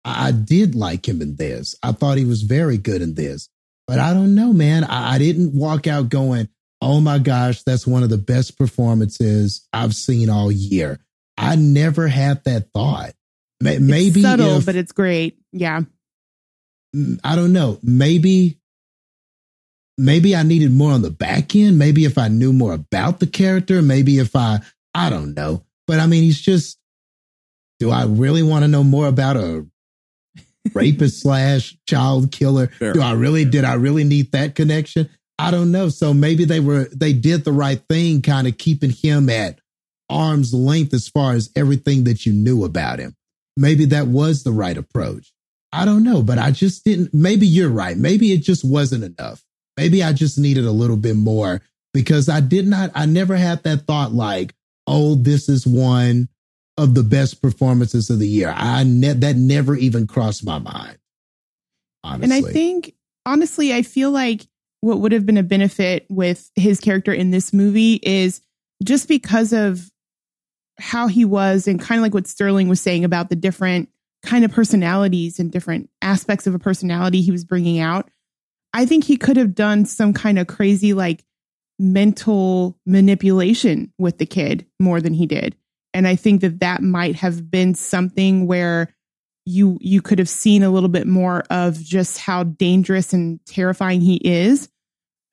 I, 0.03 0.30
I 0.30 0.32
did 0.32 0.74
like 0.74 1.08
him 1.08 1.22
in 1.22 1.36
this. 1.36 1.76
I 1.84 1.91
thought 1.91 2.18
he 2.18 2.26
was 2.26 2.41
very 2.41 2.78
good 2.78 3.03
in 3.03 3.14
this. 3.14 3.48
But 3.88 3.99
I 3.99 4.14
don't 4.14 4.34
know, 4.34 4.53
man. 4.53 4.84
I, 4.84 5.16
I 5.16 5.18
didn't 5.20 5.53
walk 5.53 5.86
out 5.86 6.10
going, 6.10 6.49
oh 6.82 6.99
my 6.99 7.20
gosh, 7.20 7.62
that's 7.62 7.86
one 7.86 8.02
of 8.02 8.10
the 8.10 8.18
best 8.18 8.58
performances 8.58 9.68
I've 9.72 9.94
seen 9.94 10.30
all 10.30 10.52
year. 10.52 10.99
I 11.38 11.56
never 11.56 12.08
had 12.08 12.44
that 12.45 12.72
thought. 12.74 13.14
May- 13.61 13.75
It's 13.75 13.81
Maybe 13.83 14.21
subtle, 14.21 14.57
if- 14.57 14.65
but 14.65 14.75
it's 14.75 14.91
great. 14.91 15.38
Yeah. 15.51 15.81
Mm, 16.95 17.19
I 17.23 17.35
don't 17.35 17.53
know. 17.53 17.79
Maybe 17.83 18.57
maybe 19.97 20.35
I 20.35 20.43
needed 20.43 20.71
more 20.71 20.91
on 20.91 21.01
the 21.01 21.11
back 21.11 21.55
end. 21.55 21.77
Maybe 21.77 22.05
if 22.05 22.17
I 22.17 22.27
knew 22.27 22.53
more 22.53 22.73
about 22.73 23.19
the 23.19 23.27
character, 23.27 23.81
maybe 23.81 24.17
if 24.17 24.35
I 24.35 24.59
I 24.93 25.09
don't 25.09 25.33
know. 25.35 25.63
But 25.88 25.99
I 25.99 26.07
mean, 26.07 26.23
he's 26.23 26.41
just 26.41 26.77
do 27.79 27.89
I 27.89 28.05
really 28.05 28.43
want 28.43 28.63
to 28.63 28.67
know 28.67 28.83
more 28.83 29.07
about 29.07 29.38
a 29.38 29.65
rapist 30.73 31.21
slash 31.21 31.77
child 31.88 32.31
killer? 32.31 32.67
Fair. 32.67 32.93
Do 32.93 33.01
I 33.01 33.13
really 33.13 33.45
did 33.45 33.63
I 33.63 33.73
really 33.75 34.03
need 34.03 34.31
that 34.33 34.55
connection? 34.55 35.09
I 35.39 35.49
don't 35.49 35.71
know. 35.71 35.89
So 35.89 36.13
maybe 36.13 36.45
they 36.45 36.59
were 36.59 36.88
they 36.93 37.13
did 37.13 37.43
the 37.43 37.51
right 37.53 37.81
thing, 37.89 38.21
kind 38.21 38.47
of 38.47 38.57
keeping 38.57 38.91
him 38.91 39.29
at 39.29 39.59
arm's 40.09 40.53
length 40.53 40.93
as 40.93 41.07
far 41.07 41.33
as 41.33 41.49
everything 41.55 42.03
that 42.03 42.25
you 42.25 42.33
knew 42.33 42.63
about 42.65 42.99
him. 42.99 43.15
Maybe 43.57 43.86
that 43.86 44.07
was 44.07 44.44
the 44.44 44.52
right 44.52 44.78
approach. 44.78 45.34
I 45.73 45.86
don't 45.86 46.03
know, 46.03 46.22
but 46.22 46.38
I 46.38 46.52
just 46.52 46.84
didn't. 46.84 47.14
Maybe 47.14 47.48
you're 47.48 47.69
right. 47.69 47.98
Maybe 47.98 48.32
it 48.32 48.40
just 48.40 48.64
wasn't 48.64 49.03
enough. 49.03 49.44
Maybe 49.78 50.03
I 50.03 50.14
just 50.14 50.38
needed 50.38 50.65
a 50.65 50.72
little 50.72 50.98
bit 50.98 51.15
more 51.15 51.61
because 51.94 52.30
I 52.30 52.40
did 52.40 52.68
not, 52.68 52.91
I 52.94 53.06
never 53.06 53.36
had 53.36 53.64
that 53.64 53.88
thought 53.88 54.11
like, 54.11 54.53
oh, 54.88 55.15
this 55.15 55.48
is 55.49 55.65
one 55.65 56.28
of 56.78 56.94
the 56.94 57.03
best 57.03 57.41
performances 57.41 58.10
of 58.10 58.19
the 58.19 58.28
year. 58.28 58.53
I 58.56 58.84
ne- 58.84 59.14
that 59.14 59.36
never 59.36 59.76
even 59.76 60.07
crossed 60.07 60.45
my 60.45 60.60
mind. 60.60 60.98
Honestly. 62.03 62.23
And 62.38 62.45
I 62.45 62.52
think, 62.52 62.95
honestly, 63.26 63.73
I 63.73 63.82
feel 63.82 64.11
like 64.11 64.48
what 64.82 64.99
would 64.99 65.11
have 65.11 65.26
been 65.26 65.38
a 65.38 65.44
benefit 65.44 66.07
with 66.10 66.49
his 66.56 66.80
character 66.80 67.14
in 67.14 67.32
this 67.32 67.53
movie 67.53 67.99
is 68.02 68.41
just 68.84 69.07
because 69.07 69.53
of 69.53 69.90
how 70.80 71.07
he 71.07 71.26
was 71.26 71.68
and 71.68 71.80
kind 71.80 71.99
of 71.99 72.03
like 72.03 72.14
what 72.14 72.27
Sterling 72.27 72.68
was 72.68 72.81
saying 72.81 73.06
about 73.06 73.30
the 73.30 73.35
different 73.35 73.89
kind 74.23 74.45
of 74.45 74.52
personalities 74.52 75.39
and 75.39 75.52
different 75.52 75.89
aspects 76.02 76.48
of 76.48 76.56
a 76.56 76.60
personality 76.60 77.22
he 77.22 77.31
was 77.31 77.43
bringing 77.43 77.80
out. 77.80 78.10
I 78.73 78.85
think 78.85 79.03
he 79.03 79.18
could 79.18 79.38
have 79.38 79.56
done 79.56 79.85
some 79.85 80.14
kind 80.14 80.39
of 80.39 80.48
crazy 80.48 80.93
like 80.93 81.23
mental 81.80 82.77
manipulation 82.85 83.91
with 83.98 84.18
the 84.18 84.26
kid 84.26 84.65
more 84.80 85.02
than 85.02 85.14
he 85.14 85.26
did. 85.26 85.56
And 85.93 86.07
I 86.07 86.15
think 86.15 86.41
that 86.41 86.60
that 86.60 86.81
might 86.81 87.15
have 87.15 87.49
been 87.49 87.73
something 87.73 88.48
where 88.48 88.93
you 89.45 89.77
you 89.81 90.02
could 90.02 90.19
have 90.19 90.30
seen 90.30 90.61
a 90.64 90.69
little 90.69 90.89
bit 90.89 91.07
more 91.07 91.43
of 91.49 91.81
just 91.81 92.19
how 92.19 92.43
dangerous 92.43 93.11
and 93.11 93.43
terrifying 93.45 93.99
he 93.99 94.15
is. 94.15 94.69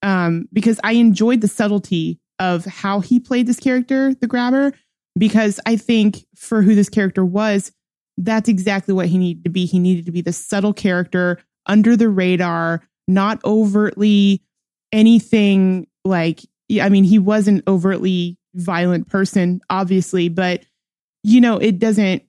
Um, 0.02 0.48
because 0.52 0.80
I 0.82 0.92
enjoyed 0.92 1.40
the 1.40 1.48
subtlety 1.48 2.20
of 2.38 2.64
how 2.64 3.00
he 3.00 3.20
played 3.20 3.46
this 3.46 3.60
character, 3.60 4.14
the 4.14 4.26
grabber, 4.26 4.72
because 5.18 5.60
I 5.66 5.76
think 5.76 6.24
for 6.34 6.62
who 6.62 6.74
this 6.74 6.88
character 6.88 7.24
was, 7.24 7.72
that's 8.16 8.48
exactly 8.48 8.94
what 8.94 9.06
he 9.06 9.18
needed 9.18 9.44
to 9.44 9.50
be. 9.50 9.66
He 9.66 9.78
needed 9.78 10.06
to 10.06 10.12
be 10.12 10.20
the 10.20 10.32
subtle 10.32 10.72
character 10.72 11.38
under 11.66 11.96
the 11.96 12.08
radar, 12.08 12.82
not 13.06 13.44
overtly 13.44 14.42
anything 14.92 15.86
like 16.04 16.40
I 16.80 16.88
mean, 16.88 17.04
he 17.04 17.18
was 17.18 17.48
an 17.48 17.62
overtly 17.66 18.36
violent 18.54 19.08
person, 19.08 19.60
obviously, 19.70 20.28
but 20.28 20.64
you 21.22 21.40
know, 21.40 21.58
it 21.58 21.78
doesn't 21.78 22.22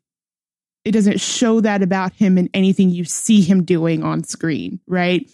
it 0.86 0.91
doesn't 0.91 1.20
show 1.20 1.60
that 1.61 1.84
about 1.84 2.14
him 2.14 2.38
in 2.38 2.49
anything 2.53 2.90
you 2.90 3.03
see 3.03 3.41
him 3.41 3.64
doing 3.64 4.03
on 4.03 4.24
screen, 4.24 4.80
right? 4.88 5.30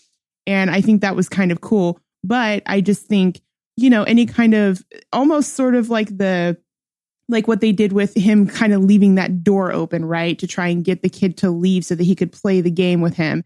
And 0.48 0.70
I 0.72 0.82
think 0.82 1.02
that 1.02 1.16
was 1.16 1.30
kind 1.30 1.52
of 1.52 1.62
cool. 1.62 2.00
But 2.24 2.64
I 2.66 2.82
just 2.82 3.06
think, 3.06 3.42
you 3.78 3.90
know, 3.90 4.04
any 4.04 4.26
kind 4.26 4.54
of 4.54 4.84
almost 5.14 5.54
sort 5.54 5.76
of 5.76 5.90
like 5.90 6.18
the 6.18 6.58
like 7.28 7.48
what 7.48 7.62
they 7.62 7.72
did 7.72 7.92
with 7.92 8.14
him 8.16 8.48
kind 8.48 8.74
of 8.74 8.84
leaving 8.84 9.16
that 9.16 9.44
door 9.44 9.72
open, 9.72 10.06
right? 10.06 10.38
To 10.40 10.48
try 10.48 10.68
and 10.68 10.84
get 10.84 11.02
the 11.02 11.10
kid 11.10 11.38
to 11.38 11.50
leave 11.50 11.86
so 11.86 11.96
that 11.96 12.04
he 12.04 12.16
could 12.16 12.32
play 12.32 12.62
the 12.62 12.72
game 12.72 13.02
with 13.02 13.16
him. 13.16 13.44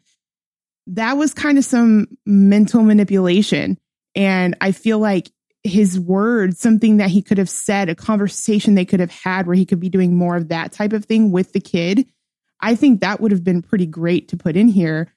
That 0.87 1.13
was 1.13 1.33
kind 1.33 1.57
of 1.57 1.65
some 1.65 2.07
mental 2.25 2.83
manipulation. 2.83 3.77
And 4.15 4.57
I 4.59 4.71
feel 4.71 4.99
like 4.99 5.31
his 5.63 5.99
words, 5.99 6.59
something 6.59 6.97
that 6.97 7.09
he 7.09 7.21
could 7.21 7.37
have 7.37 7.49
said, 7.49 7.89
a 7.89 7.95
conversation 7.95 8.75
they 8.75 8.85
could 8.85 8.99
have 8.99 9.11
had 9.11 9.45
where 9.45 9.55
he 9.55 9.65
could 9.65 9.79
be 9.79 9.89
doing 9.89 10.15
more 10.15 10.35
of 10.35 10.49
that 10.49 10.71
type 10.71 10.93
of 10.93 11.05
thing 11.05 11.31
with 11.31 11.53
the 11.53 11.59
kid. 11.59 12.05
I 12.61 12.75
think 12.75 13.01
that 13.01 13.21
would 13.21 13.31
have 13.31 13.43
been 13.43 13.61
pretty 13.61 13.85
great 13.85 14.29
to 14.29 14.37
put 14.37 14.57
in 14.57 14.67
here, 14.67 15.13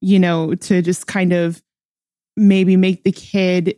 you 0.00 0.18
know, 0.18 0.54
to 0.54 0.82
just 0.82 1.06
kind 1.06 1.32
of 1.32 1.62
maybe 2.36 2.76
make 2.76 3.04
the 3.04 3.12
kid, 3.12 3.76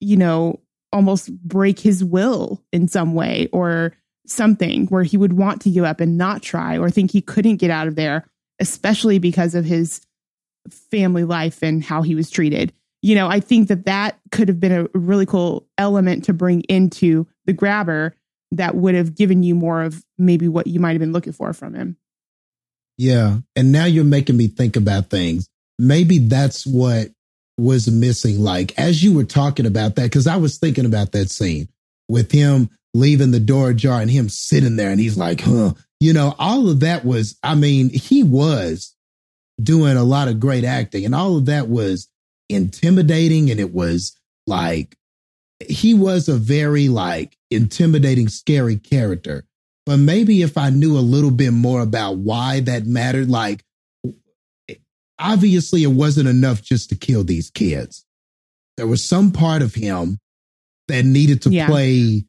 you 0.00 0.16
know, 0.16 0.60
almost 0.92 1.36
break 1.42 1.78
his 1.78 2.02
will 2.02 2.62
in 2.72 2.88
some 2.88 3.14
way 3.14 3.48
or 3.52 3.92
something 4.26 4.86
where 4.86 5.02
he 5.02 5.16
would 5.16 5.32
want 5.32 5.60
to 5.62 5.70
give 5.70 5.84
up 5.84 6.00
and 6.00 6.16
not 6.16 6.42
try 6.42 6.78
or 6.78 6.90
think 6.90 7.10
he 7.10 7.20
couldn't 7.20 7.56
get 7.56 7.70
out 7.70 7.88
of 7.88 7.96
there, 7.96 8.26
especially 8.60 9.18
because 9.18 9.54
of 9.54 9.64
his 9.64 10.00
family 10.90 11.24
life 11.24 11.62
and 11.62 11.82
how 11.82 12.02
he 12.02 12.14
was 12.14 12.30
treated. 12.30 12.72
You 13.02 13.14
know, 13.14 13.28
I 13.28 13.40
think 13.40 13.68
that 13.68 13.86
that 13.86 14.18
could 14.30 14.48
have 14.48 14.60
been 14.60 14.72
a 14.72 14.98
really 14.98 15.26
cool 15.26 15.66
element 15.78 16.24
to 16.24 16.32
bring 16.32 16.60
into 16.62 17.26
the 17.46 17.52
grabber 17.52 18.14
that 18.52 18.74
would 18.74 18.94
have 18.94 19.14
given 19.14 19.42
you 19.42 19.54
more 19.54 19.82
of 19.82 20.04
maybe 20.18 20.48
what 20.48 20.66
you 20.66 20.80
might 20.80 20.92
have 20.92 21.00
been 21.00 21.12
looking 21.12 21.32
for 21.32 21.52
from 21.52 21.74
him. 21.74 21.96
Yeah. 22.98 23.38
And 23.56 23.72
now 23.72 23.86
you're 23.86 24.04
making 24.04 24.36
me 24.36 24.48
think 24.48 24.76
about 24.76 25.08
things. 25.08 25.48
Maybe 25.78 26.18
that's 26.18 26.66
what 26.66 27.08
was 27.60 27.90
missing. 27.90 28.40
Like, 28.40 28.78
as 28.78 29.02
you 29.02 29.14
were 29.14 29.24
talking 29.24 29.66
about 29.66 29.96
that, 29.96 30.04
because 30.04 30.26
I 30.26 30.36
was 30.36 30.58
thinking 30.58 30.86
about 30.86 31.12
that 31.12 31.30
scene 31.30 31.68
with 32.08 32.32
him 32.32 32.70
leaving 32.94 33.30
the 33.30 33.40
door 33.40 33.70
ajar 33.70 34.00
and 34.00 34.10
him 34.10 34.28
sitting 34.28 34.76
there 34.76 34.90
and 34.90 35.00
he's 35.00 35.16
like, 35.16 35.40
huh. 35.42 35.74
You 36.00 36.14
know, 36.14 36.34
all 36.38 36.70
of 36.70 36.80
that 36.80 37.04
was, 37.04 37.38
I 37.42 37.54
mean, 37.54 37.90
he 37.90 38.22
was 38.22 38.96
doing 39.62 39.98
a 39.98 40.02
lot 40.02 40.28
of 40.28 40.40
great 40.40 40.64
acting 40.64 41.04
and 41.04 41.14
all 41.14 41.36
of 41.36 41.46
that 41.46 41.68
was 41.68 42.08
intimidating 42.48 43.50
and 43.50 43.60
it 43.60 43.72
was 43.72 44.18
like, 44.46 44.96
he 45.68 45.92
was 45.92 46.28
a 46.28 46.36
very 46.36 46.88
like 46.88 47.36
intimidating, 47.50 48.28
scary 48.28 48.76
character. 48.76 49.44
But 49.84 49.98
maybe 49.98 50.42
if 50.42 50.56
I 50.56 50.70
knew 50.70 50.96
a 50.96 51.00
little 51.00 51.30
bit 51.30 51.52
more 51.52 51.82
about 51.82 52.16
why 52.16 52.60
that 52.60 52.86
mattered, 52.86 53.28
like 53.28 53.62
obviously 55.20 55.82
it 55.82 55.88
wasn't 55.88 56.28
enough 56.28 56.62
just 56.62 56.88
to 56.90 56.96
kill 56.96 57.22
these 57.24 57.50
kids. 57.50 58.04
There 58.76 58.86
was 58.86 59.06
some 59.06 59.30
part 59.30 59.62
of 59.62 59.74
him 59.74 60.18
that 60.88 61.04
needed 61.04 61.42
to 61.42 61.50
Yeah. 61.50 61.66
play 61.68 62.24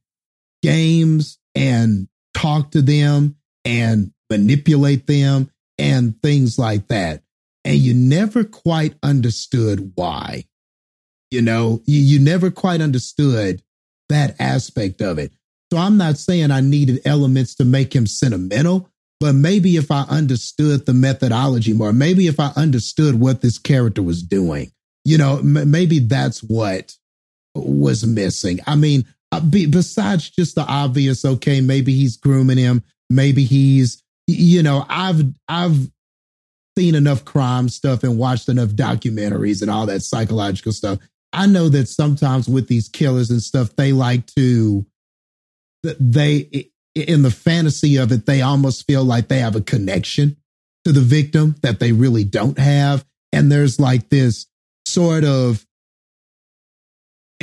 games 0.62 1.38
and 1.56 2.08
talk 2.34 2.72
to 2.72 2.82
them 2.82 3.36
and 3.66 4.12
manipulate 4.30 5.08
them 5.08 5.50
and 5.78 6.22
things 6.22 6.60
like 6.60 6.88
that. 6.90 7.24
And 7.64 7.78
you 7.78 7.94
never 7.94 8.44
quite 8.44 8.96
understood 9.04 9.92
why. 9.96 10.46
You 11.30 11.42
know, 11.42 11.82
you, 11.86 12.00
you 12.02 12.20
never 12.20 12.52
quite 12.52 12.82
understood 12.82 13.62
that 14.10 14.36
aspect 14.40 15.02
of 15.02 15.18
it. 15.18 15.32
So 15.72 15.78
I'm 15.80 15.98
not 15.98 16.18
saying 16.18 16.52
I 16.52 16.60
needed 16.62 17.02
elements 17.06 17.56
to 17.56 17.66
make 17.66 17.96
him 17.96 18.06
sentimental, 18.06 18.90
but 19.22 19.36
maybe 19.36 19.78
if 19.78 19.92
I 19.92 20.02
understood 20.10 20.88
the 20.88 20.96
methodology 20.96 21.74
more, 21.74 21.94
maybe 21.94 22.26
if 22.26 22.40
I 22.40 22.52
understood 22.56 23.20
what 23.20 23.42
this 23.42 23.60
character 23.60 24.02
was 24.02 24.24
doing, 24.24 24.72
you 25.06 25.20
know, 25.20 25.38
m- 25.38 25.70
maybe 25.70 26.00
that's 26.00 26.42
what 26.42 26.98
was 27.54 28.04
missing. 28.04 28.60
I 28.66 28.76
mean, 28.76 29.06
uh, 29.32 29.40
be, 29.40 29.68
besides 29.68 30.32
just 30.32 30.56
the 30.56 30.64
obvious, 30.64 31.24
okay, 31.24 31.62
maybe 31.62 31.94
he's 31.94 32.18
grooming 32.18 32.58
him, 32.58 32.84
maybe 33.12 33.44
he's, 33.44 34.02
you 34.26 34.64
know, 34.64 34.88
I've 34.90 35.22
I've 35.48 35.92
seen 36.76 36.96
enough 36.96 37.24
crime 37.24 37.70
stuff 37.70 38.04
and 38.04 38.18
watched 38.18 38.50
enough 38.50 38.70
documentaries 38.70 39.62
and 39.62 39.70
all 39.70 39.86
that 39.86 40.02
psychological 40.02 40.72
stuff. 40.72 40.98
I 41.32 41.46
know 41.46 41.70
that 41.70 41.90
sometimes 41.90 42.50
with 42.50 42.68
these 42.68 42.90
killers 42.90 43.30
and 43.30 43.42
stuff, 43.42 43.76
they 43.76 43.94
like 43.94 44.26
to, 44.36 44.84
they 45.84 46.71
in 46.96 47.22
the 47.22 47.32
fantasy 47.32 47.98
of 47.98 48.12
it, 48.12 48.26
they 48.26 48.42
almost 48.42 48.86
feel 48.86 49.04
like 49.04 49.28
they 49.28 49.40
have 49.40 49.56
a 49.56 49.62
connection 49.62 50.38
to 50.86 50.92
the 50.92 51.02
victim 51.02 51.56
that 51.62 51.80
they 51.80 51.92
really 51.92 52.24
don't 52.24 52.58
have, 52.58 53.06
and 53.32 53.52
there's 53.52 53.80
like 53.80 54.10
this 54.10 54.48
sort 54.86 55.24
of 55.24 55.66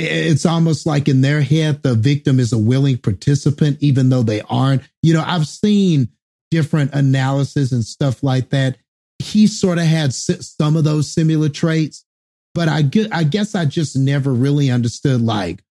it's 0.01 0.45
almost 0.45 0.85
like 0.85 1.09
in 1.09 1.19
their 1.19 1.41
head 1.41 1.83
the 1.83 1.93
victim 1.93 2.39
is 2.39 2.53
a 2.53 2.57
willing 2.57 2.97
participant 2.97 3.77
even 3.81 4.09
though 4.09 4.23
they 4.23 4.41
aren't. 4.41 4.81
You 5.01 5.13
know 5.13 5.23
i've 5.25 5.47
seen 5.47 6.09
different 6.51 6.93
analysis 6.93 7.71
and 7.71 7.83
stuff 7.83 8.23
like 8.23 8.49
that. 8.49 8.77
He 9.19 9.47
sort 9.47 9.77
of 9.77 9.83
had 9.83 10.13
some 10.13 10.75
of 10.75 10.83
those 10.83 11.11
similar 11.11 11.49
traits 11.49 12.05
but 12.53 12.67
i 12.67 12.83
i 13.11 13.23
guess 13.23 13.55
i 13.55 13.65
just 13.65 13.95
never 13.95 14.33
really 14.33 14.69
understood 14.71 15.21
like 15.21 15.63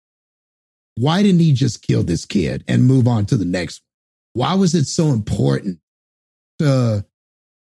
why 0.98 1.22
didn't 1.22 1.42
he 1.42 1.54
just 1.54 1.84
kill 1.84 2.02
this 2.02 2.26
kid 2.26 2.64
and 2.68 2.84
move 2.84 3.08
on 3.08 3.28
to 3.28 3.38
the 3.38 3.46
next 3.46 3.82
one? 4.34 4.46
Why 4.46 4.54
was 4.56 4.74
it 4.74 4.86
so 4.86 5.10
important 5.10 5.80
to 6.58 7.06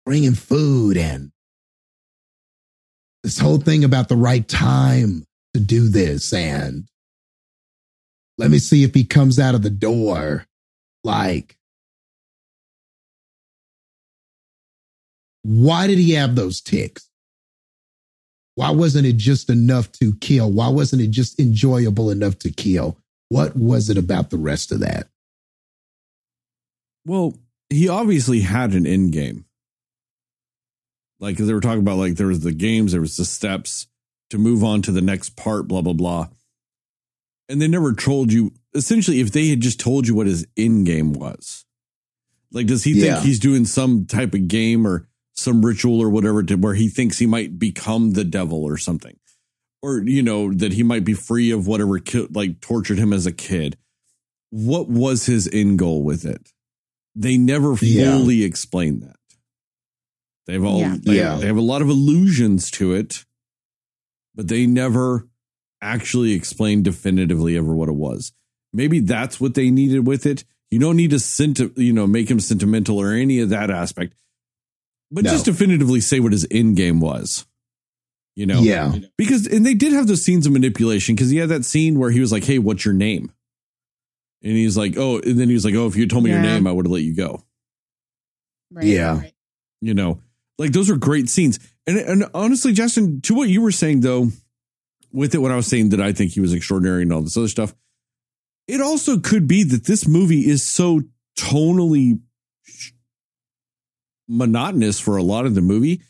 bring 0.05 0.23
him 0.23 0.35
food 0.35 0.97
and 0.97 1.33
this 3.25 3.39
whole 3.39 3.59
thing 3.59 3.83
about 3.83 4.09
the 4.09 4.17
right 4.17 4.47
time 4.47 5.25
to 5.55 5.61
do 5.61 5.89
this? 5.89 6.33
And 6.33 6.89
let 8.39 8.49
me 8.51 8.59
see 8.61 8.85
if 8.85 8.95
he 8.95 9.03
comes 9.03 9.41
out 9.41 9.57
of 9.57 9.63
the 9.63 9.71
door 9.71 10.47
like 11.03 11.57
why 15.43 15.89
did 15.89 15.99
he 15.99 16.13
have 16.13 16.37
those 16.37 16.61
ticks? 16.61 17.09
Why 18.55 18.71
wasn't 18.71 19.07
it 19.07 19.17
just 19.17 19.51
enough 19.51 19.91
to 19.93 20.15
kill? 20.21 20.51
Why 20.53 20.69
wasn't 20.69 21.03
it 21.03 21.11
just 21.11 21.41
enjoyable 21.41 22.11
enough 22.11 22.39
to 22.41 22.53
kill 22.53 22.99
what 23.29 23.57
was 23.57 23.91
it 23.91 23.99
about 23.99 24.31
the 24.31 24.37
rest 24.39 24.71
of 24.73 24.81
that 24.81 25.09
Well, 27.05 27.39
he 27.71 27.89
obviously 27.89 28.41
had 28.41 28.73
an 28.75 28.87
end 28.87 29.13
game. 29.13 29.45
Like 31.19 31.37
they 31.37 31.53
were 31.53 31.61
talking 31.61 31.81
about 31.81 31.99
like 31.99 32.15
there 32.17 32.27
was 32.27 32.41
the 32.41 32.53
games, 32.53 32.93
there 32.93 33.01
was 33.01 33.17
the 33.17 33.25
steps 33.25 33.87
to 34.31 34.39
move 34.39 34.63
on 34.65 34.83
to 34.83 34.93
the 34.93 35.01
next 35.01 35.37
part, 35.37 35.67
blah 35.69 35.81
blah 35.83 35.93
blah. 35.93 36.29
And 37.49 37.63
they 37.63 37.69
never 37.69 37.93
told 37.95 38.33
you 38.33 38.53
essentially 38.75 39.21
if 39.21 39.31
they 39.33 39.49
had 39.49 39.61
just 39.61 39.81
told 39.81 40.07
you 40.07 40.15
what 40.15 40.27
his 40.27 40.47
end 40.57 40.87
game 40.87 41.13
was. 41.13 41.65
Like, 42.53 42.67
does 42.67 42.85
he 42.85 42.93
Yeah. 42.93 43.15
think 43.15 43.27
he's 43.27 43.39
doing 43.41 43.65
some 43.65 44.07
type 44.07 44.35
of 44.35 44.49
game 44.49 44.87
or 44.87 45.09
some 45.33 45.65
ritual 45.65 46.01
or 46.01 46.11
whatever 46.11 46.43
to 46.43 46.57
where 46.57 46.75
he 46.75 46.89
thinks 46.89 47.19
he 47.19 47.27
might 47.27 47.59
become 47.59 48.13
the 48.13 48.25
devil 48.25 48.63
or 48.65 48.77
something? 48.77 49.17
Or, 49.83 50.01
you 50.01 50.23
know, 50.23 50.53
that 50.53 50.73
he 50.73 50.83
might 50.83 51.05
be 51.05 51.13
free 51.15 51.51
of 51.51 51.67
whatever 51.67 51.99
ki- 51.99 52.29
like 52.33 52.61
tortured 52.61 52.99
him 52.99 53.13
as 53.13 53.27
a 53.27 53.33
kid. 53.33 53.77
What 54.51 54.89
was 54.89 55.27
his 55.27 55.49
end 55.53 55.79
goal 55.79 56.03
with 56.03 56.25
it? 56.25 56.53
They 57.15 57.37
never 57.37 57.77
Yeah. 57.81 58.17
fully 58.19 58.43
explain 58.43 59.01
that. 59.01 59.17
They've 60.47 60.63
all 60.65 60.81
Yeah. 60.81 60.97
they, 61.01 61.17
Yeah. 61.17 61.37
they 61.39 61.47
have 61.47 61.57
a 61.57 61.61
lot 61.63 61.83
of 61.83 61.89
allusions 61.89 62.71
to 62.73 62.93
it, 62.95 63.25
but 64.35 64.49
they 64.49 64.67
never 64.67 65.29
actually 65.81 66.33
explain 66.33 66.83
definitively 66.83 67.57
ever 67.57 67.75
what 67.75 67.89
it 67.89 67.95
was. 67.97 68.33
Maybe 68.73 69.01
that's 69.01 69.41
what 69.41 69.55
they 69.55 69.71
needed 69.71 70.07
with 70.07 70.27
it. 70.27 70.45
You 70.71 70.79
don't 70.79 70.97
need 70.97 71.11
to 71.11 71.19
senti- 71.21 71.71
you 71.77 71.93
know 71.93 72.07
make 72.07 72.31
him 72.31 72.41
sentimental 72.41 72.99
or 73.01 73.13
any 73.13 73.39
of 73.41 73.49
that 73.51 73.71
aspect, 73.71 74.15
but 75.11 75.25
No. 75.25 75.31
just 75.31 75.45
definitively 75.45 76.01
say 76.01 76.21
what 76.21 76.33
his 76.33 76.47
end 76.51 76.77
game 76.77 77.01
was. 77.01 77.46
You 78.37 78.45
know, 78.47 78.61
Yeah. 78.61 78.95
because 79.17 79.47
and 79.47 79.65
they 79.67 79.75
did 79.75 79.93
have 79.95 80.07
those 80.07 80.23
scenes 80.23 80.47
of 80.47 80.53
manipulation 80.53 81.15
because 81.17 81.31
he 81.31 81.39
had 81.39 81.49
that 81.49 81.65
scene 81.65 81.99
where 81.99 82.11
he 82.11 82.21
was 82.21 82.31
like, 82.31 82.45
"Hey, 82.45 82.59
what's 82.59 82.85
your 82.85 82.93
name?" 82.95 83.33
And 84.43 84.53
he's 84.53 84.77
like, 84.77 84.95
"Oh," 84.99 85.19
and 85.19 85.41
then 85.41 85.49
he 85.49 85.55
was 85.55 85.65
like, 85.65 85.75
"Oh, 85.75 85.87
if 85.87 85.97
you 85.97 86.07
told 86.07 86.23
me 86.25 86.31
your 86.31 86.43
name, 86.43 86.67
I 86.67 86.73
would 86.73 86.85
have 86.87 86.93
let 86.93 87.03
you 87.03 87.15
go." 87.15 87.43
Right, 88.71 88.85
Yeah. 88.85 89.19
right. 89.21 89.33
you 89.81 89.95
know 89.95 90.21
like 90.59 90.73
those 90.73 90.91
are 90.91 90.97
great 90.97 91.29
scenes 91.31 91.59
and 91.87 91.97
and 91.99 92.25
honestly 92.35 92.73
justin 92.73 93.21
to 93.21 93.35
what 93.35 93.49
you 93.49 93.61
were 93.63 93.71
saying 93.71 94.01
though 94.01 94.31
with 95.13 95.35
it 95.35 95.39
when 95.39 95.53
i 95.53 95.57
was 95.57 95.67
saying 95.69 95.91
that 95.91 96.01
i 96.01 96.13
think 96.13 96.33
he 96.33 96.41
was 96.41 96.53
extraordinary 96.53 97.03
and 97.03 97.13
all 97.13 97.23
this 97.23 97.37
other 97.37 97.47
stuff 97.47 97.75
it 98.67 98.81
also 98.81 99.19
could 99.21 99.47
be 99.47 99.63
that 99.63 99.85
this 99.85 100.09
movie 100.09 100.49
is 100.49 100.69
so 100.69 101.01
tonally 101.39 102.19
monotonous 104.29 104.99
for 104.99 105.17
a 105.17 105.23
lot 105.23 105.47
of 105.47 105.55
the 105.55 105.61
movie 105.61 106.03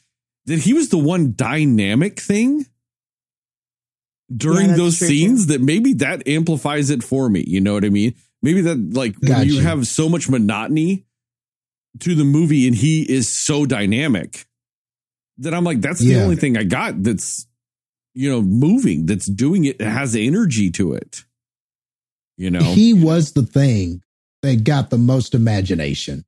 that 0.47 0.61
he 0.61 0.73
was 0.75 0.89
the 0.89 0.99
one 0.99 1.35
dynamic 1.37 2.21
thing 2.21 2.65
during 4.35 4.69
that's 4.69 4.79
those 4.79 4.99
true, 4.99 5.09
scenes 5.09 5.47
that 5.47 5.61
maybe 5.61 5.95
that 5.95 6.27
amplifies 6.27 6.91
it 6.91 7.03
for 7.03 7.29
me 7.29 7.45
you 7.47 7.61
know 7.61 7.75
what 7.75 7.85
i 7.85 7.89
mean 7.89 8.15
maybe 8.43 8.61
that 8.61 8.93
like 8.95 9.15
when 9.21 9.47
you 9.47 9.61
have 9.61 9.87
so 9.87 10.09
much 10.09 10.29
monotony 10.29 11.05
to 12.01 12.15
the 12.15 12.25
movie 12.25 12.67
and 12.67 12.77
he 12.77 13.03
is 13.03 13.39
so 13.39 13.65
dynamic 13.65 14.47
that 15.39 15.55
I'm 15.55 15.65
like, 15.65 15.81
that's 15.81 16.01
the 16.01 16.13
Yeah. 16.13 16.23
only 16.23 16.37
thing 16.37 16.57
I 16.57 16.65
got 16.65 17.03
that's, 17.03 17.47
you 18.15 18.31
know, 18.31 18.41
moving, 18.43 19.07
that's 19.07 19.27
doing 19.27 19.65
it, 19.65 19.81
it 19.81 19.87
has 19.87 20.17
energy 20.17 20.71
to 20.73 20.95
it. 20.95 21.25
You 22.37 22.51
know? 22.51 22.61
he 22.63 22.93
was 22.93 23.33
the 23.33 23.43
thing 23.45 24.03
that 24.43 24.65
got 24.65 24.91
the 24.91 24.99
most 24.99 25.35
imagination. 25.35 26.25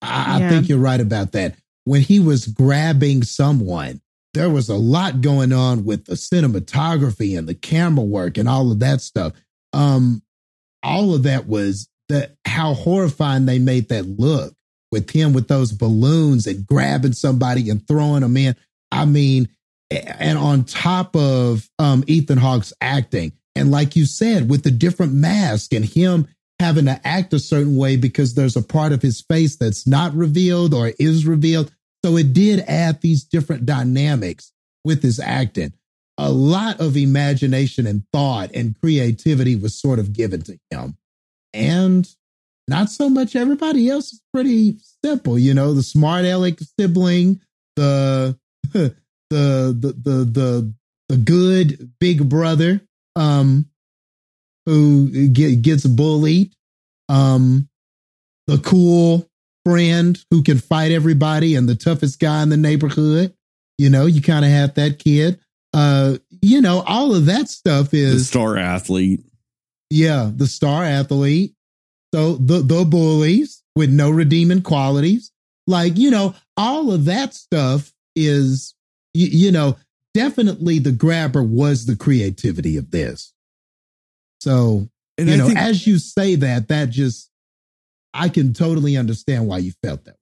I, 0.00 0.44
I 0.44 0.48
think 0.48 0.68
you're 0.68 0.78
right 0.78 1.00
about 1.00 1.32
that. 1.32 1.56
When 1.84 2.00
he 2.00 2.20
was 2.20 2.46
grabbing 2.46 3.24
someone, 3.24 4.00
there 4.34 4.50
was 4.50 4.68
a 4.68 4.76
lot 4.76 5.20
going 5.20 5.52
on 5.52 5.84
with 5.84 6.06
the 6.06 6.14
cinematography 6.14 7.36
and 7.36 7.48
the 7.48 7.54
camera 7.54 8.04
work 8.04 8.38
and 8.38 8.48
all 8.48 8.70
of 8.70 8.80
that 8.80 9.00
stuff. 9.00 9.32
Um, 9.72 10.22
all 10.82 11.14
of 11.14 11.24
that 11.24 11.46
was 11.46 11.88
that 12.08 12.36
how 12.44 12.74
horrifying 12.74 13.46
they 13.46 13.58
made 13.58 13.88
that 13.88 14.06
look 14.06 14.54
with 14.90 15.10
him 15.10 15.32
with 15.32 15.48
those 15.48 15.72
balloons 15.72 16.46
and 16.46 16.66
grabbing 16.66 17.12
somebody 17.12 17.70
and 17.70 17.86
throwing 17.86 18.20
them 18.20 18.36
in. 18.36 18.54
I 18.90 19.06
mean, 19.06 19.48
and 19.90 20.38
on 20.38 20.64
top 20.64 21.16
of 21.16 21.68
um, 21.78 22.04
Ethan 22.06 22.38
Hawke's 22.38 22.72
acting, 22.80 23.32
and 23.54 23.70
like 23.70 23.96
you 23.96 24.06
said, 24.06 24.48
with 24.48 24.62
the 24.62 24.70
different 24.70 25.12
mask 25.12 25.74
and 25.74 25.84
him 25.84 26.28
having 26.62 26.86
to 26.86 27.00
act 27.04 27.34
a 27.34 27.38
certain 27.38 27.76
way 27.76 27.96
because 27.96 28.34
there's 28.34 28.56
a 28.56 28.62
part 28.62 28.92
of 28.92 29.02
his 29.02 29.20
face 29.20 29.56
that's 29.56 29.86
not 29.86 30.14
revealed 30.14 30.72
or 30.72 30.92
is 30.98 31.26
revealed. 31.26 31.72
So 32.04 32.16
it 32.16 32.32
did 32.32 32.60
add 32.66 33.00
these 33.00 33.24
different 33.24 33.66
dynamics 33.66 34.52
with 34.84 35.02
his 35.02 35.20
acting. 35.20 35.72
A 36.18 36.30
lot 36.30 36.80
of 36.80 36.96
imagination 36.96 37.86
and 37.86 38.04
thought 38.12 38.50
and 38.54 38.78
creativity 38.80 39.56
was 39.56 39.74
sort 39.74 39.98
of 39.98 40.12
given 40.12 40.42
to 40.42 40.58
him. 40.70 40.96
And 41.52 42.08
not 42.68 42.90
so 42.90 43.08
much 43.08 43.34
everybody 43.34 43.88
else 43.88 44.12
is 44.12 44.22
pretty 44.32 44.76
simple, 45.04 45.38
you 45.38 45.54
know, 45.54 45.74
the 45.74 45.82
smart 45.82 46.24
aleck 46.24 46.58
sibling, 46.78 47.40
the 47.76 48.38
the 48.72 48.94
the 49.30 49.94
the 50.02 50.24
the 50.24 50.74
the 51.08 51.16
good 51.16 51.92
big 51.98 52.28
brother 52.28 52.80
um 53.16 53.66
who 54.66 55.28
get, 55.28 55.62
gets 55.62 55.86
bullied 55.86 56.52
um 57.08 57.68
the 58.46 58.58
cool 58.58 59.28
friend 59.64 60.24
who 60.30 60.42
can 60.42 60.58
fight 60.58 60.92
everybody 60.92 61.54
and 61.54 61.68
the 61.68 61.74
toughest 61.74 62.18
guy 62.18 62.42
in 62.42 62.48
the 62.48 62.56
neighborhood 62.56 63.34
you 63.78 63.88
know 63.88 64.06
you 64.06 64.20
kind 64.20 64.44
of 64.44 64.50
have 64.50 64.74
that 64.74 64.98
kid 64.98 65.38
uh 65.74 66.16
you 66.42 66.60
know 66.60 66.82
all 66.86 67.14
of 67.14 67.26
that 67.26 67.48
stuff 67.48 67.94
is 67.94 68.14
the 68.14 68.24
star 68.24 68.56
athlete. 68.58 69.24
yeah, 69.90 70.30
the 70.34 70.46
star 70.46 70.84
athlete. 70.84 71.54
So 72.14 72.34
the 72.34 72.58
the 72.58 72.84
bullies 72.84 73.62
with 73.74 73.90
no 73.90 74.10
redeeming 74.10 74.62
qualities. 74.62 75.30
Like, 75.66 75.96
you 75.96 76.10
know, 76.10 76.34
all 76.56 76.92
of 76.92 77.04
that 77.06 77.32
stuff 77.34 77.92
is 78.16 78.74
you, 79.14 79.28
you 79.28 79.52
know, 79.52 79.76
definitely 80.12 80.80
the 80.80 80.92
grabber 80.92 81.42
was 81.42 81.86
the 81.86 81.96
creativity 81.96 82.76
of 82.76 82.90
this. 82.90 83.32
So, 84.42 84.88
And 85.18 85.28
you 85.28 85.34
I 85.34 85.36
know, 85.36 85.46
think, 85.46 85.58
as 85.58 85.86
you 85.86 85.98
say 86.00 86.34
that, 86.34 86.66
that 86.68 86.90
just, 86.90 87.30
I 88.12 88.28
can 88.28 88.52
totally 88.54 88.96
understand 88.96 89.46
why 89.46 89.58
you 89.58 89.72
felt 89.84 90.04
that. 90.06 90.16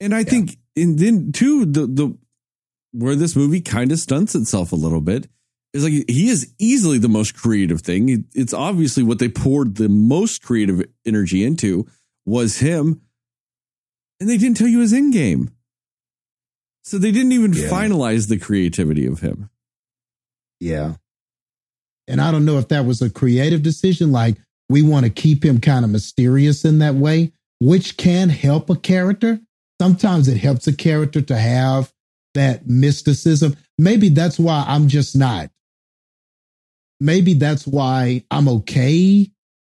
and 0.00 0.14
I 0.14 0.22
think, 0.22 0.56
and 0.76 0.96
then 0.98 1.32
too, 1.32 1.64
the 1.66 1.86
the 1.88 2.16
where 2.92 3.16
this 3.16 3.34
movie 3.34 3.60
kind 3.60 3.90
of 3.90 3.98
stunts 3.98 4.34
itself 4.36 4.70
a 4.72 4.76
little 4.76 5.00
bit 5.00 5.28
is 5.74 5.82
like 5.82 5.92
he 6.08 6.28
is 6.28 6.54
easily 6.60 6.98
the 6.98 7.08
most 7.08 7.34
creative 7.34 7.80
thing. 7.82 8.24
It's 8.34 8.54
obviously 8.54 9.02
what 9.02 9.18
they 9.18 9.28
poured 9.28 9.74
the 9.76 9.88
most 9.88 10.42
creative 10.42 10.84
energy 11.04 11.44
into 11.44 11.86
was 12.24 12.58
him, 12.60 13.00
and 14.20 14.28
they 14.30 14.38
didn't 14.38 14.56
tell 14.58 14.68
you 14.68 14.78
his 14.80 14.92
end 14.92 15.12
game. 15.12 15.50
So 16.84 16.98
they 16.98 17.10
didn't 17.10 17.32
even 17.32 17.52
Yeah. 17.52 17.68
finalize 17.68 18.28
the 18.28 18.38
creativity 18.38 19.06
of 19.06 19.20
him. 19.20 19.50
Yeah. 20.60 20.96
And 22.08 22.20
I 22.20 22.32
don't 22.32 22.44
know 22.44 22.58
if 22.58 22.68
that 22.68 22.86
was 22.86 23.02
a 23.02 23.10
creative 23.10 23.62
decision. 23.62 24.10
Like, 24.10 24.36
we 24.68 24.82
want 24.82 25.04
to 25.04 25.10
keep 25.10 25.44
him 25.44 25.60
kind 25.60 25.84
of 25.84 25.90
mysterious 25.90 26.64
in 26.64 26.78
that 26.80 26.94
way, 26.94 27.32
which 27.60 27.96
can 27.96 28.28
help 28.28 28.70
a 28.70 28.76
character. 28.76 29.40
Sometimes 29.80 30.28
it 30.28 30.38
helps 30.38 30.66
a 30.66 30.72
character 30.74 31.20
to 31.22 31.36
have 31.36 31.92
that 32.34 32.66
mysticism. 32.66 33.56
Maybe 33.78 34.08
that's 34.08 34.38
why 34.38 34.64
I'm 34.66 34.88
just 34.88 35.16
not. 35.16 35.50
Maybe 37.00 37.34
that's 37.34 37.66
why 37.66 38.24
I'm 38.30 38.48
okay. 38.48 39.30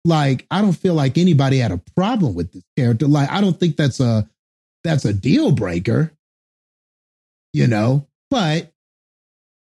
Like, 0.04 0.46
I 0.50 0.60
don't 0.60 0.72
feel 0.72 0.94
like 0.94 1.16
anybody 1.16 1.58
had 1.58 1.70
a 1.70 1.80
problem 1.94 2.34
with 2.34 2.52
this 2.52 2.64
character. 2.76 3.06
Like, 3.06 3.30
I 3.30 3.40
don't 3.40 3.58
think 3.58 3.76
that's 3.76 4.00
a 4.00 4.28
that's 4.82 5.04
a 5.04 5.12
deal 5.12 5.52
breaker. 5.52 6.12
You 7.52 7.66
know, 7.68 8.08
but 8.30 8.71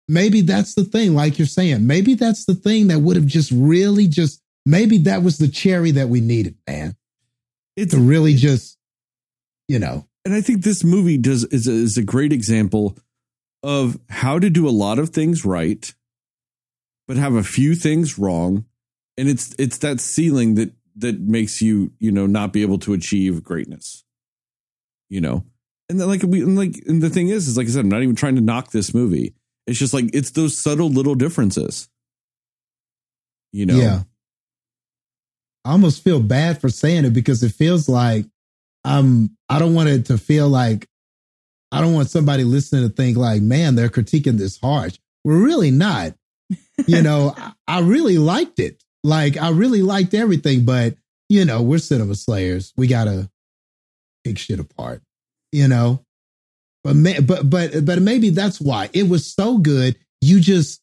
maybe 0.08 0.42
that's 0.42 0.76
the 0.76 0.84
thing, 0.84 1.16
like 1.16 1.38
you're 1.38 1.48
saying. 1.48 1.86
Maybe 1.86 2.16
that's 2.16 2.46
the 2.46 2.56
thing 2.56 2.88
that 2.88 3.00
would 3.00 3.16
have 3.16 3.26
just 3.26 3.52
really 3.52 4.08
just 4.08 4.42
maybe 4.66 4.98
that 5.00 5.24
was 5.24 5.38
the 5.38 5.48
cherry 5.48 5.92
that 5.92 6.10
we 6.10 6.22
needed, 6.22 6.56
man. 6.68 6.96
It's 7.76 7.94
To 7.94 8.00
really 8.00 8.34
just, 8.34 8.78
you 9.68 9.80
know, 9.80 10.08
and 10.26 10.34
I 10.34 10.42
think 10.42 10.64
this 10.64 10.84
movie 10.84 11.18
does 11.18 11.46
is 11.46 11.68
a, 11.68 11.72
is 11.72 11.98
a 11.98 12.04
great 12.04 12.34
example 12.34 12.98
of 13.64 14.00
how 14.10 14.40
to 14.40 14.50
do 14.50 14.68
a 14.68 14.72
lot 14.72 15.00
of 15.00 15.10
things 15.10 15.46
right, 15.46 15.94
but 17.08 17.18
have 17.18 17.34
a 17.34 17.44
few 17.44 17.76
things 17.76 18.20
wrong, 18.20 18.66
and 19.18 19.30
it's 19.30 19.56
it's 19.58 19.80
that 19.80 20.00
ceiling 20.00 20.56
that 20.56 20.74
that 20.98 21.20
makes 21.20 21.62
you 21.62 21.92
you 22.00 22.12
know 22.12 22.28
not 22.28 22.54
be 22.54 22.62
able 22.62 22.78
to 22.80 22.94
achieve 22.94 23.44
greatness, 23.44 24.04
you 25.10 25.22
know, 25.22 25.44
and 25.90 26.00
then 26.00 26.08
like 26.08 26.22
we 26.24 26.42
and 26.42 26.58
like 26.58 26.84
and 26.88 27.02
the 27.02 27.10
thing 27.10 27.30
is 27.30 27.48
is 27.48 27.58
like 27.58 27.68
I 27.68 27.72
said, 27.72 27.82
I'm 27.82 27.90
not 27.90 28.04
even 28.04 28.16
trying 28.16 28.36
to 28.36 28.42
knock 28.42 28.72
this 28.72 28.94
movie. 28.94 29.34
It's 29.68 29.80
just 29.80 29.94
like 29.94 30.10
it's 30.14 30.32
those 30.32 30.58
subtle 30.58 30.90
little 30.90 31.16
differences, 31.16 31.90
you 33.52 33.66
know. 33.66 33.76
yeah. 33.76 34.04
I 35.64 35.72
almost 35.72 36.04
feel 36.04 36.20
bad 36.20 36.60
for 36.60 36.70
saying 36.70 37.06
it 37.06 37.12
because 37.12 37.44
it 37.44 37.54
feels 37.54 37.88
like 37.88 38.26
I'm 38.84 39.38
I 39.50 39.60
don't 39.60 39.76
want 39.76 39.90
it 39.90 40.08
to 40.08 40.18
feel 40.18 40.50
like 40.50 40.88
I 41.72 41.82
don't 41.82 41.94
want 41.94 42.10
somebody 42.10 42.44
listening 42.44 42.88
to 42.88 42.94
think 42.94 43.18
like, 43.18 43.42
man, 43.42 43.76
they're 43.76 43.90
critiquing 43.90 44.38
this 44.38 44.60
harsh. 44.60 44.98
We're 45.24 45.44
really 45.44 45.72
not. 45.72 46.14
You 46.88 47.02
know, 47.04 47.34
I, 47.38 47.54
I 47.68 47.80
really 47.82 48.18
liked 48.18 48.60
it. 48.60 48.84
Like 49.04 49.38
I 49.38 49.50
really 49.50 49.82
liked 49.82 50.14
everything, 50.14 50.66
but 50.66 50.96
you 51.30 51.46
know, 51.46 51.62
we're 51.62 51.78
cinema 51.78 52.16
slayers. 52.16 52.74
We 52.76 52.88
gotta 52.88 53.30
pick 54.24 54.38
shit 54.38 54.60
apart. 54.60 55.02
You 55.52 55.68
know? 55.68 56.04
But 56.84 56.96
ma- 56.96 57.22
but 57.22 57.50
but 57.50 57.86
but 57.86 58.02
maybe 58.02 58.30
that's 58.32 58.60
why. 58.60 58.90
It 58.94 59.08
was 59.08 59.26
so 59.26 59.58
good. 59.58 59.96
You 60.22 60.40
just 60.40 60.82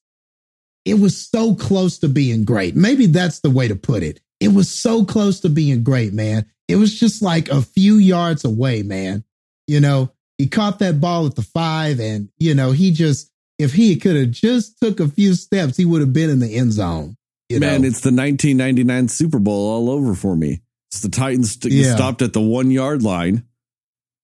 it 0.85 0.95
was 0.95 1.17
so 1.29 1.55
close 1.55 1.99
to 1.99 2.09
being 2.09 2.45
great. 2.45 2.77
Maybe 2.77 3.07
that's 3.07 3.41
the 3.41 3.51
way 3.51 3.69
to 3.69 3.77
put 3.77 4.03
it. 4.03 4.21
It 4.41 4.49
was 4.49 4.71
so 4.71 5.05
close 5.05 5.41
to 5.41 5.49
being 5.49 5.83
great, 5.83 6.13
man. 6.13 6.47
It 6.69 6.77
was 6.77 6.99
just 6.99 7.23
like 7.23 7.49
a 7.49 7.63
few 7.63 7.97
yards 7.97 8.45
away, 8.45 8.83
man. 8.83 9.25
You 9.67 9.81
know, 9.81 10.13
he 10.39 10.47
caught 10.47 10.79
that 10.79 11.01
ball 11.01 11.27
at 11.27 11.35
the 11.35 11.43
five, 11.43 11.99
and 12.01 12.29
you 12.39 12.55
know, 12.55 12.71
he 12.73 12.93
just 12.93 13.31
if 13.59 13.73
he 13.73 13.97
could 13.97 14.15
have 14.17 14.31
just 14.31 14.79
took 14.79 15.01
a 15.01 15.09
few 15.09 15.35
steps, 15.35 15.77
he 15.77 15.85
would 15.85 16.01
have 16.01 16.13
been 16.13 16.31
in 16.31 16.39
the 16.39 16.55
end 16.55 16.73
zone. 16.73 17.17
You 17.49 17.59
Man, 17.61 17.83
know? 17.83 17.89
it's 17.89 18.01
the 18.03 18.11
1999 18.13 19.09
Super 19.09 19.39
Bowl 19.39 19.69
all 19.71 19.91
over 19.91 20.15
for 20.15 20.37
me. 20.37 20.61
It's 20.91 21.01
the 21.01 21.09
Titans 21.09 21.59
Yeah. 21.65 21.95
stopped 21.95 22.23
at 22.23 22.33
the 22.35 22.41
one 22.41 22.71
yard 22.71 23.03
line 23.03 23.43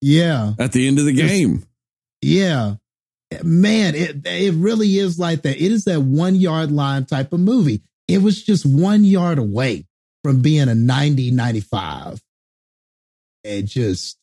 yeah, 0.01 0.53
at 0.59 0.71
the 0.71 0.87
end 0.87 0.99
of 0.99 1.05
the 1.05 1.13
game. 1.13 1.65
yeah. 2.21 2.75
Man, 3.43 3.95
it 3.95 4.25
it 4.25 4.53
really 4.53 4.97
is 4.97 5.17
like 5.19 5.41
that. 5.41 5.57
It 5.57 5.71
is 5.71 5.85
that 5.85 5.99
one 6.01 6.35
yard 6.35 6.71
line 6.71 7.05
type 7.05 7.33
of 7.33 7.39
movie. 7.39 7.81
It 8.07 8.21
was 8.21 8.43
just 8.43 8.65
one 8.65 9.03
yard 9.03 9.39
away 9.39 9.87
from 10.23 10.41
being 10.41 10.69
a 10.69 10.75
90 10.75 11.31
95. 11.31 12.21
It 13.43 13.63
just 13.63 14.17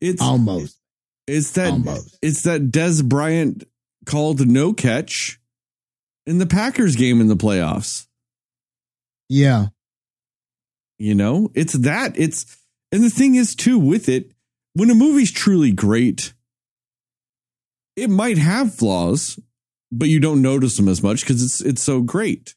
It's 0.00 0.20
almost, 0.20 0.78
it's 1.26 1.52
that 1.52 1.70
almost. 1.72 2.18
it's 2.22 2.42
that 2.42 2.70
Dez 2.70 3.04
Bryant 3.04 3.64
called 4.04 4.46
no 4.46 4.72
catch 4.72 5.38
in 6.26 6.38
the 6.38 6.46
Packers 6.46 6.96
game 6.96 7.20
in 7.20 7.28
the 7.28 7.36
playoffs. 7.36 8.06
Yeah. 9.28 9.66
You 10.98 11.14
know, 11.14 11.50
it's 11.54 11.72
that. 11.74 12.18
It's 12.18 12.56
and 12.92 13.02
the 13.02 13.10
thing 13.10 13.34
is 13.34 13.54
too 13.54 13.78
with 13.78 14.08
it 14.08 14.32
when 14.74 14.90
a 14.90 14.94
movie's 14.94 15.32
truly 15.32 15.72
great, 15.72 16.32
it 17.96 18.08
might 18.08 18.38
have 18.38 18.74
flaws, 18.74 19.38
but 19.90 20.08
you 20.08 20.20
don't 20.20 20.40
notice 20.42 20.76
them 20.76 20.88
as 20.88 21.02
much 21.02 21.20
because 21.20 21.42
it's 21.42 21.60
it's 21.60 21.82
so 21.82 22.00
great. 22.00 22.54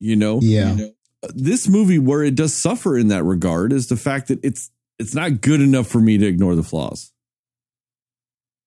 You 0.00 0.16
know, 0.16 0.40
Yeah. 0.42 0.72
You 0.72 0.76
know? 0.76 0.90
this 1.34 1.66
movie 1.66 1.98
where 1.98 2.22
it 2.22 2.34
does 2.34 2.54
suffer 2.54 2.96
in 2.96 3.08
that 3.08 3.24
regard 3.24 3.72
is 3.72 3.88
the 3.88 3.96
fact 3.96 4.28
that 4.28 4.38
it's 4.44 4.70
it's 4.98 5.14
not 5.14 5.40
good 5.40 5.60
enough 5.60 5.86
for 5.86 6.00
me 6.00 6.18
to 6.18 6.26
ignore 6.26 6.54
the 6.54 6.62
flaws. 6.62 7.12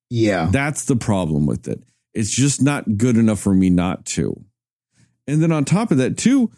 Yeah. 0.10 0.50
That's 0.52 0.86
the 0.86 0.96
problem 0.96 1.46
with 1.46 1.68
it. 1.68 1.84
It's 2.14 2.36
just 2.36 2.62
not 2.62 2.98
good 2.98 3.18
enough 3.18 3.40
for 3.40 3.54
me 3.54 3.70
not 3.70 4.06
to. 4.08 4.44
And 5.28 5.42
then 5.44 5.52
on 5.52 5.64
top 5.66 5.92
of 5.92 5.98
that, 5.98 6.18
too, 6.18 6.52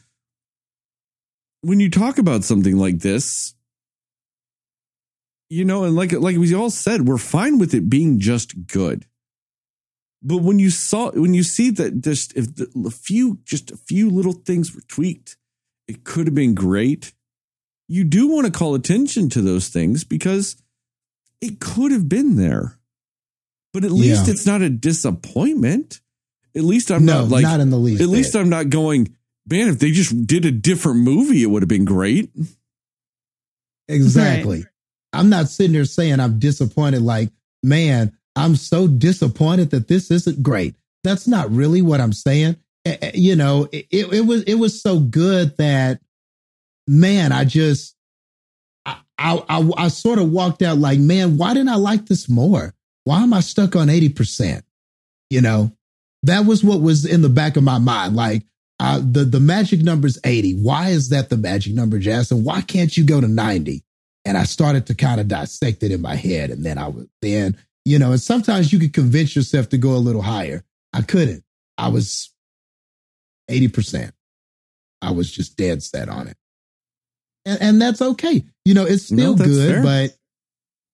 when 1.61 1.79
you 1.79 1.89
talk 1.89 2.17
about 2.17 2.43
something 2.43 2.77
like 2.77 2.99
this, 2.99 3.53
you 5.51 5.65
know, 5.65 5.83
and 5.83 5.95
like 5.95 6.13
like 6.13 6.37
we 6.37 6.55
all 6.55 6.69
said, 6.69 7.07
we're 7.07 7.17
fine 7.17 7.59
with 7.59 7.73
it 7.73 7.89
being 7.89 8.19
just 8.19 8.67
good. 8.67 9.05
But 10.23 10.37
when 10.37 10.59
you 10.59 10.69
saw 10.69 11.11
when 11.11 11.33
you 11.33 11.43
see 11.43 11.69
that 11.71 11.99
just 12.01 12.35
if 12.37 12.55
the, 12.55 12.71
a 12.85 12.89
few 12.89 13.39
just 13.43 13.69
a 13.69 13.75
few 13.77 14.09
little 14.09 14.31
things 14.31 14.73
were 14.73 14.81
tweaked, 14.87 15.35
it 15.87 16.05
could 16.05 16.27
have 16.27 16.35
been 16.35 16.55
great. 16.55 17.11
You 17.89 18.05
do 18.05 18.29
want 18.29 18.45
to 18.45 18.51
call 18.57 18.75
attention 18.75 19.27
to 19.31 19.41
those 19.41 19.67
things 19.67 20.05
because 20.05 20.55
it 21.41 21.59
could 21.59 21.91
have 21.91 22.07
been 22.07 22.37
there. 22.37 22.77
But 23.73 23.83
at 23.83 23.91
least 23.91 24.27
Yeah. 24.27 24.33
it's 24.33 24.45
not 24.45 24.61
a 24.61 24.69
disappointment. 24.69 25.99
At 26.55 26.63
least 26.63 26.91
I'm 26.91 27.03
no, 27.03 27.21
not 27.21 27.29
like 27.29 27.43
not 27.43 27.59
in 27.59 27.69
the 27.71 27.77
least. 27.77 28.01
at 28.01 28.07
least. 28.07 28.35
I'm 28.35 28.49
not 28.49 28.69
going, 28.69 29.15
man, 29.49 29.67
if 29.67 29.79
they 29.79 29.91
just 29.91 30.25
did 30.27 30.45
a 30.45 30.51
different 30.51 30.99
movie, 30.99 31.43
it 31.43 31.47
would 31.47 31.61
have 31.61 31.69
been 31.69 31.83
great. 31.85 32.29
exactly. 33.89 34.65
I'm 35.13 35.29
not 35.29 35.49
sitting 35.49 35.73
there 35.73 35.85
saying 35.85 36.19
I'm 36.19 36.39
disappointed. 36.39 37.01
Like, 37.01 37.29
man, 37.63 38.17
I'm 38.35 38.55
so 38.55 38.87
disappointed 38.87 39.71
that 39.71 39.87
this 39.87 40.11
isn't 40.11 40.41
great. 40.41 40.75
That's 41.03 41.27
not 41.27 41.51
really 41.51 41.81
what 41.81 41.99
I'm 41.99 42.13
saying. 42.13 42.57
You 43.13 43.35
know, 43.35 43.67
it, 43.71 43.87
it, 43.91 44.25
was 44.25 44.43
it 44.43 44.55
was 44.55 44.81
so 44.81 44.99
good 44.99 45.57
that, 45.57 46.01
man, 46.87 47.31
I 47.31 47.43
just, 47.43 47.95
I, 48.85 48.97
I 49.17 49.43
I 49.49 49.71
I 49.77 49.87
sort 49.89 50.19
of 50.19 50.31
walked 50.31 50.61
out 50.61 50.77
like, 50.77 50.99
man, 50.99 51.37
why 51.37 51.53
didn't 51.53 51.69
I 51.69 51.75
like 51.75 52.07
this 52.07 52.27
more? 52.27 52.73
Why 53.03 53.21
am 53.21 53.33
I 53.33 53.41
stuck 53.41 53.75
on 53.75 53.89
eighty 53.89 54.09
percent? 54.09 54.65
You 55.29 55.41
know, 55.41 55.71
that 56.23 56.45
was 56.45 56.63
what 56.63 56.81
was 56.81 57.05
in 57.05 57.21
the 57.21 57.29
back 57.29 57.55
of 57.55 57.63
my 57.63 57.77
mind. 57.77 58.15
Like, 58.15 58.43
uh, 58.79 58.99
the 58.99 59.25
the 59.25 59.39
magic 59.39 59.81
number 59.81 60.07
is 60.07 60.19
80. 60.23 60.61
Why 60.61 60.89
is 60.89 61.09
that 61.09 61.29
the 61.29 61.37
magic 61.37 61.75
number, 61.75 61.99
Jason? 61.99 62.43
Why 62.43 62.61
can't 62.61 62.95
you 62.97 63.03
go 63.03 63.21
to 63.21 63.27
90? 63.27 63.83
And 64.25 64.37
I 64.37 64.43
started 64.43 64.85
to 64.87 64.95
kind 64.95 65.19
of 65.19 65.27
dissect 65.27 65.83
it 65.83 65.91
in 65.91 66.01
my 66.01 66.15
head. 66.15 66.51
And 66.51 66.65
then 66.65 66.77
I 66.77 66.87
was 66.87 67.07
then, 67.21 67.57
you 67.85 67.97
know, 67.97 68.11
and 68.11 68.21
sometimes 68.21 68.71
you 68.71 68.79
could 68.79 68.93
convince 68.93 69.35
yourself 69.35 69.69
to 69.69 69.77
go 69.77 69.91
a 69.91 69.97
little 69.97 70.21
higher. 70.21 70.63
I 70.93 71.01
couldn't. 71.01 71.43
I 71.77 71.87
was 71.87 72.31
80%. 73.49 74.11
I 75.01 75.11
was 75.11 75.31
just 75.31 75.57
dead 75.57 75.81
set 75.81 76.09
on 76.09 76.27
it. 76.27 76.37
And, 77.45 77.61
and 77.61 77.81
that's 77.81 78.01
okay. 78.01 78.43
You 78.65 78.73
know, 78.73 78.85
it's 78.85 79.05
still 79.05 79.33
that's 79.33 79.49
good, 79.49 79.73
fair. 79.75 79.83
but 79.83 80.17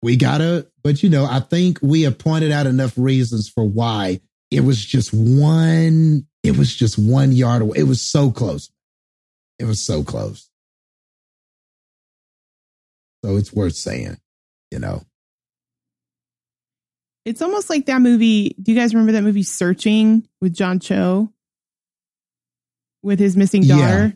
we 0.02 0.16
gotta, 0.16 0.68
but 0.84 1.04
you 1.04 1.10
know, 1.10 1.26
I 1.26 1.42
think 1.42 1.80
we 1.82 2.04
have 2.04 2.18
pointed 2.18 2.52
out 2.52 2.68
enough 2.68 2.94
reasons 2.98 3.50
for 3.50 3.68
why 3.68 4.22
it 4.50 4.62
was 4.62 4.84
just 4.84 5.14
one, 5.14 6.26
it 6.44 6.58
was 6.58 6.74
just 6.74 6.98
one 6.98 7.34
yard 7.34 7.62
away. 7.62 7.78
It 7.80 7.84
was 7.84 8.02
so 8.02 8.32
close. 8.32 8.70
It 9.60 9.66
was 9.66 9.84
so 9.84 10.04
close. 10.04 10.47
So 13.24 13.36
it's 13.36 13.54
worth 13.54 13.76
saying, 13.76 14.18
you 14.72 14.80
know. 14.80 15.04
It's 17.26 17.42
almost 17.42 17.70
like 17.70 17.88
that 17.88 18.02
movie. 18.02 18.56
Do 18.62 18.72
you 18.72 18.80
guys 18.80 18.94
remember 18.94 19.12
that 19.14 19.24
movie 19.24 19.44
Searching 19.44 20.28
with 20.40 20.54
John 20.54 20.80
Cho? 20.80 21.30
with 23.08 23.20
his 23.20 23.38
missing 23.38 23.64
daughter. 23.64 24.14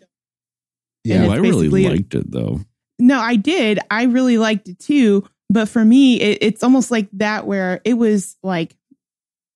Yeah. 1.04 1.16
And 1.16 1.24
Well, 1.24 1.32
oh, 1.32 1.36
I 1.36 1.38
really 1.40 1.70
liked 1.70 2.14
it 2.14 2.30
though. 2.30 2.60
No, 3.00 3.20
I 3.20 3.36
did. 3.36 3.80
I 3.90 4.04
really 4.04 4.38
liked 4.38 4.68
it 4.68 4.80
too. 4.80 5.28
But 5.50 5.68
for 5.68 5.84
me, 5.84 6.20
it, 6.22 6.38
it's 6.42 6.64
almost 6.64 6.92
like 6.92 7.10
that 7.14 7.48
where 7.48 7.82
it 7.84 7.96
was 7.96 8.38
like 8.44 8.76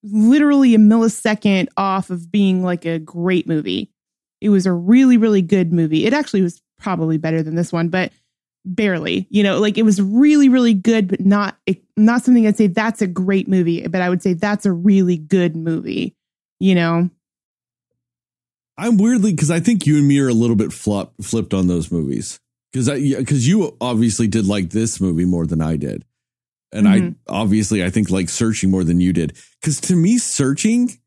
literally 0.04 0.74
a 0.74 0.80
millisecond 0.80 1.68
off 1.78 2.10
of 2.10 2.32
being 2.32 2.64
like 2.64 2.86
a 2.86 2.98
great 2.98 3.48
movie. 3.48 3.92
It 4.42 4.50
was 4.50 4.66
a 4.66 4.74
really, 4.74 5.18
really 5.18 5.42
good 5.42 5.72
movie. 5.72 6.06
It 6.06 6.14
actually 6.14 6.42
was 6.42 6.62
probably 6.80 7.18
better 7.18 7.44
than 7.44 7.56
this 7.56 7.72
one, 7.72 7.90
but 7.90 8.12
barely. 8.66 9.28
You 9.30 9.44
know, 9.44 9.60
like 9.60 9.78
it 9.78 9.84
was 9.84 10.02
really, 10.02 10.50
really 10.50 10.74
good, 10.74 11.08
but 11.08 11.22
not 11.22 11.58
not 11.96 12.24
something 12.24 12.46
I'd 12.48 12.58
say 12.58 12.68
that's 12.68 13.02
a 13.02 13.08
great 13.08 13.48
movie. 13.48 13.88
But 13.88 14.02
I 14.02 14.10
would 14.10 14.22
say 14.22 14.34
that's 14.34 14.66
a 14.66 14.72
really 14.72 15.18
good 15.18 15.56
movie. 15.56 16.16
You 16.60 16.76
know, 16.76 17.10
I'm 18.78 18.98
weirdly 18.98 19.32
because 19.32 19.52
I 19.52 19.60
think 19.60 19.86
you 19.86 19.98
and 19.98 20.08
me 20.08 20.20
are 20.20 20.28
a 20.28 20.34
little 20.34 20.56
bit 20.56 20.74
flop, 20.74 21.14
flipped 21.22 21.54
on 21.54 21.68
those 21.68 21.92
movies 21.92 22.40
because 22.72 22.90
I 22.90 23.00
because 23.00 23.48
you 23.48 23.78
obviously 23.80 24.28
did 24.28 24.46
like 24.48 24.72
this 24.72 25.00
movie 25.00 25.26
more 25.26 25.46
than 25.46 25.62
I 25.62 25.78
did, 25.78 26.04
and 26.72 26.88
Mhm. 26.88 27.16
I 27.30 27.34
obviously 27.34 27.84
I 27.84 27.90
think 27.90 28.10
like 28.10 28.30
searching 28.30 28.70
more 28.72 28.84
than 28.84 29.00
you 29.00 29.14
did 29.14 29.38
because 29.62 29.80
to 29.82 29.96
me 29.96 30.18
searching 30.18 30.98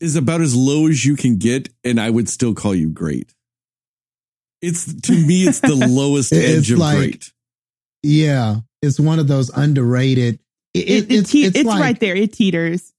is 0.00 0.16
about 0.16 0.40
as 0.40 0.54
low 0.54 0.88
as 0.88 1.04
you 1.04 1.16
can 1.16 1.36
get, 1.36 1.68
and 1.84 2.00
I 2.00 2.10
would 2.10 2.28
still 2.28 2.52
call 2.54 2.74
you 2.74 2.88
great. 2.88 3.32
It's 4.66 4.92
to 5.02 5.12
me 5.12 5.44
it's 5.44 5.60
the 5.60 5.74
lowest 5.88 6.32
It's 6.32 6.56
edge 6.58 6.70
of 6.72 6.78
like- 6.78 6.96
great. 6.98 7.32
Yeah. 8.02 8.56
It's 8.82 9.00
one 9.00 9.18
of 9.18 9.26
those 9.28 9.50
underrated. 9.50 10.38
It, 10.74 10.78
it, 10.78 10.88
it- 10.88 11.10
it, 11.10 11.18
it's 11.20 11.30
te- 11.30 11.44
it's, 11.44 11.56
it's 11.58 11.66
like, 11.66 11.80
right 11.80 11.98
there. 12.00 12.14
It 12.14 12.32
teeters. 12.32 12.92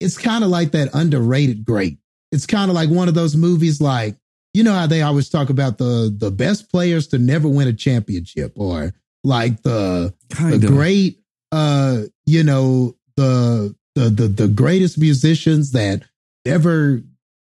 It's 0.00 0.16
kind 0.18 0.44
of 0.44 0.50
like 0.50 0.72
that 0.72 0.90
underrated 0.94 1.64
great. 1.64 1.98
It's 2.32 2.46
kind 2.46 2.70
of 2.70 2.74
like 2.74 2.88
one 2.90 3.08
of 3.08 3.14
those 3.14 3.36
movies 3.36 3.80
like, 3.80 4.16
you 4.54 4.62
know 4.64 4.72
how 4.72 4.86
they 4.86 5.02
always 5.02 5.28
talk 5.28 5.50
about 5.50 5.78
the 5.78 6.14
the 6.16 6.30
best 6.30 6.70
players 6.70 7.08
to 7.08 7.18
never 7.18 7.48
win 7.48 7.68
a 7.68 7.72
championship 7.72 8.52
or 8.56 8.92
like 9.24 9.62
the 9.62 10.14
Kind 10.30 10.60
the 10.62 10.66
of. 10.66 10.72
great 10.72 11.20
uh 11.52 12.02
you 12.26 12.42
know 12.44 12.96
the 13.16 13.74
the 13.94 14.08
the 14.10 14.28
the 14.28 14.48
greatest 14.48 14.98
musicians 14.98 15.72
that 15.72 16.02
never 16.46 17.02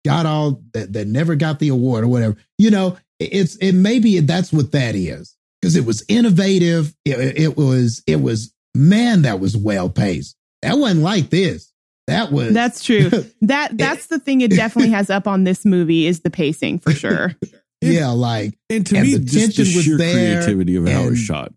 got 0.05 0.25
all 0.25 0.61
that 0.73 0.93
that 0.93 1.07
never 1.07 1.35
got 1.35 1.59
the 1.59 1.69
award 1.69 2.03
or 2.03 2.07
whatever 2.07 2.35
you 2.57 2.71
know 2.71 2.87
it- 2.89 2.97
it's 3.19 3.55
it 3.57 3.73
maybe 3.73 4.19
that's 4.21 4.53
what 4.53 4.71
that 4.71 4.95
is 4.95 5.35
because 5.61 5.75
it 5.75 5.85
was 5.85 6.03
innovative 6.07 6.93
it, 7.05 7.37
it 7.37 7.57
was 7.57 8.03
it 8.07 8.21
was 8.21 8.53
man 8.75 9.23
that 9.23 9.39
was 9.39 9.57
well 9.57 9.89
paced 9.89 10.35
that 10.61 10.77
wasn't 10.77 11.01
like 11.01 11.29
this 11.29 11.71
that 12.07 12.31
was 12.31 12.53
That's 12.53 12.83
true. 12.83 13.11
That 13.41 13.77
that's 13.77 14.07
the 14.07 14.17
thing 14.19 14.41
it 14.41 14.51
definitely 14.51 14.91
has 14.91 15.09
up 15.09 15.27
on 15.27 15.43
this 15.43 15.65
movie 15.65 16.07
is 16.07 16.21
the 16.21 16.29
pacing 16.29 16.79
for 16.79 16.91
sure. 16.93 17.35
yeah 17.81 18.07
like 18.09 18.57
And 18.69 18.85
to 18.87 18.97
and 18.97 19.07
me, 19.07 19.13
the 19.15 19.19
just 19.19 19.33
the 19.33 19.39
tension 19.63 19.75
was 19.75 19.83
sheer 19.85 19.97
there, 19.97 20.41
creativity 20.41 20.75
of 20.77 20.87
how 20.87 21.03
it 21.03 21.09
was 21.11 21.19
shot. 21.19 21.53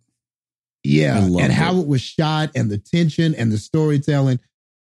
Yeah, 0.82 1.18
I 1.18 1.20
loved 1.20 1.44
and 1.44 1.52
how 1.52 1.76
it. 1.76 1.80
it 1.82 1.86
was 1.86 2.00
shot 2.00 2.50
and 2.54 2.70
the 2.70 2.78
tension 2.78 3.34
and 3.34 3.52
the 3.52 3.58
storytelling. 3.58 4.40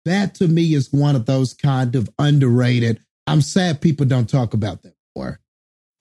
That 0.06 0.36
to 0.36 0.48
me 0.48 0.74
is 0.74 0.92
one 0.92 1.16
of 1.16 1.26
those 1.26 1.54
kind 1.54 1.96
of 1.96 2.10
underrated. 2.20 3.00
I'm 3.28 3.42
sad 3.42 3.80
people 3.80 4.06
don't 4.06 4.30
talk 4.30 4.54
about 4.54 4.82
that 4.84 4.96
more. 5.16 5.40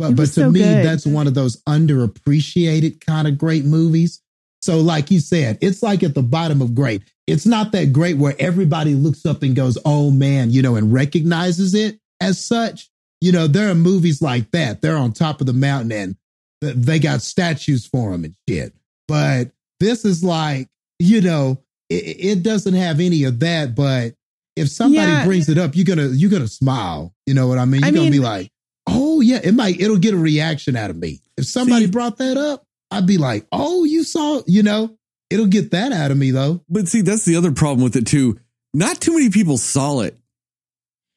But 0.09 0.17
but 0.17 0.23
to 0.27 0.33
so 0.33 0.51
me, 0.51 0.61
good. 0.61 0.85
that's 0.85 1.07
one 1.07 1.27
of 1.27 1.35
those 1.35 1.63
underappreciated 1.63 3.01
kind 3.05 3.29
of 3.29 3.39
great 3.39 3.65
movies. 3.65 4.21
So, 4.61 4.79
like 4.79 5.11
you 5.11 5.19
said, 5.21 5.59
it's 5.61 5.83
like 5.83 6.03
at 6.03 6.15
the 6.15 6.23
bottom 6.23 6.63
of 6.63 6.75
great. 6.75 7.03
It's 7.27 7.47
not 7.47 7.73
that 7.73 7.93
great 7.93 8.17
where 8.17 8.35
everybody 8.39 8.95
looks 8.95 9.27
up 9.27 9.43
and 9.43 9.57
goes, 9.57 9.77
"Oh 9.85 10.11
man," 10.11 10.51
you 10.51 10.63
know, 10.63 10.77
and 10.77 10.93
recognizes 10.93 11.75
it 11.75 11.99
as 12.21 12.39
such. 12.43 12.89
You 13.21 13.33
know, 13.33 13.47
there 13.47 13.71
are 13.71 13.75
movies 13.75 14.21
like 14.23 14.51
that. 14.53 14.81
They're 14.83 14.97
on 14.97 15.13
top 15.13 15.41
of 15.41 15.47
the 15.47 15.53
mountain 15.53 15.93
and 15.93 16.17
they 16.61 16.99
got 16.99 17.23
statues 17.23 17.87
for 17.87 18.11
them 18.13 18.25
and 18.25 18.35
shit. 18.49 18.73
But 19.09 19.51
this 19.81 20.05
is 20.05 20.23
like, 20.25 20.69
you 20.99 21.21
know, 21.21 21.59
it, 21.89 21.95
it 22.19 22.43
doesn't 22.43 22.75
have 22.75 22.99
any 23.01 23.25
of 23.25 23.39
that. 23.41 23.75
But 23.77 24.15
if 24.57 24.69
somebody 24.69 25.11
Yeah. 25.11 25.25
brings 25.25 25.49
it 25.49 25.59
up, 25.59 25.77
you're 25.77 25.85
gonna 25.85 26.09
you're 26.09 26.31
gonna 26.31 26.49
smile. 26.49 27.15
You 27.27 27.35
know 27.35 27.47
what 27.49 27.59
I 27.59 27.65
mean? 27.65 27.81
You're 27.83 27.89
I 27.89 27.93
gonna 27.93 28.11
be 28.11 28.19
like, 28.21 28.51
oh 28.93 29.21
yeah, 29.21 29.41
it 29.43 29.55
might 29.55 29.81
it'll 29.81 29.99
get 29.99 30.15
a 30.15 30.19
reaction 30.19 30.77
out 30.77 30.91
of 30.91 30.97
me. 30.97 31.21
If 31.37 31.47
somebody 31.47 31.87
See- 31.87 31.91
brought 31.91 32.19
that 32.19 32.37
up, 32.37 32.65
I'd 32.91 33.07
be 33.07 33.19
like, 33.19 33.47
oh, 33.53 33.85
you 33.85 34.05
saw, 34.05 34.43
you 34.47 34.63
know, 34.63 34.97
it'll 35.31 35.47
get 35.47 35.71
that 35.71 35.93
out 35.93 36.11
of 36.11 36.17
me 36.19 36.31
though. 36.31 36.63
But 36.69 36.89
see, 36.89 37.01
that's 37.01 37.25
the 37.25 37.37
other 37.37 37.53
problem 37.53 37.83
with 37.83 37.97
it 37.97 38.07
too. 38.07 38.39
Not 38.75 39.01
too 39.01 39.13
many 39.15 39.31
people 39.31 39.57
saw 39.59 40.01
it. 40.01 40.19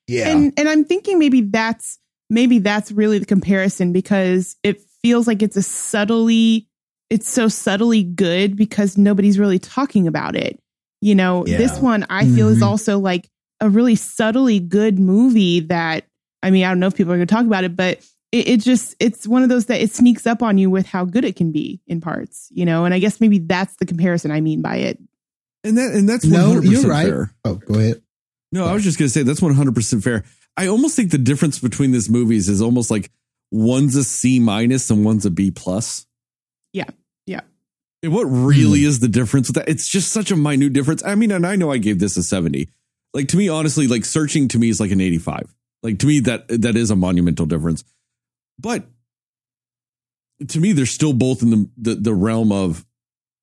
Yeah. 0.08 0.30
And 0.30 0.54
and 0.58 0.70
I'm 0.70 0.86
thinking 0.86 1.20
maybe 1.20 1.42
that's 1.42 2.00
maybe 2.30 2.60
that's 2.60 2.92
really 2.92 3.20
the 3.20 3.26
comparison 3.26 3.92
because 3.92 4.56
it 4.64 4.82
feels 5.02 5.28
like 5.28 5.42
it's 5.42 5.58
a 5.58 5.64
subtly 5.64 6.68
it's 7.10 7.30
so 7.30 7.48
subtly 7.48 8.04
good 8.04 8.56
because 8.56 8.98
nobody's 8.98 9.38
really 9.40 9.60
talking 9.60 10.08
about 10.08 10.36
it. 10.36 10.60
You 11.02 11.16
know, 11.16 11.46
Yeah. 11.46 11.58
this 11.58 11.80
one 11.80 12.06
I 12.10 12.26
feel 12.26 12.50
is 12.50 12.60
Mhm. 12.60 12.66
also 12.68 13.00
like 13.00 13.30
a 13.62 13.70
really 13.70 13.96
subtly 13.96 14.60
good 14.60 15.00
movie 15.00 15.60
that 15.62 16.06
I 16.46 16.52
mean, 16.52 16.64
I 16.64 16.70
don't 16.70 16.80
know 16.80 16.86
if 16.86 16.96
people 16.96 17.12
are 17.12 17.18
going 17.18 17.26
to 17.28 17.34
talk 17.34 17.48
about 17.48 17.64
it, 17.64 17.76
but 17.76 18.06
it, 18.32 18.48
it 18.48 18.60
just 18.60 18.96
it's 19.00 19.28
one 19.28 19.42
of 19.42 19.50
those 19.50 19.66
that 19.66 19.82
it 19.82 19.92
sneaks 19.92 20.28
up 20.28 20.44
on 20.44 20.60
you 20.60 20.70
with 20.70 20.86
how 20.86 21.04
good 21.04 21.26
it 21.26 21.36
can 21.36 21.52
be 21.52 21.82
in 21.88 22.02
parts, 22.02 22.50
you 22.52 22.66
know. 22.66 22.86
And 22.86 22.94
I 22.94 23.00
guess 23.00 23.20
maybe 23.20 23.40
that's 23.40 23.76
the 23.78 23.86
comparison 23.88 24.30
I 24.30 24.42
mean 24.42 24.62
by 24.62 24.76
it. 24.78 25.00
And 25.64 25.76
that 25.80 25.96
and 25.96 26.08
that's 26.08 26.24
No, 26.24 26.54
100% 26.54 26.72
you're 26.72 26.84
right. 26.84 27.08
fair. 27.08 27.34
oh, 27.46 27.56
go 27.56 27.80
ahead. 27.80 28.04
No, 28.52 28.66
I 28.66 28.74
was 28.74 28.84
just 28.84 29.00
going 29.00 29.08
to 29.08 29.12
say 29.12 29.24
that's 29.24 29.40
100% 29.40 30.04
fair. 30.04 30.24
I 30.56 30.68
almost 30.68 30.96
think 30.96 31.10
the 31.10 31.18
difference 31.18 31.58
between 31.58 31.92
these 31.92 32.12
movies 32.12 32.48
is 32.48 32.62
almost 32.62 32.92
like 32.92 33.10
one's 33.52 33.96
a 33.96 34.04
C 34.04 34.40
minus 34.40 34.92
and 34.92 35.04
one's 35.04 35.26
a 35.26 35.32
B 35.32 35.50
plus. 35.50 36.06
Yeah. 36.74 36.86
Yeah. 37.26 37.42
And 38.04 38.14
what 38.14 38.26
really 38.26 38.82
hmm. 38.82 38.88
is 38.88 39.00
the 39.00 39.08
difference 39.08 39.50
with 39.50 39.56
that? 39.56 39.68
It's 39.68 39.88
just 39.88 40.12
such 40.12 40.30
a 40.30 40.36
minute 40.36 40.74
difference. 40.74 41.04
I 41.04 41.16
mean, 41.16 41.32
and 41.32 41.48
I 41.48 41.56
know 41.56 41.72
I 41.72 41.80
gave 41.80 41.98
this 41.98 42.18
a 42.18 42.24
70. 42.24 42.70
Like 43.16 43.30
to 43.30 43.38
me, 43.38 43.50
honestly, 43.50 43.88
like 43.88 44.06
searching 44.06 44.48
to 44.50 44.60
me 44.60 44.70
is 44.70 44.80
like 44.80 44.92
an 44.92 45.02
85. 45.02 45.56
Like 45.86 46.00
to 46.00 46.08
me, 46.08 46.20
that 46.22 46.48
that 46.48 46.76
is 46.76 46.90
a 46.90 46.96
monumental 46.96 47.46
difference. 47.46 47.84
But 48.58 48.88
to 50.48 50.60
me, 50.60 50.72
they're 50.74 50.88
still 50.88 51.14
both 51.14 51.44
in 51.44 51.52
the 51.52 51.70
the, 51.78 51.96
the 51.96 52.14
realm 52.14 52.52
of, 52.52 52.84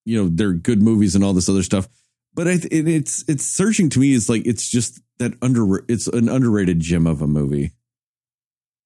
you 0.04 0.20
know, 0.20 0.28
they're 0.28 0.52
good 0.52 0.82
movies 0.82 1.14
and 1.14 1.22
all 1.22 1.34
this 1.34 1.48
other 1.48 1.62
stuff. 1.62 1.86
But 2.34 2.48
I, 2.48 2.52
it, 2.52 2.88
it's 2.88 3.24
it's 3.28 3.44
searching 3.44 3.90
to 3.90 4.00
me 4.00 4.12
is 4.12 4.28
like 4.28 4.44
it's 4.44 4.68
just 4.68 5.00
that 5.18 5.34
under 5.40 5.84
it's 5.88 6.08
an 6.08 6.28
underrated 6.28 6.80
gem 6.80 7.06
of 7.06 7.22
a 7.22 7.28
movie. 7.28 7.70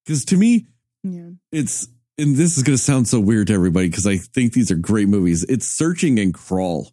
Because 0.05 0.27
to 0.27 0.37
me, 0.37 0.67
Yeah. 1.03 1.31
it's 1.51 1.89
and 2.19 2.37
this 2.37 2.59
is 2.59 2.63
going 2.63 2.77
to 2.77 2.83
sound 2.83 3.09
so 3.09 3.21
weird 3.21 3.47
to 3.47 3.55
everybody 3.55 3.89
because 3.89 4.07
I 4.07 4.19
think 4.19 4.53
these 4.53 4.71
are 4.71 4.77
great 4.77 5.09
movies. 5.09 5.45
It's 5.49 5.67
Searching 5.67 6.19
and 6.19 6.35
Crawl 6.35 6.93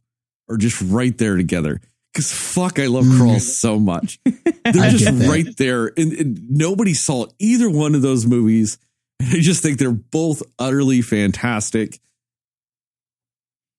are 0.50 0.58
just 0.58 0.82
right 0.82 1.18
there 1.18 1.36
together. 1.36 1.82
Because 2.14 2.32
fuck, 2.32 2.78
I 2.80 2.86
love 2.86 3.06
Mm. 3.06 3.18
Crawl 3.18 3.40
so 3.40 3.80
much. 3.80 4.20
They're 4.26 4.84
I 4.84 4.90
just 4.92 5.28
right 5.28 5.48
there, 5.58 5.88
and, 5.98 6.14
and 6.14 6.50
nobody 6.50 6.94
saw 6.94 7.26
either 7.40 7.70
one 7.70 7.96
of 7.96 8.02
those 8.04 8.26
movies. 8.26 8.78
And 9.20 9.30
I 9.34 9.40
just 9.40 9.64
think 9.64 9.78
they're 9.80 9.92
both 9.92 10.44
utterly 10.60 11.02
fantastic. 11.02 12.00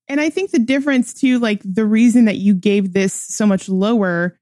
And 0.08 0.20
I 0.20 0.30
think 0.30 0.50
the 0.50 0.58
difference 0.58 1.14
too, 1.14 1.38
like 1.38 1.60
the 1.64 1.84
reason 1.86 2.26
that 2.26 2.36
you 2.36 2.54
gave 2.54 2.92
this 2.92 3.12
so 3.14 3.46
much 3.46 3.68
lower 3.68 4.38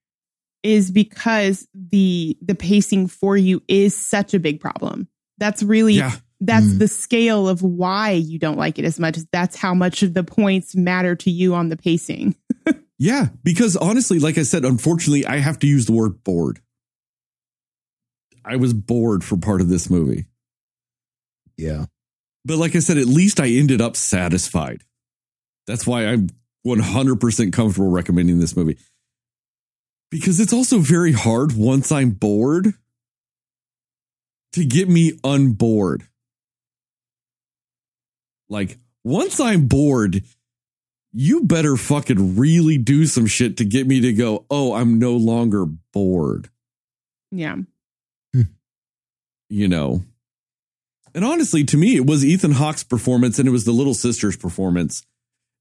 is 0.62 0.90
because 0.90 1.66
the 1.74 2.36
the 2.42 2.54
pacing 2.54 3.08
for 3.08 3.36
you 3.36 3.62
is 3.68 3.94
such 3.96 4.34
a 4.34 4.38
big 4.40 4.60
problem. 4.60 5.08
That's 5.38 5.62
really 5.62 5.94
Yeah, 5.94 6.14
that's 6.40 6.66
Mm. 6.66 6.78
the 6.80 6.88
scale 6.88 7.48
of 7.48 7.62
why 7.62 8.12
you 8.12 8.38
don't 8.38 8.58
like 8.58 8.78
it 8.78 8.84
as 8.84 8.98
much. 8.98 9.18
That's 9.32 9.56
how 9.56 9.74
much 9.74 10.02
of 10.02 10.14
the 10.14 10.24
points 10.24 10.74
matter 10.74 11.14
to 11.16 11.30
you 11.30 11.54
on 11.54 11.68
the 11.68 11.76
pacing. 11.76 12.34
Yeah. 13.02 13.30
Because 13.42 13.76
honestly, 13.76 14.20
like 14.20 14.38
I 14.38 14.44
said, 14.44 14.64
unfortunately, 14.64 15.26
I 15.26 15.38
have 15.38 15.58
to 15.58 15.66
use 15.66 15.86
the 15.86 15.92
word 15.92 16.22
bored. 16.22 16.60
I 18.44 18.54
was 18.54 18.72
bored 18.72 19.24
for 19.24 19.36
part 19.36 19.60
of 19.60 19.68
this 19.68 19.90
movie. 19.90 20.26
Yeah. 21.56 21.86
But 22.44 22.58
like 22.58 22.76
I 22.76 22.78
said, 22.78 22.98
at 22.98 23.06
least 23.06 23.40
I 23.40 23.48
ended 23.48 23.80
up 23.80 23.96
satisfied. 23.96 24.84
That's 25.66 25.84
why 25.84 26.06
I'm 26.06 26.28
100% 26.64 27.52
comfortable 27.52 27.90
recommending 27.90 28.38
this 28.38 28.54
movie. 28.54 28.78
Because 30.12 30.38
it's 30.38 30.52
also 30.52 30.78
very 30.78 31.12
hard 31.12 31.56
once 31.56 31.90
I'm 31.90 32.10
bored 32.10 32.72
to 34.52 34.64
get 34.64 34.88
me 34.88 35.18
unbored. 35.24 36.06
Like, 38.48 38.78
once 39.02 39.40
I'm 39.40 39.66
bored, 39.66 40.22
you 41.12 41.44
better 41.44 41.76
fucking 41.76 42.36
really 42.36 42.78
do 42.78 43.06
some 43.06 43.26
shit 43.26 43.56
to 43.58 43.64
get 43.64 43.86
me 43.86 44.00
to 44.00 44.12
go, 44.12 44.46
oh, 44.50 44.74
I'm 44.74 44.98
no 44.98 45.12
longer 45.12 45.66
bored 45.92 46.48
Yeah. 47.30 47.56
you 49.48 49.68
know. 49.68 50.02
And 51.14 51.24
honestly, 51.24 51.62
to 51.64 51.76
me, 51.76 51.96
it 51.96 52.06
was 52.06 52.24
Ethan 52.24 52.52
Hawke's 52.52 52.84
performance 52.84 53.38
and 53.38 53.46
it 53.46 53.50
was 53.52 53.64
the 53.64 53.72
little 53.72 53.92
sister's 53.92 54.36
performance 54.36 55.02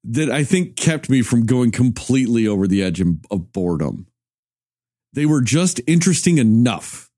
that 0.06 0.32
I 0.32 0.44
think 0.46 0.78
kept 0.78 1.10
me 1.10 1.22
from 1.22 1.46
going 1.46 1.72
completely 1.72 2.48
over 2.48 2.68
the 2.68 2.82
edge 2.82 3.02
of 3.02 3.10
of 3.30 3.52
boredom. 3.52 4.08
They 5.14 5.26
were 5.26 5.42
just 5.42 5.82
interesting 5.88 6.38
enough 6.38 7.10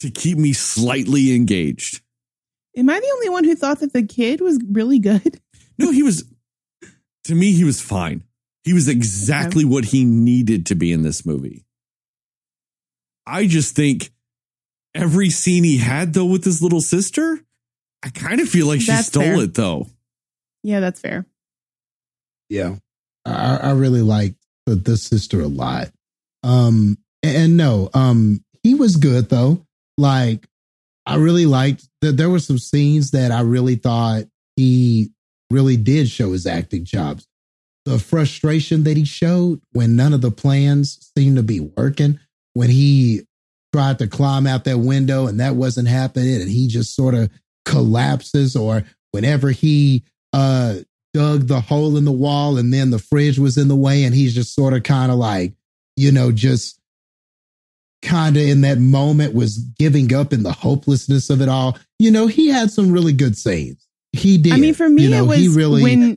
to 0.00 0.10
keep 0.10 0.36
me 0.36 0.52
slightly 0.52 1.34
engaged. 1.34 2.02
Am 2.76 2.90
I 2.90 3.00
the 3.00 3.10
only 3.14 3.30
one 3.30 3.44
who 3.44 3.56
thought 3.56 3.80
that 3.80 3.94
the 3.94 4.02
kid 4.06 4.42
was 4.42 4.60
really 4.70 4.98
good? 4.98 5.40
No, 5.78 5.90
he 5.90 6.02
was, 6.02 6.24
to 7.26 7.34
me, 7.34 7.52
he 7.52 7.64
was 7.64 7.80
fine. 7.80 8.24
He 8.64 8.72
was 8.72 8.88
exactly 8.88 9.64
what 9.64 9.86
he 9.86 10.04
needed 10.04 10.66
to 10.66 10.74
be 10.74 10.92
in 10.92 11.02
this 11.02 11.24
movie. 11.24 11.64
I 13.26 13.46
just 13.46 13.76
think 13.76 14.10
every 14.94 15.30
scene 15.30 15.64
he 15.64 15.78
had, 15.78 16.14
though, 16.14 16.24
with 16.24 16.44
his 16.44 16.62
little 16.62 16.80
sister, 16.80 17.40
I 18.04 18.08
kind 18.10 18.40
of 18.40 18.48
feel 18.48 18.66
like 18.66 18.80
she 18.80 18.90
That's 18.90 19.08
stole 19.08 19.22
fair. 19.22 19.44
it, 19.44 19.54
though. 19.54 19.86
Yeah, 20.62 20.80
that's 20.80 21.00
fair. 21.00 21.26
Yeah, 22.48 22.76
I, 23.24 23.56
I 23.56 23.70
really 23.72 24.02
liked 24.02 24.36
the, 24.66 24.74
the 24.74 24.96
sister 24.96 25.40
a 25.40 25.48
lot. 25.48 25.90
Um, 26.42 26.98
and, 27.22 27.36
and 27.36 27.56
no, 27.56 27.90
um, 27.94 28.44
he 28.62 28.74
was 28.74 28.96
good 28.96 29.28
though. 29.28 29.64
Like, 29.98 30.46
I 31.04 31.16
really 31.16 31.46
liked 31.46 31.88
that. 32.00 32.16
There 32.16 32.30
were 32.30 32.40
some 32.40 32.58
scenes 32.58 33.12
that 33.12 33.32
I 33.32 33.40
really 33.40 33.76
thought 33.76 34.24
he 34.56 35.10
really 35.50 35.76
did 35.76 36.08
show 36.08 36.32
his 36.32 36.46
acting 36.46 36.84
chops. 36.84 37.26
The 37.84 37.98
frustration 37.98 38.84
that 38.84 38.96
he 38.96 39.04
showed 39.04 39.60
when 39.72 39.94
none 39.94 40.12
of 40.12 40.20
the 40.20 40.30
plans 40.30 41.10
seemed 41.16 41.36
to 41.36 41.42
be 41.42 41.60
working, 41.60 42.18
when 42.54 42.70
he 42.70 43.22
tried 43.72 43.98
to 44.00 44.08
climb 44.08 44.46
out 44.46 44.64
that 44.64 44.78
window 44.78 45.26
and 45.26 45.38
that 45.40 45.54
wasn't 45.54 45.88
happening, 45.88 46.40
and 46.40 46.50
he 46.50 46.66
just 46.66 46.94
sort 46.96 47.14
of 47.14 47.30
collapses, 47.64 48.56
or 48.56 48.84
whenever 49.12 49.50
he 49.50 50.02
uh 50.32 50.76
dug 51.16 51.46
the 51.46 51.62
hole 51.62 51.96
in 51.96 52.04
the 52.04 52.12
wall 52.12 52.58
and 52.58 52.74
then 52.74 52.90
the 52.90 52.98
fridge 52.98 53.38
was 53.38 53.56
in 53.56 53.68
the 53.68 53.74
way 53.74 54.04
and 54.04 54.14
he's 54.14 54.34
just 54.34 54.54
sort 54.54 54.74
of 54.74 54.82
kind 54.82 55.10
of 55.10 55.16
like 55.16 55.54
you 55.96 56.12
know 56.12 56.30
just 56.30 56.78
kind 58.02 58.36
of 58.36 58.42
in 58.42 58.60
that 58.60 58.76
moment 58.76 59.32
was 59.32 59.56
giving 59.56 60.14
up 60.14 60.34
in 60.34 60.42
the 60.42 60.52
hopelessness 60.52 61.30
of 61.30 61.40
it 61.40 61.48
all 61.48 61.78
you 61.98 62.10
know 62.10 62.26
he 62.26 62.48
had 62.48 62.70
some 62.70 62.92
really 62.92 63.14
good 63.14 63.34
scenes 63.34 63.85
he 64.18 64.38
did 64.38 64.52
I 64.52 64.56
mean, 64.56 64.74
for 64.74 64.88
me, 64.88 65.04
you 65.04 65.10
know, 65.10 65.24
it 65.24 65.28
was 65.28 65.38
he 65.38 65.48
really 65.48 65.82
when. 65.82 66.14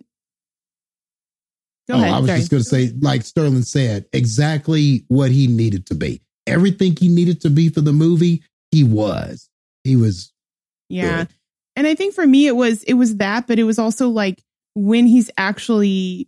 Go 1.88 1.96
oh, 1.96 1.98
ahead. 1.98 2.14
I 2.14 2.20
was 2.20 2.28
sorry. 2.28 2.40
just 2.40 2.52
going 2.52 2.64
to 2.64 2.70
say, 2.70 2.92
like 3.00 3.24
Sterling 3.24 3.64
said, 3.64 4.06
exactly 4.14 5.06
what 5.08 5.32
he 5.32 5.48
needed 5.48 5.88
to 5.88 5.96
be. 5.96 6.22
Everything 6.46 6.96
he 6.96 7.08
needed 7.08 7.42
to 7.42 7.50
be 7.50 7.70
for 7.70 7.82
the 7.82 7.94
movie, 7.94 8.44
he 8.72 8.84
was. 8.84 9.50
He 9.84 9.96
was. 9.96 10.32
Yeah. 10.90 11.24
good. 11.24 11.30
And 11.76 11.88
I 11.88 11.96
think 11.96 12.14
for 12.14 12.28
me 12.28 12.46
it 12.46 12.56
was 12.56 12.84
it 12.84 12.96
was 12.96 13.18
that, 13.18 13.48
but 13.48 13.58
it 13.58 13.64
was 13.64 13.80
also 13.80 14.10
like 14.10 14.44
when 14.76 15.08
he's 15.08 15.32
actually 15.38 16.28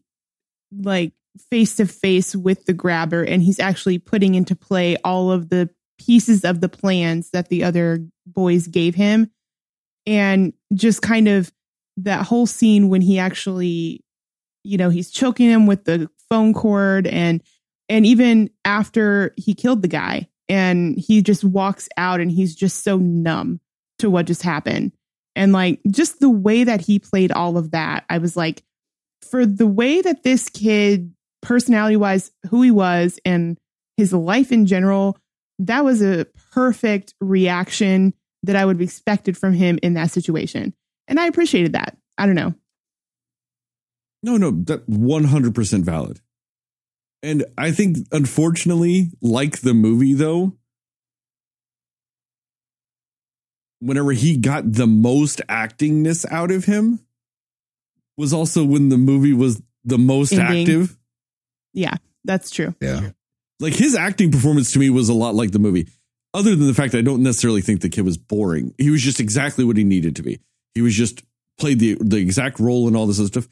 like 0.72 1.14
face 1.50 1.76
to 1.76 1.86
face 1.86 2.36
with 2.36 2.66
the 2.66 2.74
grabber 2.74 3.24
and 3.24 3.44
he's 3.44 3.60
actually 3.60 3.98
putting 3.98 4.36
into 4.36 4.56
play 4.56 4.98
all 5.04 5.32
of 5.32 5.50
the 5.50 5.70
pieces 6.00 6.44
of 6.44 6.62
the 6.62 6.70
plans 6.70 7.30
that 7.32 7.50
the 7.50 7.64
other 7.64 8.06
boys 8.26 8.68
gave 8.68 8.96
him 8.96 9.30
and 10.06 10.54
just 10.74 11.02
kind 11.02 11.28
of 11.28 11.52
that 11.98 12.26
whole 12.26 12.46
scene 12.46 12.90
when 12.90 13.02
he 13.02 13.20
actually 13.20 14.04
you 14.64 14.78
know 14.78 14.90
he's 14.90 15.12
choking 15.12 15.50
him 15.50 15.66
with 15.66 15.86
the 15.86 16.10
phone 16.30 16.54
cord 16.54 17.08
and 17.08 17.42
and 17.90 18.06
even 18.06 18.50
after 18.64 19.34
he 19.36 19.54
killed 19.54 19.82
the 19.82 19.88
guy 19.88 20.28
and 20.48 20.98
he 20.98 21.22
just 21.22 21.44
walks 21.44 21.88
out 21.98 22.20
and 22.20 22.32
he's 22.32 22.56
just 22.56 22.84
so 22.84 22.98
numb 22.98 23.60
to 24.00 24.10
what 24.10 24.26
just 24.26 24.42
happened. 24.42 24.92
And 25.36 25.54
like 25.54 25.80
just 25.90 26.20
the 26.20 26.30
way 26.30 26.64
that 26.64 26.82
he 26.82 27.00
played 27.00 27.32
all 27.32 27.58
of 27.58 27.72
that, 27.72 28.04
I 28.10 28.18
was 28.18 28.36
like, 28.36 28.64
for 29.22 29.46
the 29.46 29.68
way 29.68 30.02
that 30.02 30.24
this 30.24 30.50
kid, 30.50 31.14
personality 31.42 31.96
wise, 31.96 32.32
who 32.50 32.62
he 32.62 32.72
was 32.72 33.20
and 33.24 33.58
his 33.96 34.12
life 34.12 34.52
in 34.52 34.66
general, 34.66 35.18
that 35.60 35.86
was 35.86 36.02
a 36.02 36.26
perfect 36.52 37.14
reaction 37.22 38.14
that 38.44 38.56
I 38.56 38.66
would 38.66 38.78
have 38.78 38.82
expected 38.82 39.38
from 39.38 39.54
him 39.54 39.80
in 39.82 39.94
that 39.94 40.12
situation. 40.12 40.74
And 41.12 41.20
I 41.20 41.28
appreciated 41.28 41.74
that. 41.74 41.98
I 42.18 42.26
don't 42.26 42.36
know. 42.36 42.56
No, 44.24 44.38
no, 44.38 44.52
that 44.52 44.90
100% 44.90 45.82
valid. 45.82 46.22
And 47.22 47.44
I 47.58 47.72
think, 47.72 47.98
unfortunately, 48.14 49.10
like 49.22 49.60
the 49.60 49.74
movie, 49.74 50.14
though, 50.14 50.54
whenever 53.82 54.14
he 54.14 54.38
got 54.38 54.72
the 54.72 54.88
most 54.88 55.42
actingness 55.50 56.26
out 56.32 56.50
of 56.50 56.64
him 56.64 57.02
was 58.16 58.32
also 58.32 58.64
when 58.64 58.88
the 58.88 58.98
movie 58.98 59.34
was 59.34 59.62
the 59.84 59.98
most 59.98 60.32
Ending. 60.32 60.62
active. 60.62 60.98
Yeah, 61.74 61.96
that's 62.24 62.52
true. 62.52 62.74
Yeah. 62.80 63.10
Like 63.60 63.74
his 63.74 63.96
acting 63.96 64.32
performance 64.32 64.72
to 64.72 64.80
me 64.80 64.90
was 64.90 65.10
a 65.10 65.14
lot 65.14 65.36
like 65.36 65.52
the 65.52 65.60
movie, 65.60 65.90
other 66.34 66.56
than 66.56 66.68
the 66.68 66.74
fact 66.74 66.94
that 66.94 67.00
I 67.00 67.02
don't 67.02 67.22
necessarily 67.22 67.62
think 67.62 67.82
the 67.82 67.90
kid 67.90 68.06
was 68.06 68.18
boring. 68.18 68.74
He 68.78 68.90
was 68.90 69.02
just 69.02 69.20
exactly 69.20 69.66
what 69.66 69.76
he 69.76 69.84
needed 69.84 70.16
to 70.16 70.24
be. 70.24 70.40
He 70.76 70.82
was 70.82 70.96
just 70.96 71.24
played 71.60 71.80
the 71.80 71.98
the 72.00 72.18
exact 72.18 72.60
role 72.60 72.88
and 72.88 72.96
all 72.96 73.08
this 73.08 73.20
other 73.20 73.28
stuff. 73.28 73.48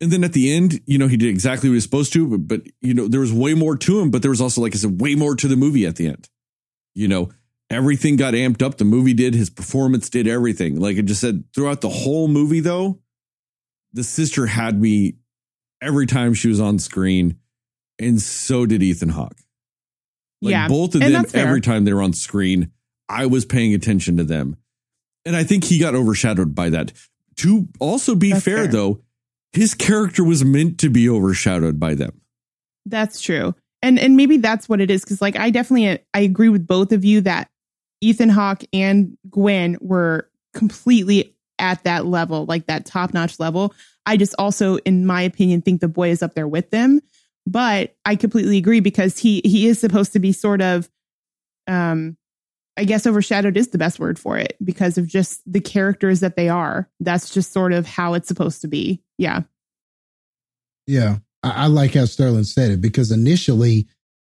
And 0.00 0.12
then 0.12 0.22
at 0.22 0.32
the 0.32 0.52
end, 0.54 0.80
you 0.86 0.96
know, 0.96 1.08
he 1.08 1.16
did 1.16 1.28
exactly 1.28 1.68
what 1.68 1.72
he 1.72 1.76
was 1.76 1.84
supposed 1.84 2.12
to, 2.12 2.28
but, 2.28 2.46
but 2.46 2.72
you 2.80 2.94
know, 2.94 3.08
there 3.08 3.20
was 3.20 3.32
way 3.32 3.54
more 3.54 3.76
to 3.76 4.00
him, 4.00 4.10
but 4.10 4.22
there 4.22 4.30
was 4.30 4.40
also, 4.40 4.60
like 4.60 4.72
I 4.74 4.78
said, 4.78 5.00
way 5.00 5.16
more 5.16 5.34
to 5.34 5.48
the 5.48 5.56
movie 5.56 5.86
at 5.86 5.96
the 5.96 6.06
end. 6.06 6.28
You 6.94 7.08
know, 7.08 7.30
everything 7.68 8.14
got 8.14 8.34
amped 8.34 8.62
up. 8.62 8.76
The 8.76 8.84
movie 8.84 9.12
did, 9.12 9.34
his 9.34 9.50
performance 9.50 10.08
did 10.08 10.28
everything. 10.28 10.78
Like 10.78 10.98
I 10.98 11.00
just 11.00 11.20
said, 11.20 11.44
throughout 11.52 11.80
the 11.80 11.88
whole 11.88 12.28
movie, 12.28 12.60
though, 12.60 13.00
the 13.92 14.04
sister 14.04 14.46
had 14.46 14.80
me 14.80 15.14
every 15.82 16.06
time 16.06 16.34
she 16.34 16.48
was 16.48 16.60
on 16.60 16.78
screen, 16.78 17.38
and 17.98 18.20
so 18.20 18.66
did 18.66 18.82
Ethan 18.82 19.10
Hawke. 19.10 19.38
Like 20.40 20.52
Yeah, 20.52 20.68
both 20.68 20.94
of 20.94 21.00
them, 21.00 21.26
every 21.34 21.60
time 21.60 21.84
they 21.84 21.92
were 21.92 22.02
on 22.02 22.12
screen, 22.12 22.70
I 23.08 23.26
was 23.26 23.44
paying 23.44 23.74
attention 23.74 24.16
to 24.18 24.24
them. 24.24 24.56
And 25.28 25.36
I 25.36 25.44
think 25.44 25.64
he 25.64 25.78
got 25.78 25.94
overshadowed 25.94 26.54
by 26.54 26.70
that. 26.70 26.90
To 27.36 27.68
also 27.80 28.14
be 28.14 28.30
fair, 28.30 28.40
fair. 28.40 28.66
though, 28.66 29.02
his 29.52 29.74
character 29.74 30.24
was 30.24 30.42
meant 30.42 30.78
to 30.78 30.88
be 30.88 31.06
overshadowed 31.06 31.78
by 31.78 31.92
them. 31.92 32.22
That's 32.86 33.20
true. 33.20 33.54
And 33.82 33.98
and 33.98 34.16
maybe 34.16 34.38
that's 34.38 34.70
what 34.70 34.80
it 34.80 34.90
is 34.90 35.04
cuz 35.04 35.20
like 35.20 35.36
I 35.36 35.50
definitely 35.50 35.98
I 36.14 36.20
agree 36.20 36.48
with 36.48 36.66
both 36.66 36.92
of 36.92 37.04
you 37.04 37.20
that 37.20 37.50
Ethan 38.00 38.30
Hawke 38.30 38.64
and 38.72 39.18
Gwen 39.28 39.76
were 39.82 40.30
completely 40.54 41.36
at 41.58 41.84
that 41.84 42.06
level, 42.06 42.46
like 42.46 42.64
that 42.66 42.86
top-notch 42.86 43.38
level. 43.38 43.74
I 44.06 44.16
just 44.16 44.34
also 44.38 44.76
in 44.78 45.04
my 45.04 45.20
opinion 45.20 45.60
think 45.60 45.82
the 45.82 45.88
boy 45.88 46.08
is 46.08 46.22
up 46.22 46.32
there 46.32 46.48
with 46.48 46.70
them, 46.70 47.02
but 47.46 47.94
I 48.06 48.16
completely 48.16 48.56
agree 48.56 48.80
because 48.80 49.18
he 49.18 49.42
he 49.44 49.66
is 49.66 49.78
supposed 49.78 50.14
to 50.14 50.20
be 50.20 50.32
sort 50.32 50.62
of 50.62 50.88
um 51.66 52.16
I 52.78 52.84
guess 52.84 53.06
overshadowed 53.06 53.56
is 53.56 53.68
the 53.68 53.78
best 53.78 53.98
word 53.98 54.18
for 54.18 54.38
it 54.38 54.56
because 54.62 54.98
of 54.98 55.08
just 55.08 55.42
the 55.50 55.60
characters 55.60 56.20
that 56.20 56.36
they 56.36 56.48
are. 56.48 56.88
That's 57.00 57.34
just 57.34 57.52
sort 57.52 57.72
of 57.72 57.86
how 57.86 58.14
it's 58.14 58.28
supposed 58.28 58.60
to 58.60 58.68
be. 58.68 59.02
Yeah. 59.18 59.42
Yeah. 60.86 61.16
I, 61.42 61.64
I 61.64 61.66
like 61.66 61.94
how 61.94 62.04
Sterling 62.04 62.44
said 62.44 62.70
it 62.70 62.80
because 62.80 63.10
initially 63.10 63.88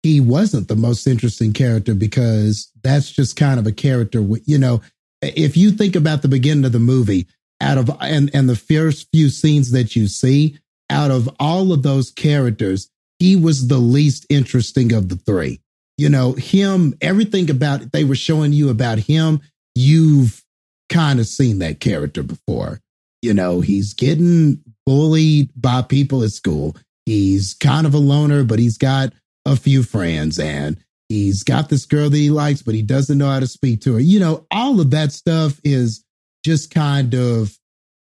he 0.03 0.21
wasn't 0.21 0.69
the 0.69 0.77
most 0.77 1.05
interesting 1.05 1.51
character 1.51 1.93
because 1.93 2.71
that's 2.81 3.11
just 3.11 3.35
kind 3.35 3.59
of 3.59 3.67
a 3.67 3.73
character, 3.73 4.25
you 4.45 4.57
know, 4.57 4.81
if 5.21 5.57
you 5.57 5.71
think 5.71 5.97
about 5.97 6.21
the 6.21 6.29
beginning 6.29 6.63
of 6.63 6.71
the 6.71 6.79
movie, 6.79 7.27
out 7.61 7.77
of 7.77 7.91
and 7.99 8.31
and 8.33 8.47
the 8.47 8.55
first 8.55 9.09
few 9.11 9.29
scenes 9.29 9.71
that 9.71 9.93
you 9.93 10.07
see, 10.07 10.57
out 10.89 11.11
of 11.11 11.29
all 11.41 11.73
of 11.73 11.83
those 11.83 12.09
characters, 12.09 12.89
he 13.19 13.35
was 13.35 13.67
the 13.67 13.79
least 13.79 14.25
interesting 14.29 14.93
of 14.93 15.09
the 15.09 15.17
three. 15.17 15.59
You 15.99 16.07
know, 16.07 16.31
him, 16.31 16.95
everything 17.01 17.49
about 17.49 17.91
they 17.91 18.05
were 18.05 18.15
showing 18.15 18.53
you 18.53 18.69
about 18.69 18.99
him, 18.99 19.41
you've 19.75 20.41
kind 20.87 21.19
of 21.19 21.27
seen 21.27 21.59
that 21.59 21.81
character 21.81 22.23
before. 22.23 22.79
You 23.21 23.33
know, 23.33 23.59
he's 23.59 23.93
getting 23.93 24.63
bullied 24.85 25.49
by 25.57 25.81
people 25.81 26.23
at 26.23 26.31
school. 26.31 26.77
He's 27.05 27.53
kind 27.53 27.85
of 27.85 27.93
a 27.93 27.97
loner, 27.97 28.45
but 28.45 28.59
he's 28.59 28.77
got 28.77 29.11
a 29.45 29.57
few 29.57 29.83
friends 29.83 30.39
and 30.39 30.77
he's 31.09 31.43
got 31.43 31.67
this 31.67 31.85
girl 31.85 32.09
that 32.09 32.15
he 32.15 32.29
likes, 32.29 32.61
but 32.61 32.75
he 32.75 32.81
doesn't 32.81 33.17
know 33.17 33.29
how 33.29 33.41
to 33.41 33.47
speak 33.47 33.81
to 33.81 33.95
her. 33.95 33.99
You 33.99 34.21
know, 34.21 34.47
all 34.51 34.79
of 34.79 34.91
that 34.91 35.11
stuff 35.11 35.59
is 35.65 36.05
just 36.45 36.73
kind 36.73 37.13
of 37.13 37.59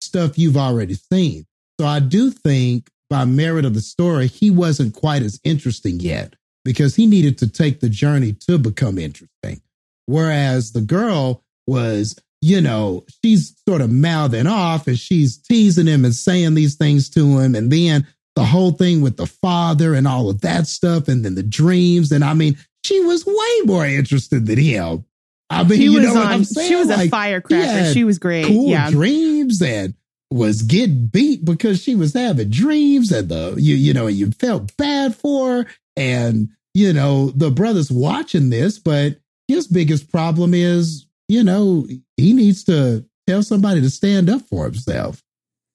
stuff 0.01 0.37
you've 0.37 0.57
already 0.57 0.95
seen. 0.95 1.47
So 1.81 1.87
I 1.87 2.01
do 2.01 2.33
think 2.33 2.91
by 3.09 3.27
merit 3.27 3.65
of 3.65 3.75
the 3.75 3.81
story, 3.81 4.27
he 4.27 4.51
wasn't 4.51 4.93
quite 4.93 5.23
as 5.23 5.39
interesting 5.45 6.01
yet 6.01 6.35
because 6.67 6.95
he 6.97 7.07
needed 7.07 7.39
to 7.39 7.49
take 7.49 7.81
the 7.81 7.89
journey 7.89 8.35
to 8.47 8.59
become 8.59 8.99
interesting. 8.99 9.63
Whereas 10.05 10.73
the 10.73 10.83
girl 10.83 11.43
was, 11.67 12.15
you 12.43 12.61
know, 12.61 13.07
she's 13.25 13.55
sort 13.67 13.81
of 13.81 13.91
mouthing 13.91 14.47
off 14.47 14.87
and 14.87 14.99
she's 14.99 15.39
teasing 15.39 15.87
him 15.87 16.05
and 16.05 16.15
saying 16.15 16.55
these 16.55 16.75
things 16.77 17.09
to 17.11 17.39
him. 17.39 17.55
And 17.55 17.73
then 17.73 18.07
the 18.35 18.45
whole 18.45 18.73
thing 18.73 19.01
with 19.01 19.17
the 19.17 19.27
father 19.27 19.95
and 19.95 20.07
all 20.07 20.29
of 20.29 20.43
that 20.43 20.67
stuff, 20.67 21.09
and 21.09 21.25
then 21.25 21.35
the 21.35 21.43
dreams. 21.43 22.13
And 22.13 22.23
I 22.23 22.35
mean, 22.35 22.59
she 22.85 23.01
was 23.01 23.25
way 23.25 23.61
more 23.65 23.87
interested 23.87 24.45
than 24.47 24.59
him. 24.59 25.07
I 25.49 25.63
mean, 25.65 25.79
She 25.79 25.85
you 25.85 25.93
was 25.95 26.03
know 26.05 26.15
what 26.15 26.27
I'm 26.27 26.45
saying? 26.45 26.69
she 26.69 26.77
was 26.77 26.91
a 26.91 27.09
firecracker. 27.09 27.93
She 27.95 28.05
was 28.05 28.19
great. 28.19 28.47
cool 28.47 28.69
yeah. 28.69 28.91
dreams 28.91 29.63
and 29.63 29.95
was 30.31 30.63
getting 30.63 31.07
beat 31.07 31.45
because 31.45 31.81
she 31.81 31.95
was 31.95 32.13
having 32.13 32.51
dreams 32.51 33.13
and 33.13 33.29
the 33.29 33.55
you 33.57 33.77
you 33.77 33.95
know 33.95 34.09
you 34.09 34.29
felt 34.33 34.77
bad 34.77 35.15
for 35.15 35.49
her 35.63 35.67
and 35.97 36.49
you 36.77 36.93
know 36.93 37.31
the 37.31 37.51
brothers 37.51 37.91
watching 37.91 38.51
this 38.51 38.79
but 38.79 39.17
his 39.49 39.69
biggest 39.69 40.11
problem 40.11 40.53
is, 40.55 41.07
you 41.29 41.45
know, 41.45 41.87
he 42.17 42.33
needs 42.33 42.65
to 42.65 43.05
tell 43.29 43.45
somebody 43.45 43.81
to 43.81 43.89
stand 43.91 44.29
up 44.29 44.43
for 44.43 44.65
himself. 44.65 45.23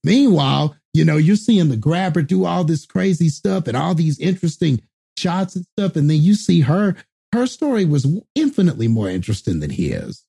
Meanwhile, 0.03 0.75
you 0.93 1.05
know, 1.05 1.15
you're 1.15 1.37
seeing 1.37 1.69
the 1.69 1.77
grabber 1.77 2.21
do 2.21 2.43
all 2.43 2.65
this 2.65 2.85
crazy 2.85 3.29
stuff 3.29 3.67
and 3.67 3.77
all 3.77 3.95
these 3.95 4.19
interesting 4.19 4.81
shots 5.17 5.55
and 5.55 5.65
stuff. 5.77 5.95
And 5.95 6.09
then 6.09 6.17
you 6.21 6.33
see 6.35 6.59
her, 6.61 6.97
her 7.33 7.47
story 7.47 7.85
was 7.85 8.05
infinitely 8.35 8.89
more 8.89 9.07
interesting 9.07 9.61
than 9.61 9.69
his 9.69 10.25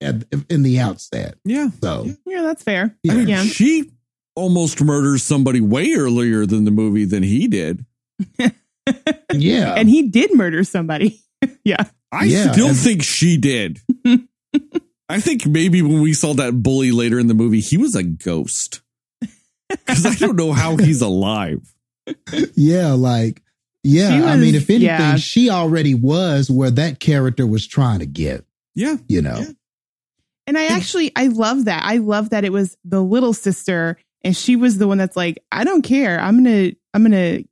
at, 0.00 0.22
in 0.48 0.62
the 0.62 0.78
outset. 0.78 1.34
Yeah. 1.44 1.70
So, 1.82 2.06
Yeah, 2.24 2.42
that's 2.42 2.62
fair. 2.62 2.94
Yeah. 3.02 3.12
I 3.12 3.16
mean, 3.16 3.28
Yeah. 3.28 3.42
she 3.42 3.90
almost 4.36 4.80
murders 4.80 5.24
somebody 5.24 5.60
way 5.60 5.94
earlier 5.94 6.46
than 6.46 6.64
the 6.64 6.70
movie 6.70 7.06
than 7.06 7.24
he 7.24 7.48
did. 7.48 7.84
yeah. 9.32 9.74
And 9.76 9.88
he 9.88 10.08
did 10.08 10.34
murder 10.34 10.64
somebody. 10.64 11.20
yeah. 11.64 11.84
I 12.12 12.24
Yeah, 12.24 12.52
still 12.52 12.68
and- 12.68 12.76
think 12.76 13.02
she 13.02 13.36
did. 13.36 13.80
I 15.08 15.20
think 15.20 15.46
maybe 15.46 15.82
when 15.82 16.00
we 16.00 16.12
saw 16.14 16.34
that 16.34 16.62
bully 16.62 16.90
later 16.90 17.18
in 17.20 17.28
the 17.28 17.34
movie, 17.34 17.60
he 17.60 17.76
was 17.76 17.94
a 17.94 18.02
ghost. 18.02 18.80
Because 19.68 20.04
I 20.06 20.14
don't 20.14 20.36
know 20.36 20.52
how 20.52 20.76
he's 20.76 21.00
alive. 21.02 21.60
yeah. 22.54 22.92
Like, 22.92 23.42
yeah. 23.84 24.10
She 24.18 24.24
I 24.24 24.36
mean, 24.36 24.54
if 24.54 24.68
anything, 24.70 24.86
yeah. 24.86 25.16
she 25.16 25.48
already 25.50 25.94
was 25.94 26.50
where 26.50 26.70
that 26.72 26.98
character 27.00 27.46
was 27.46 27.66
trying 27.66 28.00
to 28.00 28.06
get, 28.06 28.44
Yeah. 28.74 28.96
you 29.08 29.22
know. 29.22 29.44
And 30.48 30.56
I 30.56 30.66
actually 30.66 31.10
I 31.16 31.26
love 31.28 31.64
that. 31.66 31.82
I 31.84 31.96
love 31.98 32.30
that 32.30 32.44
it 32.44 32.52
was 32.52 32.76
the 32.84 33.02
little 33.02 33.32
sister 33.32 33.98
and 34.22 34.36
she 34.36 34.54
was 34.56 34.78
the 34.78 34.86
one 34.88 34.98
that's 34.98 35.16
like, 35.16 35.38
I 35.52 35.64
don't 35.64 35.82
care. 35.82 36.18
I'm 36.20 36.42
going 36.44 36.72
to 36.72 36.76
I'm 36.94 37.02
going 37.02 37.12
to 37.12 37.48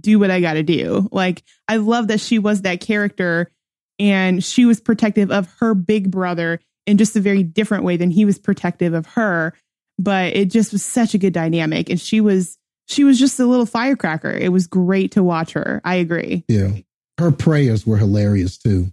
do 0.00 0.18
what 0.18 0.30
I 0.30 0.40
got 0.40 0.54
to 0.54 0.62
do. 0.62 1.08
Like 1.12 1.42
I 1.68 1.76
love 1.76 2.08
that 2.08 2.20
she 2.20 2.38
was 2.38 2.62
that 2.62 2.80
character 2.80 3.50
and 3.98 4.42
she 4.42 4.64
was 4.64 4.80
protective 4.80 5.30
of 5.30 5.52
her 5.60 5.74
big 5.74 6.10
brother 6.10 6.60
in 6.86 6.98
just 6.98 7.16
a 7.16 7.20
very 7.20 7.42
different 7.42 7.84
way 7.84 7.96
than 7.96 8.10
he 8.10 8.24
was 8.24 8.38
protective 8.38 8.94
of 8.94 9.06
her, 9.06 9.54
but 9.98 10.34
it 10.34 10.50
just 10.50 10.72
was 10.72 10.84
such 10.84 11.14
a 11.14 11.18
good 11.18 11.32
dynamic 11.32 11.88
and 11.90 12.00
she 12.00 12.20
was 12.20 12.58
she 12.88 13.04
was 13.04 13.18
just 13.18 13.38
a 13.38 13.46
little 13.46 13.66
firecracker. 13.66 14.30
It 14.30 14.50
was 14.50 14.66
great 14.66 15.12
to 15.12 15.22
watch 15.22 15.52
her. 15.52 15.80
I 15.84 15.96
agree. 15.96 16.44
Yeah. 16.48 16.72
Her 17.18 17.30
prayers 17.30 17.86
were 17.86 17.96
hilarious 17.96 18.58
too. 18.58 18.92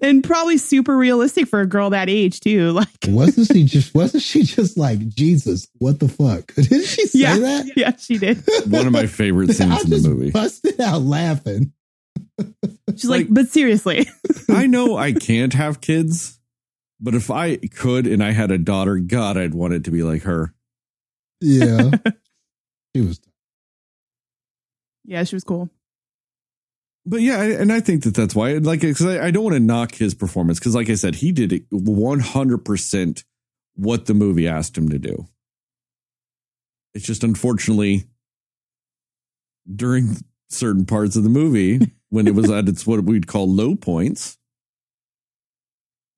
And 0.00 0.22
probably 0.22 0.56
super 0.58 0.96
realistic 0.96 1.48
for 1.48 1.60
a 1.60 1.66
girl 1.66 1.90
that 1.90 2.08
age 2.08 2.40
too. 2.40 2.70
Like 2.74 2.88
Wasn't 3.08 3.48
she 3.48 3.64
just 3.64 3.94
wasn't 3.94 4.22
she 4.22 4.42
just 4.44 4.76
like 4.78 5.06
Jesus? 5.08 5.66
What 5.78 5.98
the 6.00 6.08
fuck? 6.08 6.54
Didn't 6.54 6.84
she 6.86 7.06
say 7.06 7.18
yeah, 7.18 7.38
that? 7.38 7.72
yeah, 7.76 7.96
she 7.96 8.18
did. 8.18 8.42
One 8.68 8.86
of 8.86 8.92
my 8.92 9.06
favorite 9.06 9.50
I 9.50 9.52
scenes 9.54 9.84
in 9.84 9.90
the 10.02 10.08
movie. 10.08 10.30
busted 10.30 10.80
out 10.80 11.02
laughing. 11.02 11.72
She's 12.96 13.04
like, 13.06 13.26
Like- 13.26 13.34
but 13.34 13.48
seriously, 13.48 14.08
I 14.48 14.66
know 14.66 14.96
I 14.96 15.12
can't 15.12 15.54
have 15.54 15.80
kids, 15.80 16.38
but 17.00 17.14
if 17.14 17.30
I 17.30 17.56
could 17.56 18.06
and 18.06 18.22
I 18.22 18.30
had 18.32 18.50
a 18.52 18.58
daughter, 18.58 18.98
God, 18.98 19.36
I'd 19.36 19.54
want 19.54 19.74
it 19.74 19.84
to 19.84 19.90
be 19.90 20.02
like 20.02 20.22
her. 20.22 20.54
Yeah. 21.40 21.90
she 22.94 23.02
was 23.02 23.20
yeah, 25.04 25.24
she 25.24 25.36
was 25.36 25.44
cool. 25.44 25.68
But 27.06 27.20
yeah, 27.20 27.42
and 27.42 27.70
I 27.70 27.80
think 27.80 28.04
that 28.04 28.14
that's 28.14 28.34
why, 28.34 28.54
like, 28.54 28.80
because 28.80 29.04
I, 29.04 29.26
I 29.26 29.30
don't 29.30 29.44
want 29.44 29.54
to 29.54 29.60
knock 29.60 29.94
his 29.94 30.14
performance, 30.14 30.58
because 30.58 30.74
like 30.74 30.88
I 30.88 30.94
said, 30.94 31.16
he 31.16 31.32
did 31.32 31.52
it 31.52 31.68
100% 31.70 33.24
what 33.74 34.06
the 34.06 34.14
movie 34.14 34.48
asked 34.48 34.78
him 34.78 34.88
to 34.88 34.98
do. 34.98 35.26
It's 36.94 37.04
just 37.04 37.24
unfortunately 37.24 38.04
during 39.72 40.16
certain 40.48 40.86
parts 40.86 41.16
of 41.16 41.24
the 41.24 41.28
movie, 41.28 41.80
when 42.08 42.26
it 42.26 42.34
was 42.34 42.50
at 42.50 42.68
its 42.68 42.86
what 42.86 43.04
we'd 43.04 43.26
call 43.26 43.50
low 43.50 43.74
points, 43.74 44.38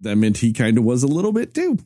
that 0.00 0.16
meant 0.16 0.38
he 0.38 0.52
kind 0.52 0.76
of 0.78 0.84
was 0.84 1.02
a 1.02 1.08
little 1.08 1.32
bit 1.32 1.54
too. 1.54 1.78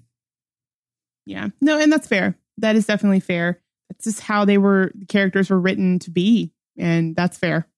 Yeah, 1.26 1.48
no, 1.60 1.78
and 1.78 1.92
that's 1.92 2.08
fair. 2.08 2.36
That 2.58 2.76
is 2.76 2.86
definitely 2.86 3.20
fair. 3.20 3.60
That's 3.88 4.04
just 4.04 4.20
how 4.20 4.44
they 4.44 4.58
were. 4.58 4.90
The 4.94 5.06
characters 5.06 5.48
were 5.48 5.60
written 5.60 6.00
to 6.00 6.10
be, 6.10 6.52
and 6.76 7.14
that's 7.14 7.38
fair. 7.38 7.68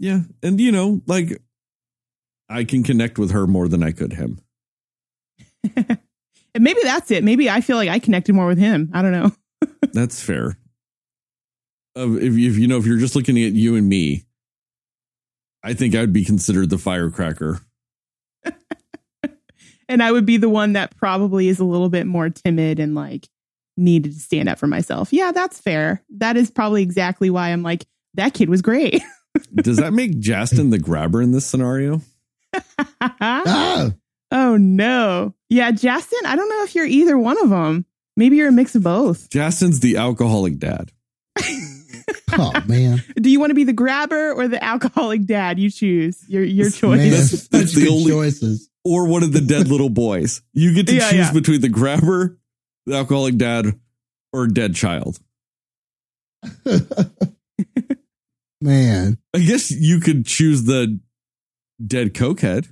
Yeah. 0.00 0.22
And, 0.42 0.60
you 0.60 0.72
know, 0.72 1.02
like, 1.06 1.40
I 2.48 2.64
can 2.64 2.82
connect 2.82 3.18
with 3.18 3.30
her 3.30 3.46
more 3.46 3.68
than 3.68 3.82
I 3.82 3.92
could 3.92 4.14
him. 4.14 4.40
and 5.76 5.98
maybe 6.58 6.80
that's 6.82 7.10
it. 7.10 7.22
Maybe 7.22 7.48
I 7.48 7.60
feel 7.60 7.76
like 7.76 7.90
I 7.90 8.00
connected 8.00 8.34
more 8.34 8.46
with 8.46 8.58
him. 8.58 8.90
I 8.92 9.02
don't 9.02 9.12
know. 9.12 9.30
That's 9.92 10.22
fair. 10.22 10.56
Uh, 11.96 12.12
if, 12.14 12.32
if 12.32 12.56
you 12.56 12.66
know, 12.66 12.78
if 12.78 12.86
you're 12.86 12.98
just 12.98 13.14
looking 13.14 13.36
at 13.42 13.52
you 13.52 13.76
and 13.76 13.88
me, 13.88 14.24
I 15.62 15.74
think 15.74 15.94
I'd 15.94 16.12
be 16.12 16.24
considered 16.24 16.70
the 16.70 16.78
firecracker. 16.78 17.60
And 19.90 20.04
I 20.04 20.12
would 20.12 20.24
be 20.24 20.36
the 20.36 20.48
one 20.48 20.74
that 20.74 20.96
probably 20.96 21.48
is 21.48 21.58
a 21.58 21.64
little 21.64 21.88
bit 21.88 22.06
more 22.06 22.30
timid 22.30 22.78
and 22.78 22.94
like 22.94 23.28
needed 23.76 24.12
to 24.12 24.20
stand 24.20 24.48
up 24.48 24.56
for 24.56 24.68
myself. 24.68 25.12
Yeah, 25.12 25.32
that's 25.32 25.58
fair. 25.58 26.04
That 26.18 26.36
is 26.36 26.48
probably 26.48 26.84
exactly 26.84 27.28
why 27.28 27.48
I'm 27.48 27.64
like 27.64 27.86
that 28.14 28.32
kid 28.32 28.48
was 28.48 28.62
great. 28.62 29.02
Does 29.54 29.76
that 29.78 29.92
make 29.92 30.18
Justin 30.18 30.70
the 30.70 30.78
grabber 30.78 31.22
in 31.22 31.32
this 31.32 31.46
scenario? 31.46 32.00
Ah, 33.00 33.90
oh 34.32 34.56
no. 34.56 35.34
Yeah, 35.48 35.70
Justin, 35.70 36.18
I 36.26 36.36
don't 36.36 36.48
know 36.48 36.62
if 36.64 36.74
you're 36.74 36.86
either 36.86 37.16
one 37.18 37.40
of 37.42 37.50
them. 37.50 37.84
Maybe 38.16 38.36
you're 38.36 38.48
a 38.48 38.52
mix 38.52 38.74
of 38.74 38.82
both. 38.82 39.30
Justin's 39.30 39.80
the 39.80 39.96
alcoholic 39.96 40.58
dad. 40.58 40.90
oh 42.32 42.52
man. 42.66 43.02
Do 43.16 43.30
you 43.30 43.38
want 43.40 43.50
to 43.50 43.54
be 43.54 43.64
the 43.64 43.72
grabber 43.72 44.32
or 44.32 44.48
the 44.48 44.62
alcoholic 44.62 45.24
dad? 45.26 45.58
You 45.58 45.70
choose. 45.70 46.22
Your 46.28 46.42
your 46.44 46.70
choice. 46.70 46.98
Man, 46.98 47.10
That's- 47.10 47.48
that's 47.48 47.74
the 47.74 47.82
good 47.82 47.90
only- 47.92 48.10
choices. 48.10 48.68
Or 48.84 49.06
one 49.06 49.22
of 49.22 49.32
the 49.32 49.42
dead 49.42 49.68
little 49.68 49.90
boys. 49.90 50.40
You 50.54 50.74
get 50.74 50.86
to 50.88 50.94
Yeah, 50.94 51.10
choose 51.10 51.18
yeah. 51.26 51.32
between 51.32 51.60
the 51.60 51.68
grabber, 51.68 52.38
the 52.86 52.94
alcoholic 52.96 53.36
dad, 53.36 53.66
or 54.32 54.46
dead 54.46 54.74
child. 54.74 55.20
man. 58.60 59.18
I 59.34 59.38
guess 59.38 59.70
you 59.70 60.00
could 60.00 60.26
choose 60.26 60.64
the 60.64 60.98
dead 61.84 62.14
cokehead. 62.14 62.68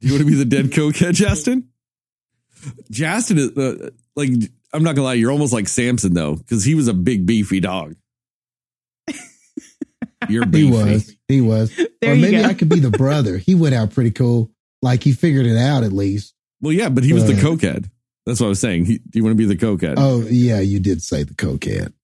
Do 0.00 0.06
you 0.08 0.12
want 0.14 0.24
to 0.24 0.30
be 0.30 0.34
the 0.36 0.44
dead 0.44 0.66
cokehead, 0.72 1.14
Justin? 1.14 1.68
Justin 2.90 3.38
is 3.38 3.56
uh, 3.56 3.90
like 4.16 4.30
I'm 4.72 4.82
not 4.82 4.94
gonna 4.94 5.06
lie, 5.06 5.14
you're 5.14 5.32
almost 5.32 5.52
like 5.52 5.68
Samson 5.68 6.14
though, 6.14 6.36
because 6.36 6.64
he 6.64 6.74
was 6.74 6.88
a 6.88 6.94
big 6.94 7.26
beefy 7.26 7.60
dog. 7.60 7.94
You're 10.28 10.46
beefy. 10.46 10.66
He 10.66 10.70
was. 10.70 11.16
He 11.28 11.40
was. 11.40 11.76
There 12.02 12.12
or 12.12 12.16
maybe. 12.16 12.44
I 12.44 12.52
could 12.54 12.68
be 12.68 12.78
the 12.80 12.90
brother. 12.90 13.38
He 13.38 13.54
went 13.54 13.74
out 13.74 13.90
pretty 13.92 14.10
cool. 14.10 14.50
Like 14.82 15.02
he 15.02 15.12
figured 15.12 15.46
it 15.46 15.56
out 15.56 15.82
at 15.82 15.92
least. 15.92 16.34
Well, 16.60 16.72
yeah, 16.72 16.90
but 16.90 17.04
he 17.04 17.12
was 17.14 17.26
the 17.26 17.32
Uh, 17.32 17.36
cokehead. 17.36 17.90
That's 18.26 18.38
what 18.38 18.46
I 18.46 18.48
was 18.50 18.60
saying. 18.60 18.84
He, 18.84 18.98
do 18.98 19.18
you 19.18 19.24
want 19.24 19.32
to 19.36 19.46
be 19.46 19.46
the 19.46 19.56
cokehead? 19.56 19.94
Oh 19.96 20.20
yeah, 20.28 20.60
you 20.60 20.78
did 20.78 21.02
say 21.02 21.22
the 21.22 21.34
cokehead. 21.34 21.94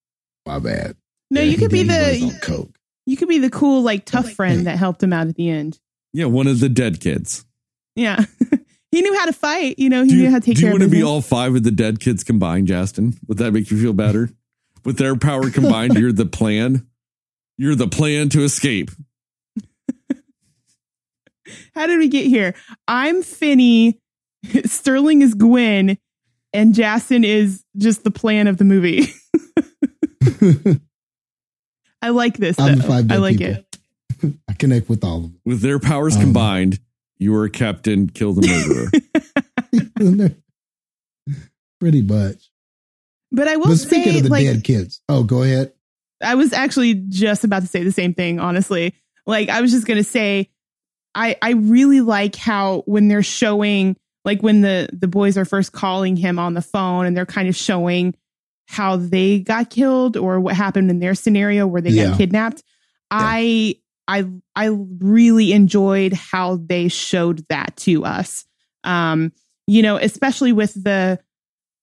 My 0.47 0.59
bad. 0.59 0.97
No, 1.31 1.41
Yeah, 1.41 1.47
you 1.49 1.59
could 1.59 1.71
be 1.71 1.85
did. 1.85 2.17
He 2.17 2.25
was 2.25 2.35
the 2.35 2.41
coke. 2.41 2.79
you 3.07 3.17
could 3.17 3.29
be 3.29 3.39
the 3.39 3.51
cool 3.51 3.83
like 3.83 4.05
tough 4.05 4.31
friend 4.33 4.67
that 4.67 4.79
helped 4.79 5.03
him 5.03 5.13
out 5.13 5.27
at 5.29 5.35
the 5.37 5.49
end. 5.51 5.79
yeah, 6.13 6.27
one 6.27 6.47
of 6.47 6.61
the 6.61 6.69
dead 6.69 7.01
kids. 7.01 7.45
Yeah. 7.95 8.25
he 8.93 9.01
knew 9.03 9.15
how 9.19 9.25
to 9.27 9.33
fight, 9.33 9.79
you 9.79 9.89
know, 9.89 10.03
he 10.05 10.11
Do 10.11 10.17
knew 10.17 10.31
how 10.31 10.39
to 10.39 10.45
take 10.45 10.57
do 10.57 10.61
you 10.61 10.67
care 10.67 10.75
of 10.75 10.81
want 10.81 10.91
to 10.91 10.97
be 10.97 11.03
all 11.03 11.21
five 11.23 11.55
of 11.55 11.63
the 11.63 11.71
dead 11.71 11.99
kids 12.01 12.23
combined, 12.25 12.67
Justin? 12.69 13.15
Would 13.27 13.39
that 13.39 13.53
make 13.53 13.71
you 13.71 13.81
feel 13.81 13.93
better? 13.93 14.31
With 14.85 14.99
their 14.99 15.17
power 15.17 15.51
combined, 15.51 15.95
you're 15.95 16.13
the 16.13 16.27
plan. 16.27 16.87
You're 17.59 17.75
the 17.75 17.89
plan 17.89 18.29
to 18.31 18.45
escape. 18.45 18.91
How 21.75 21.87
did 21.87 21.99
we 21.99 22.09
get 22.09 22.27
here? 22.27 22.55
I'm 22.87 23.23
Finney. 23.23 23.99
Sterling 24.65 25.23
is 25.23 25.35
Gwen, 25.35 25.99
and 26.53 26.75
Jason 26.75 27.25
is 27.25 27.65
just 27.77 28.05
the 28.05 28.11
plan 28.13 28.47
of 28.47 28.59
the 28.59 28.65
movie. 28.65 29.07
I 32.07 32.11
like 32.11 32.37
this. 32.37 32.59
I'm 32.59 32.79
though. 32.79 32.87
five 32.87 33.11
I 33.11 33.17
like 33.17 33.39
people. 33.39 33.65
it. 34.23 34.35
I 34.49 34.53
connect 34.53 34.89
with 34.89 35.03
all 35.03 35.17
of 35.17 35.23
them. 35.25 35.41
With 35.45 35.61
their 35.61 35.79
powers 35.81 36.15
Um, 36.15 36.23
combined, 36.23 36.79
you 37.19 37.35
are 37.35 37.45
a 37.45 37.51
Captain 37.51 38.09
Kill 38.09 38.33
the 38.33 38.47
Murderer. 38.47 40.35
pretty 41.81 42.03
much. 42.03 42.51
But 43.33 43.49
I 43.49 43.57
will 43.57 43.67
But 43.67 43.77
speaking 43.79 44.13
say, 44.13 44.19
of 44.19 44.25
the 44.25 44.31
like, 44.31 44.45
dead 44.47 44.65
kids, 44.65 45.01
oh, 45.09 45.25
go 45.25 45.43
ahead. 45.43 45.73
I 46.23 46.37
was 46.37 46.53
actually 46.53 46.95
just 46.95 47.45
about 47.45 47.63
to 47.63 47.69
say 47.69 47.83
the 47.83 47.93
same 47.93 48.15
thing, 48.15 48.39
honestly. 48.41 48.95
Like 49.27 49.49
I 49.49 49.61
was 49.61 49.73
just 49.73 49.87
gonna 49.87 50.05
say, 50.05 50.49
I 51.15 51.37
I 51.43 51.51
really 51.51 52.01
like 52.01 52.37
how 52.37 52.83
when 52.87 53.09
they're 53.09 53.23
showing, 53.25 53.97
like 54.25 54.43
when 54.43 54.61
the 54.61 54.89
the 54.93 55.09
boys 55.09 55.37
are 55.37 55.45
first 55.45 55.73
calling 55.73 56.17
him 56.17 56.39
on 56.39 56.55
the 56.55 56.63
phone 56.63 57.05
and 57.07 57.17
they're 57.17 57.27
kind 57.27 57.49
of 57.49 57.57
showing 57.57 58.15
how 58.67 58.97
they 58.97 59.39
got 59.41 59.71
killed 59.71 60.17
or 60.17 60.41
what 60.41 60.55
happened 60.55 60.91
in 60.91 60.99
their 60.99 61.15
scenario 61.15 61.67
where 61.67 61.81
they 61.81 61.91
Yeah. 61.91 62.09
got 62.11 62.19
kidnapped. 62.19 62.63
I 63.11 63.77
I 64.09 64.27
I 64.55 64.67
really 64.99 65.53
enjoyed 65.53 66.13
how 66.13 66.57
they 66.57 66.89
showed 66.89 67.45
that 67.49 67.77
to 67.79 68.05
us. 68.05 68.45
Um, 68.85 69.33
you 69.67 69.83
know, 69.83 69.97
especially 69.97 70.53
with 70.53 70.75
the 70.83 71.19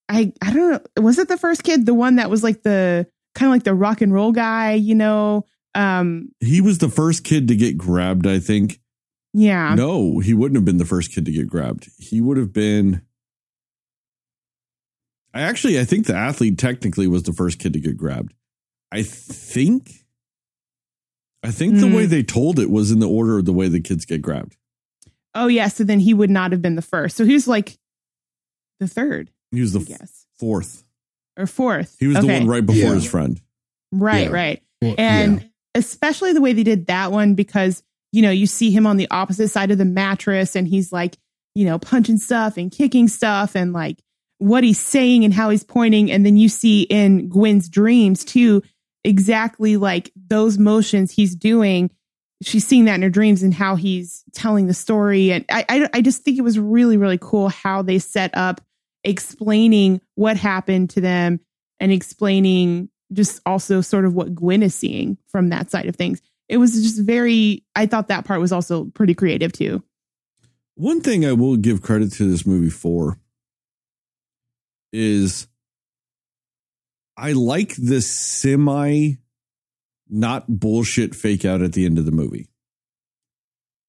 I 0.09 0.33
I 0.41 0.53
don't 0.53 0.71
know, 0.95 1.01
was 1.03 1.17
it 1.17 1.27
the 1.29 1.37
first 1.37 1.63
kid, 1.63 1.85
the 1.85 1.93
one 1.93 2.17
that 2.17 2.29
was 2.29 2.43
like 2.43 2.63
the 2.63 3.07
kind 3.35 3.47
of 3.49 3.55
like 3.55 3.63
the 3.63 3.73
rock 3.73 4.01
and 4.01 4.13
roll 4.13 4.31
guy, 4.31 4.73
you 4.73 4.95
know, 4.95 5.45
Um, 5.75 6.29
He 6.39 6.61
was 6.61 6.77
the 6.77 6.89
first 6.89 7.23
kid 7.23 7.47
to 7.47 7.55
get 7.55 7.77
grabbed, 7.77 8.27
I 8.27 8.39
think. 8.39 8.79
yeah. 9.33 9.73
No, 9.75 10.19
he 10.19 10.33
wouldn't 10.33 10.55
have 10.57 10.65
been 10.65 10.77
the 10.77 10.85
first 10.85 11.11
kid 11.11 11.25
to 11.25 11.31
get 11.31 11.47
grabbed. 11.47 11.89
He 11.97 12.21
would 12.21 12.37
have 12.37 12.53
been. 12.53 13.01
I 15.33 15.41
actually, 15.41 15.79
I 15.79 15.85
think 15.85 16.05
the 16.05 16.15
athlete 16.15 16.57
technically 16.57 17.07
was 17.07 17.23
the 17.23 17.33
first 17.33 17.59
kid 17.59 17.73
to 17.73 17.79
get 17.79 17.97
grabbed. 17.97 18.33
I 18.91 19.01
think. 19.03 20.05
I 21.43 21.51
think 21.51 21.75
the 21.79 21.87
Hmm. 21.87 21.93
way 21.95 22.05
they 22.05 22.23
told 22.23 22.59
it 22.59 22.69
was 22.69 22.91
in 22.91 22.99
the 22.99 23.09
order 23.09 23.37
of 23.37 23.45
the 23.45 23.53
way 23.53 23.67
the 23.67 23.81
kids 23.81 24.05
get 24.05 24.21
grabbed. 24.21 24.55
Oh 25.35 25.47
yeah. 25.47 25.67
So 25.67 25.83
then 25.83 25.99
he 25.99 26.13
would 26.13 26.29
not 26.29 26.51
have 26.51 26.61
been 26.61 26.75
the 26.75 26.81
first. 26.81 27.17
So 27.17 27.25
he 27.25 27.33
was 27.33 27.47
like 27.47 27.77
the 28.79 28.87
third, 28.87 29.31
He 29.51 29.59
was 29.61 29.73
the 29.73 29.79
I 29.79 29.81
f- 29.81 29.87
guess, 29.87 30.25
fourth. 30.39 30.83
or 31.37 31.47
fourth. 31.47 31.95
He 31.99 32.07
was 32.07 32.17
the 32.19 32.27
one 32.27 32.47
right 32.47 32.65
before 32.65 32.81
Yeah. 32.89 32.93
his 32.93 33.05
friend. 33.09 33.41
Right, 33.91 34.27
Yeah. 34.29 34.33
right. 34.33 34.63
Well, 34.81 34.95
And 34.97 35.41
yeah. 35.41 35.47
especially 35.75 36.33
the 36.33 36.41
way 36.41 36.53
they 36.53 36.63
did 36.63 36.85
that 36.87 37.11
one 37.11 37.33
because, 37.35 37.83
you 38.11 38.21
know, 38.21 38.29
you 38.31 38.45
see 38.45 38.69
him 38.71 38.85
on 38.87 38.97
the 38.97 39.07
opposite 39.09 39.49
side 39.49 39.71
of 39.71 39.77
the 39.79 39.85
mattress 39.85 40.55
and 40.55 40.67
he's 40.67 40.91
like, 40.93 41.17
you 41.55 41.65
know, 41.65 41.77
punching 41.79 42.17
stuff 42.19 42.55
and 42.57 42.71
kicking 42.71 43.07
stuff 43.07 43.55
and 43.55 43.73
like 43.73 43.99
what 44.37 44.63
he's 44.63 44.79
saying 44.79 45.23
and 45.23 45.33
how 45.33 45.49
he's 45.49 45.63
pointing. 45.63 46.11
And 46.11 46.25
then 46.25 46.37
you 46.37 46.49
see 46.49 46.83
in 46.83 47.29
Gwen's 47.29 47.69
dreams 47.69 48.25
too, 48.25 48.61
exactly 49.03 49.77
like 49.77 50.11
those 50.15 50.57
motions 50.57 51.11
he's 51.11 51.35
doing. 51.35 51.89
She's 52.41 52.67
seeing 52.67 52.85
that 52.85 52.95
in 52.95 53.01
her 53.03 53.09
dreams 53.09 53.41
and 53.43 53.53
how 53.53 53.75
he's 53.75 54.23
telling 54.33 54.67
the 54.67 54.73
story. 54.73 55.31
And 55.31 55.45
I, 55.49 55.65
I, 55.69 55.89
I 55.93 56.01
just 56.01 56.23
think 56.23 56.37
it 56.37 56.43
was 56.43 56.59
really, 56.59 56.97
really 56.97 57.19
cool 57.19 57.49
how 57.49 57.81
they 57.81 57.99
set 57.99 58.35
up 58.35 58.61
explaining 59.03 60.01
what 60.15 60.37
happened 60.37 60.89
to 60.91 61.01
them 61.01 61.39
and 61.79 61.91
explaining 61.91 62.89
just 63.11 63.41
also 63.45 63.81
sort 63.81 64.05
of 64.05 64.13
what 64.13 64.33
Gwen 64.33 64.63
is 64.63 64.73
seeing 64.73 65.17
from 65.27 65.49
that 65.49 65.69
side 65.69 65.87
of 65.87 65.95
things. 65.95 66.21
It 66.49 66.57
was 66.57 66.73
just 66.73 67.01
very, 67.01 67.63
I 67.75 67.85
thought 67.85 68.09
that 68.09 68.25
part 68.25 68.41
was 68.41 68.51
also 68.51 68.85
pretty 68.85 69.13
creative 69.13 69.53
too. 69.53 69.83
One 70.75 71.01
thing 71.01 71.25
I 71.25 71.33
will 71.33 71.55
give 71.55 71.81
credit 71.81 72.11
to 72.13 72.29
this 72.29 72.45
movie 72.45 72.69
for 72.69 73.19
is 74.93 75.47
I 77.17 77.33
like 77.33 77.75
the 77.75 78.01
semi 78.01 79.15
not 80.09 80.45
bullshit 80.47 81.15
fake 81.15 81.43
out 81.43 81.61
at 81.61 81.73
the 81.73 81.85
end 81.85 81.97
of 81.97 82.05
the 82.05 82.11
movie. 82.11 82.47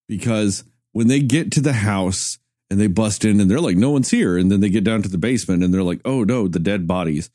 Because 0.08 0.64
when 0.92 1.08
they 1.08 1.20
get 1.20 1.52
to 1.52 1.60
the 1.60 1.72
house 1.74 2.38
and 2.70 2.80
they 2.80 2.86
bust 2.86 3.24
in 3.24 3.40
and 3.40 3.50
they're 3.50 3.60
like, 3.60 3.76
no 3.76 3.90
one's 3.90 4.10
here. 4.10 4.38
And 4.38 4.50
then 4.50 4.60
they 4.60 4.70
get 4.70 4.84
down 4.84 5.02
to 5.02 5.08
the 5.08 5.18
basement 5.18 5.62
and 5.62 5.72
they're 5.72 5.82
like, 5.82 6.00
oh 6.04 6.24
no, 6.24 6.48
the 6.48 6.58
dead 6.58 6.86
bodies. 6.86 7.30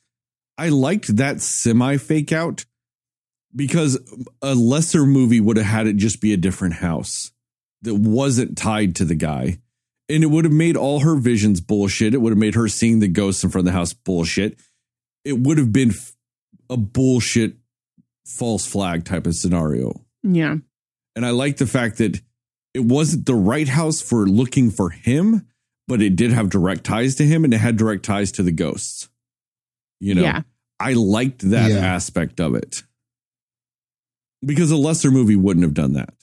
I 0.58 0.70
liked 0.70 1.16
that 1.18 1.42
semi 1.42 1.98
fake 1.98 2.32
out 2.32 2.66
because 3.56 4.00
a 4.42 4.56
lesser 4.56 5.06
movie 5.06 5.40
would 5.40 5.58
have 5.58 5.66
had 5.66 5.88
it 5.88 5.98
just 5.98 6.22
be 6.22 6.34
a 6.34 6.38
different 6.38 6.76
house 6.76 7.32
that 7.82 7.96
wasn't 7.96 8.58
tied 8.58 8.96
to 8.98 9.06
the 9.06 9.16
guy. 9.16 9.60
And 10.10 10.24
it 10.24 10.28
would 10.28 10.46
have 10.46 10.54
made 10.54 10.76
all 10.76 11.02
her 11.02 11.16
visions 11.16 11.62
bullshit. 11.62 12.14
It 12.14 12.18
would 12.22 12.32
have 12.32 12.38
made 12.40 12.56
her 12.56 12.68
seeing 12.68 13.00
the 13.00 13.08
ghosts 13.08 13.44
in 13.44 13.52
front 13.52 13.68
of 13.68 13.72
the 13.74 13.78
house 13.78 13.94
bullshit. 13.94 14.60
It 15.24 15.38
would 15.40 15.58
have 15.60 15.72
been 15.72 15.90
f- 15.92 16.16
a 16.70 16.78
bullshit 16.78 17.58
false 18.26 18.66
flag 18.66 19.06
type 19.06 19.28
of 19.28 19.36
scenario. 19.36 20.04
Yeah. 20.24 20.56
And 21.16 21.26
I 21.26 21.30
like 21.32 21.58
the 21.58 21.68
fact 21.68 21.98
that 22.00 22.22
it 22.74 22.80
wasn't 22.86 23.26
the 23.26 23.36
right 23.36 23.68
house 23.68 24.02
for 24.02 24.26
looking 24.28 24.72
for 24.72 24.90
him, 24.90 25.46
but 25.88 26.02
it 26.02 26.16
did 26.16 26.32
have 26.32 26.50
direct 26.50 26.84
ties 26.86 27.16
to 27.16 27.24
him 27.26 27.44
and 27.44 27.54
it 27.54 27.58
had 27.58 27.78
direct 27.78 28.04
ties 28.06 28.32
to 28.34 28.44
the 28.44 28.52
ghosts. 28.52 29.10
You 30.00 30.16
know, 30.16 30.22
Yeah. 30.22 30.42
I 30.80 30.94
liked 30.94 31.50
that 31.50 31.70
Yeah. 31.72 31.78
aspect 31.80 32.40
of 32.40 32.56
it 32.56 32.84
because 34.46 34.72
a 34.72 34.78
lesser 34.78 35.12
movie 35.12 35.36
wouldn't 35.36 35.64
have 35.64 35.74
done 35.74 35.94
that. 35.94 36.14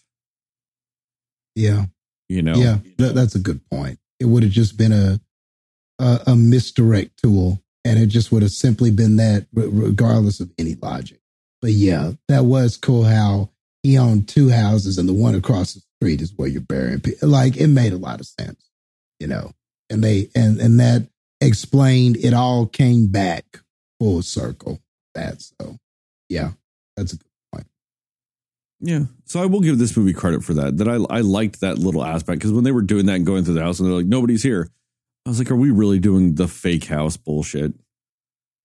Yeah. 1.55 1.87
You 2.29 2.43
know, 2.43 2.55
Yeah. 2.55 2.79
That, 2.99 3.15
that's 3.15 3.35
a 3.35 3.41
good 3.41 3.61
point. 3.71 3.99
It 4.19 4.27
would 4.27 4.43
have 4.43 4.53
just 4.53 4.77
been 4.77 4.93
a, 4.93 5.21
a, 5.99 6.21
a 6.29 6.37
misdirect 6.37 7.23
tool 7.23 7.63
and 7.85 7.99
it 7.99 8.07
just 8.07 8.33
would 8.33 8.43
have 8.43 8.51
simply 8.51 8.91
been 8.91 9.17
that 9.17 9.47
regardless 9.53 10.41
of 10.41 10.51
any 10.59 10.75
logic. 10.75 11.21
But 11.63 11.73
yeah, 11.73 12.13
that 12.29 12.45
was 12.45 12.77
cool 12.77 13.05
how 13.05 13.51
he 13.83 13.97
owned 13.97 14.29
two 14.29 14.51
houses 14.51 14.99
and 14.99 15.09
the 15.09 15.13
one 15.15 15.35
across 15.35 15.75
the 15.75 15.83
street 16.01 16.21
is 16.21 16.33
where 16.37 16.49
you're 16.49 16.61
burying 16.61 17.01
people. 17.01 17.29
Like 17.29 17.57
it 17.57 17.69
made 17.69 17.93
a 17.93 17.99
lot 17.99 18.21
of 18.21 18.27
sense, 18.27 18.71
you 19.21 19.27
know, 19.27 19.53
and 19.89 20.03
they, 20.03 20.29
and, 20.35 20.61
and 20.61 20.81
that 20.81 21.09
explained 21.41 22.17
it 22.17 22.35
all 22.35 22.67
came 22.67 23.07
back 23.09 23.61
full 23.99 24.23
circle. 24.23 24.81
That 25.15 25.41
so 25.41 25.79
yeah, 26.29 26.51
that's 26.97 27.13
a 27.13 27.17
good. 27.17 27.26
Yeah. 28.81 29.05
So 29.25 29.41
I 29.43 29.47
will 29.47 29.61
give 29.61 29.79
this 29.79 29.97
movie 29.97 30.13
credit 30.13 30.45
for 30.45 30.55
that. 30.55 30.77
That 30.79 30.89
I 30.89 30.97
I 31.11 31.21
liked 31.21 31.61
that 31.61 31.79
little 31.79 32.05
aspect 32.05 32.39
because 32.41 32.53
when 32.53 32.65
they 32.65 32.73
were 32.73 32.83
doing 32.83 33.07
that 33.07 33.15
and 33.17 33.27
going 33.27 33.45
through 33.45 33.55
the 33.55 33.63
house 33.63 33.81
and 33.81 33.89
they're 33.89 33.97
like 33.97 34.07
nobody's 34.07 34.43
here, 34.43 34.69
I 35.25 35.31
was 35.31 35.39
like, 35.39 35.51
are 35.51 35.57
we 35.57 35.71
really 35.71 35.99
doing 35.99 36.35
the 36.35 36.47
fake 36.49 36.85
house 36.85 37.17
bullshit? 37.17 37.73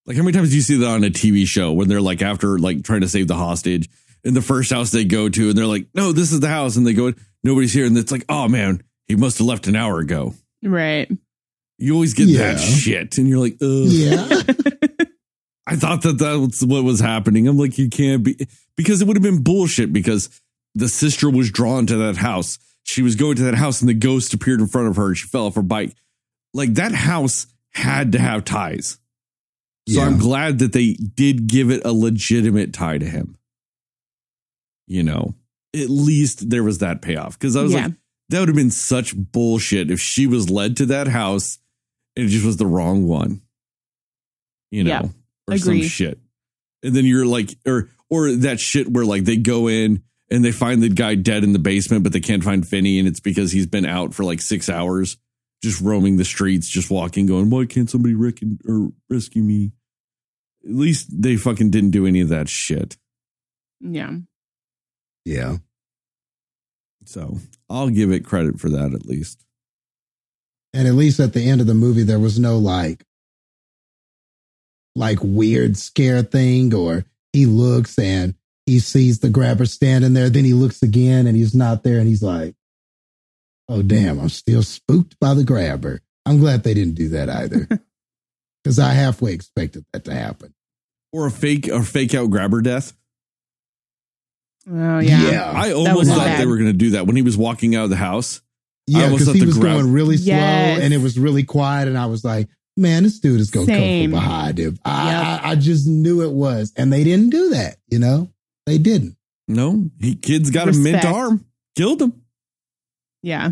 Like 0.04 0.16
how 0.16 0.22
many 0.22 0.36
times 0.36 0.50
do 0.50 0.56
you 0.56 0.62
see 0.62 0.76
that 0.78 0.86
on 0.88 1.04
a 1.04 1.10
TV 1.10 1.46
show 1.46 1.72
when 1.72 1.88
they're 1.88 2.00
like 2.00 2.22
after 2.22 2.58
like 2.58 2.82
trying 2.84 3.00
to 3.02 3.08
save 3.08 3.28
the 3.28 3.36
hostage 3.36 3.88
in 4.24 4.34
the 4.34 4.42
first 4.42 4.70
house 4.72 4.90
they 4.90 5.04
go 5.04 5.28
to 5.28 5.48
and 5.48 5.56
they're 5.56 5.66
like, 5.66 5.86
no, 5.94 6.12
this 6.12 6.32
is 6.32 6.40
the 6.40 6.48
house 6.48 6.76
and 6.76 6.86
they 6.86 6.92
go, 6.92 7.12
nobody's 7.44 7.72
here 7.72 7.86
and 7.86 7.96
it's 7.96 8.12
like, 8.12 8.24
oh 8.28 8.48
man, 8.48 8.82
he 9.06 9.16
must 9.16 9.38
have 9.38 9.46
left 9.46 9.66
an 9.68 9.76
hour 9.76 9.98
ago. 10.00 10.34
Right. 10.62 11.10
You 11.78 11.94
always 11.94 12.14
get 12.14 12.28
Yeah. 12.28 12.52
that 12.52 12.58
shit 12.60 13.16
and 13.18 13.28
you're 13.28 13.38
like, 13.38 13.54
Ugh. 13.62 13.86
Yeah. 13.86 14.28
I 15.66 15.76
thought 15.76 16.02
that 16.02 16.18
that 16.18 16.38
was 16.38 16.64
what 16.64 16.84
was 16.84 17.00
happening. 17.00 17.46
I'm 17.46 17.56
like, 17.56 17.78
you 17.78 17.88
can't 17.88 18.24
be 18.24 18.36
because 18.76 19.00
it 19.00 19.06
would 19.06 19.16
have 19.16 19.22
been 19.22 19.42
bullshit 19.42 19.92
because 19.92 20.28
the 20.74 20.88
sister 20.88 21.30
was 21.30 21.50
drawn 21.50 21.86
to 21.86 21.96
that 21.98 22.16
house. 22.16 22.58
She 22.84 23.02
was 23.02 23.14
going 23.14 23.36
to 23.36 23.44
that 23.44 23.54
house 23.54 23.80
and 23.80 23.88
the 23.88 23.94
ghost 23.94 24.34
appeared 24.34 24.60
in 24.60 24.66
front 24.66 24.88
of 24.88 24.96
her 24.96 25.08
and 25.08 25.16
she 25.16 25.28
fell 25.28 25.46
off 25.46 25.54
her 25.54 25.62
bike. 25.62 25.94
Like 26.52 26.74
that 26.74 26.92
house 26.92 27.46
had 27.74 28.12
to 28.12 28.18
have 28.18 28.44
ties. 28.44 28.98
So 29.88 30.00
Yeah. 30.00 30.06
I'm 30.06 30.18
glad 30.18 30.58
that 30.58 30.72
they 30.72 30.94
did 30.94 31.46
give 31.46 31.70
it 31.70 31.82
a 31.84 31.92
legitimate 31.92 32.72
tie 32.72 32.98
to 32.98 33.06
him. 33.06 33.36
You 34.88 35.02
know, 35.04 35.34
at 35.74 35.88
least 35.90 36.50
there 36.50 36.64
was 36.64 36.78
that 36.78 37.02
payoff 37.02 37.38
because 37.38 37.54
I 37.56 37.62
was 37.62 37.72
Yeah. 37.72 37.84
like, 37.86 37.94
that 38.30 38.40
would 38.40 38.48
have 38.48 38.56
been 38.56 38.70
such 38.70 39.14
bullshit 39.16 39.90
if 39.90 40.00
she 40.00 40.26
was 40.26 40.50
led 40.50 40.76
to 40.78 40.86
that 40.86 41.06
house 41.08 41.58
and 42.16 42.26
it 42.26 42.30
just 42.30 42.44
was 42.44 42.56
the 42.56 42.66
wrong 42.66 43.06
one. 43.06 43.42
You 44.70 44.84
know, 44.84 44.90
Yeah. 44.90 45.08
Or 45.48 45.56
some 45.58 45.74
Agree. 45.74 45.88
shit. 45.88 46.18
And 46.82 46.94
then 46.94 47.04
you're 47.04 47.26
like, 47.26 47.56
or 47.66 47.90
or 48.10 48.32
that 48.32 48.60
shit 48.60 48.88
where 48.88 49.04
like 49.04 49.24
they 49.24 49.36
go 49.36 49.68
in 49.68 50.02
and 50.30 50.44
they 50.44 50.52
find 50.52 50.82
the 50.82 50.88
guy 50.88 51.14
dead 51.14 51.44
in 51.44 51.52
the 51.52 51.58
basement, 51.58 52.02
but 52.02 52.12
they 52.12 52.20
can't 52.20 52.44
find 52.44 52.66
Finney, 52.66 52.98
and 52.98 53.06
it's 53.06 53.20
because 53.20 53.52
he's 53.52 53.66
been 53.66 53.86
out 53.86 54.14
for 54.14 54.24
like 54.24 54.40
six 54.40 54.68
hours, 54.68 55.16
just 55.62 55.80
roaming 55.80 56.16
the 56.16 56.24
streets, 56.24 56.68
just 56.68 56.90
walking, 56.90 57.26
going, 57.26 57.50
"Why 57.50 57.66
can't 57.66 57.90
somebody 57.90 58.14
reckon 58.14 58.58
or 58.66 58.92
rescue 59.08 59.42
me?" 59.42 59.72
At 60.64 60.74
least 60.74 61.08
they 61.10 61.36
fucking 61.36 61.70
didn't 61.70 61.90
do 61.90 62.06
any 62.06 62.20
of 62.20 62.28
that 62.28 62.48
shit. 62.48 62.96
Yeah. 63.80 64.12
Yeah. 65.24 65.58
So 67.04 67.38
I'll 67.68 67.90
give 67.90 68.12
it 68.12 68.24
credit 68.24 68.60
for 68.60 68.68
that 68.70 68.94
at 68.94 69.06
least. 69.06 69.44
And 70.72 70.86
at 70.88 70.94
least 70.94 71.20
at 71.20 71.32
the 71.32 71.48
end 71.48 71.60
of 71.60 71.66
the 71.66 71.74
movie, 71.74 72.04
there 72.04 72.18
was 72.20 72.38
no 72.38 72.58
like, 72.58 73.04
like 74.94 75.18
weird 75.22 75.76
scare 75.76 76.22
thing, 76.22 76.74
or 76.74 77.04
he 77.32 77.46
looks 77.46 77.98
and 77.98 78.34
he 78.66 78.78
sees 78.78 79.20
the 79.20 79.30
grabber 79.30 79.66
standing 79.66 80.12
there. 80.12 80.30
Then 80.30 80.44
he 80.44 80.54
looks 80.54 80.82
again 80.82 81.26
and 81.26 81.36
he's 81.36 81.54
not 81.54 81.82
there. 81.82 81.98
And 81.98 82.06
he's 82.08 82.22
like, 82.22 82.54
oh, 83.68 83.82
damn, 83.82 84.20
I'm 84.20 84.28
still 84.28 84.62
spooked 84.62 85.18
by 85.20 85.34
the 85.34 85.44
grabber. 85.44 86.00
I'm 86.26 86.38
glad 86.38 86.62
they 86.62 86.74
didn't 86.74 86.94
do 86.94 87.08
that 87.10 87.28
either. 87.28 87.66
Because 88.64 88.78
I 88.78 88.92
halfway 88.92 89.32
expected 89.32 89.84
that 89.92 90.04
to 90.04 90.14
happen. 90.14 90.54
Or 91.12 91.26
a 91.26 91.32
fake 91.32 91.68
or 91.72 91.82
fake 91.82 92.14
out 92.14 92.30
grabber 92.30 92.60
death. 92.60 92.92
Oh 94.70 95.00
yeah. 95.00 95.30
Yeah. 95.30 95.52
I 95.52 95.72
almost 95.72 96.08
thought 96.10 96.18
bad. 96.26 96.40
they 96.40 96.46
were 96.46 96.56
going 96.56 96.68
to 96.68 96.72
do 96.72 96.90
that 96.90 97.04
when 97.06 97.16
he 97.16 97.22
was 97.22 97.36
walking 97.36 97.74
out 97.74 97.84
of 97.84 97.90
the 97.90 97.96
house. 97.96 98.40
Yeah, 98.86 99.10
because 99.10 99.32
he 99.32 99.44
was 99.44 99.58
grab- 99.58 99.80
going 99.80 99.92
really 99.92 100.16
slow 100.16 100.34
Yes. 100.34 100.80
and 100.80 100.94
it 100.94 100.98
was 100.98 101.18
really 101.18 101.42
quiet. 101.42 101.88
And 101.88 101.98
I 101.98 102.06
was 102.06 102.24
like, 102.24 102.48
man, 102.76 103.02
this 103.02 103.18
dude 103.20 103.40
is 103.40 103.50
going 103.50 103.66
to 103.66 103.72
come 103.72 104.02
from 104.04 104.10
behind 104.10 104.58
him. 104.58 104.78
I, 104.84 105.10
Yep. 105.10 105.22
I, 105.44 105.50
I 105.50 105.54
just 105.56 105.86
knew 105.86 106.22
it 106.22 106.32
was. 106.32 106.72
And 106.76 106.92
they 106.92 107.04
didn't 107.04 107.30
do 107.30 107.50
that, 107.50 107.76
you 107.88 107.98
know? 107.98 108.30
They 108.66 108.78
didn't. 108.78 109.16
No, 109.48 109.90
he 110.00 110.14
kid's 110.14 110.50
got 110.50 110.68
a 110.68 110.72
mint 110.72 110.94
Respect. 110.96 111.04
arm, 111.04 111.44
killed 111.76 112.00
him. 112.00 112.22
Yeah. 113.22 113.50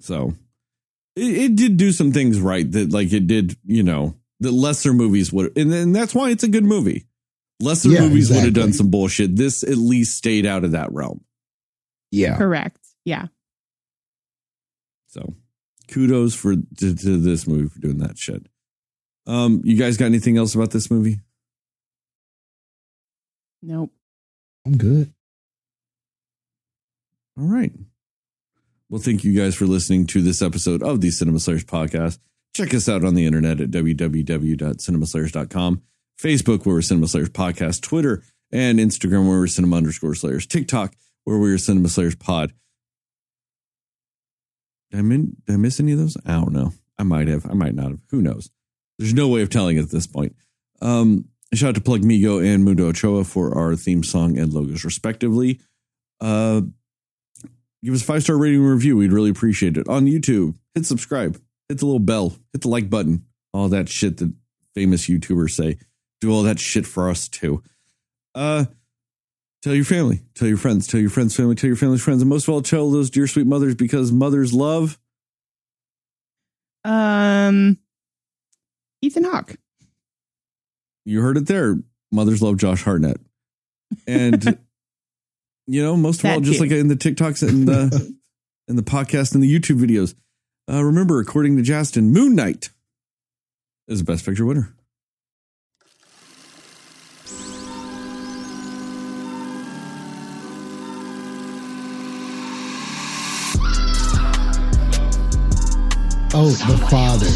So 0.00 0.34
it, 1.16 1.22
it 1.50 1.56
did 1.56 1.76
do 1.76 1.92
some 1.92 2.12
things 2.12 2.38
right 2.40 2.70
that 2.72 2.92
like 2.92 3.12
it 3.12 3.26
did, 3.26 3.56
you 3.64 3.82
know, 3.82 4.14
the 4.40 4.52
lesser 4.52 4.92
movies 4.92 5.32
would 5.32 5.56
and, 5.56 5.72
and 5.72 5.96
that's 5.96 6.14
why 6.14 6.30
it's 6.30 6.44
a 6.44 6.48
good 6.48 6.64
movie. 6.64 7.06
Lesser 7.60 7.88
Yeah, 7.88 8.00
movies 8.00 8.30
would 8.30 8.44
have 8.44 8.52
done 8.54 8.74
some 8.74 8.90
bullshit. 8.90 9.34
This 9.34 9.62
at 9.62 9.78
least 9.78 10.18
stayed 10.18 10.44
out 10.44 10.62
of 10.64 10.72
that 10.72 10.92
realm. 10.92 11.24
Yeah. 12.10 12.36
Correct. 12.36 12.78
Yeah. 13.06 13.26
So 15.08 15.34
kudos 15.88 16.34
for 16.34 16.54
to, 16.54 16.94
to 16.94 17.16
this 17.18 17.46
movie 17.46 17.68
for 17.68 17.80
doing 17.80 17.98
that 17.98 18.18
shit. 18.18 18.46
Um, 19.26 19.60
you 19.64 19.76
guys 19.76 19.96
got 19.96 20.06
anything 20.06 20.38
else 20.38 20.54
about 20.54 20.70
this 20.70 20.90
movie? 20.90 21.20
Nope. 23.62 23.92
I'm 24.64 24.76
good. 24.76 25.12
All 27.38 27.46
right. 27.46 27.72
Well, 28.88 29.02
thank 29.02 29.24
you 29.24 29.32
guys 29.32 29.56
for 29.56 29.66
listening 29.66 30.06
to 30.08 30.22
this 30.22 30.40
episode 30.40 30.82
of 30.82 31.00
the 31.00 31.10
Cinema 31.10 31.40
Slayers 31.40 31.64
podcast. 31.64 32.18
Check 32.54 32.72
us 32.72 32.88
out 32.88 33.04
on 33.04 33.14
the 33.14 33.26
internet 33.26 33.60
at 33.60 33.70
www.cinemaslayers.com, 33.70 35.82
Facebook, 36.20 36.64
where 36.64 36.76
we're 36.76 36.82
Cinema 36.82 37.08
Slayers 37.08 37.30
podcast, 37.30 37.82
Twitter 37.82 38.22
and 38.52 38.78
Instagram, 38.78 39.28
where 39.28 39.38
we're 39.38 39.48
Cinema 39.48 39.76
underscore 39.76 40.14
Slayers, 40.14 40.46
TikTok, 40.46 40.94
where 41.24 41.38
we're 41.38 41.58
Cinema 41.58 41.88
Slayers 41.88 42.14
pod. 42.14 42.52
Did 44.90 45.00
I, 45.00 45.02
did 45.02 45.34
I 45.48 45.56
miss 45.56 45.80
any 45.80 45.92
of 45.92 45.98
those? 45.98 46.16
I 46.24 46.32
don't 46.32 46.52
know. 46.52 46.72
I 46.98 47.02
might 47.02 47.28
have. 47.28 47.46
I 47.46 47.54
might 47.54 47.74
not 47.74 47.90
have. 47.90 48.00
Who 48.10 48.22
knows? 48.22 48.50
There's 48.98 49.14
no 49.14 49.28
way 49.28 49.42
of 49.42 49.50
telling 49.50 49.78
at 49.78 49.90
this 49.90 50.06
point. 50.06 50.34
Um, 50.80 51.26
shout 51.54 51.70
out 51.70 51.74
to 51.76 51.80
Plug 51.80 52.02
Migo 52.02 52.44
and 52.44 52.64
Mundo 52.64 52.88
Ochoa 52.88 53.24
for 53.24 53.56
our 53.56 53.76
theme 53.76 54.02
song 54.02 54.38
and 54.38 54.52
logos, 54.52 54.84
respectively. 54.84 55.60
Uh, 56.20 56.62
give 57.84 57.94
us 57.94 58.02
a 58.02 58.04
five 58.04 58.22
star 58.22 58.36
rating 58.36 58.62
review. 58.62 58.96
We'd 58.96 59.12
really 59.12 59.30
appreciate 59.30 59.76
it. 59.76 59.88
On 59.88 60.06
YouTube, 60.06 60.56
hit 60.74 60.86
subscribe, 60.86 61.40
hit 61.68 61.78
the 61.78 61.86
little 61.86 61.98
bell, 61.98 62.36
hit 62.52 62.62
the 62.62 62.68
like 62.68 62.88
button, 62.88 63.24
all 63.52 63.68
that 63.68 63.88
shit 63.88 64.18
that 64.18 64.32
famous 64.74 65.08
YouTubers 65.08 65.50
say. 65.50 65.78
Do 66.20 66.30
all 66.30 66.42
that 66.44 66.58
shit 66.58 66.86
for 66.86 67.10
us 67.10 67.28
too. 67.28 67.62
Uh, 68.34 68.66
tell 69.66 69.74
your 69.74 69.84
family, 69.84 70.22
tell 70.36 70.46
your 70.46 70.56
friends, 70.58 70.86
tell 70.86 71.00
your 71.00 71.10
friends' 71.10 71.34
family, 71.34 71.56
tell 71.56 71.66
your 71.66 71.76
family's 71.76 72.00
friends, 72.00 72.22
and 72.22 72.28
most 72.28 72.46
of 72.46 72.54
all, 72.54 72.62
tell 72.62 72.88
those 72.88 73.10
dear 73.10 73.26
sweet 73.26 73.48
mothers 73.48 73.74
because 73.74 74.12
mothers 74.12 74.54
love. 74.54 74.96
Um, 76.84 77.76
Ethan 79.02 79.24
Hawke. 79.24 79.56
You 81.04 81.20
heard 81.20 81.36
it 81.36 81.48
there. 81.48 81.80
Mothers 82.12 82.42
love 82.42 82.58
Josh 82.58 82.84
Hartnett, 82.84 83.16
and 84.06 84.56
you 85.66 85.82
know 85.82 85.96
most 85.96 86.18
of 86.18 86.22
That 86.22 86.34
all, 86.34 86.40
just 86.42 86.58
too. 86.58 86.64
like 86.66 86.70
in 86.70 86.86
the 86.86 86.94
TikToks 86.94 87.46
and 87.46 87.66
the 87.66 88.14
and 88.68 88.78
the 88.78 88.84
podcast 88.84 89.34
and 89.34 89.42
the 89.42 89.52
YouTube 89.52 89.84
videos. 89.84 90.14
Uh, 90.72 90.84
remember, 90.84 91.18
according 91.18 91.56
to 91.56 91.62
Justin, 91.64 92.12
Moon 92.12 92.36
Knight 92.36 92.70
is 93.88 93.98
the 93.98 94.04
best 94.04 94.24
picture 94.24 94.46
winner. 94.46 94.75
Oh, 106.38 106.50
the 106.50 106.76
father. 106.90 107.26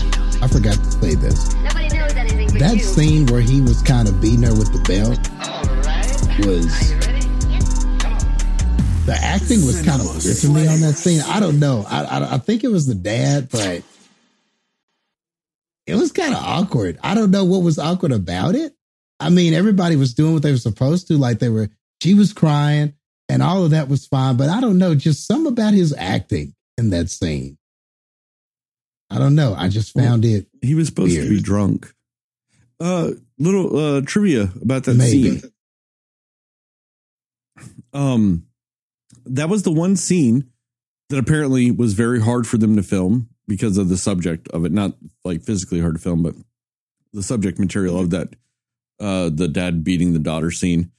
I 0.45 0.49
forgot 0.49 0.75
to 0.77 0.91
say 0.91 1.15
this. 1.15 1.55
Nobody 1.55 1.89
knows 1.89 2.13
anything 2.15 2.49
but 2.49 2.59
That 2.59 2.75
you. 2.77 2.81
scene 2.83 3.27
where 3.27 3.41
he 3.41 3.61
was 3.63 3.81
kind 3.83 4.07
of 4.09 4.21
beating 4.21 4.43
her 4.43 4.53
with 4.55 4.73
the 4.73 4.81
belt 4.81 5.19
All 5.41 5.65
right. 5.85 6.47
was 6.47 6.93
Are 6.93 6.95
you 6.95 7.01
ready? 7.01 7.99
Come 7.99 8.13
on. 8.13 9.07
the 9.07 9.19
acting 9.23 9.65
was 9.65 9.81
kind 9.83 10.01
of 10.03 10.09
weird 10.25 10.37
to 10.39 10.49
me 10.49 10.67
on 10.67 10.81
that 10.81 10.95
scene. 10.97 11.23
I 11.27 11.41
don't 11.41 11.59
know. 11.59 11.85
I, 11.89 12.05
I 12.05 12.35
I 12.35 12.39
think 12.39 12.63
it 12.65 12.69
was 12.69 12.87
the 12.87 12.95
dad, 12.95 13.49
but 13.51 13.83
it 15.87 15.95
was 15.95 16.13
kind 16.13 16.35
of 16.35 16.43
awkward. 16.43 16.99
I 17.03 17.15
don't 17.15 17.31
know 17.31 17.45
what 17.45 17.63
was 17.63 17.79
awkward 17.79 18.13
about 18.13 18.55
it. 18.55 18.75
I 19.19 19.29
mean, 19.31 19.55
everybody 19.55 19.97
was 19.97 20.15
doing 20.15 20.35
what 20.35 20.43
they 20.43 20.53
were 20.53 20.57
supposed 20.59 21.09
to, 21.09 21.17
like 21.19 21.39
they 21.39 21.49
were. 21.49 21.69
She 22.03 22.15
was 22.15 22.33
crying, 22.33 22.95
and 23.29 23.43
all 23.43 23.65
of 23.65 23.71
that 23.73 23.89
was 23.89 24.07
fine. 24.07 24.37
But 24.37 24.49
I 24.51 24.61
don't 24.61 24.79
know, 24.79 24.95
just 24.95 25.27
some 25.27 25.47
about 25.47 25.75
his 25.75 25.95
acting 25.97 26.55
in 26.79 26.91
that 26.91 27.11
scene. 27.11 27.59
I 29.11 29.19
don't 29.19 29.35
know. 29.35 29.55
I 29.55 29.69
just 29.69 29.93
found 29.93 30.25
it 30.25 30.47
He 30.63 30.75
was 30.75 30.87
supposed 30.87 31.17
to 31.17 31.29
be 31.29 31.41
drunk. 31.41 31.93
Uh, 32.79 33.13
little 33.39 33.77
uh 33.77 34.01
trivia 34.03 34.51
about 34.63 34.85
that 34.85 34.95
maybe. 34.95 35.39
scene. 35.39 35.53
Um, 37.93 38.47
that 39.27 39.49
was 39.49 39.65
the 39.65 39.73
one 39.73 39.97
scene 39.97 40.51
that 41.09 41.19
apparently 41.19 41.71
was 41.71 41.95
very 41.95 42.21
hard 42.21 42.47
for 42.47 42.57
them 42.57 42.77
to 42.77 42.83
film 42.83 43.29
because 43.49 43.77
of 43.77 43.89
the 43.89 43.97
subject 43.97 44.49
of 44.49 44.65
it. 44.65 44.73
Not 44.73 44.93
like 45.25 45.43
physically 45.43 45.81
hard 45.81 45.95
to 45.97 46.01
film, 46.01 46.23
but 46.23 46.35
the 47.13 47.23
subject 47.23 47.59
material 47.59 47.99
of 47.99 48.11
that, 48.11 48.29
uh, 49.01 49.29
the 49.29 49.49
dad 49.49 49.83
beating 49.83 50.13
the 50.13 50.19
daughter 50.19 50.51
scene, 50.51 50.93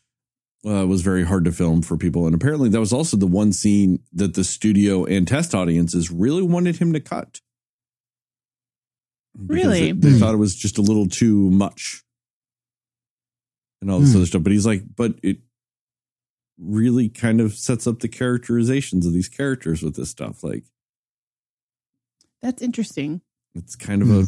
uh, 0.66 0.86
was 0.86 1.02
very 1.02 1.24
hard 1.24 1.46
to 1.46 1.52
film 1.52 1.82
for 1.82 1.98
people. 1.98 2.26
And 2.26 2.36
apparently, 2.36 2.70
that 2.70 2.80
was 2.80 2.94
also 2.94 3.18
the 3.18 3.26
one 3.26 3.54
scene 3.54 4.04
that 4.14 4.34
the 4.34 4.44
studio 4.44 5.06
and 5.06 5.28
test 5.28 5.56
audiences 5.56 6.12
really 6.12 6.44
wanted 6.44 6.78
him 6.78 6.94
to 6.94 7.00
cut. 7.00 7.40
Because 9.34 9.50
Really? 9.66 9.80
They, 9.80 9.92
they 9.94 10.10
Hmm. 10.12 10.20
thought 10.20 10.34
it 10.34 10.38
was 10.38 10.56
just 10.56 10.78
a 10.78 10.82
little 10.82 11.08
too 11.08 11.50
much 11.52 12.04
and 13.82 13.90
all 13.90 14.00
this 14.00 14.12
Hmm. 14.12 14.18
other 14.18 14.26
stuff. 14.26 14.44
But 14.44 14.52
he's 14.52 14.66
like, 14.66 14.84
but 14.96 15.18
it 15.24 15.40
really 16.58 17.10
kind 17.10 17.42
of 17.42 17.54
sets 17.54 17.88
up 17.88 18.00
the 18.00 18.08
characterizations 18.08 19.06
of 19.06 19.14
these 19.14 19.30
characters 19.30 19.82
with 19.82 19.96
this 19.96 20.10
stuff. 20.10 20.44
Like, 20.44 20.66
That's 22.42 22.62
interesting. 22.62 23.22
it's 23.56 23.76
kind 23.76 24.02
of 24.02 24.10
a, 24.12 24.28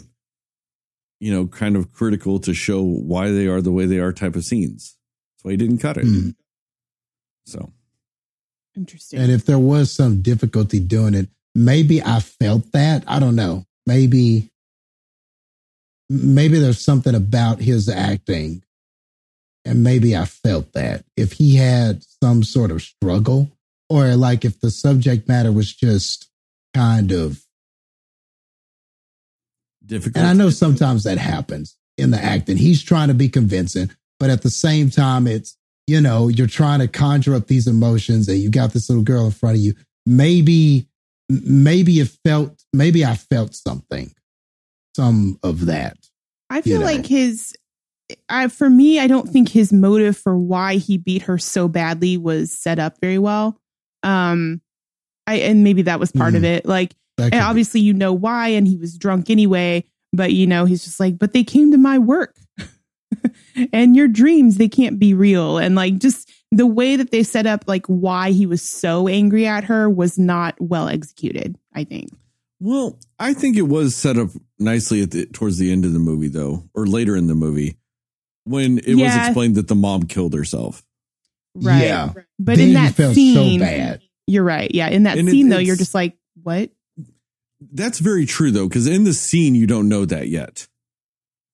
you 1.20 1.32
know, 1.32 1.48
kind 1.48 1.76
of 1.76 1.92
critical 1.92 2.40
to 2.40 2.54
show 2.54 2.82
why 2.84 3.30
they 3.32 3.48
are 3.48 3.62
the 3.62 3.72
way 3.72 3.86
they 3.86 4.00
are 4.00 4.12
type 4.14 4.36
of 4.36 4.46
scenes. 4.46 4.98
That's 5.36 5.44
why 5.46 5.52
he 5.52 5.58
didn't 5.58 5.78
cut 5.80 5.98
it. 5.98 6.06
Hmm. 6.06 6.30
So, 7.46 7.74
Interesting. 8.76 9.20
And 9.20 9.32
if 9.32 9.46
there 9.46 9.60
was 9.60 9.92
some 9.92 10.24
difficulty 10.24 10.80
doing 10.80 11.14
it, 11.14 11.30
maybe 11.54 12.02
I 12.02 12.20
felt 12.20 12.72
that. 12.72 13.04
I 13.06 13.20
don't 13.20 13.36
know. 13.36 13.66
Maybe, 13.86 14.52
maybe 16.14 16.60
there's 16.60 16.80
something 16.80 17.16
about 17.16 17.60
his 17.60 17.90
acting. 17.90 18.64
And 19.66 19.84
maybe 19.84 20.16
I 20.16 20.26
felt 20.26 20.74
that 20.74 21.06
if 21.16 21.34
he 21.34 21.56
had 21.56 22.04
some 22.22 22.44
sort 22.44 22.70
of 22.72 22.82
struggle, 22.82 23.50
or 23.90 24.16
like 24.16 24.46
if 24.46 24.60
the 24.60 24.70
subject 24.70 25.28
matter 25.28 25.52
was 25.52 25.74
just 25.74 26.30
kind 26.74 27.12
of, 27.12 27.42
difficult. 29.86 30.18
and 30.18 30.28
I 30.28 30.34
know 30.34 30.50
sometimes 30.50 31.04
that 31.04 31.18
happens 31.18 31.78
in 31.98 32.12
the 32.12 32.22
acting. 32.22 32.58
He's 32.58 32.84
trying 32.84 33.08
to 33.08 33.14
be 33.14 33.30
convincing, 33.30 33.92
but 34.20 34.30
at 34.30 34.42
the 34.42 34.50
same 34.50 34.90
time, 34.90 35.28
it's, 35.28 35.58
you 35.88 36.02
know, 36.02 36.28
you're 36.28 36.48
trying 36.48 36.80
to 36.80 36.88
conjure 36.88 37.36
up 37.36 37.48
these 37.48 37.68
emotions 37.68 38.28
and 38.28 38.40
you 38.40 38.50
got 38.50 38.74
this 38.74 38.90
little 38.90 39.04
girl 39.04 39.26
in 39.26 39.32
front 39.32 39.58
of 39.58 39.62
you. 39.62 39.74
Maybe, 40.06 40.88
maybe 41.30 42.00
it 42.00 42.10
felt, 42.26 42.64
maybe 42.74 43.06
I 43.06 43.16
felt 43.16 43.56
something, 43.56 44.14
some 44.96 45.38
of 45.44 45.66
that. 45.68 45.98
I 46.50 46.62
feel 46.62 46.80
know. 46.80 46.86
like 46.86 47.06
his, 47.06 47.54
I 48.30 48.48
for 48.48 48.70
me, 48.70 49.00
I 49.00 49.08
don't 49.08 49.28
think 49.30 49.50
his 49.50 49.74
motive 49.74 50.16
for 50.18 50.38
why 50.38 50.76
he 50.76 50.98
beat 50.98 51.24
her 51.24 51.38
so 51.38 51.68
badly 51.68 52.18
was 52.18 52.52
set 52.58 52.78
up 52.80 53.00
very 53.02 53.18
well. 53.18 53.60
Um, 54.04 54.62
I 55.26 55.36
and 55.36 55.64
maybe 55.64 55.84
that 55.84 56.00
was 56.00 56.12
part 56.12 56.36
of 56.36 56.42
Mm. 56.44 56.58
it. 56.58 56.66
Like, 56.66 56.94
and 57.18 57.32
could 57.32 57.38
be- 57.38 57.42
obviously 57.44 57.82
you 57.82 57.94
know 57.94 58.14
why, 58.14 58.50
and 58.50 58.68
he 58.68 58.76
was 58.78 58.98
drunk 58.98 59.30
anyway. 59.30 59.84
But 60.12 60.34
you 60.34 60.46
know, 60.46 60.66
he's 60.66 60.84
just 60.84 61.00
like, 61.00 61.18
but 61.18 61.34
they 61.34 61.44
came 61.44 61.72
to 61.72 61.78
my 61.78 61.98
work, 61.98 62.36
and 63.74 63.96
your 63.96 64.08
dreams 64.08 64.58
they 64.58 64.68
can't 64.70 65.00
be 65.00 65.14
real, 65.14 65.58
and 65.58 65.76
like 65.76 65.98
just 65.98 66.30
the 66.52 66.68
way 66.68 66.96
that 66.96 67.10
they 67.12 67.24
set 67.24 67.48
up 67.48 67.64
like 67.68 67.86
why 67.88 68.32
he 68.32 68.46
was 68.46 68.62
so 68.62 69.08
angry 69.08 69.48
at 69.48 69.64
her 69.64 69.90
was 69.90 70.20
not 70.20 70.56
well 70.60 70.88
executed. 70.88 71.58
I 71.74 71.84
think. 71.84 72.10
Well, 72.66 72.98
I 73.20 73.34
think 73.34 73.58
it 73.58 73.64
was 73.64 73.94
set 73.94 74.18
up 74.18 74.30
nicely 74.58 75.02
at 75.02 75.12
the 75.12 75.26
towards 75.26 75.58
the 75.58 75.70
end 75.70 75.84
of 75.84 75.92
the 75.92 76.00
movie, 76.00 76.30
though, 76.30 76.64
or 76.74 76.86
later 76.88 77.14
in 77.18 77.28
the 77.28 77.36
movie, 77.36 77.76
when 78.46 78.78
it 78.80 78.96
was 78.96 79.14
explained 79.14 79.56
that 79.56 79.68
the 79.68 79.76
mom 79.76 80.04
killed 80.04 80.34
herself. 80.34 80.82
Right. 81.56 81.84
Yeah. 81.84 82.14
But 82.40 82.56
Then 82.58 82.70
in 82.70 82.74
that 82.76 82.96
felt 82.96 83.16
scene, 83.16 83.60
so 83.60 83.66
bad. 83.66 84.02
you're 84.28 84.46
right. 84.46 84.72
Yeah. 84.74 84.88
In 84.88 85.04
that 85.04 85.18
And 85.18 85.28
it- 85.28 85.32
scene, 85.32 85.50
though, 85.50 85.58
you're 85.60 85.76
just 85.76 85.94
like, 85.94 86.18
what? 86.42 86.72
That's 87.60 88.00
very 88.00 88.26
true, 88.26 88.50
though, 88.50 88.68
because 88.70 88.88
in 88.88 89.04
the 89.04 89.14
scene 89.14 89.56
you 89.56 89.68
don't 89.68 89.90
know 89.90 90.06
that 90.06 90.30
yet. 90.30 90.68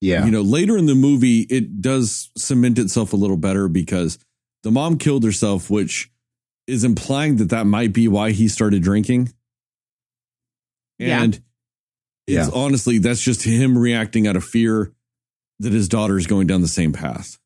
Yeah. 0.02 0.26
You 0.26 0.31
know, 0.31 0.41
later 0.41 0.77
in 0.77 0.86
the 0.86 0.95
movie, 0.95 1.40
it 1.49 1.81
does 1.81 2.30
cement 2.38 2.77
itself 2.80 3.14
a 3.14 3.18
little 3.18 3.36
better 3.38 3.68
because 3.68 4.19
the 4.64 4.72
mom 4.72 4.98
killed 4.99 5.23
herself, 5.23 5.69
which 5.72 6.11
is 6.68 6.84
implying 6.84 7.38
that 7.38 7.49
that 7.49 7.65
might 7.65 7.94
be 7.94 8.07
why 8.07 8.30
he 8.31 8.48
started 8.48 8.84
drinking. 8.84 9.34
Yeah. 11.00 11.24
And 11.24 11.36
it's 12.28 12.48
Yeah. 12.48 12.50
honestly, 12.54 13.00
that's 13.00 13.22
just 13.22 13.42
him 13.44 13.78
reacting 13.78 14.28
out 14.28 14.36
of 14.36 14.44
fear 14.44 14.94
that 15.60 15.74
his 15.74 15.88
daughter 15.90 16.18
is 16.18 16.28
going 16.28 16.48
down 16.48 16.62
the 16.62 16.68
same 16.68 16.94
path 16.94 17.38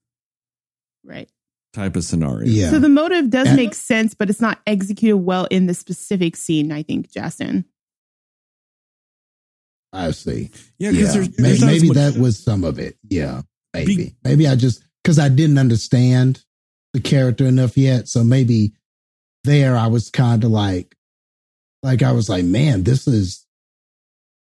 Right. 1.04 1.30
type 1.74 1.96
of 1.96 2.04
scenario. 2.04 2.48
yeah. 2.48 2.70
So 2.72 2.80
the 2.80 2.90
motive 2.90 3.30
does 3.30 3.48
And- 3.48 3.56
make 3.56 3.74
sense, 3.76 4.14
but 4.14 4.30
it's 4.30 4.42
not 4.42 4.62
executed 4.68 5.18
well 5.18 5.46
in 5.46 5.66
the 5.68 5.74
specific 5.74 6.36
scene, 6.36 6.72
I 6.72 6.84
think, 6.84 7.12
Justin. 7.12 7.66
I 9.92 10.12
see. 10.12 10.50
Yeah, 10.80 10.92
because 10.92 11.08
Yeah. 11.10 11.14
there's, 11.22 11.30
there's 11.38 11.62
not 11.62 11.70
as 11.74 11.82
maybe 11.82 11.94
that 11.94 12.18
was 12.18 12.40
some 12.40 12.64
of 12.64 12.80
it. 12.80 12.98
Yeah. 13.10 13.44
Maybe. 13.74 13.96
Be- 13.96 14.16
maybe 14.24 14.48
I 14.48 14.56
just 14.56 14.84
because 15.04 15.20
I 15.20 15.30
didn't 15.30 15.58
understand 15.58 16.44
the 16.94 17.00
character 17.00 17.46
enough 17.46 17.78
yet. 17.78 18.08
So 18.08 18.24
maybe 18.24 18.74
there 19.44 19.76
I 19.78 19.88
was 19.88 20.10
kind 20.10 20.44
of 20.44 20.52
like 20.52 20.96
like 21.84 22.02
I 22.02 22.12
was 22.14 22.30
like, 22.30 22.46
man, 22.46 22.84
this 22.84 23.08
is 23.08 23.43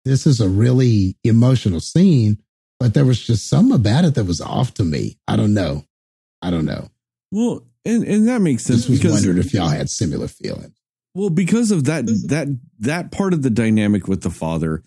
this 0.06 0.26
is 0.26 0.40
a 0.40 0.48
really 0.48 1.18
emotional 1.23 1.80
scene, 1.80 2.38
but 2.80 2.94
there 2.94 3.06
was 3.06 3.26
just 3.26 3.48
some 3.49 3.72
about 3.72 4.06
it 4.06 4.15
that 4.15 4.26
was 4.26 4.40
off 4.40 4.73
to 4.76 4.84
me. 4.84 5.18
I 5.27 5.36
don't 5.36 5.53
know. 5.53 5.84
I 6.41 6.52
don't 6.52 6.65
know. 6.65 6.90
Well, 7.32 7.65
and 7.84 8.03
and 8.03 8.27
that 8.27 8.41
makes 8.41 8.64
sense 8.64 8.80
Just 8.82 8.90
was 8.90 8.99
because 8.99 9.14
wondering 9.15 9.38
if 9.40 9.53
y'all 9.53 9.68
had 9.68 9.90
similar 9.90 10.27
feelings. 10.27 10.76
Well, 11.14 11.30
because 11.30 11.72
of 11.72 11.86
that 11.86 12.06
that 12.27 12.48
that 12.80 13.11
part 13.11 13.34
of 13.34 13.41
the 13.41 13.49
dynamic 13.49 14.07
with 14.07 14.22
the 14.22 14.30
father 14.30 14.84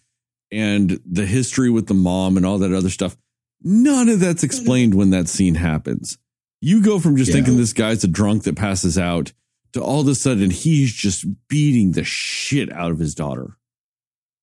and 0.50 1.00
the 1.04 1.26
history 1.26 1.68
with 1.70 1.86
the 1.88 1.94
mom 1.94 2.36
and 2.36 2.46
all 2.46 2.58
that 2.58 2.72
other 2.72 2.90
stuff, 2.90 3.16
none 3.62 4.08
of 4.08 4.20
that's 4.20 4.42
explained 4.44 4.94
when 4.94 5.10
that 5.10 5.28
scene 5.28 5.56
happens. 5.56 6.16
You 6.60 6.82
go 6.82 6.98
from 6.98 7.16
just 7.16 7.28
Yeah. 7.30 7.36
thinking 7.36 7.56
this 7.56 7.72
guy's 7.72 8.02
a 8.04 8.08
drunk 8.08 8.44
that 8.44 8.56
passes 8.56 8.96
out 8.98 9.32
to 9.72 9.82
all 9.82 10.00
of 10.00 10.08
a 10.08 10.14
sudden 10.14 10.50
he's 10.50 10.92
just 10.92 11.24
beating 11.48 11.92
the 11.92 12.04
shit 12.04 12.72
out 12.72 12.90
of 12.92 12.98
his 12.98 13.14
daughter 13.14 13.57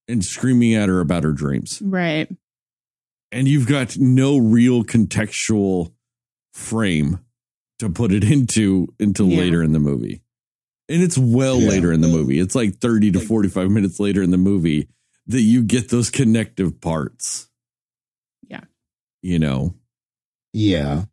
and 0.07 0.23
screaming 0.23 0.73
at 0.75 0.89
her 0.89 0.99
about 0.99 1.23
her 1.23 1.31
dreams. 1.31 1.81
Right. 1.83 2.29
And 3.31 3.47
you've 3.47 3.67
got 3.67 3.97
no 3.97 4.37
real 4.37 4.83
contextual 4.83 5.91
frame 6.53 7.19
to 7.79 7.89
put 7.89 8.11
it 8.11 8.23
into 8.31 8.87
until 8.99 9.27
Yeah. 9.27 9.39
later 9.39 9.63
in 9.63 9.73
the 9.73 9.79
movie. 9.79 10.21
And 10.87 11.01
it's 11.01 11.17
well 11.17 11.59
Yeah. 11.59 11.69
later 11.69 11.91
in 11.91 12.01
the 12.01 12.07
movie. 12.07 12.39
It's 12.39 12.55
like 12.55 12.77
30 12.77 13.11
to 13.13 13.19
45 13.19 13.71
minutes 13.71 13.99
later 13.99 14.21
in 14.21 14.29
the 14.31 14.37
movie 14.37 14.87
that 15.27 15.41
you 15.41 15.63
get 15.63 15.89
those 15.89 16.09
connective 16.11 16.79
parts. 16.79 17.49
Yeah. 18.47 18.61
You 19.21 19.39
know, 19.39 19.75
Yeah. 20.53 21.05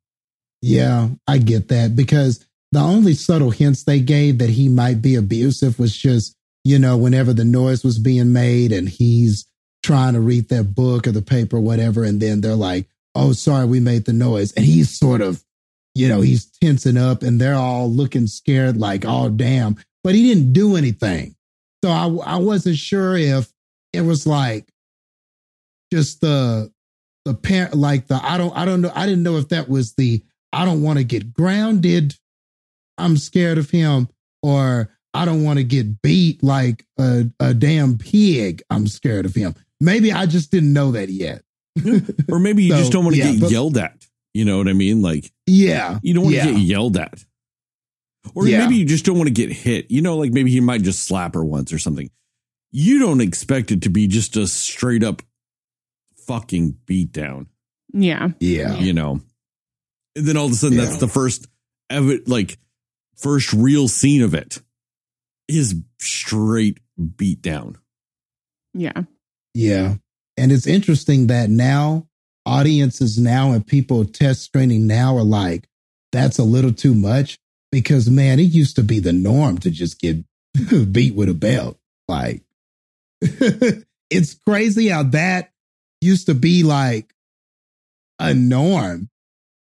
Yeah, 0.65 1.09
I 1.27 1.39
get 1.39 1.69
that 1.69 1.97
because 1.97 2.45
the 2.71 2.79
only 2.79 3.15
subtle 3.15 3.51
hints 3.51 3.83
they 3.83 3.99
gave 3.99 4.39
that 4.39 4.51
he 4.51 4.69
might 4.69 5.03
be 5.03 5.17
abusive 5.17 5.77
was 5.81 5.97
just, 5.97 6.37
you 6.65 6.79
know, 6.79 6.97
whenever 6.97 7.33
the 7.33 7.45
noise 7.45 7.83
was 7.85 7.99
being 7.99 8.33
made 8.33 8.73
and 8.73 8.89
he's 8.89 9.47
trying 9.83 10.15
to 10.15 10.21
read 10.21 10.49
their 10.49 10.63
book 10.63 11.07
or 11.07 11.13
the 11.13 11.23
paper, 11.23 11.57
or 11.57 11.61
whatever. 11.61 12.05
And 12.05 12.21
then 12.21 12.41
they're 12.41 12.55
like, 12.55 12.87
oh, 13.15 13.33
sorry, 13.33 13.67
we 13.67 13.81
made 13.81 14.05
the 14.05 14.13
noise. 14.13 14.53
And 14.53 14.65
he's 14.65 14.91
sort 14.97 15.21
of, 15.21 15.43
you 15.95 16.09
know, 16.09 16.21
he's 16.21 16.47
tensing 16.63 16.97
up 16.97 17.23
and 17.23 17.41
they're 17.41 17.55
all 17.55 17.91
looking 17.91 18.27
scared, 18.27 18.77
like, 18.77 19.05
oh, 19.05 19.29
damn. 19.29 19.77
But 20.05 20.15
he 20.15 20.29
didn't 20.29 20.53
do 20.53 20.77
anything. 20.77 21.35
So 21.85 21.91
I, 21.91 22.07
I 22.07 22.37
wasn't 22.37 22.77
sure 22.77 23.17
if 23.17 23.53
it 23.93 24.03
was 24.03 24.27
like 24.27 24.69
just 25.93 26.21
the, 26.21 26.73
the 27.25 27.35
parent, 27.35 27.75
like 27.75 28.07
the, 28.07 28.21
I 28.23 28.39
don't, 28.39 28.57
I 28.57 28.65
don't 28.65 28.81
know. 28.81 28.93
I 28.95 29.07
didn't 29.07 29.25
know 29.25 29.37
if 29.37 29.49
that 29.49 29.69
was 29.69 29.95
the, 29.95 30.23
I 30.53 30.65
don't 30.65 30.83
want 30.83 30.99
to 30.99 31.05
get 31.05 31.35
grounded. 31.35 32.17
I'm 32.99 33.17
scared 33.17 33.59
of 33.59 33.71
him. 33.71 34.09
Or 34.43 34.91
I 35.15 35.25
don't 35.25 35.45
want 35.45 35.59
to 35.59 35.65
get 35.65 36.01
beat 36.03 36.43
like 36.43 36.85
a, 36.99 37.25
a 37.39 37.53
damn 37.55 37.99
pig. 37.99 38.63
I'm 38.71 38.87
scared 38.87 39.27
of 39.27 39.35
him. 39.35 39.55
Maybe 39.81 40.13
I 40.13 40.27
just 40.27 40.51
didn't 40.51 40.73
know 40.73 40.93
that 40.93 41.09
yet. 41.11 41.43
or 42.31 42.39
maybe 42.39 42.65
you 42.65 42.71
So, 42.75 42.79
just 42.79 42.93
don't 42.93 43.05
want 43.05 43.17
to 43.17 43.23
yeah, 43.23 43.33
get 43.33 43.41
but- 43.43 43.51
yelled 43.51 43.77
at. 43.79 44.07
You 44.35 44.47
know 44.47 44.57
what 44.57 44.69
I 44.69 44.73
mean? 44.73 45.03
Like 45.03 45.31
Yeah. 45.47 45.99
you 46.03 46.15
don't 46.15 46.25
want 46.25 46.37
yeah. 46.37 46.47
to 46.47 46.53
get 46.53 46.61
yelled 46.61 46.97
at. 46.97 47.23
Or 48.35 48.47
Yeah. 48.47 48.61
maybe 48.65 48.77
you 48.77 48.87
just 48.87 49.05
don't 49.05 49.17
want 49.19 49.27
to 49.29 49.33
get 49.35 49.53
hit. 49.53 49.91
You 49.91 50.01
know, 50.01 50.17
like 50.17 50.33
maybe 50.33 50.51
he 50.51 50.61
might 50.61 50.83
just 50.83 51.05
slap 51.05 51.35
her 51.35 51.45
once 51.45 51.71
or 51.73 51.79
something. 51.79 52.11
You 52.71 52.99
don't 52.99 53.21
expect 53.21 53.71
it 53.73 53.83
to 53.83 53.91
be 53.91 54.07
just 54.07 54.37
a 54.39 54.47
straight 54.47 55.05
up 55.05 55.21
fucking 56.27 56.79
beat 56.87 57.13
down. 57.13 57.49
Yeah. 57.93 58.29
Yeah. 58.41 58.77
you 58.79 58.95
know. 58.95 59.21
And 60.17 60.27
then 60.27 60.37
all 60.39 60.47
of 60.47 60.53
a 60.53 60.55
sudden, 60.55 60.79
that's 60.79 60.99
the 60.99 61.09
first 61.09 61.47
ever, 61.91 62.17
like, 62.27 62.59
first 63.17 63.53
real 63.53 63.89
scene 63.89 64.23
of 64.23 64.35
it 64.35 64.61
is 65.57 65.75
straight 66.01 66.79
beat 67.17 67.43
down. 67.43 67.79
Yeah. 68.75 69.03
Yeah. 69.55 69.97
And 70.37 70.53
it's 70.53 70.67
interesting 70.67 71.27
that 71.29 71.51
now 71.51 72.09
audiences 72.47 73.19
now 73.19 73.53
and 73.53 73.67
people 73.67 74.05
test 74.05 74.43
screening 74.43 74.87
now 74.87 75.17
are 75.17 75.25
like, 75.25 75.69
that's 76.11 76.39
a 76.39 76.45
little 76.45 76.73
too 76.73 76.95
much 76.95 77.39
because 77.71 78.09
man, 78.09 78.39
it 78.39 78.45
used 78.45 78.77
to 78.77 78.83
be 78.83 78.99
the 78.99 79.13
norm 79.13 79.59
to 79.59 79.71
just 79.71 80.01
get 80.01 80.17
beat 80.93 81.15
with 81.15 81.29
a 81.29 81.35
belt. 81.35 81.79
Like 82.09 82.43
it's 83.21 84.35
crazy 84.47 84.89
how 84.89 85.05
that 85.05 85.53
used 86.01 86.27
to 86.27 86.35
be 86.35 86.63
like 86.63 87.15
a 88.19 88.35
norm. 88.35 89.09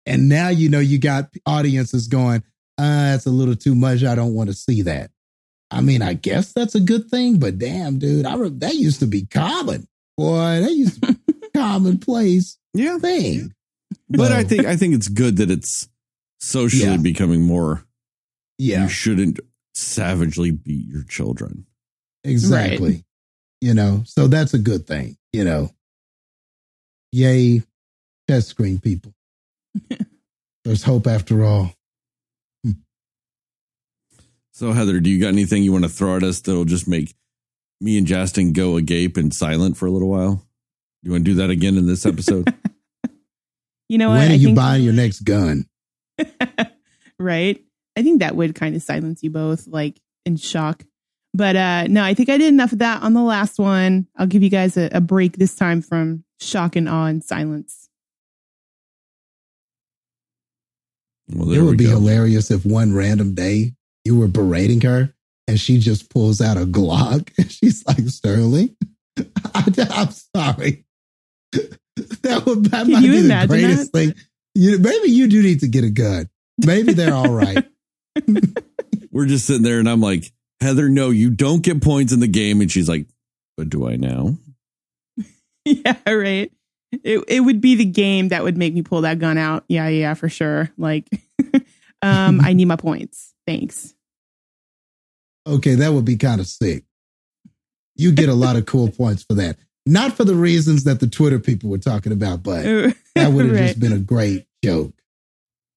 And 0.06 0.30
now, 0.30 0.50
you 0.50 0.70
know, 0.70 0.80
you 0.80 1.00
got 1.00 1.34
audiences 1.46 2.08
going, 2.08 2.44
uh, 2.78 3.12
that's 3.12 3.26
a 3.26 3.32
little 3.32 3.56
too 3.56 3.76
much. 3.76 4.04
I 4.04 4.16
don't 4.16 4.34
want 4.34 4.50
to 4.50 4.56
see 4.56 4.84
that. 4.84 5.12
I 5.70 5.82
mean, 5.82 6.02
I 6.02 6.14
guess 6.14 6.54
that's 6.54 6.76
a 6.76 6.80
good 6.80 7.10
thing, 7.10 7.40
but 7.40 7.58
damn, 7.60 8.00
dude, 8.00 8.26
I 8.26 8.36
re- 8.36 8.50
that 8.50 8.76
used 8.76 9.00
to 9.02 9.08
be 9.08 9.26
common. 9.26 9.88
Boy, 10.18 10.62
that 10.62 10.72
used 10.72 11.04
to 11.04 11.14
be 11.14 11.34
commonplace 11.56 12.58
Yeah. 12.74 12.98
thing. 13.00 13.54
But 14.10 14.30
So, 14.30 14.36
I 14.38 14.44
think, 14.44 14.66
I 14.66 14.78
think 14.78 14.94
it's 14.96 15.08
good 15.10 15.38
that 15.38 15.52
it's 15.52 15.90
socially 16.40 16.92
Yeah. 16.92 16.98
becoming 16.98 17.42
more, 17.42 17.84
yeah, 18.58 18.84
you 18.84 18.90
shouldn't 18.90 19.40
savagely 19.76 20.52
beat 20.52 20.88
your 20.88 21.04
children. 21.04 21.66
exactly. 22.24 23.04
You 23.62 23.74
know, 23.74 24.04
so 24.06 24.28
that's 24.28 24.54
a 24.54 24.60
good 24.60 24.86
thing. 24.88 25.18
You 25.34 25.44
know, 25.44 25.72
yay, 27.12 27.64
test 28.28 28.50
screen 28.50 28.80
people. 28.80 29.14
There's 30.64 30.84
hope 30.84 31.08
after 31.08 31.44
all. 31.44 31.74
So, 34.58 34.72
Heather, 34.74 35.00
do 35.00 35.08
you 35.12 35.20
got 35.22 35.28
anything 35.28 35.62
you 35.62 35.72
want 35.72 35.84
to 35.84 35.90
throw 35.90 36.16
at 36.16 36.24
us 36.24 36.42
that'll 36.42 36.66
just 36.66 36.88
make 36.88 37.14
me 37.80 37.96
and 37.96 38.08
Justin 38.08 38.54
go 38.54 38.76
agape 38.76 39.16
and 39.16 39.32
silent 39.32 39.78
for 39.78 39.86
a 39.86 39.92
little 39.92 40.10
while? 40.10 40.44
You 41.04 41.12
want 41.12 41.26
to 41.26 41.32
do 41.32 41.36
that 41.36 41.52
again 41.52 41.78
in 41.78 41.86
this 41.86 42.06
episode? 42.08 42.52
You 43.90 43.98
know 44.00 44.10
what? 44.10 44.16
when 44.18 44.32
are 44.32 44.34
I 44.34 44.36
you 44.36 44.48
think, 44.48 44.58
buying 44.58 44.84
your 44.84 44.94
next 44.94 45.22
gun? 45.22 45.66
right? 47.20 47.64
I 47.96 48.02
think 48.04 48.20
that 48.20 48.36
would 48.36 48.54
kind 48.54 48.76
of 48.76 48.82
silence 48.82 49.24
you 49.24 49.30
both, 49.30 49.66
like 49.68 50.02
in 50.26 50.36
shock. 50.36 50.84
But 51.34 51.56
uh 51.56 51.88
no, 51.88 52.04
I 52.04 52.14
think 52.14 52.28
I 52.28 52.38
did 52.38 52.52
enough 52.52 52.74
of 52.74 52.80
that 52.80 53.02
on 53.04 53.14
the 53.14 53.22
last 53.22 53.60
one. 53.60 54.08
I'll 54.18 54.28
give 54.28 54.44
you 54.44 54.50
guys 54.50 54.76
a, 54.76 54.90
a 54.92 55.00
break 55.00 55.38
this 55.38 55.56
time 55.56 55.82
from 55.82 56.26
shock 56.42 56.76
and 56.76 56.90
awe 56.90 57.06
and 57.06 57.24
silence. 57.24 57.88
Well, 61.30 61.48
It 61.48 61.54
there 61.54 61.62
we 61.62 61.68
would 61.70 61.78
be 61.78 61.86
go. 61.86 61.92
hilarious 61.92 62.52
if 62.52 62.66
one 62.66 62.94
random 62.94 63.36
day 63.36 63.77
you 64.08 64.18
were 64.18 64.28
berating 64.28 64.80
her 64.82 65.14
and 65.48 65.60
she 65.60 65.80
just 65.80 66.10
pulls 66.10 66.42
out 66.42 66.58
a 66.58 66.66
Glock 66.66 67.32
and 67.38 67.52
she's 67.52 67.86
like, 67.86 68.00
Sterling, 68.08 68.76
I, 69.54 69.64
am 69.92 70.10
sorry. 70.36 70.86
That 71.52 72.44
would 72.46 72.66
that 72.66 72.86
Can 72.86 72.94
might 72.94 73.04
you 73.04 73.12
be 73.12 73.20
the 73.22 73.26
imagine 73.26 73.48
greatest 73.48 73.92
thing. 73.92 74.14
You, 74.56 74.80
maybe 74.80 75.10
you 75.10 75.28
do 75.28 75.42
need 75.42 75.60
to 75.60 75.68
get 75.68 75.84
a 75.84 75.90
gun. 75.90 76.30
Maybe 76.66 76.94
they're 76.94 77.14
all 77.14 77.32
right. 77.32 77.66
We're 79.12 79.26
just 79.26 79.46
sitting 79.46 79.64
there, 79.64 79.80
and 79.80 79.90
I'm 79.90 80.02
like, 80.02 80.32
Heather, 80.62 80.90
no, 80.90 81.12
you 81.12 81.30
don't 81.30 81.62
get 81.62 81.82
points 81.82 82.14
in 82.14 82.20
the 82.20 82.28
game. 82.28 82.62
And 82.62 82.72
she's 82.72 82.90
like, 82.90 83.08
but 83.56 83.70
do 83.70 83.88
I 83.88 83.96
now? 83.96 84.38
yeah, 85.66 85.98
right. 86.08 86.52
It 87.04 87.24
it 87.28 87.40
would 87.42 87.62
be 87.62 87.76
the 87.76 87.86
game 87.86 88.30
that 88.30 88.44
would 88.44 88.58
make 88.58 88.74
me 88.74 88.82
pull 88.82 89.02
that 89.02 89.20
gun 89.20 89.38
out. 89.38 89.66
Yeah, 89.68 89.88
yeah, 89.88 90.14
for 90.14 90.30
sure. 90.30 90.72
Like 90.78 91.10
um 92.02 92.42
I 92.42 92.54
need 92.54 92.66
my 92.66 92.76
points. 92.76 93.34
Thanks. 93.46 93.94
Okay, 95.48 95.76
that 95.76 95.94
would 95.94 96.06
be 96.06 96.18
kind 96.18 96.40
of 96.42 96.48
sick. 96.48 96.84
You 97.96 98.12
get 98.12 98.30
a 98.30 98.34
lot 98.34 98.56
of 98.56 98.66
cool 98.66 98.90
points 98.92 99.24
for 99.24 99.34
that. 99.36 99.58
Not 99.86 100.14
for 100.18 100.24
the 100.26 100.36
reasons 100.36 100.84
that 100.84 101.00
the 101.00 101.08
Twitter 101.08 101.40
people 101.40 101.70
were 101.70 101.78
talking 101.78 102.12
about, 102.12 102.44
but 102.44 102.64
that 103.16 103.32
would 103.32 103.46
have 103.48 103.56
Right. 103.56 103.68
just 103.68 103.80
been 103.80 103.94
a 103.94 104.00
great 104.00 104.46
joke. 104.64 104.94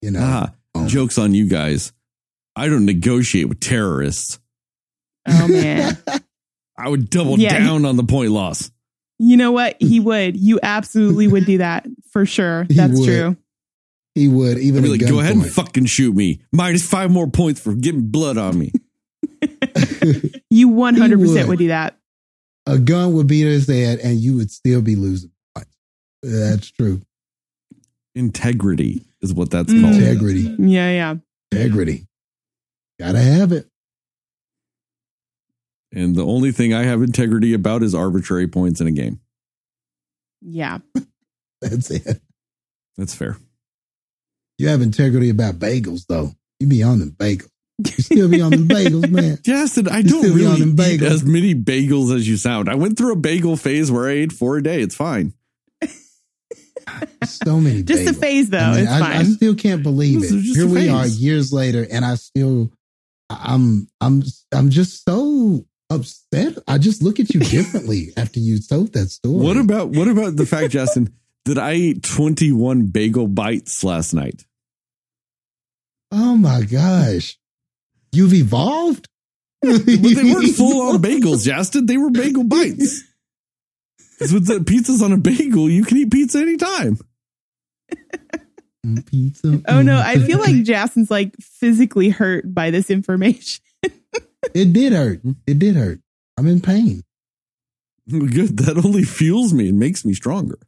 You 0.02 0.10
know, 0.12 0.20
Ah, 0.22 0.52
Um, 0.74 0.88
joke's 0.88 1.16
on 1.18 1.32
you 1.34 1.46
guys. 1.46 1.92
I 2.56 2.68
don't 2.68 2.84
negotiate 2.84 3.48
with 3.48 3.60
terrorists. 3.60 4.38
Oh 5.28 5.46
man. 5.48 5.96
I 6.76 6.88
would 6.88 7.08
double 7.10 7.38
Yeah. 7.38 7.58
down 7.58 7.84
on 7.84 7.96
the 7.96 8.04
point 8.04 8.32
loss. 8.32 8.70
You 9.18 9.36
know 9.36 9.52
what? 9.52 9.76
He 9.78 10.00
would. 10.00 10.36
You 10.36 10.58
absolutely 10.62 11.28
would 11.28 11.44
do 11.46 11.58
that 11.58 11.86
for 12.10 12.24
sure. 12.26 12.64
He 12.68 12.74
That's 12.74 12.98
would. 12.98 13.06
true. 13.06 13.36
he 14.14 14.28
would 14.28 14.58
even 14.58 14.82
be 14.82 14.88
like, 14.88 15.06
go 15.06 15.20
ahead 15.20 15.36
and 15.36 15.46
fucking 15.46 15.84
shoot 15.84 16.16
me. 16.16 16.40
Minus 16.52 16.86
five 16.86 17.10
more 17.10 17.28
points 17.28 17.60
for 17.60 17.74
getting 17.74 18.08
blood 18.10 18.36
on 18.38 18.58
me. 18.58 18.72
You 20.50 20.68
100% 20.70 21.18
would. 21.36 21.48
would. 21.48 21.58
do 21.58 21.68
that. 21.68 21.96
a 22.66 22.78
gun 22.78 23.12
would 23.14 23.26
beat 23.26 23.44
his 23.44 23.66
head 23.68 23.98
and 24.00 24.18
you 24.18 24.36
would 24.36 24.50
still 24.50 24.82
be 24.82 24.96
losing 24.96 25.30
points. 25.54 25.76
That's 26.22 26.70
true. 26.70 27.00
Integrity 28.14 29.04
is 29.22 29.32
what 29.32 29.50
that's 29.50 29.72
Mm. 29.72 29.82
called. 29.82 29.94
Integrity. 29.94 30.40
Yeah, 30.58 30.90
yeah. 30.90 31.14
Integrity. 31.52 32.06
Gotta 32.98 33.20
have 33.20 33.52
it. 33.52 33.68
And 35.92 36.14
the 36.14 36.24
only 36.24 36.52
thing 36.52 36.72
I 36.74 36.84
have 36.84 37.02
integrity 37.02 37.52
about 37.52 37.82
is 37.82 37.94
arbitrary 37.94 38.46
points 38.46 38.80
in 38.80 38.86
a 38.86 38.92
game. 38.92 39.20
Yeah. 40.40 40.78
That's 41.60 41.90
it. 41.90 42.20
That's 42.96 43.14
fair. 43.14 43.36
You 44.58 44.68
have 44.68 44.82
integrity 44.82 45.30
about 45.30 45.58
bagels 45.58 46.06
though. 46.06 46.32
You 46.58 46.66
be 46.66 46.82
on 46.82 46.98
them 47.00 47.12
bagels. 47.12 47.48
You 47.86 48.02
still 48.02 48.28
be 48.28 48.40
on 48.40 48.50
them 48.50 48.68
bagels, 48.68 49.10
man. 49.10 49.38
Justin, 49.42 49.88
I 49.88 49.98
You 49.98 50.10
don't 50.10 50.20
still 50.20 50.34
be 50.34 50.46
on 50.46 50.54
really 50.56 50.70
eat 50.70 50.76
bagels. 50.76 51.10
as 51.10 51.24
many 51.24 51.54
bagels 51.54 52.14
as 52.14 52.28
you 52.28 52.36
sound. 52.36 52.68
I 52.68 52.74
went 52.74 52.96
through 52.98 53.12
a 53.12 53.16
bagel 53.16 53.56
phase 53.56 53.90
where 53.90 54.08
I 54.08 54.12
ate 54.12 54.32
four 54.32 54.56
a 54.56 54.62
day. 54.62 54.80
It's 54.82 54.94
fine. 54.94 55.32
so 57.24 57.60
many. 57.60 57.82
Just 57.82 58.08
a 58.08 58.14
phase, 58.14 58.50
though. 58.50 58.58
I, 58.58 58.70
mean, 58.72 58.80
it's 58.82 58.92
I, 58.92 59.00
fine. 59.00 59.16
I 59.16 59.22
still 59.24 59.54
can't 59.54 59.82
believe 59.82 60.22
it. 60.22 60.30
Here 60.30 60.66
we 60.66 60.88
are 60.88 61.06
years 61.06 61.52
later, 61.52 61.86
and 61.90 62.04
I 62.04 62.14
still, 62.16 62.70
I'm, 63.28 63.88
I'm, 64.00 64.22
I'm 64.52 64.70
just 64.70 65.04
so 65.04 65.64
upset. 65.90 66.58
I 66.68 66.78
just 66.78 67.02
look 67.02 67.20
at 67.20 67.34
you 67.34 67.40
differently 67.40 68.12
after 68.16 68.40
you 68.40 68.58
told 68.60 68.92
that 68.94 69.10
story. 69.10 69.34
What 69.34 69.56
about 69.56 69.90
what 69.90 70.08
about 70.08 70.36
the 70.36 70.46
fact, 70.46 70.70
Justin, 70.70 71.12
that 71.44 71.58
I 71.58 71.72
ate 71.72 72.02
21 72.02 72.86
bagel 72.86 73.26
bites 73.26 73.82
last 73.84 74.14
night? 74.14 74.44
Oh 76.12 76.36
my 76.36 76.62
gosh, 76.62 77.38
you've 78.12 78.34
evolved. 78.34 79.08
But 79.62 79.84
they 79.84 79.96
weren't 79.96 80.54
full 80.56 80.88
on 80.88 81.02
bagels, 81.02 81.44
Justin. 81.44 81.86
They 81.86 81.96
were 81.96 82.10
bagel 82.10 82.44
bites. 82.44 83.04
Because 84.12 84.32
with 84.32 84.46
the 84.46 84.62
pizza's 84.62 85.02
on 85.02 85.12
a 85.12 85.16
bagel, 85.16 85.68
you 85.68 85.84
can 85.84 85.96
eat 85.98 86.10
pizza 86.10 86.40
anytime. 86.40 86.98
Pizza. 89.06 89.60
oh 89.68 89.82
no, 89.82 90.00
I 90.00 90.18
feel 90.18 90.38
like 90.38 90.62
Jason's 90.62 91.10
like 91.10 91.34
physically 91.38 92.08
hurt 92.08 92.52
by 92.52 92.70
this 92.70 92.88
information. 92.88 93.62
it 94.54 94.72
did 94.72 94.94
hurt. 94.94 95.20
It 95.46 95.58
did 95.58 95.76
hurt. 95.76 96.00
I'm 96.38 96.46
in 96.46 96.62
pain. 96.62 97.02
Good. 98.08 98.56
That 98.58 98.82
only 98.82 99.02
fuels 99.02 99.52
me 99.52 99.68
and 99.68 99.78
makes 99.78 100.04
me 100.04 100.14
stronger. 100.14 100.58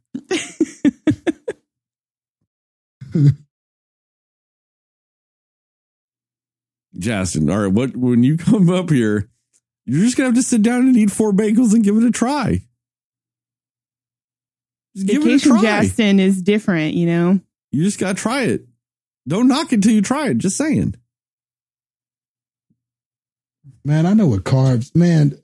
Justin, 6.97 7.49
all 7.49 7.59
right, 7.59 7.71
what 7.71 7.95
when 7.97 8.23
you 8.23 8.37
come 8.37 8.69
up 8.69 8.89
here, 8.89 9.29
you're 9.85 10.03
just 10.05 10.15
gonna 10.15 10.27
have 10.29 10.35
to 10.35 10.43
sit 10.43 10.61
down 10.61 10.87
and 10.87 10.95
eat 10.97 11.11
four 11.11 11.31
bagels 11.33 11.73
and 11.73 11.83
give 11.83 11.97
it 11.97 12.03
a 12.03 12.11
try. 12.11 12.61
Just 14.95 15.07
give 15.07 15.25
it 15.25 15.33
a 15.43 15.47
try. 15.47 15.61
Justin 15.61 16.19
is 16.19 16.41
different, 16.41 16.93
you 16.93 17.07
know. 17.07 17.39
You 17.71 17.83
just 17.83 17.99
gotta 17.99 18.13
try 18.13 18.43
it. 18.43 18.65
Don't 19.27 19.47
knock 19.47 19.73
it 19.73 19.81
till 19.81 19.91
you 19.93 20.01
try 20.01 20.29
it. 20.29 20.37
Just 20.37 20.55
saying. 20.57 20.95
Man, 23.85 24.05
I 24.05 24.13
know 24.13 24.27
what 24.27 24.43
carbs. 24.43 24.95
Man, 24.95 25.29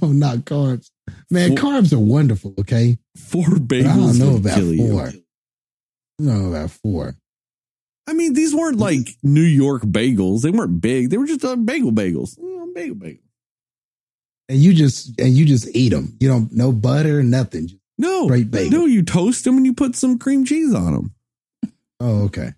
don't 0.00 0.18
knock 0.18 0.38
carbs. 0.38 0.90
Man, 1.30 1.54
Well- 1.54 1.62
carbs 1.82 1.92
are 1.92 1.98
wonderful. 1.98 2.54
Okay, 2.58 2.98
Four 3.16 3.44
but 3.50 3.68
bagels 3.68 3.86
I 3.92 3.96
don't 3.96 4.18
know 4.18 4.36
about 4.36 4.54
kill 4.56 4.72
you. 4.74 4.90
four. 4.90 5.06
I 5.08 5.12
don't 6.24 6.26
know 6.42 6.48
about 6.50 6.70
four. 6.70 7.16
I 8.08 8.14
mean, 8.14 8.32
these 8.32 8.54
weren't 8.54 8.78
like 8.78 9.06
New 9.22 9.42
York 9.42 9.82
bagels. 9.82 10.40
They 10.40 10.50
weren't 10.50 10.80
big. 10.80 11.10
They 11.10 11.18
were 11.18 11.26
just 11.26 11.44
uh, 11.44 11.56
bagel 11.56 11.92
bagels. 11.92 12.38
You 12.38 12.56
know, 12.56 12.72
bagel 12.74 12.94
bagel. 12.96 13.22
And 14.48 14.58
you 14.58 14.72
just 14.72 15.20
and 15.20 15.34
you 15.36 15.44
just 15.44 15.68
eat 15.76 15.90
them. 15.90 16.16
You 16.20 16.28
don't 16.28 16.50
no 16.52 16.72
butter, 16.72 17.22
nothing. 17.22 17.68
Just- 17.68 17.80
No, 17.98 18.24
Straight 18.26 18.50
bagel. 18.50 18.70
no, 18.80 18.86
you 18.86 19.02
toast 19.02 19.44
them 19.44 19.58
and 19.58 19.66
you 19.66 19.74
put 19.74 19.94
some 19.94 20.18
cream 20.18 20.46
cheese 20.46 20.72
on 20.74 20.92
them. 20.94 21.14
Oh, 22.00 22.22
okay. 22.24 22.54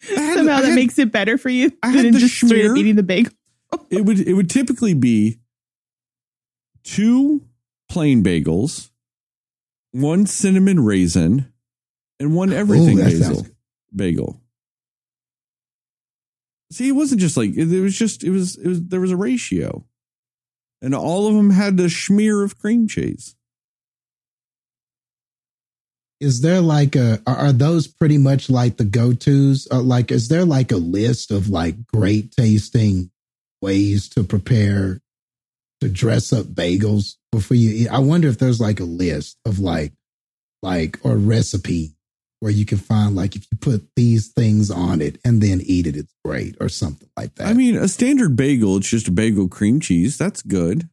Had- 0.00 0.34
Somehow 0.36 0.54
I 0.56 0.60
that 0.62 0.68
had- 0.68 0.74
makes 0.74 0.98
it 0.98 1.12
better 1.12 1.36
for 1.36 1.48
you 1.50 1.70
I 1.82 1.88
had 1.90 2.04
than 2.06 2.12
the 2.14 2.20
just 2.20 2.36
straight 2.36 2.64
up 2.70 2.76
eating 2.76 2.94
the 2.96 3.02
bagel. 3.02 3.32
it 3.90 4.04
would 4.06 4.20
it 4.20 4.32
would 4.32 4.48
typically 4.48 4.94
be 4.94 5.38
two 6.84 7.42
plain 7.90 8.22
bagels, 8.22 8.90
one 9.92 10.26
cinnamon 10.26 10.80
raisin, 10.84 11.52
and 12.20 12.34
one 12.34 12.52
everything 12.52 12.98
Ooh, 12.98 13.02
that 13.02 13.10
basil 13.10 13.34
sounds- 13.36 13.50
bagel. 13.96 14.40
See, 16.72 16.88
it 16.88 16.92
wasn't 16.92 17.20
just 17.20 17.36
like 17.36 17.56
it, 17.56 17.66
was 17.80 17.96
just 17.96 18.24
it 18.24 18.30
was 18.30 18.56
it 18.56 18.66
was 18.66 18.82
there 18.88 19.00
was 19.00 19.12
a 19.12 19.16
ratio, 19.16 19.84
and 20.82 20.94
all 20.94 21.28
of 21.28 21.34
them 21.34 21.50
had 21.50 21.78
a 21.78 21.88
smear 21.88 22.42
of 22.42 22.58
cream 22.58 22.88
cheese. 22.88 23.36
Is 26.20 26.40
there 26.40 26.60
like 26.60 26.96
a 26.96 27.20
are, 27.26 27.36
are 27.36 27.52
those 27.52 27.86
pretty 27.86 28.18
much 28.18 28.50
like 28.50 28.78
the 28.78 28.84
go 28.84 29.12
tos? 29.12 29.68
Uh, 29.70 29.82
like, 29.82 30.10
is 30.10 30.28
there 30.28 30.44
like 30.44 30.72
a 30.72 30.76
list 30.76 31.30
of 31.30 31.48
like 31.48 31.86
great 31.86 32.32
tasting 32.32 33.10
ways 33.62 34.08
to 34.10 34.24
prepare 34.24 35.00
to 35.80 35.88
dress 35.88 36.32
up 36.32 36.46
bagels 36.46 37.14
before 37.30 37.56
you 37.56 37.84
eat? 37.84 37.88
I 37.88 37.98
wonder 38.00 38.28
if 38.28 38.38
there's 38.38 38.60
like 38.60 38.80
a 38.80 38.84
list 38.84 39.38
of 39.44 39.60
like 39.60 39.92
like 40.62 40.98
or 41.04 41.16
recipe 41.16 41.95
where 42.40 42.52
you 42.52 42.66
can 42.66 42.78
find 42.78 43.14
like 43.14 43.34
if 43.34 43.46
you 43.50 43.58
put 43.58 43.88
these 43.96 44.28
things 44.28 44.70
on 44.70 45.00
it 45.00 45.18
and 45.24 45.42
then 45.42 45.60
eat 45.62 45.86
it, 45.86 45.96
it's 45.96 46.12
great 46.24 46.56
or 46.60 46.68
something 46.68 47.08
like 47.16 47.34
that. 47.36 47.46
I 47.46 47.54
mean, 47.54 47.76
a 47.76 47.88
standard 47.88 48.36
bagel, 48.36 48.76
it's 48.76 48.90
just 48.90 49.08
a 49.08 49.12
bagel 49.12 49.48
cream 49.48 49.80
cheese. 49.80 50.18
That's 50.18 50.42
good. 50.42 50.88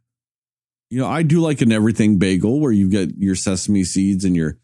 You 0.90 1.00
know, 1.00 1.08
I 1.08 1.24
do 1.24 1.42
like 1.42 1.62
an 1.62 1.72
everything 1.72 2.18
bagel 2.18 2.60
where 2.60 2.72
you 2.72 2.90
get 2.90 3.18
your 3.18 3.36
sesame 3.36 3.84
seeds 3.84 4.24
and 4.24 4.36
your 4.36 4.60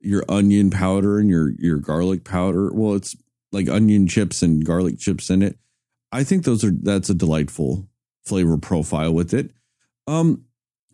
your 0.00 0.24
onion 0.28 0.70
powder 0.70 1.18
and 1.18 1.28
your 1.28 1.52
your 1.58 1.78
garlic 1.78 2.24
powder. 2.24 2.72
Well, 2.72 2.94
it's 2.94 3.16
like 3.50 3.68
onion 3.68 4.06
chips 4.06 4.42
and 4.42 4.64
garlic 4.64 4.98
chips 4.98 5.28
in 5.28 5.42
it. 5.42 5.58
I 6.12 6.24
think 6.24 6.44
those 6.44 6.64
are 6.64 6.70
that's 6.70 7.10
a 7.10 7.14
delightful 7.14 7.88
flavor 8.24 8.58
profile 8.58 9.12
with 9.12 9.34
it. 9.34 9.50
Um, 10.06 10.44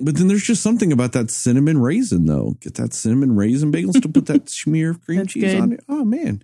but 0.01 0.17
then 0.17 0.29
there's 0.29 0.43
just 0.45 0.63
something 0.63 0.93
about 0.93 1.13
that 1.13 1.31
cinnamon 1.31 1.79
raisin 1.79 2.27
though. 2.27 2.57
Get 2.61 2.75
that 2.75 2.93
cinnamon 2.95 3.35
raisin 3.37 3.73
bagels 3.73 4.01
to 4.03 4.09
put 4.09 4.27
that 4.27 4.49
smear 4.51 4.91
of 4.91 5.01
cream 5.05 5.19
That's 5.19 5.33
cheese 5.33 5.45
good. 5.53 5.61
on 5.61 5.73
it. 5.73 5.85
Oh 5.89 6.05
man, 6.05 6.43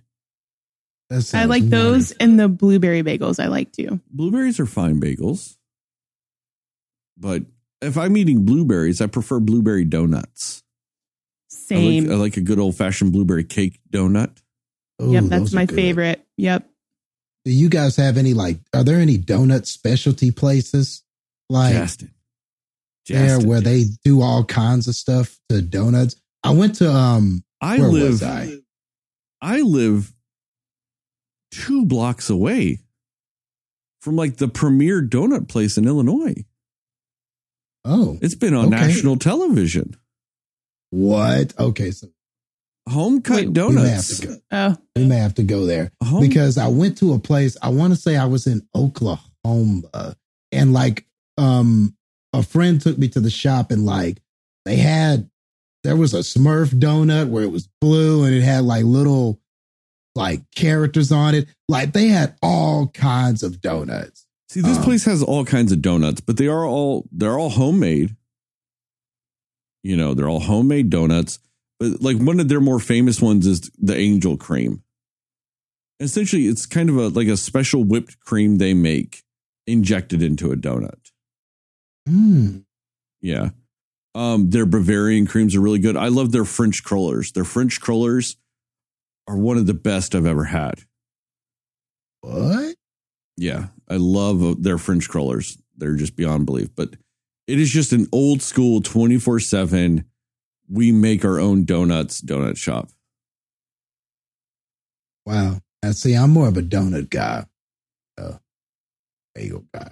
That 1.09 1.17
I 1.17 1.19
sounds 1.21 1.49
like 1.49 1.63
those 1.63 2.11
and 2.13 2.39
the 2.39 2.47
blueberry 2.47 3.03
bagels. 3.03 3.43
I 3.43 3.47
like 3.47 3.71
too. 3.71 3.99
blueberries 4.09 4.59
are 4.59 4.65
fine 4.65 4.99
bagels. 4.99 5.55
But 7.17 7.43
if 7.81 7.97
I'm 7.97 8.17
eating 8.17 8.45
blueberries, 8.45 8.99
I 9.01 9.07
prefer 9.07 9.39
blueberry 9.39 9.85
donuts. 9.85 10.61
I 11.51 11.55
Same. 11.75 12.03
like, 12.05 12.13
I 12.13 12.15
like 12.17 12.37
a 12.37 12.41
good 12.41 12.59
old 12.59 12.75
fashioned 12.75 13.13
blueberry 13.13 13.43
cake 13.43 13.79
donut. 13.91 14.37
Ooh, 15.01 15.11
yep, 15.13 15.25
that's 15.25 15.53
my 15.53 15.65
favorite. 15.65 16.25
Yep. 16.37 16.67
Do 17.45 17.51
you 17.51 17.69
guys 17.69 17.95
have 17.97 18.17
any 18.17 18.33
like? 18.33 18.57
Are 18.73 18.83
there 18.83 18.99
any 18.99 19.17
donut 19.17 19.65
specialty 19.65 20.31
places 20.31 21.03
like 21.49 21.73
Justin. 21.73 22.11
There 23.07 23.39
where 23.39 23.61
they 23.61 23.85
do 24.03 24.21
all 24.21 24.43
kinds 24.43 24.87
of 24.87 24.95
stuff 24.95 25.37
to 25.49 25.61
donuts? 25.61 26.15
I 26.43 26.51
went 26.51 26.75
to 26.75 26.91
um. 26.91 27.43
I 27.61 27.79
where 27.79 27.89
live 27.89 28.09
was 28.11 28.23
I? 28.23 28.57
I 29.41 29.61
live 29.61 30.13
two 31.51 31.85
blocks 31.85 32.29
away 32.29 32.79
from 34.01 34.15
like 34.15 34.37
the 34.37 34.47
premier 34.47 35.01
donut 35.01 35.47
place 35.47 35.77
in 35.77 35.87
Illinois. 35.87 36.45
Oh, 37.85 38.17
It's 38.21 38.35
been 38.35 38.53
on 38.53 38.73
Okay. 38.73 38.87
national 38.87 39.17
television. 39.17 39.95
what? 40.91 41.53
Okay, 41.59 41.91
so 41.91 42.07
Home 42.89 43.21
cut 43.21 43.37
Wait, 43.37 43.47
we 43.47 43.53
may 43.53 43.53
donuts. 43.53 44.25
Oh, 44.51 44.77
We 44.95 45.05
may 45.05 45.17
have 45.17 45.33
to 45.35 45.43
go 45.43 45.65
there 45.65 45.91
Home, 46.03 46.21
because 46.21 46.57
I 46.59 46.67
went 46.67 46.99
to 46.99 47.13
a 47.13 47.19
place. 47.19 47.57
I 47.61 47.69
want 47.69 47.93
to 47.95 47.99
say 47.99 48.15
I 48.15 48.25
was 48.25 48.45
in 48.45 48.67
Oklahoma, 48.75 50.15
and 50.51 50.71
like 50.73 51.05
um, 51.37 51.94
a 52.39 52.43
friend 52.43 52.79
took 52.81 52.97
me 52.97 53.07
to 53.09 53.19
the 53.19 53.29
shop, 53.29 53.71
and 53.71 53.85
like 53.85 54.21
they 54.65 54.77
had 54.77 55.29
there 55.83 55.95
was 55.95 56.13
a 56.13 56.19
Smurf 56.19 56.69
donut 56.69 57.29
where 57.29 57.43
it 57.43 57.51
was 57.51 57.69
blue 57.79 58.23
and 58.23 58.33
it 58.33 58.41
had 58.41 58.63
like 58.63 58.83
little 58.83 59.39
like 60.15 60.41
characters 60.55 61.11
on 61.11 61.35
it. 61.35 61.47
Like 61.69 61.93
they 61.93 62.07
had 62.07 62.35
all 62.41 62.87
kinds 62.87 63.43
of 63.43 63.61
donuts. 63.61 64.25
See, 64.49 64.61
this 64.61 64.77
Um, 64.77 64.83
place 64.83 65.05
has 65.05 65.21
all 65.21 65.45
kinds 65.45 65.71
of 65.71 65.81
donuts, 65.81 66.21
but 66.21 66.37
they 66.37 66.47
are 66.47 66.65
all 66.65 67.07
they're 67.11 67.37
all 67.37 67.49
homemade. 67.49 68.15
You 69.83 69.95
know, 69.95 70.13
they're 70.13 70.29
all 70.29 70.39
homemade 70.39 70.89
donuts. 70.89 71.39
But 71.79 72.01
like 72.01 72.17
one 72.17 72.39
of 72.39 72.47
their 72.47 72.61
more 72.61 72.79
famous 72.79 73.21
ones 73.21 73.45
is 73.45 73.69
the 73.77 73.95
angel 73.95 74.37
cream. 74.37 74.81
Essentially, 75.99 76.47
it's 76.47 76.65
kind 76.65 76.89
of 76.89 76.97
a 76.97 77.09
like 77.09 77.27
a 77.27 77.37
special 77.37 77.83
whipped 77.83 78.19
cream 78.21 78.57
they 78.57 78.73
make 78.73 79.23
injected 79.67 80.23
into 80.23 80.51
a 80.51 80.55
donut. 80.55 81.04
Mm. 82.07 82.65
Yeah. 83.21 83.49
Um, 84.13 84.49
their 84.49 84.65
Bavarian 84.65 85.27
creams 85.27 85.55
are 85.55 85.61
really 85.61 85.79
good. 85.79 85.97
I 85.97 86.07
love 86.07 86.31
their 86.31 86.45
French 86.45 86.83
crullers. 86.83 87.31
Their 87.33 87.43
French 87.43 87.81
crullers 87.81 88.37
are 89.27 89.37
one 89.37 89.57
of 89.57 89.65
the 89.65 89.73
best 89.73 90.15
I've 90.15 90.25
ever 90.25 90.45
had. 90.45 90.81
What? 92.21 92.75
Yeah, 93.37 93.67
I 93.89 93.97
love 93.97 94.43
uh, 94.43 94.55
their 94.57 94.77
French 94.77 95.09
crullers. 95.09 95.57
They're 95.75 95.95
just 95.95 96.15
beyond 96.15 96.45
belief. 96.45 96.69
But 96.75 96.95
it 97.47 97.59
is 97.59 97.69
just 97.69 97.91
an 97.91 98.07
old 98.11 98.41
school 98.41 98.81
24 98.81 99.39
7. 99.41 100.05
We 100.69 100.91
make 100.91 101.25
our 101.25 101.39
own 101.39 101.65
donuts 101.65 102.21
donut 102.21 102.57
shop. 102.57 102.89
Wow. 105.25 105.59
I 105.83 105.91
see. 105.91 106.15
I'm 106.15 106.31
more 106.31 106.47
of 106.47 106.57
a 106.57 106.61
donut 106.61 107.09
guy, 107.09 107.45
uh, 108.17 108.37
bagel 109.35 109.65
guy. 109.73 109.91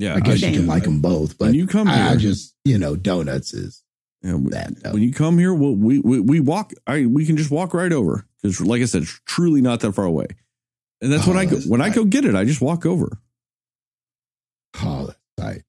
Yeah. 0.00 0.14
I 0.14 0.20
guess 0.20 0.42
I- 0.42 0.46
you 0.48 0.56
can 0.60 0.66
like 0.66 0.84
them 0.84 1.00
both, 1.02 1.36
but 1.36 1.46
when 1.46 1.54
you 1.54 1.66
come 1.66 1.86
here, 1.86 1.96
I, 2.02 2.12
I 2.12 2.16
just 2.16 2.54
you 2.64 2.78
know 2.78 2.96
donuts 2.96 3.52
is 3.52 3.82
yeah, 4.22 4.34
we- 4.34 4.50
that. 4.50 4.82
though. 4.82 4.92
when 4.92 5.02
you 5.02 5.12
come 5.12 5.38
here, 5.38 5.52
we'll, 5.52 5.74
we, 5.74 5.98
we, 6.00 6.20
we 6.20 6.40
walk, 6.40 6.72
I, 6.86 7.04
we 7.06 7.26
can 7.26 7.36
just 7.36 7.50
walk 7.50 7.74
right 7.74 7.92
over. 7.92 8.26
Because, 8.42 8.60
like 8.62 8.80
I 8.80 8.86
said, 8.86 9.02
it's 9.02 9.20
truly 9.26 9.60
not 9.60 9.80
that 9.80 9.92
far 9.92 10.06
away. 10.06 10.26
And 11.02 11.12
that's 11.12 11.26
when 11.26 11.36
Oh, 11.36 11.40
I 11.40 11.44
go, 11.44 11.56
that's 11.56 11.66
when 11.66 11.80
I 11.82 11.90
go 11.90 12.04
get 12.04 12.24
it, 12.24 12.34
I 12.34 12.44
just 12.44 12.60
walk 12.62 12.86
over. 12.86 13.18
Oh, 14.82 15.06
that's 15.06 15.18
tight. 15.36 15.62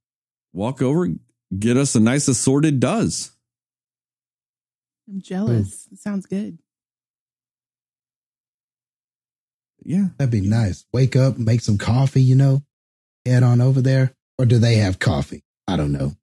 Walk 0.54 0.82
over, 0.82 1.08
get 1.58 1.76
us 1.76 1.96
a 1.96 2.00
nice 2.00 2.28
assorted 2.30 2.80
does. 2.80 3.32
I'm 5.10 5.22
jealous. 5.22 5.88
It 5.92 6.00
sounds 6.00 6.26
good. 6.26 6.58
Yeah. 9.84 10.08
That'd 10.18 10.32
be 10.32 10.42
nice. 10.42 10.86
Wake 10.94 11.16
up, 11.16 11.38
make 11.38 11.62
some 11.62 11.78
coffee, 11.78 12.22
you 12.22 12.36
know, 12.36 12.64
head 13.26 13.44
on 13.44 13.62
over 13.62 13.82
there. 13.82 14.14
Or 14.42 14.46
do 14.46 14.58
they 14.58 14.78
have 14.78 14.98
coffee? 14.98 15.44
I 15.68 15.78
don't 15.78 15.92
know. 15.92 16.16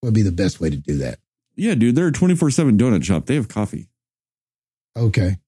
What 0.00 0.08
would 0.08 0.14
be 0.14 0.20
the 0.20 0.30
best 0.30 0.60
way 0.60 0.68
to 0.68 0.76
do 0.76 0.98
that? 0.98 1.18
Yeah, 1.56 1.74
dude. 1.74 1.96
They're 1.96 2.08
a 2.08 2.12
24 2.12 2.50
7 2.50 2.76
donut 2.76 3.02
shop. 3.02 3.24
They 3.24 3.34
have 3.36 3.48
coffee. 3.48 3.88
Okay. 4.94 5.38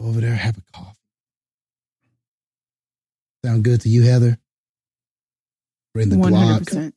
Over 0.00 0.22
there, 0.22 0.34
have 0.34 0.56
a 0.56 0.62
coffee. 0.74 0.96
Sound 3.44 3.62
good 3.62 3.82
to 3.82 3.90
you, 3.90 4.04
Heather? 4.04 4.38
Bring 5.92 6.08
the 6.08 6.16
One 6.16 6.32
hundred 6.32 6.66
Glock. 6.66 6.92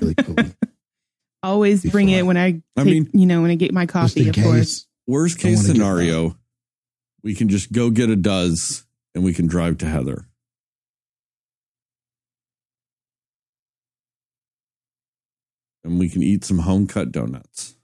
Really 0.00 0.14
cool. 0.14 0.36
Always 1.42 1.82
Be 1.82 1.90
bring 1.90 2.10
it 2.10 2.18
fun. 2.18 2.26
when 2.26 2.36
I, 2.36 2.52
take, 2.52 2.62
I 2.76 2.84
mean- 2.84 3.10
you 3.14 3.26
know, 3.26 3.42
when 3.42 3.50
I 3.50 3.56
get 3.56 3.72
my 3.74 3.86
coffee. 3.86 4.22
in 4.22 4.28
Of 4.28 4.36
course. 4.36 4.86
Worst 5.08 5.40
case 5.40 5.66
scenario, 5.66 6.36
we 7.24 7.34
can 7.34 7.48
just 7.48 7.72
go 7.72 7.90
get 7.90 8.10
a 8.10 8.16
does 8.16 8.86
and 9.12 9.24
we 9.24 9.34
can 9.34 9.48
drive 9.48 9.78
to 9.78 9.86
Heather. 9.86 10.24
And 15.84 15.98
we 15.98 16.08
can 16.08 16.22
eat 16.22 16.44
some 16.44 16.60
home 16.60 16.86
cut 16.86 17.12
donuts 17.12 17.74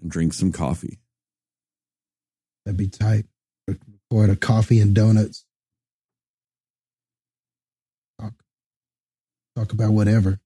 and 0.00 0.10
drink 0.10 0.32
some 0.32 0.52
coffee. 0.52 1.00
That'd 2.64 2.78
be 2.78 2.88
tight. 2.88 3.26
Record 3.66 4.30
a 4.30 4.36
coffee 4.36 4.80
and 4.80 4.94
donuts. 4.94 5.44
Talk, 8.20 8.34
talk 9.56 9.72
about 9.72 9.90
whatever. 9.92 10.40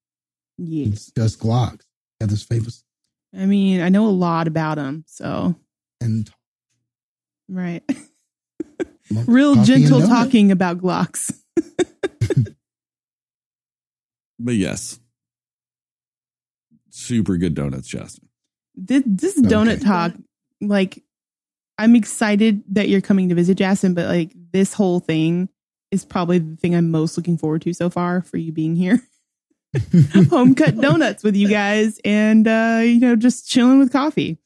Yes. 0.57 1.07
Discuss 1.07 1.37
Glocks. 1.37 1.83
Heather's 2.21 2.43
famous. 2.43 2.85
I 3.37 3.47
mean, 3.47 3.81
I 3.81 3.89
know 3.89 4.07
a 4.07 4.11
lot 4.11 4.47
about 4.47 4.77
them, 4.77 5.05
so 5.07 5.55
And 6.01 6.31
right. 7.49 7.83
Real 9.27 9.63
gentle 9.65 10.01
talking 10.01 10.51
about 10.51 10.79
Glocks. 10.79 11.35
But 14.45 14.55
yes, 14.57 14.99
super 17.03 17.37
good 17.37 17.55
donuts, 17.55 17.89
Justin. 17.89 18.29
This, 18.75 19.03
this 19.07 19.41
donut 19.41 19.75
Okay. 19.77 19.85
talk, 19.85 20.13
like, 20.61 21.03
I'm 21.79 21.95
excited 21.97 22.63
that 22.69 22.89
you're 22.89 23.01
coming 23.01 23.29
to 23.31 23.35
visit 23.35 23.57
Jackson, 23.59 23.95
but 23.95 24.07
like 24.07 24.33
this 24.53 24.73
whole 24.75 25.01
thing 25.01 25.49
is 25.91 26.05
probably 26.05 26.39
the 26.39 26.57
thing 26.57 26.75
I'm 26.75 26.91
most 26.91 27.17
looking 27.17 27.37
forward 27.37 27.63
to 27.63 27.73
so 27.75 27.91
far 27.91 28.23
for 28.23 28.37
you 28.37 28.53
being 28.53 28.77
here. 28.77 29.01
Home 30.31 30.55
cut 30.55 30.77
donuts 30.81 31.23
with 31.25 31.35
you 31.35 31.49
guys 31.49 31.99
and, 32.05 32.47
uh, 32.47 32.81
you 32.85 33.01
know, 33.01 33.17
just 33.17 33.49
chilling 33.49 33.79
with 33.79 33.91
coffee. 33.93 34.39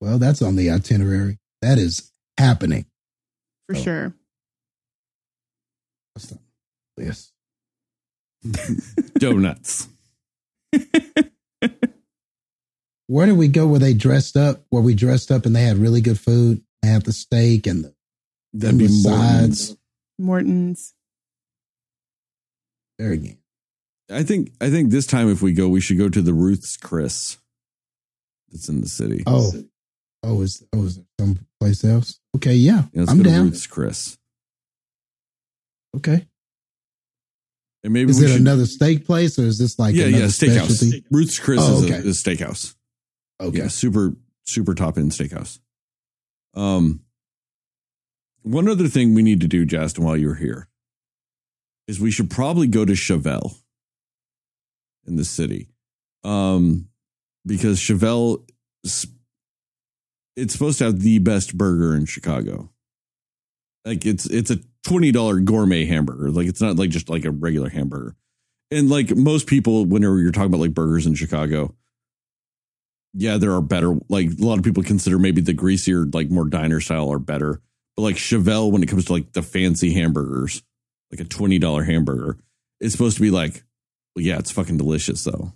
Well, 0.00 0.18
that's 0.18 0.42
on 0.42 0.56
the 0.56 0.70
itinerary. 0.70 1.38
That 1.60 1.78
is 1.78 2.12
happening. 2.38 2.86
For 3.68 3.76
Oh. 3.76 3.82
sure. 3.82 4.14
Yes. 6.96 7.32
Donuts. 9.18 9.88
Where 13.06 13.26
did 13.26 13.36
we 13.38 13.48
go? 13.48 13.66
Were 13.66 13.78
they 13.78 13.94
dressed 13.94 14.36
up? 14.36 14.64
Were 14.70 14.82
we 14.82 14.94
dressed 14.94 15.30
up 15.30 15.46
and 15.46 15.56
they 15.56 15.62
had 15.62 15.78
really 15.78 16.00
good 16.02 16.20
food? 16.20 16.62
They 16.82 16.88
had 16.88 17.04
the 17.04 17.12
steak 17.12 17.66
and 17.66 17.84
the 17.84 17.94
That'd 18.52 18.78
be 18.78 18.84
Endless 18.86 19.04
Morton's. 19.04 19.66
sides. 19.68 19.76
Morton's. 20.18 20.94
very 22.98 23.16
game. 23.18 23.38
I 24.10 24.22
think 24.22 24.52
I 24.60 24.70
think 24.70 24.90
this 24.90 25.06
time 25.06 25.30
if 25.30 25.42
we 25.42 25.52
go, 25.52 25.68
we 25.68 25.80
should 25.80 25.98
go 25.98 26.08
to 26.08 26.22
the 26.22 26.32
Ruth's 26.34 26.76
Chris. 26.76 27.36
That's 28.50 28.68
in 28.68 28.80
the 28.80 28.88
city. 28.88 29.22
Oh, 29.26 29.52
oh, 30.22 30.40
is 30.42 30.64
oh 30.74 30.84
is 30.84 30.96
there 30.96 31.04
someplace 31.20 31.84
else? 31.84 32.18
Okay, 32.36 32.54
yeah, 32.54 32.84
Yeah, 32.92 33.00
let's 33.00 33.10
I'm 33.12 33.18
go 33.18 33.24
to 33.24 33.30
down. 33.30 33.44
Ruth's 33.44 33.66
Chris. 33.66 34.16
Okay, 35.96 36.26
And 37.88 37.94
maybe 37.94 38.10
is 38.10 38.20
it 38.20 38.28
should, 38.28 38.40
another 38.42 38.66
steak 38.66 39.06
place 39.06 39.38
or 39.38 39.46
is 39.46 39.58
this 39.58 39.78
like 39.78 39.94
yeah, 39.94 40.04
another 40.04 40.24
yeah, 40.24 40.28
steakhouse. 40.28 40.70
specialty? 40.72 41.04
Ruth's 41.10 41.38
Chris 41.38 41.60
Oh, 41.62 41.78
is, 41.78 41.84
okay. 41.84 41.94
a, 41.94 41.98
is 42.00 42.20
a 42.20 42.30
steakhouse. 42.30 42.74
Okay, 43.40 43.56
Yeah, 43.60 43.68
super 43.68 44.14
super 44.44 44.74
top 44.74 44.98
end 44.98 45.12
steakhouse. 45.12 45.58
Um, 46.52 47.00
one 48.42 48.68
other 48.68 48.88
thing 48.88 49.14
we 49.14 49.22
need 49.22 49.40
to 49.40 49.48
do, 49.48 49.64
Justin, 49.64 50.04
while 50.04 50.18
you're 50.18 50.34
here, 50.34 50.68
is 51.86 51.98
we 51.98 52.10
should 52.10 52.28
probably 52.28 52.66
go 52.66 52.84
to 52.84 52.94
Cheval 52.94 53.54
in 55.06 55.16
the 55.16 55.24
city, 55.24 55.70
um, 56.24 56.88
because 57.46 57.80
Cheval, 57.80 58.44
it's 58.84 60.52
supposed 60.52 60.76
to 60.78 60.84
have 60.84 61.00
the 61.00 61.20
best 61.20 61.56
burger 61.56 61.94
in 61.94 62.04
Chicago. 62.04 62.68
Like 63.86 64.04
it's 64.04 64.26
it's 64.26 64.50
a 64.50 64.58
twenty 64.88 65.12
dollar 65.12 65.38
gourmet 65.40 65.84
hamburger. 65.84 66.30
Like 66.30 66.46
it's 66.48 66.60
not 66.60 66.76
like 66.76 66.90
just 66.90 67.08
like 67.08 67.24
a 67.24 67.30
regular 67.30 67.68
hamburger. 67.68 68.16
And 68.70 68.90
like 68.90 69.14
most 69.16 69.46
people, 69.46 69.86
whenever 69.86 70.18
you're 70.20 70.32
talking 70.32 70.48
about 70.48 70.60
like 70.60 70.74
burgers 70.74 71.06
in 71.06 71.14
Chicago, 71.14 71.74
yeah, 73.14 73.38
there 73.38 73.52
are 73.54 73.62
better. 73.62 73.96
Like 74.08 74.28
a 74.38 74.44
lot 74.44 74.58
of 74.58 74.64
people 74.64 74.82
consider 74.82 75.18
maybe 75.18 75.40
the 75.40 75.54
greasier, 75.54 76.04
like 76.12 76.30
more 76.30 76.44
diner 76.48 76.80
style 76.80 77.10
are 77.12 77.18
better. 77.18 77.60
But 77.96 78.02
like 78.02 78.16
Cheval, 78.18 78.70
when 78.70 78.82
it 78.82 78.86
comes 78.88 79.06
to 79.06 79.12
like 79.14 79.32
the 79.32 79.42
fancy 79.42 79.92
hamburgers, 79.94 80.62
like 81.10 81.20
a 81.20 81.24
twenty 81.24 81.58
dollar 81.58 81.82
hamburger, 81.84 82.36
it's 82.80 82.92
supposed 82.92 83.16
to 83.16 83.22
be 83.22 83.30
like, 83.30 83.64
well, 84.14 84.24
yeah, 84.24 84.38
it's 84.38 84.50
fucking 84.50 84.76
delicious 84.76 85.24
though. 85.24 85.52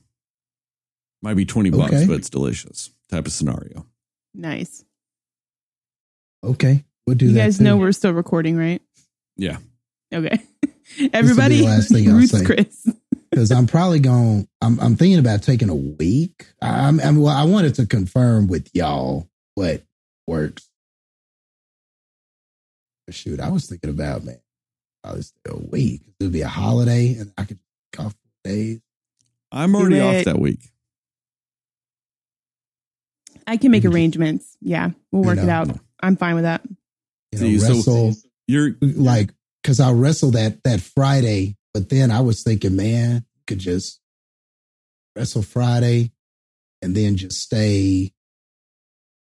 Might 1.20 1.34
be 1.34 1.44
twenty 1.44 1.70
bucks, 1.70 1.92
Okay. 1.92 2.06
but 2.06 2.14
it's 2.16 2.30
delicious 2.30 2.90
type 3.10 3.26
of 3.26 3.32
scenario. 3.32 3.86
Nice. 4.34 4.84
okay, 6.42 6.84
we'll 7.06 7.16
do 7.16 7.26
you 7.26 7.32
that. 7.32 7.38
guys 7.38 7.58
too. 7.58 7.64
know 7.64 7.76
we're 7.76 7.92
still 7.92 8.12
recording, 8.12 8.56
right? 8.56 8.80
Yeah, 9.36 9.56
Okay. 10.14 10.40
Everybody, 11.12 11.58
the 11.58 11.64
last 11.64 11.90
thing 11.92 12.10
I'll 12.10 12.20
say. 12.22 12.44
Chris. 12.44 12.86
because 13.30 13.50
I'm 13.50 13.66
probably 13.66 13.98
going. 14.00 14.46
I'm 14.60 14.78
I'm 14.80 14.96
thinking 14.96 15.18
about 15.18 15.42
taking 15.42 15.70
a 15.70 15.74
week. 15.74 16.46
I- 16.60 16.86
I'm, 16.88 17.00
I'm 17.00 17.16
well. 17.20 17.34
I 17.34 17.44
wanted 17.44 17.74
to 17.76 17.86
confirm 17.86 18.46
with 18.46 18.68
y'all 18.74 19.28
what 19.54 19.82
works. 20.26 20.68
But 23.06 23.14
shoot, 23.14 23.40
I 23.40 23.48
was 23.48 23.66
thinking 23.66 23.88
about 23.90 24.24
man, 24.24 24.38
probably 25.02 25.22
still 25.22 25.56
a 25.58 25.66
week. 25.70 26.02
It'll 26.20 26.30
be 26.32 26.42
a 26.42 26.48
holiday, 26.48 27.14
and 27.18 27.32
I 27.38 27.44
could 27.44 27.58
take 27.92 28.04
off 28.04 28.14
days. 28.44 28.80
I'm 29.50 29.74
already 29.74 29.96
Do 29.96 30.02
off 30.02 30.24
that 30.26 30.38
week. 30.38 30.60
I 33.46 33.56
can 33.56 33.70
make 33.70 33.82
You 33.82 33.88
can 33.88 33.92
just- 33.92 33.94
arrangements. 33.96 34.56
Yeah, 34.60 34.90
we'll 35.10 35.22
You 35.22 35.28
work 35.28 35.38
it 35.38 35.48
out. 35.48 35.68
I'm 36.02 36.16
fine 36.16 36.34
with 36.34 36.44
that. 36.44 36.62
You 37.32 37.38
See, 37.38 37.52
know, 37.54 37.58
so- 37.58 37.68
wrestle 38.08 38.14
You're 38.52 38.76
like 38.82 39.30
because 39.62 39.80
I 39.80 39.92
wrestled 39.92 40.34
that 40.34 40.62
that 40.64 40.82
Friday, 40.82 41.56
but 41.72 41.88
then 41.88 42.10
I 42.10 42.20
was 42.20 42.42
thinking, 42.42 42.76
man, 42.76 43.24
could 43.46 43.58
just 43.58 43.98
wrestle 45.16 45.42
Friday, 45.42 46.12
and 46.82 46.94
then 46.94 47.16
just 47.16 47.40
stay 47.40 48.12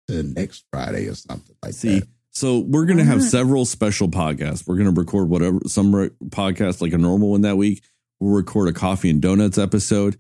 to 0.09 0.23
next 0.23 0.65
Friday 0.71 1.09
or 1.09 1.15
something 1.15 1.57
like 1.63 1.73
that. 1.73 1.79
see. 1.79 2.01
that. 2.01 2.09
So 2.33 2.59
we're 2.59 2.85
gonna 2.85 3.05
have 3.05 3.23
several 3.23 3.65
special 3.65 4.09
podcasts. 4.09 4.67
We're 4.67 4.77
gonna 4.77 4.91
record 4.91 5.31
whatever 5.31 5.61
some 5.67 5.95
re- 5.95 6.11
podcast 6.27 6.83
like 6.83 6.93
a 6.93 6.99
normal 6.99 7.31
one 7.31 7.41
that 7.41 7.57
week. 7.57 7.83
We'll 8.21 8.37
record 8.37 8.69
a 8.69 8.75
coffee 8.75 9.09
and 9.09 9.23
donuts 9.23 9.57
episode. 9.57 10.19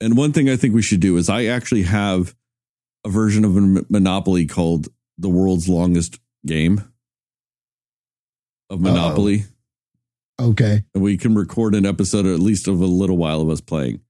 And 0.00 0.16
one 0.16 0.32
thing 0.32 0.48
I 0.48 0.54
think 0.54 0.76
we 0.76 0.82
should 0.82 1.00
do 1.00 1.16
is 1.16 1.28
I 1.28 1.46
actually 1.46 1.82
have 1.82 2.36
a 3.04 3.08
version 3.08 3.44
of 3.44 3.56
Mon- 3.56 3.86
Monopoly 3.90 4.46
called 4.46 4.86
the 5.18 5.28
world's 5.28 5.68
longest 5.68 6.20
game 6.46 6.84
of 8.70 8.80
Monopoly, 8.80 9.44
Okay. 10.40 10.84
and 10.94 11.02
we 11.02 11.16
can 11.16 11.34
record 11.34 11.74
an 11.74 11.86
episode 11.86 12.26
at 12.26 12.38
least 12.40 12.68
of 12.68 12.80
a 12.80 12.86
little 12.86 13.16
while 13.16 13.40
of 13.40 13.48
us 13.48 13.60
playing. 13.60 14.00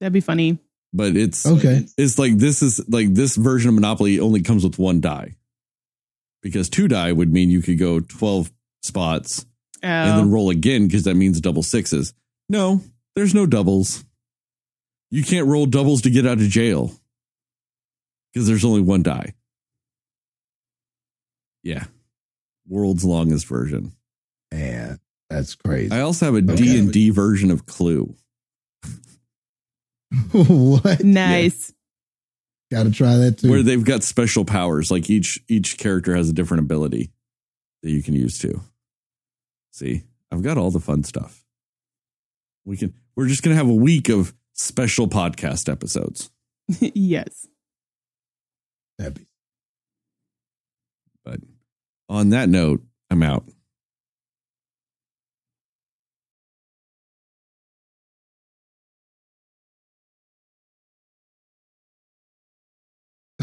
That'd 0.00 0.12
be 0.12 0.20
funny. 0.20 0.58
But 0.92 1.16
it's 1.16 1.44
Okay. 1.46 1.86
it's 1.98 2.18
like 2.18 2.38
this 2.38 2.62
is 2.62 2.80
like 2.88 3.12
this 3.14 3.36
version 3.36 3.68
of 3.70 3.74
Monopoly 3.74 4.20
only 4.20 4.40
comes 4.42 4.64
with 4.64 4.78
one 4.78 5.00
die. 5.00 5.34
Because 6.42 6.68
two 6.68 6.86
die 6.88 7.12
would 7.12 7.32
mean 7.32 7.50
you 7.50 7.60
could 7.62 7.78
go 7.78 8.00
12 8.00 8.50
spots 8.82 9.44
and 9.82 10.18
then 10.18 10.26
Oh, 10.26 10.30
roll 10.30 10.50
again 10.50 10.86
because 10.86 11.02
that 11.04 11.14
means 11.16 11.40
double 11.40 11.62
sixes. 11.62 12.14
No, 12.48 12.80
there's 13.16 13.34
no 13.34 13.44
doubles. 13.44 14.04
You 15.10 15.22
can't 15.24 15.46
roll 15.48 15.66
doubles 15.66 16.02
to 16.02 16.10
get 16.10 16.26
out 16.26 16.38
of 16.38 16.48
jail 16.48 16.92
because 18.32 18.46
there's 18.46 18.64
only 18.64 18.80
one 18.82 19.02
die. 19.02 19.34
Yeah. 21.62 21.84
World's 22.68 23.04
longest 23.04 23.46
version. 23.46 23.92
Man, 24.52 24.98
that's 25.30 25.54
crazy. 25.54 25.90
I 25.92 26.00
also 26.00 26.26
have 26.26 26.34
a 26.34 26.52
Okay. 26.52 26.78
and 26.78 26.92
d 26.92 27.10
version 27.10 27.50
of 27.50 27.66
Clue. 27.66 28.14
what? 30.32 31.02
nice. 31.04 31.72
Got 32.70 32.84
to 32.84 32.90
try 32.90 33.16
that 33.16 33.38
too. 33.38 33.50
where 33.50 33.62
they've 33.62 33.84
got 33.84 34.02
special 34.02 34.44
powers. 34.44 34.90
Like 34.90 35.08
each 35.08 35.38
each 35.48 35.78
character 35.78 36.14
has 36.14 36.28
a 36.28 36.32
different 36.34 36.62
ability 36.64 37.10
that 37.82 37.90
you 37.90 38.02
can 38.02 38.14
use 38.14 38.38
too. 38.38 38.60
See, 39.72 40.04
I've 40.30 40.42
got 40.42 40.58
all 40.58 40.70
the 40.70 40.80
fun 40.80 41.04
stuff. 41.04 41.44
We 42.66 42.76
can. 42.76 42.92
We're 43.16 43.26
just 43.28 43.42
gonna 43.42 43.56
have 43.56 43.68
a 43.70 43.74
week 43.74 44.08
of 44.10 44.34
special 44.54 45.08
podcast 45.08 45.70
episodes. 45.70 46.30
yes. 46.80 47.46
That'd 48.98 49.14
be 49.14 49.26
But 51.24 51.40
on 52.08 52.30
that 52.30 52.48
note, 52.48 52.82
I'm 53.10 53.22
out. 53.22 53.44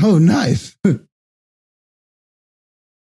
Oh, 0.02 0.18
nice. 0.18 0.76